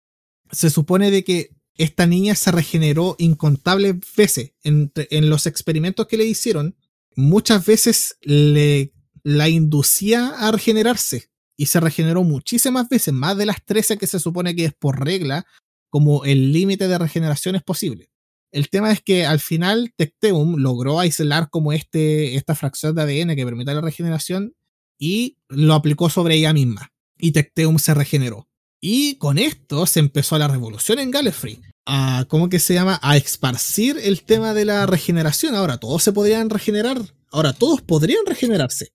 Se 0.52 0.70
supone 0.70 1.12
de 1.12 1.24
que 1.24 1.52
esta 1.78 2.06
niña 2.06 2.36
se 2.36 2.52
regeneró 2.52 3.16
incontables 3.18 3.96
veces 4.16 4.54
en, 4.64 4.92
los 5.30 5.46
experimentos 5.48 6.08
que 6.08 6.18
le 6.18 6.26
hicieron. 6.26 6.76
Muchas 7.16 7.66
veces 7.66 8.18
le 8.22 8.94
la 9.24 9.48
inducía 9.48 10.34
a 10.38 10.52
regenerarse 10.52 11.30
y 11.56 11.68
se 11.68 11.80
regeneró 11.80 12.24
muchísimas 12.24 12.90
veces, 12.90 13.14
más 13.14 13.38
de 13.38 13.46
las 13.46 13.64
13 13.64 13.98
que 13.98 14.08
se 14.08 14.20
supone 14.20 14.54
que 14.56 14.66
es 14.66 14.74
por 14.74 15.04
regla, 15.04 15.46
como 15.90 16.26
el 16.26 16.52
límite 16.52 16.88
de 16.88 16.98
regeneración 16.98 17.56
es 17.56 17.64
posible. 17.64 18.10
El 18.52 18.70
tema 18.70 18.92
es 18.92 19.02
que 19.02 19.26
al 19.26 19.40
final 19.40 19.94
Tecteum 19.96 20.58
logró 20.58 21.00
aislar 21.00 21.50
como 21.50 21.74
este, 21.74 22.36
esta 22.36 22.54
fracción 22.54 22.96
de 22.96 23.02
ADN 23.02 23.36
que 23.36 23.46
permite 23.46 23.74
la 23.74 23.82
regeneración 23.82 24.56
y 25.00 25.38
lo 25.48 25.74
aplicó 25.74 26.10
sobre 26.10 26.36
ella 26.36 26.54
misma. 26.54 26.92
Y 27.18 27.32
Tecteum 27.32 27.80
se 27.80 27.94
regeneró. 27.94 28.48
Y 28.86 29.16
con 29.16 29.38
esto 29.38 29.86
se 29.86 30.02
empezó 30.02 30.38
la 30.38 30.50
revolución 30.50 31.00
en 31.00 31.10
Gallifrey. 31.10 31.62
A, 31.86 32.26
¿Cómo 32.28 32.50
que 32.50 32.60
se 32.60 32.74
llama? 32.74 33.00
A 33.02 33.16
esparcir 33.16 33.98
el 33.98 34.24
tema 34.24 34.54
de 34.54 34.66
la 34.66 34.86
regeneración. 34.86 35.56
Ahora 35.56 35.78
todos 35.78 36.04
se 36.04 36.12
podrían 36.12 36.50
regenerar. 36.50 36.98
Ahora 37.32 37.54
todos 37.54 37.82
podrían 37.82 38.26
regenerarse. 38.26 38.90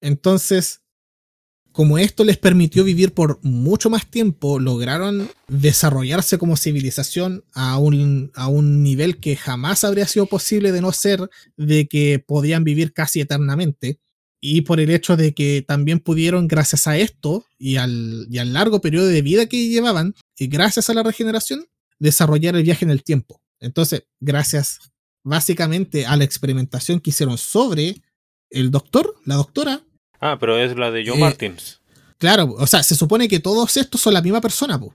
Entonces, 0.00 0.82
como 1.72 1.98
esto 1.98 2.22
les 2.22 2.38
permitió 2.38 2.84
vivir 2.84 3.14
por 3.14 3.40
mucho 3.42 3.90
más 3.90 4.08
tiempo, 4.08 4.60
lograron 4.60 5.28
desarrollarse 5.48 6.38
como 6.38 6.56
civilización 6.56 7.44
a 7.52 7.78
un, 7.78 8.30
a 8.36 8.46
un 8.46 8.84
nivel 8.84 9.18
que 9.18 9.34
jamás 9.34 9.82
habría 9.82 10.06
sido 10.06 10.26
posible 10.26 10.70
de 10.70 10.82
no 10.82 10.92
ser 10.92 11.28
de 11.56 11.88
que 11.88 12.22
podían 12.24 12.62
vivir 12.62 12.92
casi 12.92 13.20
eternamente. 13.20 13.98
Y 14.42 14.62
por 14.62 14.80
el 14.80 14.90
hecho 14.90 15.16
de 15.16 15.32
que 15.32 15.64
también 15.66 16.00
pudieron, 16.00 16.48
gracias 16.48 16.86
a 16.86 16.98
esto 16.98 17.46
y 17.58 17.76
al, 17.76 18.26
y 18.28 18.38
al 18.38 18.52
largo 18.52 18.82
periodo 18.82 19.06
de 19.06 19.22
vida 19.22 19.46
que 19.46 19.68
llevaban, 19.68 20.14
y 20.36 20.48
gracias 20.48 20.90
a 20.90 20.94
la 20.94 21.02
regeneración, 21.02 21.66
desarrollar 21.98 22.56
el 22.56 22.64
viaje 22.64 22.84
en 22.84 22.90
el 22.90 23.02
tiempo. 23.02 23.40
Entonces, 23.60 24.04
gracias 24.20 24.92
básicamente 25.22 26.04
a 26.04 26.16
la 26.16 26.24
experimentación 26.24 27.00
que 27.00 27.10
hicieron 27.10 27.38
sobre 27.38 28.02
el 28.50 28.70
doctor, 28.70 29.14
la 29.24 29.36
doctora, 29.36 29.82
Ah, 30.22 30.36
pero 30.38 30.56
es 30.56 30.76
la 30.76 30.92
de 30.92 31.04
Joe 31.04 31.16
eh, 31.16 31.20
Martins. 31.20 31.80
Claro, 32.16 32.54
o 32.56 32.66
sea, 32.68 32.84
se 32.84 32.94
supone 32.94 33.26
que 33.26 33.40
todos 33.40 33.76
estos 33.76 34.00
son 34.00 34.14
la 34.14 34.22
misma 34.22 34.40
persona, 34.40 34.78
pues. 34.78 34.92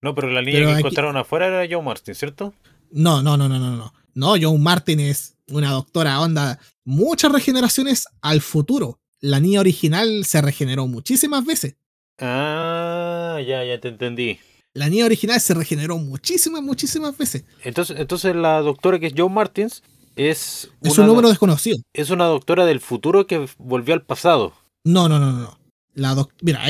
No, 0.00 0.14
pero 0.14 0.30
la 0.30 0.40
niña 0.40 0.60
que 0.60 0.78
encontraron 0.78 1.18
afuera 1.18 1.48
era 1.48 1.66
Joe 1.70 1.84
Martin, 1.84 2.14
¿cierto? 2.14 2.54
No, 2.90 3.22
no, 3.22 3.36
no, 3.36 3.46
no, 3.46 3.58
no, 3.58 3.76
no. 3.76 3.92
No, 4.14 4.28
Joe 4.40 4.58
Martin 4.58 5.00
es 5.00 5.36
una 5.48 5.70
doctora 5.72 6.18
onda. 6.20 6.58
Muchas 6.90 7.30
regeneraciones 7.30 8.08
al 8.20 8.40
futuro. 8.40 8.98
La 9.20 9.38
niña 9.38 9.60
original 9.60 10.24
se 10.24 10.42
regeneró 10.42 10.88
muchísimas 10.88 11.44
veces. 11.44 11.76
Ah, 12.18 13.38
ya, 13.46 13.62
ya 13.62 13.80
te 13.80 13.86
entendí. 13.86 14.40
La 14.74 14.88
niña 14.88 15.04
original 15.04 15.40
se 15.40 15.54
regeneró 15.54 15.98
muchísimas, 15.98 16.62
muchísimas 16.62 17.16
veces. 17.16 17.44
Entonces, 17.62 17.96
entonces 18.00 18.34
la 18.34 18.60
doctora 18.60 18.98
que 18.98 19.06
es 19.06 19.14
Joe 19.16 19.30
Martins 19.30 19.84
es... 20.16 20.68
Es 20.82 20.98
un 20.98 21.06
número 21.06 21.28
desconocido. 21.28 21.78
Es 21.92 22.10
una 22.10 22.24
doctora 22.24 22.66
del 22.66 22.80
futuro 22.80 23.24
que 23.28 23.46
volvió 23.56 23.94
al 23.94 24.02
pasado. 24.02 24.52
No, 24.82 25.08
no, 25.08 25.20
no, 25.20 25.30
no. 25.30 25.60
La 25.94 26.16
Mira, 26.42 26.60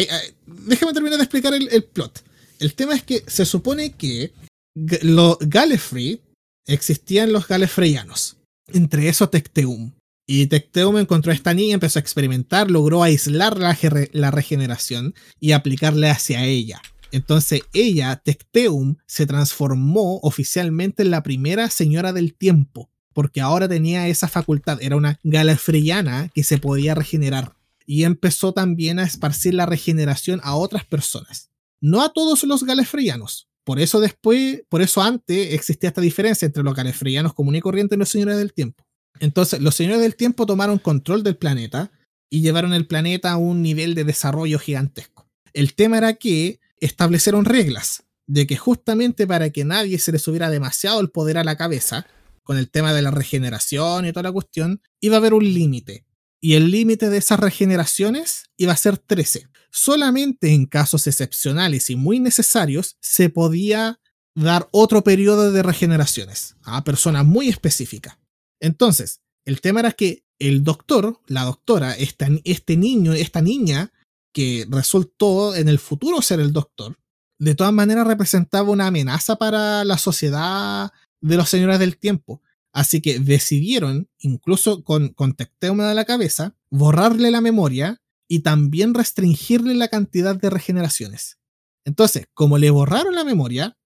déjame 0.45 0.93
terminar 0.93 1.17
de 1.17 1.25
explicar 1.25 1.55
el, 1.55 1.85
plot. 1.85 2.23
El 2.59 2.75
tema 2.75 2.95
es 2.95 3.03
que 3.03 3.25
se 3.27 3.47
supone 3.47 3.93
que 3.93 4.35
los 4.75 5.39
Gallifrey 5.41 6.21
existían 6.67 7.33
los 7.33 7.49
Gallifreyanos. 7.49 8.37
Entre 8.67 9.09
esos 9.09 9.31
Tecteum. 9.31 9.93
Y 10.33 10.47
Tecteum 10.47 10.97
encontró 10.97 11.33
a 11.33 11.35
esta 11.35 11.55
niña, 11.55 11.75
empezó 11.75 11.99
a 11.99 12.03
experimentar, 12.03 12.71
logró 12.71 13.03
aislar 13.03 13.59
la, 13.59 13.77
la 14.13 14.31
regeneración 14.31 15.13
y 15.41 15.51
aplicarle 15.51 16.09
hacia 16.09 16.45
ella. 16.45 16.81
Entonces 17.11 17.63
ella, 17.73 18.15
Tecteum, 18.15 18.95
se 19.07 19.27
transformó 19.27 20.21
oficialmente 20.23 21.03
en 21.03 21.11
la 21.11 21.25
primera 21.25 21.69
señora 21.69 22.13
del 22.13 22.35
tiempo, 22.35 22.93
porque 23.13 23.41
ahora 23.41 23.67
tenía 23.69 24.07
esa 24.07 24.29
facultad, 24.29 24.79
era 24.81 24.95
una 24.95 25.19
galefreyana 25.25 26.31
que 26.33 26.45
se 26.45 26.59
podía 26.59 26.95
regenerar 26.95 27.57
y 27.85 28.05
empezó 28.05 28.53
también 28.53 29.01
a 29.01 29.07
esparcir 29.07 29.55
la 29.55 29.67
regeneración 29.67 30.41
a 30.45 30.55
otras 30.55 30.85
personas. 30.85 31.51
No 31.81 32.03
a 32.03 32.13
todos 32.13 32.45
los 32.45 32.63
galefreyanos. 32.63 33.49
Por 33.65 33.81
eso 33.81 33.99
después, 33.99 34.63
por 34.69 34.81
eso 34.81 35.03
antes 35.03 35.55
existía 35.55 35.89
esta 35.89 36.01
diferencia 36.01 36.47
entre 36.47 36.63
los 36.63 36.77
galefreyanos 36.77 37.35
comunes 37.35 37.59
y 37.59 37.63
corrientes 37.63 37.97
y 37.97 37.99
los 37.99 38.09
señores 38.09 38.37
del 38.37 38.53
tiempo. 38.53 38.85
Entonces, 39.19 39.61
los 39.61 39.75
señores 39.75 40.01
del 40.01 40.17
tiempo 40.17 40.47
tomaron 40.47 40.79
control 40.79 41.23
del 41.23 41.37
planeta 41.37 41.91
y 42.31 42.41
llevaron 42.43 42.73
el 42.73 42.87
planeta 42.87 43.33
a 43.33 43.37
un 43.37 43.63
nivel 43.63 43.95
de 43.95 44.05
desarrollo 44.05 44.59
gigantesco. 44.59 45.29
El 45.53 45.75
tema 45.75 45.99
era 45.99 46.15
que 46.15 46.61
establecieron 46.79 47.45
reglas 47.45 48.05
de 48.27 48.47
que 48.47 48.57
justamente 48.57 49.27
para 49.27 49.51
que 49.51 49.65
nadie 49.65 49.99
se 49.99 50.13
le 50.13 50.19
subiera 50.19 50.49
demasiado 50.49 51.01
el 51.01 51.11
poder 51.11 51.37
a 51.37 51.45
la 51.45 51.57
cabeza, 51.57 52.07
con 52.45 52.57
el 52.57 52.71
tema 52.71 52.95
de 52.95 53.03
la 53.03 53.11
regeneración 53.11 54.07
y 54.07 54.13
toda 54.13 54.25
la 54.25 54.33
cuestión, 54.33 54.81
iba 55.01 55.17
a 55.17 55.19
haber 55.19 55.35
un 55.35 55.45
límite 55.45 56.05
y 56.41 56.55
el 56.55 56.71
límite 56.71 57.11
de 57.11 57.19
esas 57.19 57.39
regeneraciones 57.39 58.45
iba 58.57 58.73
a 58.73 58.77
ser 58.77 58.97
13. 58.97 59.49
Solamente 59.71 60.53
en 60.55 60.67
casos 60.67 61.07
excepcionales 61.07 61.91
y 61.91 61.97
muy 61.97 62.19
necesarios 62.19 62.97
se 63.01 63.29
podía 63.29 64.01
dar 64.35 64.69
otro 64.73 65.05
periodo 65.05 65.53
de 65.53 65.63
regeneraciones 65.63 66.57
a 66.63 66.83
personas 66.83 67.27
muy 67.27 67.49
específicas. 67.49 68.17
Entonces, 68.61 69.21
el 69.45 69.61
tema 69.61 69.81
era 69.81 69.93
que 69.93 70.25
el 70.39 70.63
doctor, 70.63 71.21
la 71.27 71.45
doctora, 71.45 71.95
este 71.95 72.77
niño, 72.77 73.13
esta 73.13 73.43
niña 73.43 73.93
que 74.33 74.67
resultó 74.71 75.55
en 75.55 75.69
el 75.69 75.79
futuro 75.79 76.23
ser 76.23 76.41
el 76.41 76.53
doctor, 76.53 76.99
de 77.39 77.55
todas 77.55 77.73
maneras 77.73 78.07
representaba 78.07 78.71
una 78.71 78.87
amenaza 78.87 79.37
para 79.37 79.85
la 79.85 79.99
sociedad 79.99 80.93
de 81.21 81.37
los 81.37 81.49
señores 81.49 81.79
del 81.79 81.99
tiempo, 81.99 82.43
Así 82.73 83.01
que 83.01 83.19
decidieron, 83.19 84.09
incluso 84.19 84.85
con, 84.85 85.09
con 85.09 85.37
de 85.37 85.95
la 85.95 86.05
cabeza, 86.05 86.57
borrarle 86.71 87.31
la 87.31 87.41
memoria 87.41 88.01
y 88.29 88.41
también 88.41 88.95
restringirle 88.95 89.75
la 89.75 89.89
cantidad 89.89 90.37
de 90.37 90.51
regeneraciones. 90.51 91.39
Entonces, 91.85 92.29
como 92.33 92.59
le 92.59 92.71
borraron 92.71 93.15
la 93.15 93.25
memoria, 93.25 93.77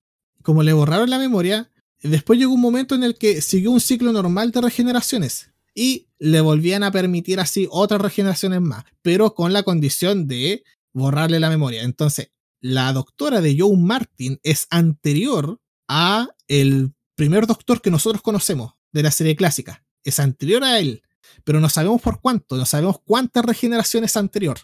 como 0.43 0.63
le 0.63 0.75
borraron 0.75 1.09
la 1.09 1.19
memoria, 1.19 1.71
después 2.09 2.39
llegó 2.39 2.53
un 2.53 2.61
momento 2.61 2.95
en 2.95 3.03
el 3.03 3.17
que 3.17 3.41
siguió 3.41 3.71
un 3.71 3.81
ciclo 3.81 4.13
normal 4.13 4.51
de 4.51 4.61
regeneraciones 4.61 5.51
y 5.75 6.09
le 6.19 6.41
volvían 6.41 6.83
a 6.83 6.93
permitir 6.93 7.41
así 7.41 7.67
otras 7.71 8.01
regeneraciones 8.01 8.61
más, 8.61 8.85
pero 9.03 9.35
con 9.35 9.53
la 9.53 9.63
condición 9.63 10.29
de 10.29 10.63
borrarle 10.93 11.41
la 11.41 11.51
memoria. 11.51 11.83
Entonces, 11.83 12.31
la 12.61 12.93
doctora 12.93 13.41
de 13.41 13.57
Joe 13.59 13.77
Martin 13.77 14.39
es 14.43 14.67
anterior 14.71 15.61
a 15.89 16.29
el 16.49 16.95
primer 17.15 17.47
doctor 17.47 17.81
que 17.83 17.91
nosotros 17.91 18.23
conocemos 18.23 18.75
de 18.93 19.03
la 19.03 19.11
serie 19.11 19.37
clásica. 19.37 19.85
Es 20.03 20.21
anterior 20.21 20.65
a 20.65 20.79
él, 20.79 21.03
pero 21.45 21.61
no 21.61 21.69
sabemos 21.69 22.01
por 22.01 22.21
cuánto, 22.21 22.57
no 22.57 22.67
sabemos 22.67 23.01
cuántas 23.05 23.45
regeneraciones 23.45 24.17
anterior. 24.17 24.59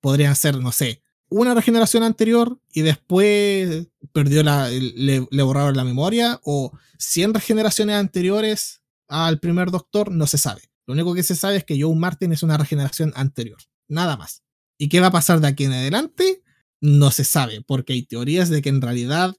Podrían 0.00 0.36
ser, 0.36 0.58
no 0.58 0.72
sé, 0.72 1.02
una 1.28 1.54
regeneración 1.54 2.02
anterior 2.02 2.60
y 2.72 2.82
después 2.82 3.88
perdió 4.12 4.42
la, 4.42 4.68
le, 4.68 5.26
le 5.30 5.42
borraron 5.42 5.76
la 5.76 5.84
memoria, 5.84 6.40
o 6.44 6.72
100 6.98 7.34
regeneraciones 7.34 7.96
anteriores 7.96 8.82
al 9.08 9.38
primer 9.40 9.70
doctor, 9.70 10.10
no 10.10 10.26
se 10.26 10.38
sabe. 10.38 10.62
Lo 10.86 10.94
único 10.94 11.14
que 11.14 11.22
se 11.22 11.34
sabe 11.34 11.56
es 11.56 11.64
que 11.64 11.80
Joe 11.80 11.94
Martin 11.94 12.32
es 12.32 12.42
una 12.42 12.56
regeneración 12.56 13.12
anterior, 13.16 13.58
nada 13.88 14.16
más. 14.16 14.42
¿Y 14.78 14.88
qué 14.88 15.00
va 15.00 15.08
a 15.08 15.12
pasar 15.12 15.40
de 15.40 15.48
aquí 15.48 15.64
en 15.64 15.72
adelante? 15.72 16.42
No 16.80 17.10
se 17.10 17.24
sabe, 17.24 17.62
porque 17.62 17.94
hay 17.94 18.02
teorías 18.02 18.48
de 18.48 18.62
que 18.62 18.68
en 18.68 18.82
realidad 18.82 19.34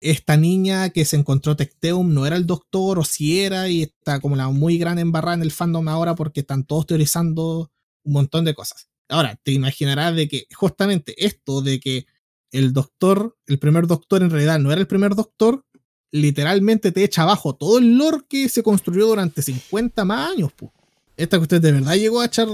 esta 0.00 0.36
niña 0.36 0.90
que 0.90 1.04
se 1.04 1.16
encontró 1.16 1.56
Tecteum 1.56 2.12
no 2.12 2.26
era 2.26 2.36
el 2.36 2.46
doctor 2.46 2.98
o 2.98 3.04
si 3.04 3.40
era 3.40 3.68
y 3.68 3.82
está 3.82 4.20
como 4.20 4.36
la 4.36 4.48
muy 4.48 4.76
gran 4.76 4.98
embarrada 4.98 5.36
en 5.36 5.42
el 5.42 5.52
fandom 5.52 5.88
ahora 5.88 6.14
porque 6.14 6.40
están 6.40 6.64
todos 6.64 6.86
teorizando 6.86 7.70
un 8.02 8.12
montón 8.12 8.44
de 8.44 8.54
cosas. 8.54 8.88
Ahora, 9.12 9.38
te 9.42 9.52
imaginarás 9.52 10.16
de 10.16 10.26
que 10.26 10.46
justamente 10.54 11.14
esto 11.24 11.60
de 11.60 11.80
que 11.80 12.06
el 12.50 12.72
doctor, 12.72 13.36
el 13.46 13.58
primer 13.58 13.86
doctor 13.86 14.22
en 14.22 14.30
realidad 14.30 14.58
no 14.58 14.72
era 14.72 14.80
el 14.80 14.86
primer 14.86 15.14
doctor, 15.14 15.64
literalmente 16.10 16.92
te 16.92 17.04
echa 17.04 17.22
abajo 17.22 17.54
todo 17.54 17.78
el 17.78 17.96
lore 17.96 18.24
que 18.28 18.48
se 18.48 18.62
construyó 18.62 19.06
durante 19.06 19.42
50 19.42 20.04
más 20.04 20.30
años. 20.30 20.52
Pu. 20.52 20.72
Esta 21.16 21.38
usted 21.38 21.60
de 21.60 21.72
verdad 21.72 21.94
llegó 21.94 22.20
a 22.20 22.26
echar, 22.26 22.48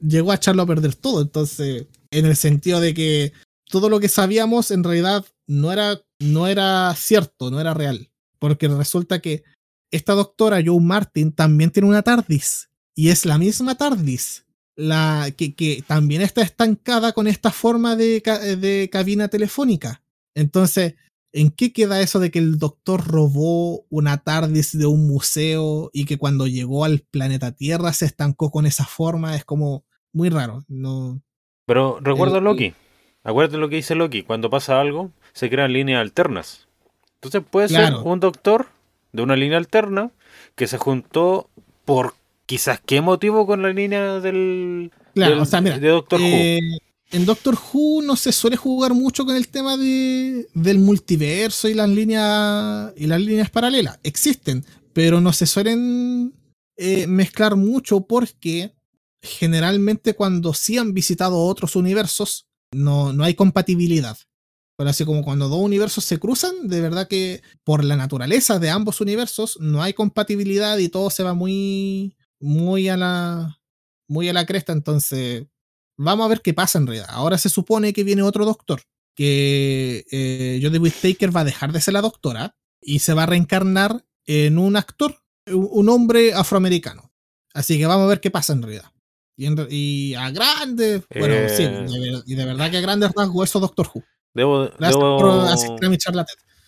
llegó 0.00 0.32
a 0.32 0.36
echarlo 0.36 0.62
a 0.62 0.66
perder 0.66 0.94
todo. 0.94 1.22
Entonces, 1.22 1.86
en 2.10 2.26
el 2.26 2.36
sentido 2.36 2.80
de 2.80 2.92
que 2.92 3.32
todo 3.66 3.88
lo 3.88 4.00
que 4.00 4.08
sabíamos 4.08 4.70
en 4.72 4.82
realidad 4.82 5.24
no 5.46 5.72
era, 5.72 6.00
no 6.18 6.46
era 6.46 6.92
cierto, 6.96 7.50
no 7.50 7.60
era 7.60 7.72
real. 7.72 8.10
Porque 8.38 8.66
resulta 8.68 9.20
que 9.20 9.44
esta 9.92 10.14
doctora, 10.14 10.60
Joe 10.64 10.80
Martin, 10.80 11.32
también 11.32 11.70
tiene 11.70 11.88
una 11.88 12.02
TARDIS. 12.02 12.68
Y 12.96 13.10
es 13.10 13.24
la 13.24 13.38
misma 13.38 13.76
TARDIS. 13.76 14.44
La, 14.80 15.30
que, 15.36 15.54
que 15.54 15.84
también 15.86 16.22
está 16.22 16.42
estancada 16.42 17.12
con 17.12 17.26
esta 17.26 17.50
forma 17.50 17.96
de, 17.96 18.20
de 18.58 18.88
cabina 18.90 19.28
telefónica. 19.28 20.02
Entonces, 20.34 20.94
¿en 21.32 21.50
qué 21.50 21.72
queda 21.72 22.00
eso 22.00 22.18
de 22.18 22.30
que 22.30 22.38
el 22.38 22.58
doctor 22.58 23.06
robó 23.06 23.84
una 23.90 24.18
TARDIS 24.18 24.78
de 24.78 24.86
un 24.86 25.06
museo 25.06 25.90
y 25.92 26.04
que 26.04 26.18
cuando 26.18 26.46
llegó 26.46 26.84
al 26.84 27.00
planeta 27.00 27.52
Tierra 27.52 27.92
se 27.92 28.06
estancó 28.06 28.50
con 28.50 28.66
esa 28.66 28.84
forma? 28.84 29.36
Es 29.36 29.44
como 29.44 29.84
muy 30.12 30.28
raro. 30.28 30.64
No, 30.68 31.20
Pero 31.66 31.98
recuerda 32.00 32.38
el, 32.38 32.44
Loki. 32.44 32.74
Acuérdate 33.22 33.58
lo 33.58 33.68
que 33.68 33.76
dice 33.76 33.94
Loki. 33.94 34.22
Cuando 34.22 34.50
pasa 34.50 34.80
algo, 34.80 35.10
se 35.32 35.50
crean 35.50 35.72
líneas 35.72 36.00
alternas. 36.00 36.68
Entonces 37.16 37.42
puede 37.48 37.68
claro. 37.68 37.98
ser 37.98 38.06
un 38.06 38.20
doctor 38.20 38.68
de 39.12 39.22
una 39.22 39.36
línea 39.36 39.58
alterna 39.58 40.10
que 40.54 40.66
se 40.66 40.78
juntó 40.78 41.50
por 41.84 42.14
quizás 42.50 42.80
qué 42.84 43.00
motivo 43.00 43.46
con 43.46 43.62
la 43.62 43.72
línea 43.72 44.18
del, 44.18 44.90
claro, 45.14 45.34
del 45.34 45.40
o 45.40 45.44
sea, 45.44 45.60
mira, 45.60 45.78
de 45.78 45.86
Doctor 45.86 46.20
eh, 46.20 46.58
Who. 46.60 46.78
En 47.12 47.24
Doctor 47.24 47.56
Who 47.56 48.02
no 48.02 48.16
se 48.16 48.32
suele 48.32 48.56
jugar 48.56 48.92
mucho 48.92 49.24
con 49.24 49.36
el 49.36 49.46
tema 49.46 49.76
de, 49.76 50.48
del 50.52 50.80
multiverso 50.80 51.68
y 51.68 51.74
las 51.74 51.88
líneas 51.88 52.92
y 52.96 53.06
las 53.06 53.20
líneas 53.20 53.50
paralelas. 53.50 54.00
Existen, 54.02 54.64
pero 54.92 55.20
no 55.20 55.32
se 55.32 55.46
suelen 55.46 56.34
eh, 56.76 57.06
mezclar 57.06 57.54
mucho 57.54 58.00
porque 58.00 58.74
generalmente 59.22 60.14
cuando 60.14 60.52
sí 60.52 60.76
han 60.76 60.92
visitado 60.92 61.38
otros 61.44 61.76
universos 61.76 62.48
no, 62.72 63.12
no 63.12 63.22
hay 63.22 63.34
compatibilidad. 63.34 64.18
Pero 64.76 64.90
así 64.90 65.04
como 65.04 65.22
cuando 65.22 65.48
dos 65.48 65.60
universos 65.60 66.02
se 66.02 66.18
cruzan, 66.18 66.66
de 66.66 66.80
verdad 66.80 67.06
que 67.06 67.42
por 67.62 67.84
la 67.84 67.94
naturaleza 67.94 68.58
de 68.58 68.70
ambos 68.70 69.00
universos 69.00 69.56
no 69.60 69.84
hay 69.84 69.92
compatibilidad 69.92 70.78
y 70.78 70.88
todo 70.88 71.10
se 71.10 71.22
va 71.22 71.34
muy, 71.34 72.16
muy 72.40 72.88
a 72.88 72.96
la, 72.96 73.60
muy 74.08 74.28
a 74.28 74.32
la 74.32 74.46
cresta. 74.46 74.72
Entonces, 74.72 75.46
vamos 75.96 76.26
a 76.26 76.28
ver 76.28 76.40
qué 76.42 76.54
pasa 76.54 76.78
en 76.78 76.86
realidad. 76.86 77.08
Ahora 77.10 77.38
se 77.38 77.48
supone 77.48 77.92
que 77.92 78.04
viene 78.04 78.22
otro 78.22 78.44
doctor, 78.44 78.82
que 79.14 80.04
eh, 80.10 80.60
Jodie 80.62 80.78
Whittaker 80.78 81.34
va 81.34 81.40
a 81.40 81.44
dejar 81.44 81.72
de 81.72 81.80
ser 81.80 81.94
la 81.94 82.00
doctora 82.00 82.56
y 82.80 83.00
se 83.00 83.14
va 83.14 83.24
a 83.24 83.26
reencarnar 83.26 84.04
en 84.26 84.58
un 84.58 84.76
actor, 84.76 85.16
un 85.46 85.88
hombre 85.88 86.32
afroamericano. 86.32 87.12
Así 87.52 87.78
que 87.78 87.86
vamos 87.86 88.04
a 88.04 88.08
ver 88.08 88.20
qué 88.20 88.30
pasa 88.30 88.52
en 88.52 88.62
realidad. 88.62 88.90
Y, 89.36 89.46
en, 89.46 89.66
y 89.70 90.14
a 90.14 90.30
grandes, 90.30 91.02
bueno, 91.14 91.34
Eh. 91.34 91.48
sí, 91.48 91.64
de, 91.64 92.22
y 92.26 92.34
de 92.34 92.44
verdad 92.44 92.70
que 92.70 92.76
a 92.76 92.80
grandes 92.80 93.10
rasgos 93.16 93.48
eso 93.48 93.58
Doctor 93.58 93.88
Who. 93.92 94.04
Debo, 94.34 94.68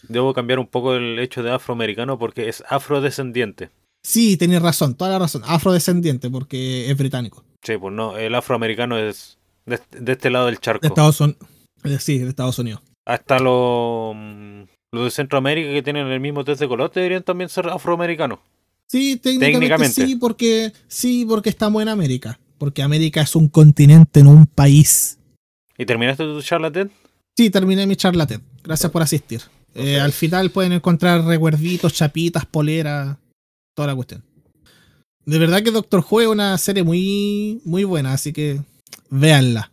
debo 0.09 0.35
cambiar 0.35 0.59
un 0.59 0.66
poco 0.66 0.94
el 0.94 1.19
hecho 1.19 1.43
de 1.43 1.51
afroamericano 1.53 2.19
porque 2.19 2.49
es 2.49 2.65
afrodescendiente. 2.69 3.70
Sí, 4.03 4.37
tenéis 4.37 4.62
razón, 4.62 4.95
toda 4.95 5.12
la 5.12 5.19
razón. 5.20 5.43
Afrodescendiente, 5.47 6.29
porque 6.31 6.91
es 6.91 6.97
británico. 6.97 7.45
Sí, 7.62 7.77
pues 7.77 7.95
no, 7.95 8.16
el 8.16 8.35
afroamericano 8.35 8.99
es 8.99 9.39
de, 9.66 9.79
de 9.93 10.12
este 10.12 10.31
lado 10.31 10.47
del 10.47 10.59
charco. 10.59 10.81
De 10.83 10.89
Estados 10.89 11.20
Unidos. 11.20 11.39
Sí, 12.01 12.19
de 12.19 12.29
Estados 12.29 12.59
Unidos. 12.59 12.83
Hasta 13.05 13.39
los, 13.39 14.16
los 14.93 15.05
de 15.05 15.11
Centroamérica 15.11 15.70
que 15.73 15.83
tienen 15.83 16.07
el 16.09 16.20
mismo 16.20 16.45
test 16.45 16.61
de 16.61 16.69
color 16.69 16.93
deberían 16.93 17.23
también 17.23 17.49
ser 17.49 17.69
afroamericanos. 17.69 18.39
Sí, 18.89 19.16
técnicamente, 19.16 19.53
Técnicamente. 19.59 20.07
sí, 20.07 20.16
porque 20.16 20.73
sí, 20.87 21.24
porque 21.29 21.49
estamos 21.51 21.81
en 21.83 21.89
América. 21.89 22.39
Porque 22.59 22.83
América 22.83 23.23
es 23.23 23.35
un 23.35 23.49
continente, 23.49 24.23
no 24.23 24.31
un 24.31 24.47
país. 24.47 25.19
¿Y 25.79 25.87
terminaste 25.87 26.24
tu 26.24 26.43
charla, 26.43 26.70
Ted? 26.70 26.89
Sí, 27.37 27.51
terminé 27.51 27.87
mi 27.87 27.97
charla 27.97 28.27
TED. 28.27 28.41
Gracias 28.62 28.93
por 28.93 29.03
asistir. 29.03 29.41
Eh, 29.74 29.99
al 29.99 30.12
final 30.12 30.51
pueden 30.51 30.73
encontrar 30.73 31.24
recuerditos, 31.24 31.95
chapitas, 31.95 32.45
poleras, 32.45 33.16
toda 33.74 33.89
la 33.89 33.94
cuestión. 33.94 34.24
De 35.24 35.39
verdad 35.39 35.62
que 35.62 35.70
Doctor 35.70 36.05
Who 36.09 36.20
es 36.20 36.27
una 36.27 36.59
serie 36.59 36.82
muy, 36.82 37.61
muy 37.65 37.85
buena, 37.85 38.12
así 38.12 38.32
que 38.32 38.61
véanla. 39.09 39.73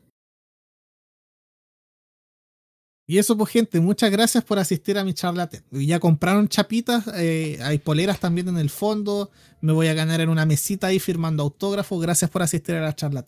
Y 3.08 3.18
eso, 3.18 3.36
pues, 3.36 3.50
gente, 3.50 3.80
muchas 3.80 4.12
gracias 4.12 4.44
por 4.44 4.60
asistir 4.60 5.00
a 5.00 5.04
mi 5.04 5.16
charla. 5.16 5.50
Ya 5.72 6.00
compraron 6.00 6.48
chapitas, 6.48 7.10
eh, 7.16 7.58
hay 7.64 7.80
poleras 7.80 8.20
también 8.20 8.48
en 8.50 8.60
el 8.60 8.70
fondo. 8.70 9.32
Me 9.62 9.74
voy 9.74 9.88
a 9.88 9.96
ganar 9.96 10.22
en 10.22 10.30
una 10.30 10.46
mesita 10.46 10.88
ahí 10.88 11.00
firmando 11.00 11.42
autógrafos. 11.42 12.00
Gracias 12.00 12.30
por 12.30 12.44
asistir 12.44 12.76
a 12.76 12.82
la 12.82 12.96
charla. 12.96 13.26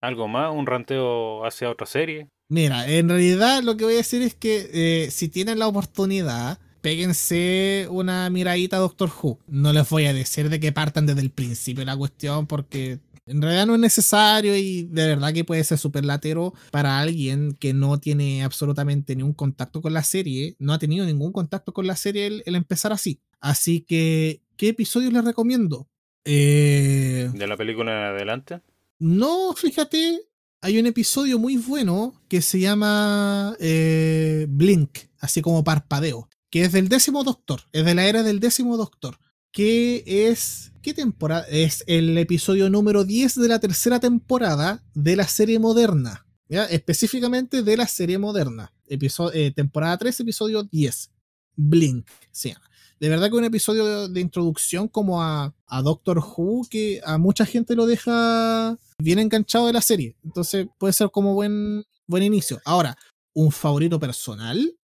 ¿Algo 0.00 0.28
más? 0.28 0.50
¿Un 0.54 0.64
ranteo 0.64 1.44
hacia 1.44 1.68
otra 1.68 1.86
serie? 1.86 2.30
Mira, 2.48 2.88
en 2.88 3.10
realidad 3.10 3.62
lo 3.62 3.76
que 3.76 3.84
voy 3.84 3.94
a 3.94 3.98
decir 3.98 4.22
es 4.22 4.34
que 4.34 4.70
eh, 4.72 5.10
si 5.10 5.28
tienen 5.28 5.58
la 5.58 5.68
oportunidad, 5.68 6.58
péguense 6.80 7.86
una 7.90 8.28
miradita 8.30 8.76
a 8.76 8.80
Doctor 8.80 9.10
Who. 9.10 9.38
No 9.46 9.72
les 9.72 9.88
voy 9.88 10.06
a 10.06 10.12
decir 10.12 10.48
de 10.48 10.60
que 10.60 10.72
partan 10.72 11.06
desde 11.06 11.20
el 11.20 11.30
principio 11.30 11.84
la 11.84 11.96
cuestión 11.96 12.46
porque 12.46 13.00
en 13.26 13.42
realidad 13.42 13.66
no 13.66 13.74
es 13.74 13.80
necesario 13.80 14.56
y 14.56 14.84
de 14.84 15.06
verdad 15.06 15.32
que 15.32 15.44
puede 15.44 15.62
ser 15.64 15.78
súper 15.78 16.04
latero 16.04 16.54
para 16.70 16.98
alguien 16.98 17.52
que 17.52 17.74
no 17.74 17.98
tiene 17.98 18.42
absolutamente 18.42 19.14
ningún 19.14 19.34
contacto 19.34 19.82
con 19.82 19.92
la 19.92 20.02
serie, 20.02 20.56
no 20.58 20.72
ha 20.72 20.78
tenido 20.78 21.04
ningún 21.04 21.32
contacto 21.32 21.72
con 21.72 21.86
la 21.86 21.96
serie 21.96 22.26
el, 22.26 22.42
el 22.46 22.54
empezar 22.54 22.92
así. 22.92 23.20
Así 23.40 23.82
que, 23.82 24.40
¿qué 24.56 24.68
episodios 24.68 25.12
les 25.12 25.24
recomiendo? 25.24 25.86
Eh, 26.24 27.30
¿De 27.32 27.46
la 27.46 27.56
película 27.56 27.92
en 27.92 28.14
adelante? 28.14 28.60
no, 28.98 29.52
fíjate, 29.54 30.20
hay 30.60 30.78
un 30.78 30.86
episodio 30.86 31.38
muy 31.38 31.56
bueno 31.56 32.14
que 32.28 32.42
se 32.42 32.58
llama 32.58 33.56
eh, 33.60 34.46
Blink, 34.48 34.98
así 35.20 35.40
como 35.40 35.62
parpadeo, 35.62 36.27
que 36.50 36.62
es 36.62 36.72
del 36.72 36.88
décimo 36.88 37.24
doctor, 37.24 37.62
es 37.72 37.84
de 37.84 37.94
la 37.94 38.06
era 38.06 38.22
del 38.22 38.40
décimo 38.40 38.76
doctor, 38.76 39.18
que 39.52 40.04
es... 40.06 40.72
¿Qué 40.82 40.94
temporada? 40.94 41.46
Es 41.50 41.84
el 41.86 42.16
episodio 42.16 42.70
número 42.70 43.04
10 43.04 43.34
de 43.34 43.48
la 43.48 43.58
tercera 43.58 44.00
temporada 44.00 44.82
de 44.94 45.16
la 45.16 45.26
serie 45.26 45.58
moderna. 45.58 46.24
Específicamente 46.48 47.62
de 47.62 47.76
la 47.76 47.86
serie 47.86 48.16
moderna. 48.16 48.72
Eh, 48.88 49.52
temporada 49.54 49.98
3, 49.98 50.20
episodio 50.20 50.62
10. 50.62 51.10
Blink 51.56 52.08
se. 52.30 52.56
De 53.00 53.08
verdad 53.08 53.28
que 53.28 53.36
un 53.36 53.44
episodio 53.44 53.84
de, 53.84 54.14
de 54.14 54.20
introducción 54.20 54.88
como 54.88 55.22
a, 55.22 55.54
a 55.66 55.82
Doctor 55.82 56.18
Who 56.18 56.66
que 56.70 57.00
a 57.04 57.18
mucha 57.18 57.44
gente 57.44 57.74
lo 57.74 57.86
deja 57.86 58.78
bien 58.98 59.18
enganchado 59.18 59.66
de 59.66 59.72
la 59.72 59.82
serie. 59.82 60.16
Entonces 60.24 60.68
puede 60.78 60.92
ser 60.92 61.10
como 61.10 61.34
buen, 61.34 61.84
buen 62.06 62.22
inicio. 62.22 62.60
Ahora, 62.64 62.96
un 63.34 63.52
favorito 63.52 64.00
personal 64.00 64.77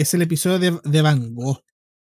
es 0.00 0.14
el 0.14 0.22
episodio 0.22 0.58
de, 0.58 0.78
de 0.84 1.02
Van 1.02 1.34
Gogh. 1.34 1.62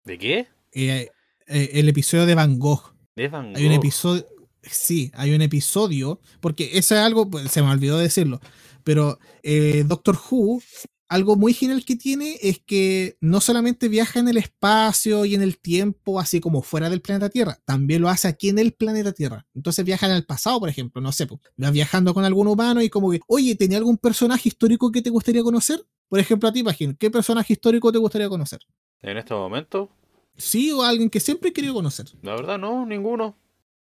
¿De 0.04 0.18
qué? 0.18 0.48
Eh, 0.72 1.08
eh, 1.46 1.70
el 1.74 1.88
episodio 1.88 2.26
de 2.26 2.34
Van 2.34 2.58
Gogh. 2.58 2.94
De 3.14 3.28
Van 3.28 3.54
Hay 3.56 3.64
un 3.64 3.72
Gogh. 3.72 3.78
episodio. 3.78 4.26
Sí, 4.62 5.12
hay 5.14 5.32
un 5.34 5.42
episodio. 5.42 6.20
Porque 6.40 6.70
eso 6.78 6.94
es 6.94 7.00
algo. 7.00 7.30
pues, 7.30 7.50
se 7.50 7.62
me 7.62 7.70
olvidó 7.70 7.98
decirlo. 7.98 8.40
Pero 8.82 9.18
eh, 9.42 9.84
Doctor 9.86 10.18
Who, 10.30 10.60
algo 11.08 11.36
muy 11.36 11.54
genial 11.54 11.84
que 11.84 11.94
tiene 11.96 12.36
es 12.42 12.58
que 12.58 13.16
no 13.20 13.40
solamente 13.40 13.88
viaja 13.88 14.18
en 14.18 14.28
el 14.28 14.36
espacio 14.36 15.24
y 15.24 15.34
en 15.36 15.42
el 15.42 15.58
tiempo, 15.58 16.18
así 16.18 16.40
como 16.40 16.62
fuera 16.62 16.90
del 16.90 17.00
planeta 17.00 17.28
Tierra, 17.28 17.58
también 17.64 18.02
lo 18.02 18.08
hace 18.08 18.26
aquí 18.26 18.48
en 18.48 18.58
el 18.58 18.72
planeta 18.72 19.12
Tierra. 19.12 19.46
Entonces 19.54 19.84
viaja 19.84 20.06
en 20.06 20.12
el 20.12 20.26
pasado, 20.26 20.58
por 20.58 20.68
ejemplo, 20.68 21.00
no 21.00 21.12
sé, 21.12 21.26
pues, 21.26 21.40
vas 21.56 21.72
viajando 21.72 22.14
con 22.14 22.24
algún 22.24 22.48
humano 22.48 22.82
y 22.82 22.88
como 22.90 23.10
que, 23.10 23.20
oye, 23.28 23.54
¿tenía 23.54 23.78
algún 23.78 23.98
personaje 23.98 24.48
histórico 24.48 24.90
que 24.90 25.02
te 25.02 25.10
gustaría 25.10 25.42
conocer? 25.44 25.84
Por 26.08 26.18
ejemplo, 26.20 26.48
a 26.48 26.52
ti, 26.52 26.62
Pagín, 26.62 26.94
¿qué 26.94 27.10
personaje 27.10 27.52
histórico 27.52 27.90
te 27.92 27.98
gustaría 27.98 28.28
conocer? 28.28 28.60
En 29.02 29.16
este 29.18 29.34
momento, 29.34 29.90
Sí, 30.38 30.70
o 30.70 30.82
alguien 30.82 31.08
que 31.08 31.18
siempre 31.20 31.48
he 31.48 31.52
querido 31.52 31.72
conocer. 31.74 32.06
la 32.22 32.34
verdad, 32.36 32.58
no, 32.58 32.84
ninguno. 32.84 33.36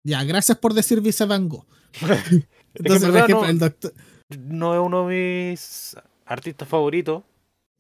Ya, 0.03 0.23
gracias 0.23 0.57
por 0.57 0.73
decir 0.73 0.99
Vice 0.99 1.25
Van 1.25 1.47
Gogh. 1.47 1.65
en 2.01 2.45
por 2.83 2.97
ejemplo, 2.97 3.41
no. 3.41 3.45
el 3.45 3.59
doctor. 3.59 3.93
No 4.37 4.73
es 4.73 4.79
uno 4.85 5.07
de 5.07 5.49
mis 5.51 5.95
artistas 6.25 6.67
favoritos. 6.67 7.23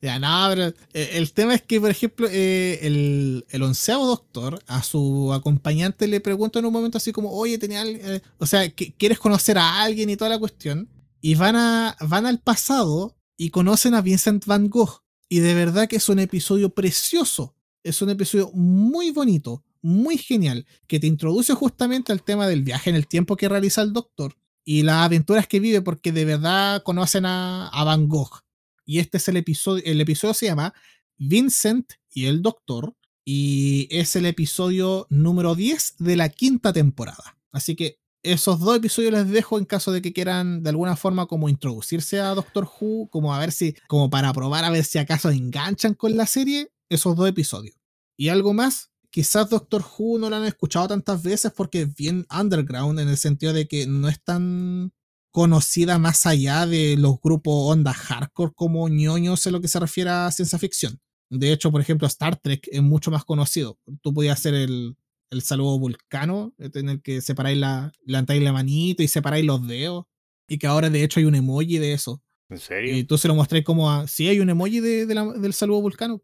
Ya, 0.01 0.17
no, 0.19 0.47
pero 0.49 0.67
eh, 0.93 1.09
el 1.13 1.31
tema 1.33 1.53
es 1.53 1.61
que, 1.61 1.79
por 1.79 1.89
ejemplo, 1.91 2.27
eh, 2.31 2.79
el, 2.81 3.45
el 3.49 3.61
onceavo 3.61 4.07
doctor 4.07 4.59
a 4.67 4.81
su 4.83 5.31
acompañante 5.33 6.07
le 6.07 6.19
pregunta 6.21 6.57
en 6.59 6.65
un 6.65 6.73
momento 6.73 6.97
así 6.97 7.11
como, 7.11 7.31
oye, 7.31 7.57
tenía 7.59 7.83
eh, 7.85 8.21
o 8.39 8.45
sea, 8.47 8.63
¿qu- 8.65 8.93
¿quieres 8.97 9.19
conocer 9.19 9.57
a 9.59 9.81
alguien 9.83 10.09
y 10.09 10.17
toda 10.17 10.29
la 10.31 10.39
cuestión? 10.39 10.89
Y 11.21 11.35
van, 11.35 11.55
a, 11.55 11.95
van 12.01 12.25
al 12.25 12.39
pasado 12.39 13.15
y 13.41 13.49
conocen 13.49 13.95
a 13.95 14.01
Vincent 14.01 14.45
Van 14.45 14.69
Gogh. 14.69 15.01
Y 15.27 15.39
de 15.39 15.55
verdad 15.55 15.87
que 15.87 15.95
es 15.95 16.09
un 16.09 16.19
episodio 16.19 16.75
precioso. 16.75 17.55
Es 17.81 18.03
un 18.03 18.11
episodio 18.11 18.51
muy 18.53 19.09
bonito, 19.09 19.63
muy 19.81 20.19
genial, 20.19 20.67
que 20.85 20.99
te 20.99 21.07
introduce 21.07 21.55
justamente 21.55 22.11
al 22.11 22.21
tema 22.21 22.45
del 22.45 22.61
viaje 22.61 22.91
en 22.91 22.95
el 22.95 23.07
tiempo 23.07 23.35
que 23.35 23.49
realiza 23.49 23.81
el 23.81 23.93
doctor 23.93 24.37
y 24.63 24.83
las 24.83 25.03
aventuras 25.03 25.47
que 25.47 25.59
vive 25.59 25.81
porque 25.81 26.11
de 26.11 26.23
verdad 26.23 26.83
conocen 26.83 27.25
a, 27.25 27.69
a 27.69 27.83
Van 27.83 28.07
Gogh. 28.07 28.43
Y 28.85 28.99
este 28.99 29.17
es 29.17 29.27
el 29.27 29.37
episodio, 29.37 29.83
el 29.87 29.99
episodio 29.99 30.35
se 30.35 30.45
llama 30.45 30.75
Vincent 31.17 31.93
y 32.11 32.25
el 32.25 32.43
Doctor 32.43 32.95
y 33.25 33.87
es 33.89 34.15
el 34.15 34.27
episodio 34.27 35.07
número 35.09 35.55
10 35.55 35.95
de 35.97 36.15
la 36.15 36.29
quinta 36.29 36.73
temporada. 36.73 37.39
Así 37.51 37.75
que 37.75 38.00
esos 38.23 38.59
dos 38.59 38.77
episodios 38.77 39.13
les 39.13 39.29
dejo 39.29 39.57
en 39.57 39.65
caso 39.65 39.91
de 39.91 40.01
que 40.01 40.13
quieran 40.13 40.63
de 40.63 40.69
alguna 40.69 40.95
forma 40.95 41.25
como 41.25 41.49
introducirse 41.49 42.19
a 42.19 42.35
Doctor 42.35 42.65
Who, 42.65 43.09
como 43.09 43.33
a 43.33 43.39
ver 43.39 43.51
si, 43.51 43.75
como 43.87 44.09
para 44.09 44.31
probar 44.33 44.63
a 44.63 44.69
ver 44.69 44.83
si 44.83 44.99
acaso 44.99 45.29
enganchan 45.29 45.95
con 45.95 46.15
la 46.15 46.25
serie, 46.25 46.71
esos 46.89 47.15
dos 47.15 47.27
episodios. 47.27 47.75
Y 48.17 48.29
algo 48.29 48.53
más, 48.53 48.91
quizás 49.09 49.49
Doctor 49.49 49.83
Who 49.83 50.19
no 50.19 50.29
lo 50.29 50.35
han 50.35 50.45
escuchado 50.45 50.89
tantas 50.89 51.23
veces 51.23 51.51
porque 51.55 51.81
es 51.81 51.95
bien 51.95 52.27
underground 52.29 52.99
en 52.99 53.09
el 53.09 53.17
sentido 53.17 53.53
de 53.53 53.67
que 53.67 53.87
no 53.87 54.07
es 54.07 54.23
tan 54.23 54.93
conocida 55.31 55.97
más 55.97 56.25
allá 56.25 56.67
de 56.67 56.97
los 56.97 57.19
grupos 57.21 57.71
onda 57.71 57.93
hardcore 57.93 58.51
como 58.53 58.87
ñoños 58.89 59.45
en 59.47 59.53
lo 59.53 59.61
que 59.61 59.67
se 59.67 59.79
refiere 59.79 60.09
a 60.09 60.31
ciencia 60.31 60.59
ficción. 60.59 60.99
De 61.29 61.53
hecho, 61.53 61.71
por 61.71 61.79
ejemplo, 61.79 62.07
Star 62.07 62.35
Trek 62.35 62.67
es 62.69 62.81
mucho 62.81 63.09
más 63.09 63.23
conocido. 63.23 63.79
Tú 64.01 64.13
podías 64.13 64.37
hacer 64.37 64.53
el, 64.53 64.97
el 65.31 65.41
saludo 65.41 65.79
vulcano, 65.79 66.53
en 66.59 66.89
el 66.89 67.01
que 67.01 67.21
separáis 67.21 67.57
la, 67.57 67.91
levantáis 68.05 68.43
la 68.43 68.53
manita 68.53 69.01
y 69.01 69.07
separáis 69.07 69.45
los 69.45 69.65
dedos. 69.65 70.05
Y 70.47 70.57
que 70.57 70.67
ahora 70.67 70.89
de 70.89 71.03
hecho 71.03 71.19
hay 71.19 71.25
un 71.25 71.35
emoji 71.35 71.77
de 71.77 71.93
eso. 71.93 72.21
¿En 72.49 72.59
serio? 72.59 72.95
Y 72.95 73.05
tú 73.05 73.17
se 73.17 73.29
lo 73.29 73.35
mostráis 73.35 73.63
como 73.63 73.89
a. 73.89 74.07
Sí, 74.07 74.27
hay 74.27 74.41
un 74.41 74.49
emoji 74.49 74.81
de, 74.81 75.05
del 75.05 75.53
saludo 75.53 75.81
vulcano. 75.81 76.21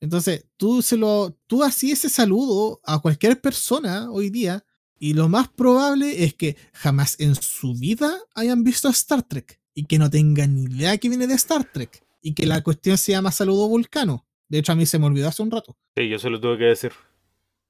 Entonces, 0.00 0.46
tú 0.56 0.80
se 0.80 0.96
lo. 0.96 1.36
Tú 1.48 1.64
hacías 1.64 1.98
ese 1.98 2.08
saludo 2.08 2.80
a 2.84 3.00
cualquier 3.00 3.40
persona 3.40 4.10
hoy 4.10 4.30
día. 4.30 4.64
Y 4.98 5.12
lo 5.12 5.28
más 5.28 5.48
probable 5.48 6.24
es 6.24 6.34
que 6.34 6.56
jamás 6.72 7.20
en 7.20 7.34
su 7.34 7.74
vida 7.74 8.16
hayan 8.34 8.62
visto 8.62 8.88
Star 8.88 9.22
Trek. 9.24 9.60
Y 9.74 9.84
que 9.84 9.98
no 9.98 10.08
tengan 10.08 10.54
ni 10.54 10.62
idea 10.62 10.96
que 10.96 11.08
viene 11.08 11.26
de 11.26 11.34
Star 11.34 11.70
Trek. 11.70 12.06
Y 12.22 12.34
que 12.34 12.46
la 12.46 12.62
cuestión 12.62 12.96
se 12.96 13.12
llama 13.12 13.32
saludo 13.32 13.68
vulcano. 13.68 14.24
De 14.48 14.58
hecho, 14.58 14.70
a 14.70 14.76
mí 14.76 14.86
se 14.86 15.00
me 15.00 15.06
olvidó 15.06 15.28
hace 15.28 15.42
un 15.42 15.50
rato. 15.50 15.76
Sí, 15.96 16.08
yo 16.08 16.20
se 16.20 16.30
lo 16.30 16.40
tuve 16.40 16.58
que 16.58 16.64
decir. 16.64 16.92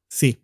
Sí. 0.08 0.38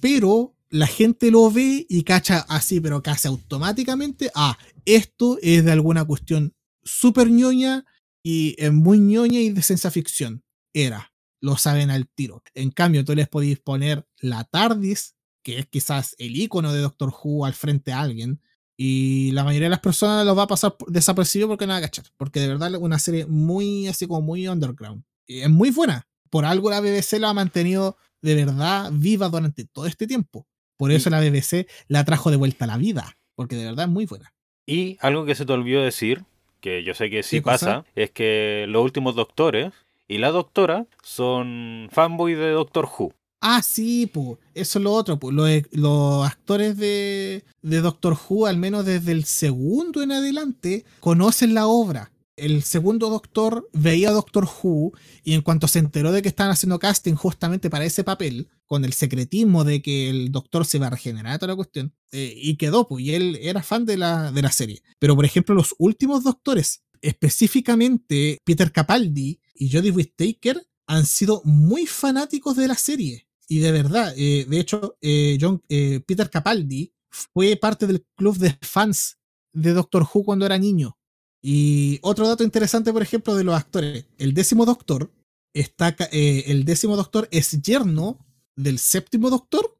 Pero 0.00 0.54
la 0.68 0.86
gente 0.86 1.30
lo 1.30 1.50
ve 1.50 1.86
y 1.88 2.02
cacha 2.02 2.44
así, 2.48 2.80
pero 2.80 3.02
casi 3.02 3.28
automáticamente, 3.28 4.30
ah, 4.34 4.58
esto 4.84 5.38
es 5.42 5.64
de 5.64 5.72
alguna 5.72 6.04
cuestión 6.04 6.54
súper 6.82 7.30
ñoña 7.30 7.84
y 8.22 8.54
es 8.58 8.72
muy 8.72 8.98
ñoña 8.98 9.40
y 9.40 9.50
de 9.50 9.62
ciencia 9.62 9.90
ficción. 9.90 10.42
Era, 10.72 11.12
lo 11.40 11.56
saben 11.56 11.90
al 11.90 12.08
tiro. 12.08 12.42
En 12.54 12.70
cambio, 12.70 13.04
tú 13.04 13.14
les 13.14 13.28
podéis 13.28 13.58
poner 13.58 14.06
la 14.18 14.44
TARDIS, 14.44 15.16
que 15.42 15.58
es 15.58 15.66
quizás 15.66 16.14
el 16.18 16.36
icono 16.36 16.72
de 16.72 16.80
Doctor 16.80 17.12
Who 17.22 17.46
al 17.46 17.54
frente 17.54 17.92
a 17.92 18.00
alguien, 18.00 18.40
y 18.76 19.30
la 19.32 19.44
mayoría 19.44 19.66
de 19.66 19.70
las 19.70 19.80
personas 19.80 20.26
lo 20.26 20.36
va 20.36 20.42
a 20.42 20.48
pasar 20.48 20.76
desapercibido 20.88 21.48
porque 21.48 21.66
no 21.66 21.72
va 21.72 21.78
a 21.78 21.82
cachar. 21.82 22.04
Porque 22.18 22.40
de 22.40 22.48
verdad 22.48 22.74
es 22.74 22.80
una 22.80 22.98
serie 22.98 23.24
muy, 23.24 23.88
así 23.88 24.06
como 24.06 24.20
muy 24.20 24.46
underground 24.48 25.02
es 25.26 25.50
muy 25.50 25.70
buena. 25.70 26.06
Por 26.30 26.44
algo 26.44 26.70
la 26.70 26.80
BBC 26.80 27.18
la 27.18 27.30
ha 27.30 27.34
mantenido 27.34 27.96
de 28.26 28.34
verdad 28.34 28.90
viva 28.92 29.28
durante 29.28 29.64
todo 29.64 29.86
este 29.86 30.06
tiempo. 30.06 30.46
Por 30.76 30.90
eso 30.90 31.08
la 31.08 31.20
BBC 31.20 31.66
la 31.88 32.04
trajo 32.04 32.30
de 32.30 32.36
vuelta 32.36 32.64
a 32.64 32.68
la 32.68 32.76
vida, 32.76 33.16
porque 33.34 33.56
de 33.56 33.64
verdad 33.64 33.86
es 33.86 33.90
muy 33.90 34.04
buena. 34.04 34.34
Y 34.66 34.98
algo 35.00 35.24
que 35.24 35.34
se 35.34 35.46
te 35.46 35.52
olvidó 35.52 35.82
decir, 35.82 36.24
que 36.60 36.82
yo 36.82 36.94
sé 36.94 37.08
que 37.08 37.22
sí 37.22 37.40
pasa, 37.40 37.84
es 37.94 38.10
que 38.10 38.66
los 38.68 38.82
últimos 38.82 39.14
doctores 39.14 39.72
y 40.08 40.18
la 40.18 40.32
doctora 40.32 40.86
son 41.02 41.88
fanboys 41.92 42.36
de 42.36 42.50
Doctor 42.50 42.86
Who. 42.86 43.12
Ah, 43.40 43.62
sí, 43.62 44.10
pues, 44.12 44.38
eso 44.54 44.78
es 44.78 44.82
lo 44.82 44.92
otro. 44.92 45.18
Pues. 45.18 45.34
Los, 45.34 45.50
los, 45.70 46.26
actores 46.26 46.76
de, 46.76 47.44
de 47.62 47.80
Doctor 47.80 48.18
Who, 48.28 48.46
al 48.46 48.56
menos 48.56 48.84
desde 48.84 49.12
el 49.12 49.24
segundo 49.24 50.02
en 50.02 50.10
adelante, 50.10 50.84
conocen 51.00 51.54
la 51.54 51.68
obra 51.68 52.10
el 52.36 52.62
segundo 52.62 53.08
doctor 53.08 53.68
veía 53.72 54.10
a 54.10 54.12
Doctor 54.12 54.44
Who 54.44 54.92
y 55.24 55.32
en 55.32 55.40
cuanto 55.42 55.68
se 55.68 55.78
enteró 55.78 56.12
de 56.12 56.22
que 56.22 56.28
estaban 56.28 56.52
haciendo 56.52 56.78
casting 56.78 57.14
justamente 57.14 57.70
para 57.70 57.84
ese 57.86 58.04
papel, 58.04 58.48
con 58.66 58.84
el 58.84 58.92
secretismo 58.92 59.64
de 59.64 59.80
que 59.80 60.10
el 60.10 60.32
doctor 60.32 60.66
se 60.66 60.76
iba 60.76 60.88
a 60.88 60.90
regenerar 60.90 61.38
toda 61.38 61.52
la 61.52 61.56
cuestión, 61.56 61.94
eh, 62.12 62.34
y 62.36 62.56
quedó, 62.56 62.86
pues, 62.86 63.04
y 63.04 63.14
él 63.14 63.38
era 63.40 63.62
fan 63.62 63.86
de 63.86 63.96
la, 63.96 64.32
de 64.32 64.42
la 64.42 64.52
serie. 64.52 64.82
Pero, 64.98 65.16
por 65.16 65.24
ejemplo, 65.24 65.54
los 65.54 65.74
últimos 65.78 66.24
doctores, 66.24 66.82
específicamente 67.00 68.38
Peter 68.44 68.70
Capaldi 68.70 69.40
y 69.54 69.70
Jodie 69.70 69.92
Whittaker, 69.92 70.66
han 70.86 71.06
sido 71.06 71.42
muy 71.44 71.86
fanáticos 71.86 72.56
de 72.56 72.68
la 72.68 72.76
serie. 72.76 73.26
Y 73.48 73.60
de 73.60 73.72
verdad, 73.72 74.12
eh, 74.16 74.44
de 74.48 74.60
hecho, 74.60 74.96
eh, 75.00 76.00
Peter 76.06 76.28
Capaldi 76.28 76.92
fue 77.08 77.56
parte 77.56 77.86
del 77.86 78.04
club 78.14 78.36
de 78.36 78.56
fans 78.60 79.18
de 79.52 79.72
Doctor 79.72 80.02
Who 80.02 80.24
cuando 80.24 80.44
era 80.44 80.58
niño 80.58 80.98
y 81.42 81.98
otro 82.02 82.26
dato 82.26 82.44
interesante, 82.44 82.92
por 82.92 83.02
ejemplo, 83.02 83.34
de 83.34 83.44
los 83.44 83.54
actores. 83.54 84.06
El 84.18 84.34
décimo 84.34 84.64
doctor 84.64 85.10
está. 85.52 85.94
Eh, 86.12 86.44
el 86.48 86.64
décimo 86.64 86.96
doctor 86.96 87.28
es 87.30 87.62
yerno 87.62 88.18
del 88.56 88.78
séptimo 88.78 89.30
doctor. 89.30 89.76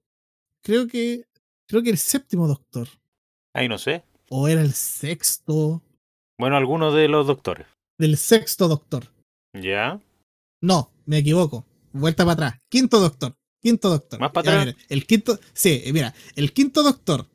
Creo 0.63 0.87
que. 0.87 1.25
Creo 1.69 1.83
que 1.83 1.91
el 1.91 1.99
séptimo 1.99 2.47
doctor. 2.47 2.89
Ahí 3.53 3.69
no 3.69 3.79
sé. 3.79 4.05
O 4.31 4.49
era 4.49 4.61
el 4.61 4.73
sexto. 4.75 5.83
Bueno, 6.39 6.57
alguno 6.57 6.93
de 6.93 7.09
los 7.09 7.27
doctores. 7.27 7.67
Del 7.99 8.17
sexto 8.17 8.69
doctor. 8.69 9.13
¿Ya? 9.55 10.01
No, 10.61 10.93
me 11.07 11.19
equivoco. 11.19 11.65
Vuelta 11.93 12.25
para 12.25 12.33
atrás. 12.35 12.61
Quinto 12.69 13.01
doctor. 13.01 13.35
Quinto 13.61 13.89
doctor. 13.89 14.21
Más 14.21 14.31
para 14.31 14.61
atrás. 14.61 14.77
el 14.89 15.07
quinto. 15.07 15.39
Sí, 15.55 15.83
mira. 15.93 16.15
El 16.37 16.53
quinto 16.53 16.83
doctor. 16.83 17.27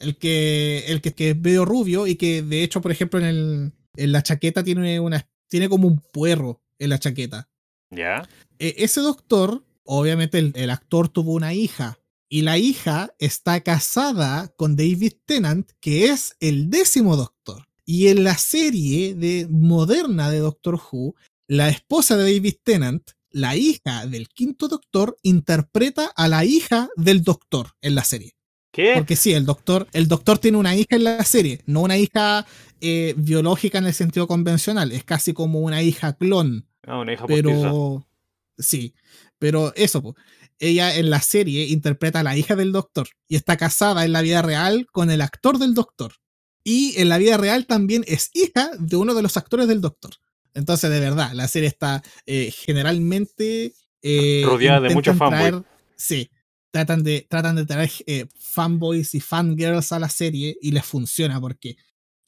El 0.00 0.16
que, 0.16 0.84
el 0.88 1.00
que, 1.00 1.12
que 1.12 1.30
es 1.30 1.36
medio 1.36 1.64
rubio 1.64 2.06
y 2.06 2.16
que 2.16 2.42
de 2.42 2.64
hecho, 2.64 2.80
por 2.80 2.90
ejemplo, 2.90 3.20
en 3.20 3.26
el, 3.26 3.72
en 3.96 4.12
la 4.12 4.22
chaqueta 4.22 4.64
tiene 4.64 4.98
una 4.98 5.26
tiene 5.50 5.68
como 5.68 5.86
un 5.88 5.98
puerro 5.98 6.62
en 6.78 6.90
la 6.90 6.98
chaqueta. 6.98 7.50
¿Ya? 7.90 8.26
E, 8.58 8.76
ese 8.78 9.00
doctor, 9.00 9.62
obviamente 9.84 10.38
el, 10.38 10.70
actor 10.70 11.08
tuvo 11.08 11.34
una 11.34 11.52
hija 11.52 11.98
y 12.30 12.42
la 12.42 12.56
hija 12.56 13.12
está 13.18 13.60
casada 13.60 14.48
con 14.56 14.76
David 14.76 15.14
Tennant, 15.26 15.70
que 15.80 16.06
es 16.06 16.36
el 16.40 16.70
décimo 16.70 17.16
doctor. 17.16 17.66
Y 17.84 18.06
en 18.06 18.22
la 18.22 18.38
serie 18.38 19.14
de 19.14 19.48
moderna 19.50 20.30
de 20.30 20.38
Doctor 20.38 20.80
Who, 20.80 21.16
la 21.48 21.68
esposa 21.68 22.16
de 22.16 22.32
David 22.32 22.54
Tennant, 22.62 23.10
la 23.32 23.56
hija 23.56 24.06
del 24.06 24.28
quinto 24.28 24.68
doctor, 24.68 25.18
interpreta 25.22 26.06
a 26.14 26.28
la 26.28 26.44
hija 26.44 26.88
del 26.96 27.24
doctor 27.24 27.72
en 27.82 27.96
la 27.96 28.04
serie. 28.04 28.36
¿Qué? 28.72 28.94
Porque 28.96 29.16
sí, 29.16 29.32
el 29.32 29.46
doctor, 29.46 29.88
el 29.92 30.06
doctor 30.06 30.38
tiene 30.38 30.56
una 30.56 30.76
hija 30.76 30.96
en 30.96 31.04
la 31.04 31.24
serie, 31.24 31.60
no 31.66 31.82
una 31.82 31.98
hija 31.98 32.46
eh, 32.80 33.14
biológica 33.16 33.78
en 33.78 33.86
el 33.86 33.94
sentido 33.94 34.26
convencional, 34.28 34.92
es 34.92 35.04
casi 35.04 35.32
como 35.32 35.60
una 35.60 35.82
hija 35.82 36.12
clon. 36.12 36.66
Ah, 36.86 36.98
una 36.98 37.12
hija 37.12 37.26
Pero 37.26 38.06
sí, 38.58 38.94
pero 39.38 39.72
eso, 39.74 40.14
ella 40.60 40.94
en 40.96 41.10
la 41.10 41.20
serie 41.20 41.66
interpreta 41.66 42.20
a 42.20 42.22
la 42.22 42.36
hija 42.36 42.54
del 42.54 42.70
doctor 42.70 43.08
y 43.26 43.36
está 43.36 43.56
casada 43.56 44.04
en 44.04 44.12
la 44.12 44.22
vida 44.22 44.42
real 44.42 44.86
con 44.92 45.10
el 45.10 45.20
actor 45.20 45.58
del 45.58 45.74
doctor. 45.74 46.12
Y 46.62 47.00
en 47.00 47.08
la 47.08 47.18
vida 47.18 47.38
real 47.38 47.66
también 47.66 48.04
es 48.06 48.30
hija 48.34 48.70
de 48.78 48.96
uno 48.96 49.14
de 49.14 49.22
los 49.22 49.36
actores 49.36 49.66
del 49.66 49.80
doctor. 49.80 50.12
Entonces, 50.54 50.90
de 50.90 51.00
verdad, 51.00 51.32
la 51.32 51.48
serie 51.48 51.68
está 51.68 52.02
eh, 52.26 52.50
generalmente 52.50 53.72
eh, 54.02 54.42
rodeada 54.44 54.88
de 54.88 54.94
muchos 54.94 55.16
fanboys. 55.16 55.64
Sí, 55.96 56.30
tratan 56.70 57.02
de, 57.02 57.26
tratan 57.28 57.56
de 57.56 57.66
traer 57.66 57.90
fanboys 58.38 59.14
y 59.14 59.20
fangirls 59.20 59.92
a 59.92 59.98
la 59.98 60.08
serie 60.08 60.56
y 60.60 60.70
les 60.70 60.84
funciona 60.84 61.40
porque 61.40 61.76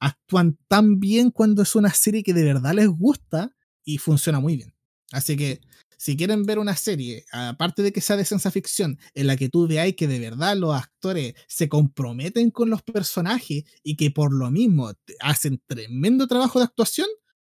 actúan 0.00 0.58
tan 0.68 0.98
bien 0.98 1.30
cuando 1.30 1.62
es 1.62 1.74
una 1.76 1.92
serie 1.92 2.22
que 2.22 2.34
de 2.34 2.44
verdad 2.44 2.74
les 2.74 2.88
gusta 2.88 3.54
y 3.84 3.98
funciona 3.98 4.40
muy 4.40 4.56
bien. 4.56 4.74
Así 5.12 5.36
que 5.36 5.60
si 5.96 6.16
quieren 6.16 6.42
ver 6.42 6.58
una 6.58 6.74
serie, 6.74 7.24
aparte 7.30 7.82
de 7.82 7.92
que 7.92 8.00
sea 8.00 8.16
de 8.16 8.24
ciencia 8.24 8.50
ficción, 8.50 8.98
en 9.14 9.28
la 9.28 9.36
que 9.36 9.48
tú 9.48 9.68
veáis 9.68 9.94
que 9.94 10.08
de 10.08 10.18
verdad 10.18 10.56
los 10.56 10.74
actores 10.74 11.34
se 11.46 11.68
comprometen 11.68 12.50
con 12.50 12.70
los 12.70 12.82
personajes 12.82 13.62
y 13.84 13.94
que 13.94 14.10
por 14.10 14.32
lo 14.32 14.50
mismo 14.50 14.92
hacen 15.20 15.62
tremendo 15.68 16.26
trabajo 16.26 16.58
de 16.58 16.64
actuación, 16.64 17.06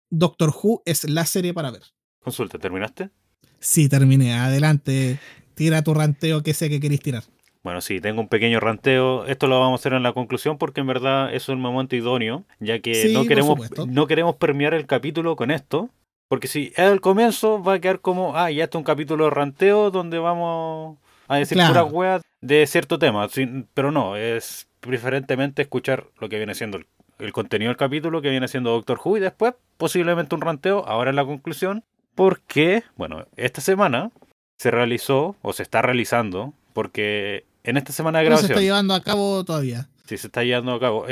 Doctor 0.08 0.52
Who 0.52 0.82
es 0.84 1.08
la 1.08 1.26
serie 1.26 1.54
para 1.54 1.70
ver. 1.70 1.82
Consulta, 2.18 2.58
¿terminaste? 2.58 3.10
Sí, 3.60 3.88
terminé. 3.88 4.34
Adelante, 4.34 5.20
tira 5.60 5.82
tu 5.82 5.92
ranteo 5.92 6.42
que 6.42 6.54
sé 6.54 6.70
que 6.70 6.80
queréis 6.80 7.02
tirar. 7.02 7.22
Bueno, 7.62 7.82
sí, 7.82 8.00
tengo 8.00 8.22
un 8.22 8.28
pequeño 8.28 8.60
ranteo. 8.60 9.26
Esto 9.26 9.46
lo 9.46 9.60
vamos 9.60 9.78
a 9.78 9.82
hacer 9.82 9.92
en 9.92 10.02
la 10.02 10.14
conclusión 10.14 10.56
porque 10.56 10.80
en 10.80 10.86
verdad 10.86 11.34
es 11.34 11.50
un 11.50 11.60
momento 11.60 11.94
idóneo, 11.94 12.44
ya 12.60 12.78
que 12.78 13.10
no, 13.12 13.26
queremos, 13.26 13.58
no 13.86 14.06
queremos 14.06 14.36
permear 14.36 14.72
el 14.72 14.86
capítulo 14.86 15.36
con 15.36 15.50
esto. 15.50 15.90
Porque 16.28 16.48
si 16.48 16.72
es 16.76 16.78
el 16.78 17.02
comienzo, 17.02 17.62
va 17.62 17.74
a 17.74 17.78
quedar 17.78 18.00
como, 18.00 18.38
ah, 18.38 18.50
ya 18.50 18.64
está 18.64 18.78
un 18.78 18.84
capítulo 18.84 19.24
de 19.24 19.30
ranteo 19.32 19.90
donde 19.90 20.18
vamos 20.18 20.96
a 21.28 21.36
decir 21.36 21.58
puras 21.58 21.92
weas 21.92 22.22
de 22.40 22.66
cierto 22.66 22.98
tema. 22.98 23.28
pero 23.74 23.92
no, 23.92 24.16
es 24.16 24.66
preferentemente 24.80 25.60
escuchar 25.60 26.06
lo 26.20 26.30
que 26.30 26.38
viene 26.38 26.54
siendo 26.54 26.80
el, 27.18 27.32
contenido 27.34 27.68
del 27.68 27.76
capítulo, 27.76 28.22
que 28.22 28.30
viene 28.30 28.48
siendo 28.48 28.70
Doctor 28.70 28.98
Who, 29.04 29.18
y 29.18 29.20
después 29.20 29.52
posiblemente 29.76 30.34
un 30.34 30.40
ranteo, 30.40 30.86
ahora 30.86 31.10
en 31.10 31.16
la 31.16 31.26
conclusión. 31.26 31.84
Porque, 32.14 32.82
bueno, 32.96 33.26
esta 33.36 33.60
semana 33.60 34.10
se 34.60 34.70
realizó, 34.70 35.36
o 35.40 35.54
se 35.54 35.62
está 35.62 35.80
realizando, 35.80 36.52
porque 36.74 37.44
en 37.64 37.78
esta 37.78 37.94
semana 37.94 38.18
de 38.18 38.26
grabación. 38.26 38.48
se 38.48 38.52
está 38.52 38.60
llevando 38.62 38.92
a 38.92 39.02
cabo 39.02 39.42
todavía. 39.42 39.88
Sí, 40.04 40.18
se 40.18 40.26
está 40.26 40.44
llevando 40.44 40.74
a 40.74 40.78
cabo. 40.80 41.06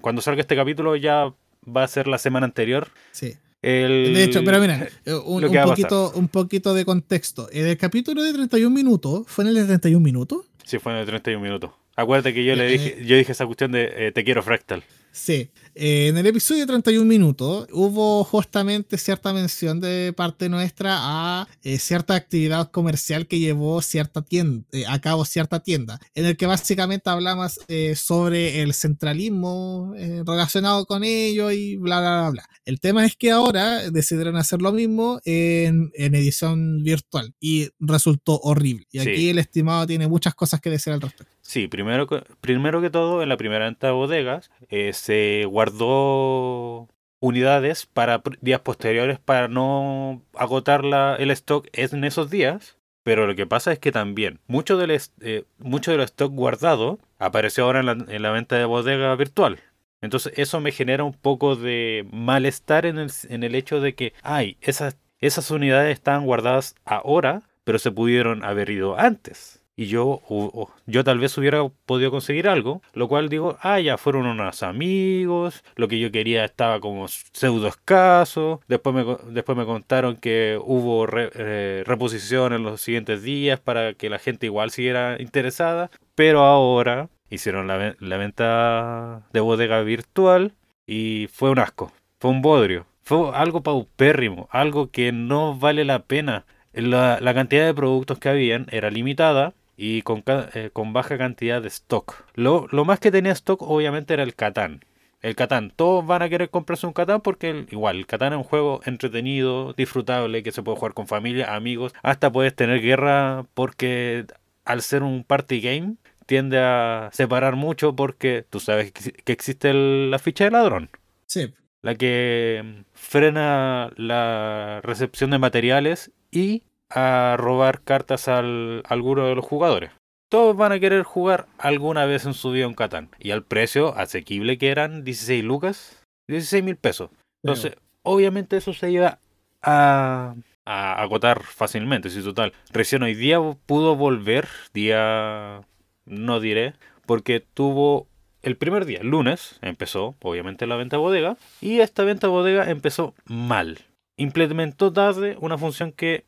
cuando 0.00 0.20
salga 0.20 0.40
este 0.40 0.56
capítulo 0.56 0.96
ya 0.96 1.32
va 1.64 1.84
a 1.84 1.86
ser 1.86 2.08
la 2.08 2.18
semana 2.18 2.44
anterior. 2.44 2.88
Sí. 3.12 3.34
el, 3.62 4.12
De 4.14 4.24
hecho, 4.24 4.42
pero 4.44 4.58
mira, 4.58 4.88
eh, 5.04 5.14
un, 5.14 5.48
poquito, 5.64 6.10
un 6.16 6.26
poquito 6.26 6.74
de 6.74 6.84
contexto. 6.84 7.48
En 7.52 7.68
el 7.68 7.76
capítulo 7.76 8.20
de 8.24 8.32
31 8.32 8.74
minutos, 8.74 9.22
¿fue 9.28 9.44
en 9.44 9.50
el 9.50 9.54
de 9.54 9.64
31 9.66 10.00
minutos? 10.02 10.40
Sí, 10.64 10.80
fue 10.80 10.90
en 10.90 10.98
el 10.98 11.06
31 11.06 11.40
minutos. 11.40 11.70
Acuérdate 11.94 12.34
que 12.34 12.44
yo 12.44 12.56
le 12.56 12.66
Eh, 12.66 12.70
dije, 12.72 13.04
yo 13.06 13.16
dije 13.16 13.30
esa 13.30 13.46
cuestión 13.46 13.70
de 13.70 14.08
eh, 14.08 14.12
te 14.12 14.24
quiero 14.24 14.42
fractal. 14.42 14.82
Sí. 15.12 15.50
Eh, 15.78 16.08
en 16.08 16.16
el 16.16 16.26
episodio 16.26 16.62
de 16.62 16.68
31 16.68 17.04
minutos 17.04 17.68
hubo 17.70 18.24
justamente 18.24 18.96
cierta 18.96 19.34
mención 19.34 19.78
de 19.78 20.14
parte 20.16 20.48
nuestra 20.48 20.96
a 20.98 21.48
eh, 21.62 21.78
cierta 21.78 22.14
actividad 22.14 22.70
comercial 22.70 23.26
que 23.26 23.38
llevó 23.38 23.82
cierta 23.82 24.22
tienda, 24.22 24.64
eh, 24.72 24.84
a 24.88 24.98
cabo 25.02 25.26
cierta 25.26 25.60
tienda, 25.62 26.00
en 26.14 26.24
el 26.24 26.38
que 26.38 26.46
básicamente 26.46 27.10
hablamos 27.10 27.60
sobre 27.94 28.62
el 28.62 28.72
centralismo 28.72 29.92
relacionado 30.26 30.86
con 30.86 31.04
ello 31.04 31.50
y 31.50 31.76
bla, 31.76 32.00
bla, 32.00 32.20
bla, 32.20 32.30
bla. 32.30 32.48
El 32.64 32.80
tema 32.80 33.04
es 33.04 33.14
que 33.14 33.30
ahora 33.30 33.90
decidieron 33.90 34.36
hacer 34.36 34.62
lo 34.62 34.72
mismo 34.72 35.20
en, 35.26 35.90
en 35.94 36.14
edición 36.14 36.82
virtual 36.84 37.34
y 37.38 37.68
resultó 37.78 38.40
horrible. 38.40 38.86
Y 38.90 39.00
Sí. 39.00 39.08
aquí 39.10 39.28
el 39.28 39.38
estimado 39.38 39.86
tiene 39.86 40.08
muchas 40.08 40.34
cosas 40.34 40.60
que 40.60 40.70
decir 40.70 40.94
al 40.94 41.02
respecto. 41.02 41.35
Sí, 41.48 41.68
primero, 41.68 42.06
que- 42.08 42.24
primero 42.40 42.80
que 42.80 42.90
todo, 42.90 43.22
en 43.22 43.28
la 43.28 43.36
primera 43.36 43.66
venta 43.66 43.86
de 43.86 43.92
bodegas 43.92 44.50
eh, 44.68 44.92
se 44.92 45.44
guardó 45.46 46.88
unidades 47.20 47.86
para 47.86 48.20
días 48.40 48.60
posteriores 48.60 49.18
para 49.20 49.46
no 49.48 50.22
agotar 50.34 50.84
la- 50.84 51.16
el 51.16 51.30
stock 51.30 51.68
en 51.72 52.04
esos 52.04 52.30
días. 52.30 52.76
Pero 53.04 53.28
lo 53.28 53.36
que 53.36 53.46
pasa 53.46 53.72
es 53.72 53.78
que 53.78 53.92
también 53.92 54.40
mucho 54.48 54.76
del, 54.76 54.90
eh, 55.20 55.44
mucho 55.58 55.92
stock 56.02 56.32
guardado 56.32 56.98
apareció 57.18 57.64
ahora 57.64 57.78
en 57.80 57.86
la, 57.86 57.92
en 57.92 58.22
la 58.22 58.30
venta 58.32 58.56
de 58.56 58.64
bodega 58.64 59.14
virtual. 59.14 59.60
Entonces 60.00 60.32
eso 60.36 60.60
me 60.60 60.72
genera 60.72 61.04
un 61.04 61.12
poco 61.14 61.54
de 61.54 62.06
malestar 62.12 62.84
en 62.86 62.98
el, 62.98 63.10
en 63.28 63.44
el 63.44 63.54
hecho 63.54 63.80
de 63.80 63.94
que, 63.94 64.12
ay, 64.22 64.56
esas, 64.60 64.98
esas 65.20 65.50
unidades 65.52 65.92
están 65.94 66.24
guardadas 66.26 66.74
ahora, 66.84 67.42
pero 67.64 67.78
se 67.78 67.92
pudieron 67.92 68.44
haber 68.44 68.70
ido 68.70 68.98
antes. 68.98 69.55
Y 69.78 69.86
yo, 69.86 70.06
o- 70.06 70.22
o- 70.28 70.70
yo 70.86 71.04
tal 71.04 71.18
vez 71.18 71.36
hubiera 71.36 71.62
podido 71.84 72.10
conseguir 72.10 72.48
algo, 72.48 72.80
lo 72.94 73.08
cual 73.08 73.28
digo, 73.28 73.58
ah, 73.60 73.78
ya 73.78 73.98
fueron 73.98 74.24
unos 74.26 74.62
amigos, 74.62 75.62
lo 75.76 75.86
que 75.86 75.98
yo 75.98 76.10
quería 76.10 76.44
estaba 76.46 76.80
como 76.80 77.08
pseudo 77.08 77.68
escaso, 77.68 78.62
después 78.68 78.94
me, 78.94 79.04
después 79.34 79.58
me 79.58 79.66
contaron 79.66 80.16
que 80.16 80.58
hubo 80.64 81.06
re- 81.06 81.30
eh, 81.34 81.82
reposición 81.86 82.54
en 82.54 82.62
los 82.62 82.80
siguientes 82.80 83.22
días 83.22 83.60
para 83.60 83.92
que 83.92 84.08
la 84.08 84.18
gente 84.18 84.46
igual 84.46 84.70
siguiera 84.70 85.16
interesada, 85.20 85.90
pero 86.14 86.40
ahora 86.40 87.10
hicieron 87.28 87.66
la, 87.66 87.96
la 88.00 88.16
venta 88.16 89.26
de 89.32 89.40
bodega 89.40 89.82
virtual 89.82 90.52
y 90.86 91.28
fue 91.32 91.50
un 91.50 91.58
asco, 91.58 91.92
fue 92.18 92.30
un 92.30 92.40
bodrio, 92.40 92.86
fue 93.02 93.30
algo 93.34 93.62
paupérrimo, 93.62 94.48
algo 94.50 94.90
que 94.90 95.12
no 95.12 95.54
vale 95.58 95.84
la 95.84 95.98
pena. 96.00 96.46
La, 96.72 97.18
la 97.20 97.32
cantidad 97.34 97.64
de 97.64 97.72
productos 97.74 98.18
que 98.18 98.28
habían 98.28 98.66
era 98.70 98.90
limitada 98.90 99.54
y 99.76 100.02
con, 100.02 100.22
eh, 100.26 100.70
con 100.72 100.92
baja 100.92 101.18
cantidad 101.18 101.60
de 101.62 101.68
stock. 101.68 102.24
Lo, 102.34 102.66
lo 102.70 102.84
más 102.84 102.98
que 103.00 103.10
tenía 103.10 103.32
stock 103.32 103.62
obviamente 103.62 104.14
era 104.14 104.22
el 104.22 104.34
Catán. 104.34 104.84
El 105.22 105.34
Catán, 105.34 105.72
todos 105.74 106.06
van 106.06 106.22
a 106.22 106.28
querer 106.28 106.50
comprarse 106.50 106.86
un 106.86 106.92
Catán 106.92 107.20
porque 107.20 107.50
el- 107.50 107.66
igual, 107.70 107.96
el 107.96 108.06
Catán 108.06 108.32
es 108.32 108.36
un 108.38 108.44
juego 108.44 108.80
entretenido, 108.84 109.72
disfrutable, 109.72 110.42
que 110.42 110.52
se 110.52 110.62
puede 110.62 110.76
jugar 110.78 110.94
con 110.94 111.06
familia, 111.08 111.54
amigos, 111.54 111.92
hasta 112.02 112.30
puedes 112.30 112.54
tener 112.54 112.80
guerra 112.80 113.44
porque 113.54 114.26
al 114.64 114.82
ser 114.82 115.02
un 115.02 115.24
party 115.24 115.60
game 115.60 115.94
tiende 116.26 116.58
a 116.58 117.08
separar 117.12 117.56
mucho 117.56 117.94
porque 117.96 118.44
tú 118.48 118.60
sabes 118.60 118.92
que 118.92 119.32
existe 119.32 119.70
el- 119.70 120.10
la 120.10 120.18
ficha 120.18 120.44
de 120.44 120.50
ladrón 120.50 120.90
Sí. 121.26 121.54
la 121.82 121.94
que 121.94 122.84
frena 122.92 123.90
la 123.96 124.80
recepción 124.82 125.30
de 125.30 125.38
materiales 125.38 126.10
y 126.30 126.64
a 126.90 127.36
robar 127.38 127.82
cartas 127.82 128.28
al, 128.28 128.82
a 128.84 128.94
alguno 128.94 129.26
de 129.26 129.34
los 129.34 129.44
jugadores. 129.44 129.90
Todos 130.28 130.56
van 130.56 130.72
a 130.72 130.80
querer 130.80 131.02
jugar 131.04 131.46
alguna 131.58 132.04
vez 132.04 132.26
en 132.26 132.34
su 132.34 132.50
vida 132.50 132.66
un 132.66 132.74
Catán. 132.74 133.10
Y 133.18 133.30
al 133.30 133.44
precio 133.44 133.96
asequible 133.96 134.58
que 134.58 134.70
eran 134.70 135.04
16 135.04 135.44
lucas, 135.44 136.04
16 136.28 136.64
mil 136.64 136.76
pesos. 136.76 137.10
Entonces, 137.44 137.76
obviamente 138.02 138.56
eso 138.56 138.72
se 138.72 138.90
iba 138.90 139.20
a, 139.62 140.34
a 140.64 141.00
agotar 141.00 141.42
fácilmente. 141.44 142.10
Si 142.10 142.22
total, 142.22 142.52
recién 142.72 143.04
hoy 143.04 143.14
día 143.14 143.38
pudo 143.66 143.94
volver, 143.94 144.48
día 144.74 145.62
no 146.06 146.40
diré, 146.40 146.74
porque 147.06 147.40
tuvo 147.40 148.08
el 148.42 148.56
primer 148.56 148.84
día, 148.84 149.00
el 149.00 149.08
lunes, 149.08 149.58
empezó 149.60 150.14
obviamente 150.22 150.66
la 150.66 150.76
venta 150.76 150.98
bodega 150.98 151.36
y 151.60 151.80
esta 151.80 152.04
venta 152.04 152.28
bodega 152.28 152.70
empezó 152.70 153.14
mal. 153.24 153.78
Implementó 154.16 154.92
tarde 154.92 155.36
una 155.40 155.58
función 155.58 155.92
que 155.92 156.24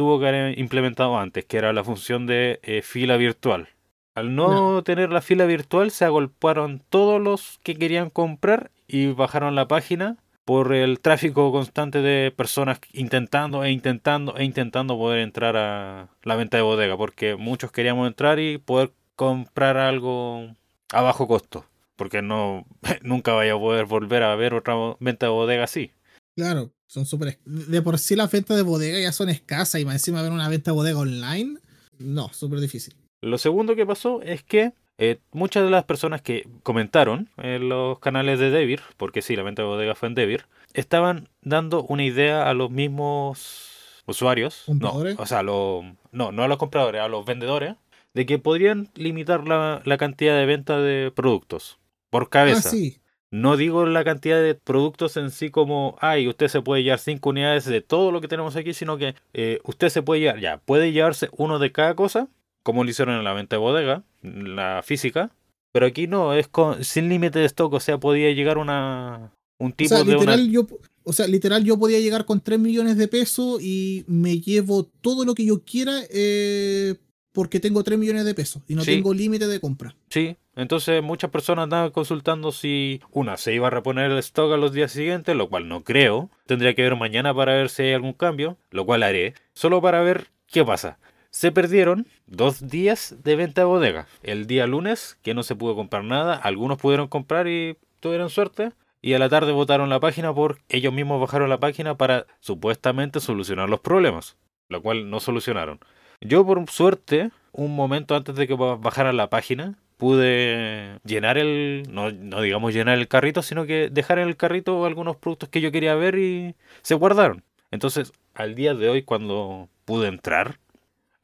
tuvo 0.00 0.18
que 0.18 0.28
haber 0.28 0.58
implementado 0.58 1.18
antes, 1.18 1.44
que 1.44 1.58
era 1.58 1.74
la 1.74 1.84
función 1.84 2.24
de 2.24 2.58
eh, 2.62 2.80
fila 2.80 3.18
virtual. 3.18 3.68
Al 4.14 4.34
no, 4.34 4.82
tener 4.82 5.10
la 5.10 5.20
fila 5.20 5.44
virtual 5.44 5.90
se 5.90 6.06
agolparon 6.06 6.82
todos 6.88 7.20
los 7.20 7.60
que 7.62 7.76
querían 7.76 8.08
comprar 8.08 8.70
y 8.88 9.08
bajaron 9.08 9.54
la 9.54 9.68
página 9.68 10.16
por 10.46 10.72
el 10.72 11.00
tráfico 11.00 11.52
constante 11.52 12.00
de 12.00 12.32
personas 12.34 12.80
intentando 12.94 13.62
e 13.62 13.72
intentando 13.72 14.38
e 14.38 14.44
intentando 14.44 14.96
poder 14.96 15.18
entrar 15.18 15.58
a 15.58 16.08
la 16.22 16.34
venta 16.34 16.56
de 16.56 16.62
bodega, 16.62 16.96
porque 16.96 17.36
muchos 17.36 17.70
queríamos 17.70 18.06
entrar 18.08 18.38
y 18.38 18.56
poder 18.56 18.92
comprar 19.16 19.76
algo 19.76 20.56
a 20.94 21.02
bajo 21.02 21.28
costo, 21.28 21.66
porque 21.96 22.22
no 22.22 22.64
nunca 23.02 23.34
vaya 23.34 23.52
a 23.52 23.58
poder 23.58 23.84
volver 23.84 24.22
a 24.22 24.34
ver 24.34 24.54
otra 24.54 24.96
venta 24.98 25.26
de 25.26 25.32
bodega 25.32 25.64
así. 25.64 25.92
Claro, 26.36 26.72
son 26.90 27.06
súper. 27.06 27.38
De 27.44 27.82
por 27.82 27.98
sí 27.98 28.16
las 28.16 28.30
ventas 28.32 28.56
de 28.56 28.64
bodega 28.64 28.98
ya 28.98 29.12
son 29.12 29.28
escasas 29.28 29.80
y 29.80 29.84
más 29.84 29.94
encima 29.94 30.22
ver 30.22 30.32
una 30.32 30.48
venta 30.48 30.72
de 30.72 30.74
bodega 30.74 30.98
online, 30.98 31.58
no, 31.98 32.32
súper 32.32 32.58
difícil. 32.58 32.94
Lo 33.22 33.38
segundo 33.38 33.76
que 33.76 33.86
pasó 33.86 34.22
es 34.22 34.42
que 34.42 34.72
eh, 34.98 35.20
muchas 35.30 35.62
de 35.64 35.70
las 35.70 35.84
personas 35.84 36.20
que 36.20 36.48
comentaron 36.64 37.28
en 37.36 37.68
los 37.68 38.00
canales 38.00 38.38
de 38.40 38.50
Devir, 38.50 38.80
porque 38.96 39.22
sí, 39.22 39.36
la 39.36 39.44
venta 39.44 39.62
de 39.62 39.68
bodega 39.68 39.94
fue 39.94 40.08
en 40.08 40.14
Devir, 40.16 40.46
estaban 40.74 41.28
dando 41.42 41.84
una 41.84 42.04
idea 42.04 42.48
a 42.50 42.54
los 42.54 42.70
mismos 42.70 44.02
usuarios, 44.06 44.64
no, 44.66 44.72
¿Compradores? 44.72 45.18
o 45.18 45.26
sea, 45.26 45.42
lo- 45.42 45.84
no, 46.12 46.32
no 46.32 46.42
a 46.42 46.48
los 46.48 46.58
compradores, 46.58 47.00
a 47.02 47.08
los 47.08 47.24
vendedores, 47.24 47.76
de 48.14 48.26
que 48.26 48.38
podrían 48.40 48.88
limitar 48.94 49.46
la, 49.46 49.80
la 49.84 49.96
cantidad 49.96 50.36
de 50.36 50.46
venta 50.46 50.80
de 50.80 51.12
productos 51.14 51.78
por 52.10 52.24
Ah, 52.24 52.28
cabeza. 52.30 52.70
sí. 52.70 52.99
No 53.32 53.56
digo 53.56 53.86
la 53.86 54.02
cantidad 54.04 54.42
de 54.42 54.54
productos 54.56 55.16
en 55.16 55.30
sí 55.30 55.50
como, 55.50 55.96
ay, 56.00 56.26
usted 56.26 56.48
se 56.48 56.62
puede 56.62 56.82
llevar 56.82 56.98
cinco 56.98 57.30
unidades 57.30 57.64
de 57.64 57.80
todo 57.80 58.10
lo 58.10 58.20
que 58.20 58.28
tenemos 58.28 58.56
aquí, 58.56 58.74
sino 58.74 58.98
que 58.98 59.14
eh, 59.34 59.60
usted 59.64 59.88
se 59.88 60.02
puede 60.02 60.20
llevar, 60.20 60.40
ya, 60.40 60.58
puede 60.58 60.90
llevarse 60.90 61.28
uno 61.36 61.60
de 61.60 61.70
cada 61.70 61.94
cosa, 61.94 62.28
como 62.64 62.82
lo 62.82 62.90
hicieron 62.90 63.14
en 63.14 63.24
la 63.24 63.32
venta 63.32 63.56
de 63.56 63.60
bodega, 63.60 64.02
la 64.22 64.82
física, 64.84 65.30
pero 65.72 65.86
aquí 65.86 66.08
no, 66.08 66.34
es 66.34 66.48
con, 66.48 66.82
sin 66.82 67.08
límite 67.08 67.38
de 67.38 67.44
stock, 67.44 67.72
o 67.72 67.80
sea, 67.80 67.98
podía 67.98 68.32
llegar 68.32 68.58
una 68.58 69.32
un 69.60 69.72
O 69.72 69.74
tipo 69.74 69.94
sea, 69.94 70.04
de 70.04 70.16
una... 70.16 70.36
literal, 70.36 70.50
yo, 70.50 70.66
o 71.04 71.12
sea, 71.12 71.26
literal, 71.28 71.64
yo 71.64 71.78
podía 71.78 72.00
llegar 72.00 72.24
con 72.24 72.40
3 72.40 72.58
millones 72.58 72.96
de 72.96 73.08
pesos 73.08 73.62
y 73.62 74.04
me 74.08 74.40
llevo 74.40 74.84
todo 74.84 75.24
lo 75.24 75.34
que 75.34 75.44
yo 75.44 75.62
quiera 75.62 76.00
eh, 76.10 76.96
porque 77.32 77.60
tengo 77.60 77.82
3 77.84 77.98
millones 77.98 78.24
de 78.24 78.34
pesos 78.34 78.62
y 78.68 78.74
no 78.74 78.82
Sí. 78.82 78.92
tengo 78.92 79.14
límite 79.14 79.46
de 79.46 79.60
compra. 79.60 79.94
Sí, 80.08 80.36
entonces 80.56 81.02
muchas 81.02 81.30
personas 81.30 81.64
andaban 81.64 81.90
consultando 81.90 82.50
si 82.52 83.00
una 83.10 83.36
se 83.36 83.54
iba 83.54 83.68
a 83.68 83.70
reponer 83.70 84.10
el 84.10 84.18
stock 84.18 84.52
a 84.52 84.56
los 84.56 84.72
días 84.72 84.92
siguientes, 84.92 85.36
lo 85.36 85.48
cual 85.48 85.68
no 85.68 85.84
creo. 85.84 86.30
Tendría 86.46 86.74
que 86.74 86.82
ver 86.82 86.96
mañana 86.96 87.32
para 87.34 87.54
ver 87.54 87.68
si 87.68 87.82
hay 87.84 87.92
algún 87.92 88.12
cambio, 88.14 88.56
lo 88.70 88.84
cual 88.86 89.02
haré, 89.02 89.34
solo 89.52 89.80
para 89.80 90.00
ver 90.02 90.28
qué 90.46 90.64
pasa. 90.64 90.98
Se 91.30 91.52
perdieron 91.52 92.08
dos 92.26 92.68
días 92.68 93.14
de 93.22 93.36
venta 93.36 93.60
de 93.60 93.66
bodega. 93.66 94.08
El 94.24 94.48
día 94.48 94.66
lunes, 94.66 95.16
que 95.22 95.32
no 95.32 95.44
se 95.44 95.54
pudo 95.54 95.76
comprar 95.76 96.02
nada, 96.02 96.34
algunos 96.34 96.78
pudieron 96.78 97.06
comprar 97.06 97.46
y 97.46 97.76
tuvieron 98.00 98.30
suerte. 98.30 98.72
Y 99.00 99.14
a 99.14 99.18
la 99.20 99.28
tarde 99.28 99.52
votaron 99.52 99.88
la 99.88 100.00
página 100.00 100.34
por 100.34 100.58
ellos 100.68 100.92
mismos 100.92 101.20
bajaron 101.20 101.48
la 101.48 101.60
página 101.60 101.96
para 101.96 102.26
supuestamente 102.40 103.20
solucionar 103.20 103.70
los 103.70 103.80
problemas, 103.80 104.36
lo 104.68 104.82
cual 104.82 105.08
no 105.08 105.20
solucionaron. 105.20 105.78
Yo 106.20 106.44
por 106.44 106.68
suerte, 106.70 107.30
un 107.52 107.74
momento 107.74 108.14
antes 108.14 108.34
de 108.36 108.46
que 108.46 108.54
ba- 108.54 108.76
bajara 108.76 109.12
la 109.12 109.30
página, 109.30 109.78
pude 109.96 110.98
llenar 111.04 111.38
el, 111.38 111.84
no, 111.90 112.10
no 112.10 112.40
digamos 112.40 112.72
llenar 112.74 112.98
el 112.98 113.08
carrito, 113.08 113.42
sino 113.42 113.66
que 113.66 113.88
dejar 113.90 114.18
en 114.18 114.28
el 114.28 114.36
carrito 114.36 114.84
algunos 114.86 115.16
productos 115.16 115.48
que 115.48 115.60
yo 115.60 115.72
quería 115.72 115.94
ver 115.94 116.16
y 116.18 116.54
se 116.82 116.94
guardaron. 116.94 117.42
Entonces, 117.70 118.12
al 118.34 118.54
día 118.54 118.74
de 118.74 118.88
hoy, 118.88 119.02
cuando 119.02 119.68
pude 119.84 120.08
entrar, 120.08 120.58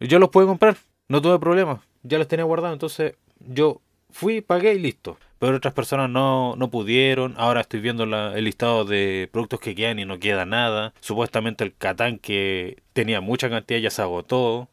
yo 0.01 0.19
los 0.19 0.31
pude 0.31 0.47
comprar, 0.47 0.77
no 1.09 1.23
tuve 1.23 1.39
problema, 1.39 1.81
ya 2.03 2.19
los 2.19 2.29
tenía 2.29 2.45
guardados, 2.45 2.75
entonces 2.75 3.15
yo 3.41 3.81
fui, 4.11 4.41
pagué 4.41 4.75
y 4.75 4.79
listo. 4.79 5.19
Pero 5.39 5.57
otras 5.57 5.75
personas 5.75 6.09
no, 6.09 6.55
no 6.57 6.71
pudieron, 6.71 7.35
ahora 7.37 7.61
estoy 7.61 7.81
viendo 7.81 8.05
el 8.05 8.45
listado 8.45 8.85
de 8.87 9.29
productos 9.31 9.61
que 9.61 9.75
quedan 9.75 9.99
y 9.99 10.07
no 10.07 10.19
queda 10.19 10.47
nada. 10.47 10.95
Supuestamente 11.01 11.63
el 11.65 11.75
Catán 11.75 12.19
que 12.19 12.83
tenía 12.95 13.21
mucha 13.21 13.51
cantidad 13.51 13.79
ya 13.81 13.91
se 13.91 14.01
agotó. 14.01 14.69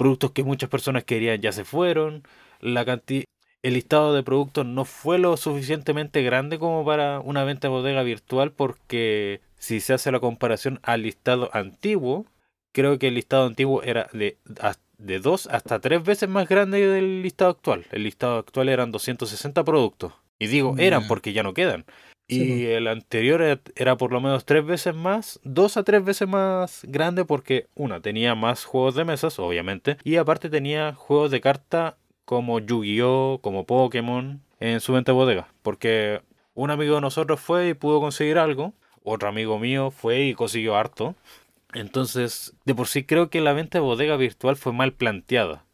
Productos 0.00 0.30
que 0.30 0.42
muchas 0.44 0.70
personas 0.70 1.04
querían 1.04 1.42
ya 1.42 1.52
se 1.52 1.64
fueron. 1.66 2.22
La 2.60 2.86
canti- 2.86 3.24
el 3.62 3.74
listado 3.74 4.14
de 4.14 4.22
productos 4.22 4.64
no 4.64 4.86
fue 4.86 5.18
lo 5.18 5.36
suficientemente 5.36 6.22
grande 6.22 6.58
como 6.58 6.82
para 6.86 7.20
una 7.20 7.44
venta 7.44 7.68
de 7.68 7.72
bodega 7.74 8.02
virtual 8.02 8.52
porque 8.52 9.42
si 9.58 9.80
se 9.80 9.92
hace 9.92 10.10
la 10.10 10.18
comparación 10.20 10.80
al 10.82 11.02
listado 11.02 11.50
antiguo, 11.52 12.24
creo 12.72 12.98
que 12.98 13.08
el 13.08 13.14
listado 13.16 13.44
antiguo 13.44 13.82
era 13.82 14.08
de, 14.14 14.38
de 14.96 15.18
dos 15.18 15.46
hasta 15.48 15.78
tres 15.80 16.02
veces 16.02 16.30
más 16.30 16.48
grande 16.48 16.86
del 16.86 17.20
listado 17.20 17.50
actual. 17.50 17.84
El 17.92 18.04
listado 18.04 18.38
actual 18.38 18.70
eran 18.70 18.92
260 18.92 19.62
productos. 19.64 20.14
Y 20.38 20.46
digo 20.46 20.74
eran 20.78 21.02
porque 21.08 21.34
ya 21.34 21.42
no 21.42 21.52
quedan. 21.52 21.84
Y 22.30 22.66
el 22.66 22.86
anterior 22.86 23.60
era 23.74 23.96
por 23.96 24.12
lo 24.12 24.20
menos 24.20 24.44
tres 24.44 24.64
veces 24.64 24.94
más, 24.94 25.40
dos 25.42 25.76
a 25.76 25.82
tres 25.82 26.04
veces 26.04 26.28
más 26.28 26.82
grande 26.84 27.24
porque 27.24 27.66
una 27.74 28.00
tenía 28.00 28.34
más 28.34 28.64
juegos 28.64 28.94
de 28.94 29.04
mesas, 29.04 29.38
obviamente, 29.38 29.96
y 30.04 30.16
aparte 30.16 30.48
tenía 30.48 30.94
juegos 30.94 31.30
de 31.30 31.40
carta 31.40 31.96
como 32.24 32.60
Yu-Gi-Oh, 32.60 33.40
como 33.42 33.66
Pokémon 33.66 34.40
en 34.60 34.80
su 34.80 34.92
venta 34.92 35.12
bodega, 35.12 35.48
porque 35.62 36.22
un 36.54 36.70
amigo 36.70 36.94
de 36.94 37.00
nosotros 37.00 37.40
fue 37.40 37.70
y 37.70 37.74
pudo 37.74 38.00
conseguir 38.00 38.38
algo, 38.38 38.72
otro 39.02 39.28
amigo 39.28 39.58
mío 39.58 39.90
fue 39.90 40.20
y 40.20 40.34
consiguió 40.34 40.76
harto. 40.76 41.16
Entonces, 41.72 42.54
de 42.64 42.74
por 42.74 42.86
sí 42.86 43.04
creo 43.04 43.30
que 43.30 43.40
la 43.40 43.52
venta 43.52 43.78
de 43.78 43.84
bodega 43.84 44.16
virtual 44.16 44.56
fue 44.56 44.72
mal 44.72 44.92
planteada. 44.92 45.64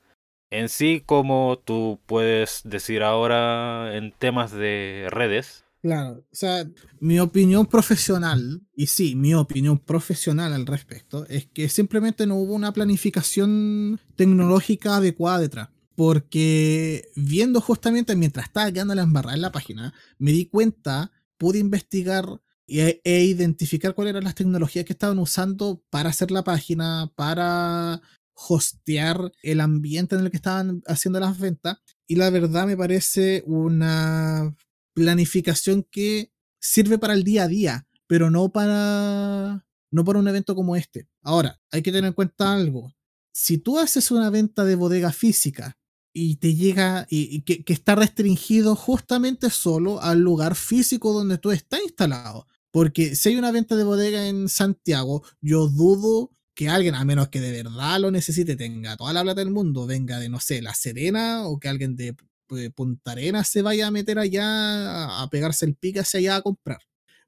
En 0.51 0.69
sí, 0.69 1.03
como 1.05 1.59
tú 1.62 1.99
puedes 2.07 2.62
decir 2.65 3.03
ahora 3.03 3.97
en 3.97 4.12
temas 4.12 4.53
de 4.53 5.09
redes, 5.11 5.65
Claro, 5.82 6.24
o 6.32 6.35
sea, 6.35 6.69
mi 6.98 7.20
opinión 7.20 7.66
profesional, 7.66 8.62
y 8.74 8.89
sí, 8.89 9.15
mi 9.15 9.35
opinión 9.35 9.78
profesional 9.78 10.53
al 10.53 10.66
respecto, 10.66 11.27
es 11.28 11.47
que 11.47 11.69
simplemente 11.69 12.27
no 12.27 12.36
hubo 12.36 12.55
una 12.55 12.73
planificación 12.73 14.01
tecnológica 14.16 14.97
adecuada 14.97 15.39
detrás. 15.39 15.69
Porque 15.94 17.09
viendo 17.15 17.61
justamente 17.61 18.16
mientras 18.16 18.47
estaba 18.47 18.70
quedando 18.70 18.94
la 18.94 19.03
embarrada 19.03 19.36
en 19.36 19.43
la 19.43 19.53
página, 19.53 19.94
me 20.19 20.32
di 20.32 20.47
cuenta, 20.47 21.12
pude 21.39 21.59
investigar 21.59 22.40
e, 22.66 23.01
e, 23.05 23.24
identificar 23.24 23.94
cuáles 23.94 24.11
eran 24.11 24.24
las 24.24 24.35
tecnologías 24.35 24.85
que 24.85 24.93
estaban 24.93 25.19
usando 25.19 25.82
para 25.89 26.11
hacer 26.11 26.31
la 26.31 26.43
página, 26.43 27.12
para 27.15 28.03
hostear 28.35 29.32
el 29.43 29.61
ambiente 29.61 30.16
en 30.16 30.23
el 30.23 30.31
que 30.31 30.36
estaban 30.36 30.82
haciendo 30.86 31.20
las 31.20 31.39
ventas. 31.39 31.78
Y 32.07 32.16
la 32.16 32.31
verdad 32.31 32.66
me 32.66 32.77
parece 32.77 33.43
una 33.47 34.55
planificación 34.97 35.86
que 35.90 36.32
sirve 36.59 36.98
para 36.98 37.12
el 37.12 37.23
día 37.23 37.44
a 37.44 37.48
día, 37.48 37.86
pero 38.06 38.31
no 38.31 38.48
para, 38.51 39.66
no 39.90 40.05
para 40.05 40.18
un 40.18 40.27
evento 40.27 40.55
como 40.55 40.74
este. 40.74 41.06
Ahora, 41.23 41.60
hay 41.70 41.82
que 41.82 41.93
tener 41.93 42.09
en 42.09 42.14
cuenta 42.14 42.55
algo. 42.55 42.90
Si 43.32 43.59
tú 43.59 43.78
haces 43.78 44.10
una 44.10 44.31
venta 44.31 44.64
de 44.64 44.74
bodega 44.74 45.12
física 45.12 45.77
y 46.14 46.36
te 46.36 46.55
llega 46.55 47.06
y, 47.10 47.43
que, 47.43 47.62
que, 47.62 47.74
está 47.74 47.94
restringido 47.94 48.74
justamente 48.74 49.51
solo 49.51 50.01
al 50.01 50.20
lugar 50.20 50.55
físico 50.55 51.12
donde 51.12 51.36
tú 51.36 51.51
estás 51.51 51.81
instalado. 51.82 52.47
Porque 52.70 53.14
si 53.14 53.28
hay 53.28 53.36
una 53.36 53.52
venta 53.52 53.77
de 53.77 53.85
bodega 53.85 54.27
en 54.27 54.48
Santiago, 54.48 55.23
yo 55.43 55.68
dudo 55.68 56.31
que 56.55 56.70
alguien, 56.70 56.94
a 56.94 57.05
menos 57.05 57.28
que 57.28 57.43
de 57.43 57.52
verdad 57.52 58.01
lo 58.01 58.10
necesite, 58.10 58.56
tenga 58.56 58.97
toda 58.97 59.12
la 59.12 59.23
plata 59.23 59.40
del 59.43 59.51
mundo, 59.51 59.86
venga 59.86 60.18
de, 60.18 60.31
no 60.31 60.40
sé, 60.40 60.62
La 60.62 60.74
Serena 60.74 61.47
o 61.47 61.60
que 61.60 61.68
alguien 61.68 61.97
de 61.97 62.16
pues, 62.47 62.70
Punta 62.73 63.12
Arenas 63.12 63.48
se 63.48 63.62
vaya 63.62 63.86
a 63.86 63.90
meter 63.90 64.18
allá 64.18 65.23
a 65.23 65.28
pegarse 65.31 65.66
el 65.66 65.74
pique 65.74 66.01
hacia 66.01 66.18
allá 66.18 66.36
a 66.36 66.43
comprar. 66.43 66.81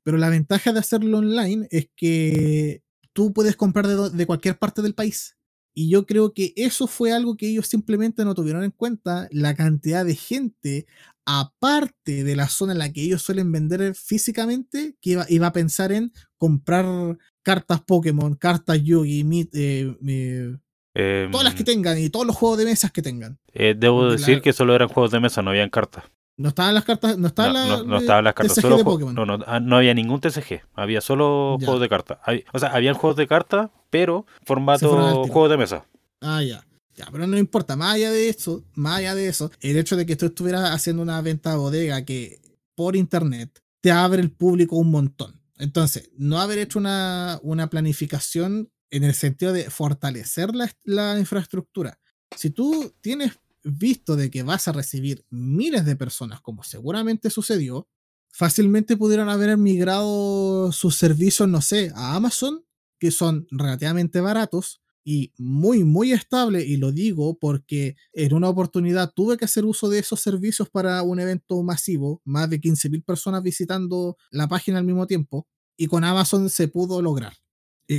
Pero 0.03 0.17
la 0.17 0.31
ventaja 0.31 0.73
de 0.73 0.79
hacerlo 0.79 1.19
online 1.19 1.69
es 1.71 1.89
que 1.95 2.83
tú 3.13 3.33
puedes 3.33 3.57
comprar 3.57 3.87
de, 3.87 4.27
cualquier 4.27 4.59
parte 4.59 4.81
del 4.81 4.95
país. 4.95 5.37
Y 5.75 5.91
yo 5.91 6.07
creo 6.07 6.33
que 6.33 6.53
eso 6.57 6.87
fue 6.87 7.13
algo 7.13 7.37
que 7.37 7.49
ellos 7.49 7.67
simplemente 7.67 8.25
no 8.25 8.35
tuvieron 8.35 8.65
en 8.65 8.71
cuenta, 8.71 9.29
la 9.31 9.55
cantidad 9.55 10.05
de 10.05 10.15
gente, 10.15 10.87
aparte 11.27 12.25
de 12.25 12.37
la 12.37 12.49
zona 12.49 12.73
en 12.73 12.79
la 12.79 12.93
que 12.93 13.03
ellos 13.03 13.23
suelen 13.23 13.53
vender 13.53 13.95
físicamente, 13.95 14.97
que 15.01 15.23
iba, 15.29 15.47
a 15.47 15.53
pensar 15.53 15.93
en 15.93 16.13
comprar 16.37 17.19
cartas 17.43 17.83
Pokémon, 17.83 18.35
cartas 18.35 18.83
Yugi, 18.83 19.49
eh, 19.53 20.57
Em, 20.95 21.31
Todas 21.31 21.45
las 21.45 21.55
que 21.55 21.65
tengan 21.65 21.99
y 21.99 22.11
todos 22.11 22.27
los 22.27 22.35
juegos 22.35 22.59
de 22.59 22.65
mesas 22.65 22.91
que 22.91 23.03
tengan. 23.03 23.39
Eh, 23.53 23.75
debo 23.77 24.11
decir 24.11 24.41
que 24.41 24.53
solo 24.53 24.75
eran 24.75 24.89
juegos 24.89 25.11
de 25.11 25.21
mesa, 25.21 25.43
no 25.43 25.51
habían 25.51 25.71
cartas. 25.71 26.05
No 26.37 26.51
estaban 26.51 26.75
las 26.75 26.85
cartas, 26.85 27.19
no 27.19 27.27
estaban 27.27 27.89
no, 27.89 27.99
estaban 27.99 28.23
las 28.23 28.35
cartas, 28.35 28.57
solo 28.61 28.79
no, 29.13 29.39
ah, 29.47 29.59
no, 29.59 29.77
había 29.77 29.93
ningún 29.93 30.21
TCG, 30.21 30.63
había 30.75 31.01
solo 31.01 31.59
juegos 31.59 31.81
de 31.81 31.89
cartas. 31.89 32.19
O 32.53 32.59
sea, 32.61 32.69
habían 32.69 32.95
juegos 32.95 33.17
de 33.17 33.27
cartas, 33.27 33.71
pero 33.91 34.25
formato 34.45 35.25
juegos 35.25 35.51
de 35.51 35.57
mesa. 35.57 35.85
Ah, 36.21 36.43
ya. 36.43 36.65
Ya, 36.95 37.09
pero 37.13 37.29
no 37.29 37.39
importa, 37.39 37.77
más 37.77 37.95
allá 37.95 38.11
de 38.11 38.29
eso, 38.29 38.65
más 38.75 38.99
allá 38.99 39.15
de 39.15 39.29
eso, 39.29 39.53
el 39.61 39.79
hecho 39.79 39.97
de 39.97 40.05
que 40.05 40.17
tú 40.17 40.27
estuvieras 40.27 40.73
haciendo 40.73 41.01
una 41.01 41.21
venta 41.23 41.55
bodega 41.55 42.05
que 42.05 42.41
por 42.75 42.97
internet 42.97 43.63
te 43.81 43.93
abre 43.93 44.21
el 44.21 44.33
público 44.33 44.77
un 44.77 44.91
montón. 44.91 45.41
Entonces, 45.59 46.11
no 46.17 46.41
haber 46.41 46.59
hecho 46.59 46.79
una, 46.79 47.39
una 47.43 47.71
planificación 47.71 48.71
en 48.91 49.05
el 49.05 49.15
sentido 49.15 49.53
de 49.53 49.71
fortalecer 49.71 50.51
la, 50.55 51.19
infraestructura. 51.19 51.99
Si 52.37 52.51
tú 52.51 52.93
tienes 53.01 53.39
visto 53.65 54.17
de 54.17 54.31
que 54.31 54.43
vas 54.43 54.69
a 54.69 54.73
recibir 54.73 55.25
miles 55.31 55.85
de 55.85 55.97
personas, 55.97 56.41
como 56.41 56.63
seguramente 56.63 57.31
sucedió, 57.31 57.89
fácilmente 58.31 58.97
pudieron 58.97 59.29
haber 59.29 59.57
migrado 59.57 60.73
sus 60.73 60.97
servicios, 60.97 61.49
no 61.49 61.61
sé, 61.61 61.91
a 61.95 62.15
Amazon, 62.15 62.65
que 62.99 63.11
son 63.11 63.47
relativamente 63.51 64.21
baratos 64.21 64.81
y 65.05 65.33
muy, 65.39 65.85
muy 65.85 66.13
estable, 66.13 66.65
y 66.65 66.77
lo 66.77 66.93
digo 66.93 67.39
porque 67.39 67.97
en 68.13 68.35
una 68.35 68.49
oportunidad 68.49 69.13
tuve 69.15 69.39
que 69.39 69.47
hacer 69.47 69.65
uso 69.65 69.89
de 69.89 70.01
esos 70.01 70.21
servicios 70.21 70.69
para 70.69 71.03
un 71.03 71.19
evento 71.19 71.63
masivo, 71.63 72.21
más 72.25 72.51
de 72.51 72.61
15.000 72.61 73.05
personas 73.05 73.43
visitando 73.43 74.17
la 74.31 74.49
página 74.49 74.79
al 74.79 74.85
mismo 74.85 75.07
tiempo, 75.07 75.47
y 75.79 75.87
con 75.87 76.05
Amazon 76.05 76.51
se 76.51 76.69
pudo 76.69 77.01
lograr 77.01 77.35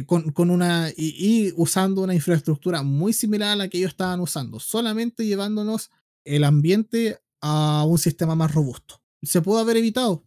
con, 0.05 0.49
una, 0.49 0.91
y, 0.95 1.51
usando 1.55 2.01
una 2.03 2.13
infraestructura 2.13 2.83
muy 2.83 3.11
similar 3.11 3.49
a 3.49 3.55
la 3.55 3.69
que 3.69 3.79
ellos 3.79 3.91
estaban 3.91 4.19
usando, 4.19 4.59
solamente 4.59 5.25
llevándonos 5.25 5.89
el 6.25 6.43
ambiente 6.43 7.19
a 7.41 7.85
un 7.87 7.97
sistema 7.97 8.35
más 8.35 8.53
robusto. 8.53 9.01
Se 9.23 9.41
pudo 9.41 9.59
haber 9.59 9.77
evitado. 9.77 10.23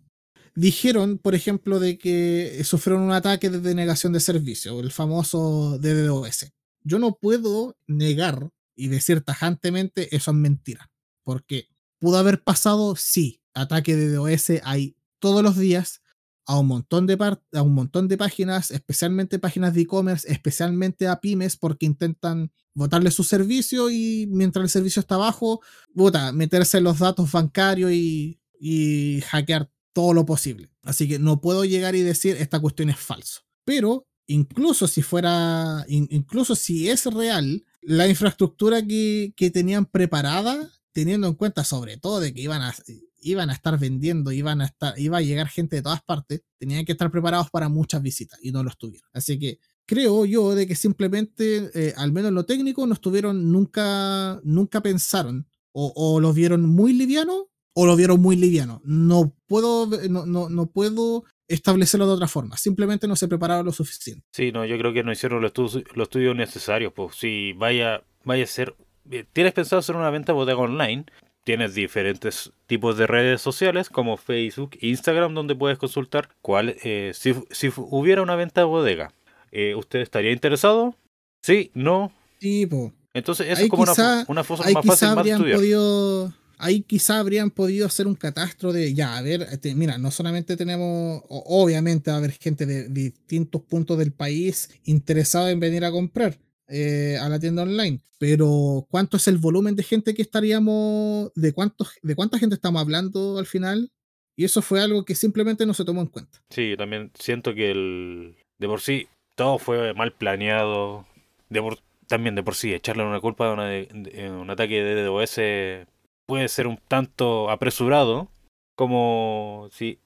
Dijeron, 0.55 1.19
por 1.19 1.35
ejemplo, 1.35 1.79
de 1.79 1.97
que 1.97 2.61
sufrieron 2.65 3.05
un 3.05 3.13
ataque 3.13 3.51
de 3.51 3.61
denegación 3.61 4.13
de 4.13 4.21
servicio, 4.21 4.81
el 4.81 4.91
famoso 4.91 5.79
DDoS. 5.79 6.53
Yo 6.83 6.99
no 6.99 7.17
puedo 7.17 7.77
negar 7.87 8.51
y 8.75 8.89
decir 8.89 9.23
tajantemente 9.23 10.15
eso 10.15 10.33
es 10.33 10.37
mentira, 10.37 10.91
porque 11.23 11.69
pudo 12.01 12.19
haber 12.19 12.43
pasado, 12.43 12.97
sí, 12.97 13.41
ataque 13.55 13.97
de 13.97 14.09
DDoS 14.09 14.61
hay 14.65 14.97
todos 15.21 15.43
los 15.43 15.57
días, 15.57 16.02
a 16.47 16.59
un 16.59 16.67
montón 16.67 17.07
de, 17.07 17.17
a 17.53 17.63
un 17.63 17.75
montón 17.75 18.09
de 18.09 18.17
páginas, 18.17 18.71
especialmente 18.71 19.39
páginas 19.39 19.75
de 19.75 19.83
e-commerce, 19.83 20.31
especialmente 20.31 21.07
a 21.07 21.21
pymes, 21.21 21.57
porque 21.57 21.87
intentan 21.87 22.53
botarle 22.75 23.11
su 23.11 23.25
servicio 23.25 23.91
y 23.91 24.27
mientras 24.31 24.65
el 24.65 24.71
servicio 24.71 25.01
está 25.01 25.17
abajo, 25.17 25.61
bota, 25.93 26.33
meterse 26.33 26.79
en 26.79 26.85
los 26.85 26.99
datos 26.99 27.31
bancarios 27.31 27.93
y, 27.93 28.41
y 28.59 29.21
hackear 29.23 29.71
todo 29.93 30.15
lo 30.15 30.27
posible. 30.27 30.71
Así 30.83 31.07
que 31.09 31.19
no 31.19 31.41
puedo 31.41 31.65
llegar 31.65 31.95
y 31.95 32.01
decir 32.01 32.37
esta 32.37 32.61
cuestión 32.61 32.91
es 32.91 32.99
falso. 32.99 33.43
Pero 33.65 34.07
incluso 34.27 34.89
si 34.89 35.03
fuera, 35.03 35.85
incluso 35.89 36.57
si 36.57 36.89
es 36.89 37.07
real, 37.07 37.65
la 37.83 38.09
infraestructura 38.09 38.83
que, 38.87 39.35
que 39.37 39.51
tenían 39.51 39.87
preparada, 39.87 40.71
teniendo 40.93 41.27
en 41.27 41.35
cuenta 41.35 41.65
sobre 41.65 41.97
todo 41.97 42.21
de 42.21 42.33
que 42.33 42.41
iban 42.41 42.63
a, 42.63 42.75
iban 43.23 43.51
a 43.51 43.55
estar 43.55 43.79
vendiendo, 43.79 44.33
iban 44.33 44.61
a 44.61 44.67
estar, 44.67 44.99
iba 44.99 45.19
a 45.19 45.23
llegar 45.23 45.49
gente 45.49 45.77
de 45.77 45.83
todas 45.83 46.03
partes, 46.03 46.43
tenían 46.59 46.85
que 46.85 46.93
estar 46.93 47.11
preparados 47.11 47.51
para 47.51 47.69
muchas 47.69 48.03
visitas 48.03 48.39
y 48.43 48.53
no 48.53 48.63
lo 48.63 48.71
estuvieron. 48.71 49.09
Así 49.13 49.39
que 49.39 49.59
creo 49.87 50.25
yo 50.25 50.55
de 50.55 50.67
que 50.67 50.75
simplemente, 50.75 51.71
eh, 51.75 51.95
al 51.97 52.13
menos 52.13 52.33
lo 52.33 52.45
técnico, 52.45 52.87
no 52.87 52.95
estuvieron, 52.95 53.51
nunca, 53.51 54.41
nunca 54.45 54.81
pensaron 54.81 55.47
o, 55.73 55.93
o 55.95 56.21
lo 56.21 56.33
vieron 56.33 56.69
muy 56.69 56.93
liviano 56.93 57.49
o 57.75 57.87
lo 57.87 57.97
vieron 57.97 58.21
muy 58.21 58.37
liviano. 58.37 58.81
No 58.85 59.35
puedo, 59.47 59.87
no, 60.09 60.27
no, 60.27 60.49
no 60.49 60.67
puedo 60.67 61.25
establecerlo 61.49 62.07
de 62.07 62.13
otra 62.15 62.29
forma. 62.29 62.57
Simplemente 62.57 63.09
no 63.09 63.17
se 63.17 63.29
prepararon 63.29 63.67
lo 63.67 63.73
suficiente. 63.73 64.25
Sí, 64.33 64.53
no, 64.53 64.65
yo 64.65 64.79
creo 64.79 64.93
que 64.93 65.03
no 65.03 65.13
hicieron 65.13 65.41
los, 65.41 65.51
estudios, 65.51 65.85
los 65.95 66.07
estudios 66.07 66.37
necesarios. 66.37 66.93
Pues 66.95 67.17
si 67.17 67.53
vaya, 67.53 68.03
vaya 68.25 68.45
a 68.45 68.49
ser. 68.49 68.75
Eh, 69.11 69.25
¿Tienes 69.33 69.53
pensado 69.53 69.81
hacer 69.81 69.97
una 69.97 70.11
venta 70.11 70.33
bodega 70.33 70.59
online? 70.59 71.07
Tienes 71.45 71.75
diferentes 71.75 72.53
tipos 72.67 72.97
de 72.97 73.07
redes 73.07 73.41
sociales 73.41 73.91
como 73.91 74.17
Facebook, 74.17 74.79
Instagram, 74.81 75.35
donde 75.35 75.55
puedes 75.55 75.79
consultar 75.79 76.29
cuál, 76.41 76.77
eh, 76.83 77.13
si, 77.15 77.35
hubiera 77.77 78.23
una 78.23 78.37
venta 78.37 78.61
de 78.61 78.67
bodega, 78.67 79.13
eh, 79.51 79.75
¿usted 79.75 80.01
estaría 80.01 80.33
interesado? 80.33 80.97
Sí, 81.43 81.71
no. 81.75 82.13
Sí, 82.41 82.69
Entonces, 83.15 83.49
eso 83.49 83.63
es 83.63 83.69
como 83.69 83.83
una, 83.83 84.25
una 84.29 84.45
fosa 84.45 84.65
más 84.71 84.87
fácil 84.87 85.09
más 85.15 85.29
podido, 85.29 86.33
Ahí 86.59 86.83
quizá 86.83 87.19
habrían 87.19 87.51
podido 87.51 87.87
hacer 87.87 88.07
un 88.07 88.15
catastro 88.15 88.73
de, 88.73 88.95
ya, 88.95 89.17
a 89.17 89.23
ver, 89.23 89.43
este, 89.51 89.75
mira, 89.75 89.99
no 89.99 90.13
solamente 90.13 90.57
tenemos, 90.57 91.21
obviamente 91.29 92.13
va 92.13 92.17
a 92.17 92.19
haber 92.19 92.31
gente 92.33 92.67
de 92.67 92.89
distintos 92.89 93.63
puntos 93.63 93.99
del 93.99 94.13
país 94.13 94.71
interesada 94.85 95.51
en 95.51 95.59
venir 95.59 95.85
a 95.85 95.91
comprar, 95.91 96.39
eh, 96.69 97.17
a 97.21 97.29
la 97.29 97.39
tienda 97.39 97.63
online. 97.63 98.01
Pero, 98.19 98.87
¿cuánto 98.91 99.17
es 99.17 99.27
el 99.29 99.39
volumen 99.39 99.75
de 99.75 99.83
gente 99.83 100.15
que 100.15 100.23
estaríamos, 100.23 101.33
de, 101.35 101.53
cuántos, 101.53 101.95
de 102.03 102.15
cuánta 102.15 102.39
gente 102.39 102.55
estamos 102.55 102.81
hablando 102.81 103.39
al 103.39 103.47
final? 103.47 103.91
Y 104.37 104.45
eso 104.45 104.63
fue 104.63 104.81
algo 104.81 105.05
que 105.05 105.15
simplemente 105.15 105.67
no 105.67 105.75
se 105.75 105.85
tomó 105.85 106.01
en 106.01 106.07
cuenta. 106.07 106.41
Sí, 106.51 106.71
yo 106.71 106.77
también 106.77 107.11
siento 107.19 107.55
que 107.55 107.71
el, 107.71 108.37
de 108.59 108.67
por 108.67 108.81
sí 108.81 109.09
todo 109.35 109.59
fue 109.59 109.93
mal 109.95 110.13
planeado. 110.13 111.07
De 111.51 111.61
por- 111.61 111.81
también 112.07 112.35
de 112.35 112.43
por 112.43 112.55
sí 112.55 112.73
echarle 112.73 113.05
una 113.05 113.21
culpa 113.21 113.49
a 113.49 113.53
una 113.55 113.67
de- 113.69 113.89
un 114.31 114.49
ataque 114.51 114.83
de 114.83 114.95
DDoS 115.03 115.87
puede 116.27 116.49
ser 116.49 116.67
un 116.67 116.79
tanto 116.89 117.51
apresurado. 117.51 118.29
Como 118.75 119.69
si... 119.73 119.99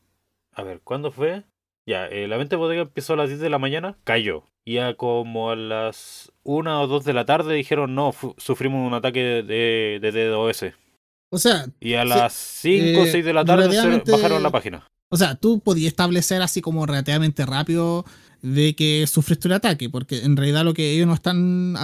A 0.52 0.62
ver, 0.62 0.80
¿cuándo 0.82 1.12
fue? 1.12 1.44
Ya, 1.86 2.06
eh, 2.06 2.26
la 2.26 2.36
venta 2.36 2.56
de 2.56 2.60
bodega 2.60 2.82
empezó 2.82 3.12
a 3.12 3.16
las 3.16 3.28
10 3.28 3.40
de 3.40 3.50
la 3.50 3.58
mañana, 3.58 3.96
cayó. 4.04 4.42
Y 4.64 4.78
a 4.78 4.94
como 4.96 5.50
a 5.50 5.56
las 5.56 6.32
1 6.42 6.82
o 6.82 6.86
2 6.88 7.04
de 7.04 7.12
la 7.12 7.24
tarde 7.24 7.54
dijeron, 7.54 7.94
no, 7.94 8.12
sufrimos 8.38 8.84
un 8.84 8.94
ataque 8.94 9.20
de, 9.44 9.98
de 10.02 10.12
DDoS. 10.12 10.64
O 11.30 11.38
sea, 11.38 11.66
Y 11.80 11.94
a 11.94 12.02
Sí, 12.02 12.08
las 12.08 12.32
5 12.32 13.00
o 13.00 13.04
eh, 13.04 13.10
6 13.12 13.24
de 13.24 13.32
la 13.32 13.44
tarde 13.44 13.68
relativamente- 13.68 14.10
bajaron 14.10 14.42
la 14.42 14.50
página. 14.50 14.86
O 15.08 15.16
sea, 15.16 15.36
tú 15.36 15.60
podías 15.60 15.88
establecer 15.92 16.42
así 16.42 16.60
como 16.60 16.84
relativamente 16.84 17.46
rápido 17.46 18.04
de 18.42 18.74
que 18.74 19.06
sufriste 19.06 19.48
un 19.48 19.52
ataque, 19.52 19.90
porque 19.90 20.24
en 20.24 20.36
realidad 20.36 20.64
lo 20.64 20.74
que 20.74 20.92
ellos 20.92 21.06
no 21.06 21.14
están, 21.14 21.76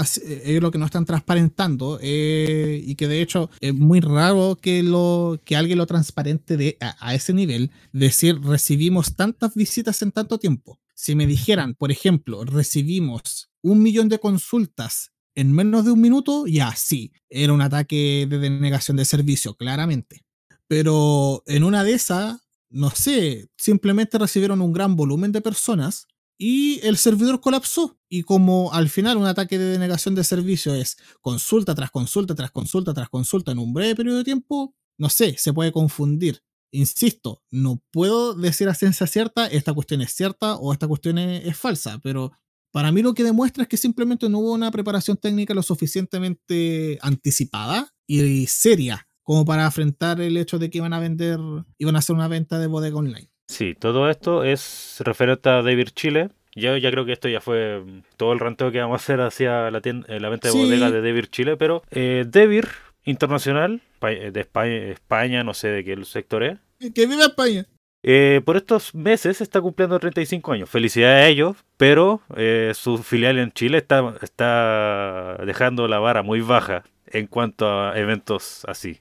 ellos 0.45 0.62
lo 0.62 0.70
que 0.70 0.79
no 0.79 0.87
están 0.87 1.05
transparentando, 1.05 1.99
eh, 2.03 2.83
y 2.85 2.95
que 2.95 3.09
de 3.09 3.23
hecho 3.23 3.51
es 3.61 3.74
muy 3.74 4.01
raro 4.01 4.59
que, 4.61 4.83
lo, 4.83 5.41
que 5.45 5.57
alguien 5.57 5.79
lo 5.79 5.87
transparente 5.87 6.77
a, 6.81 6.97
a 7.01 7.15
ese 7.15 7.33
nivel, 7.33 7.70
decir 7.93 8.41
recibimos 8.41 9.15
tantas 9.15 9.55
visitas 9.55 10.03
en 10.03 10.12
tanto 10.12 10.39
tiempo. 10.39 10.79
Si 10.95 11.15
me 11.15 11.27
dijeran, 11.27 11.74
por 11.74 11.91
ejemplo, 11.91 12.45
recibimos 12.45 13.51
un 13.62 13.83
millón 13.83 14.09
de 14.09 14.19
consultas 14.19 15.12
en 15.35 15.53
menos 15.53 15.85
de 15.85 15.93
un 15.93 16.01
minuto, 16.01 16.47
ya 16.47 16.74
sí, 16.77 17.12
era 17.29 17.53
un 17.53 17.62
ataque 17.62 18.27
de 18.29 18.39
denegación 18.39 18.97
de 18.97 19.05
servicio, 19.05 19.55
claramente. 19.55 20.24
Pero 20.69 21.43
en 21.47 21.65
una 21.65 21.85
de 21.85 21.95
esas, 21.95 22.41
no 22.70 22.91
sé, 22.91 23.49
simplemente 23.57 24.19
recibieron 24.19 24.61
un 24.61 24.73
gran 24.73 24.97
volumen 24.97 25.33
de 25.33 25.41
personas 25.41 26.07
y 26.44 26.81
el 26.82 26.97
servidor 26.97 27.40
colapsó. 27.40 27.97
Y 28.09 28.24
como 28.24 28.73
al 28.73 28.89
final 28.89 29.16
un 29.16 29.27
ataque 29.27 29.59
de 29.59 29.66
denegación 29.66 30.16
de 30.16 30.24
servicio 30.24 30.74
es 30.74 30.97
consulta 31.20 31.73
tras 31.77 31.93
consulta 31.93 32.35
tras 32.35 32.51
consulta 32.51 32.93
tras 32.93 33.09
consulta 33.09 33.52
en 33.52 33.60
un 33.60 33.73
breve 33.73 33.94
periodo 33.94 34.19
de 34.19 34.24
tiempo, 34.24 34.74
no 34.98 35.09
sé, 35.09 35.36
se 35.39 35.52
puede 35.52 35.70
confundir. 35.70 36.43
Insisto, 36.73 37.44
no 37.52 37.81
puedo 37.93 38.35
decir 38.35 38.69
a 38.69 38.74
ciencia 38.74 39.06
cierta 39.06 39.47
esta 39.47 39.73
cuestión 39.73 40.02
es 40.02 40.14
cierta 40.14 40.56
o 40.56 40.73
esta 40.73 40.89
cuestión 40.89 41.19
es, 41.19 41.56
falsa, 41.56 42.01
pero 42.02 42.32
para 42.73 42.90
mí 42.90 43.02
lo 43.02 43.14
que 43.14 43.23
demuestra 43.23 43.62
es 43.62 43.69
que 43.69 43.77
simplemente 43.77 44.28
no 44.28 44.40
hubo 44.40 44.52
una 44.55 44.73
preparación 44.73 45.19
técnica 45.19 45.55
lo 45.55 45.62
suficientemente 45.62 46.98
anticipada 47.02 47.94
y 48.09 48.48
seria 48.48 49.06
como 49.23 49.44
para 49.44 49.66
afrontar 49.66 50.20
el 50.20 50.36
hecho 50.36 50.59
de 50.59 50.70
que 50.70 50.78
iban 50.78 50.93
a 50.93 50.98
vender, 50.98 51.39
iban 51.78 51.94
a 51.94 52.01
hacer 52.01 52.16
una 52.16 52.27
venta 52.27 52.59
de 52.59 52.66
bodega 52.66 52.97
online. 52.97 53.32
Sí, 53.53 53.74
todo 53.74 54.09
esto 54.09 54.45
es 54.45 54.97
referente 55.05 55.49
a 55.51 55.62
David 55.62 55.89
Chile. 55.95 56.31
Yo 56.55 56.77
ya 56.77 56.91
creo 56.91 57.05
que 57.05 57.12
esto 57.12 57.29
ya 57.29 57.41
fue 57.41 57.81
mm, 57.85 58.03
todo 58.16 58.33
el 58.33 58.41
ranteo 58.41 58.70
que 58.73 58.81
vamos 58.81 58.95
a 58.95 59.03
hacer 59.03 59.20
hacia 59.20 59.70
la, 59.70 59.81
tienda- 59.81 60.07
eh, 60.09 60.20
la 60.20 60.29
venta 60.29 60.49
de 60.49 60.53
Sí. 60.53 60.59
bodega 60.65 60.91
de 60.91 61.03
David 61.03 61.27
Chile, 61.31 61.57
pero 61.57 61.83
eh, 61.91 62.24
David 62.27 62.65
Internacional, 63.05 63.81
eh, 64.03 64.31
de 64.33 64.41
España, 64.41 64.77
España, 64.89 65.43
no 65.45 65.55
sé 65.55 65.69
de 65.69 65.85
qué 65.85 66.05
sector 66.05 66.43
es, 66.45 66.59
Que 66.95 67.07
viva 67.07 67.24
España. 67.24 67.66
eh, 68.05 68.41
por 68.45 68.57
estos 68.57 68.95
meses 68.95 69.41
está 69.41 69.61
cumpliendo 69.61 69.99
35 69.99 70.53
años. 70.53 70.70
Felicidades 70.70 71.24
a 71.24 71.29
ellos, 71.29 71.57
pero 71.77 72.20
eh, 72.37 72.73
su 72.74 72.99
filial 72.99 73.39
en 73.39 73.51
Chile 73.53 73.79
está, 73.79 74.15
está 74.23 75.37
dejando 75.45 75.89
la 75.89 75.99
vara 75.99 76.23
muy 76.23 76.41
baja 76.41 76.85
en 77.07 77.27
cuanto 77.27 77.69
a 77.69 77.99
eventos 77.99 78.65
así. 78.69 79.01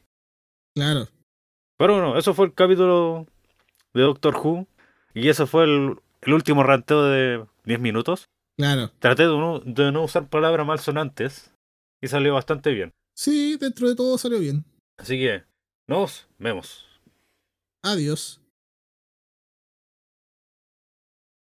Claro. 0.76 1.08
Pero 1.78 1.94
bueno, 1.96 2.18
eso 2.18 2.34
fue 2.34 2.46
el 2.48 2.54
capítulo 2.54 3.28
de 3.94 4.02
Doctor 4.02 4.36
Who. 4.36 4.68
Y 5.14 5.30
eso 5.30 5.48
fue 5.48 5.66
el, 5.66 5.98
el 6.22 6.34
último 6.34 6.64
ranteo 6.64 7.04
de 7.04 7.46
10 7.66 7.80
minutos. 7.80 8.30
Claro. 8.58 8.92
Traté 9.00 9.24
de 9.24 9.30
no, 9.30 9.60
de 9.60 9.92
no 9.92 10.04
usar 10.04 10.28
palabras 10.30 10.66
malsonantes. 10.66 11.54
Y 12.02 12.08
salió 12.08 12.34
bastante 12.34 12.72
bien. 12.72 12.94
Sí, 13.16 13.58
dentro 13.58 13.88
de 13.88 13.96
todo 13.96 14.18
salió 14.18 14.40
bien. 14.40 14.66
Así 14.98 15.18
que, 15.20 15.44
nos 15.88 16.28
vemos. 16.40 16.88
Adiós. 17.84 18.41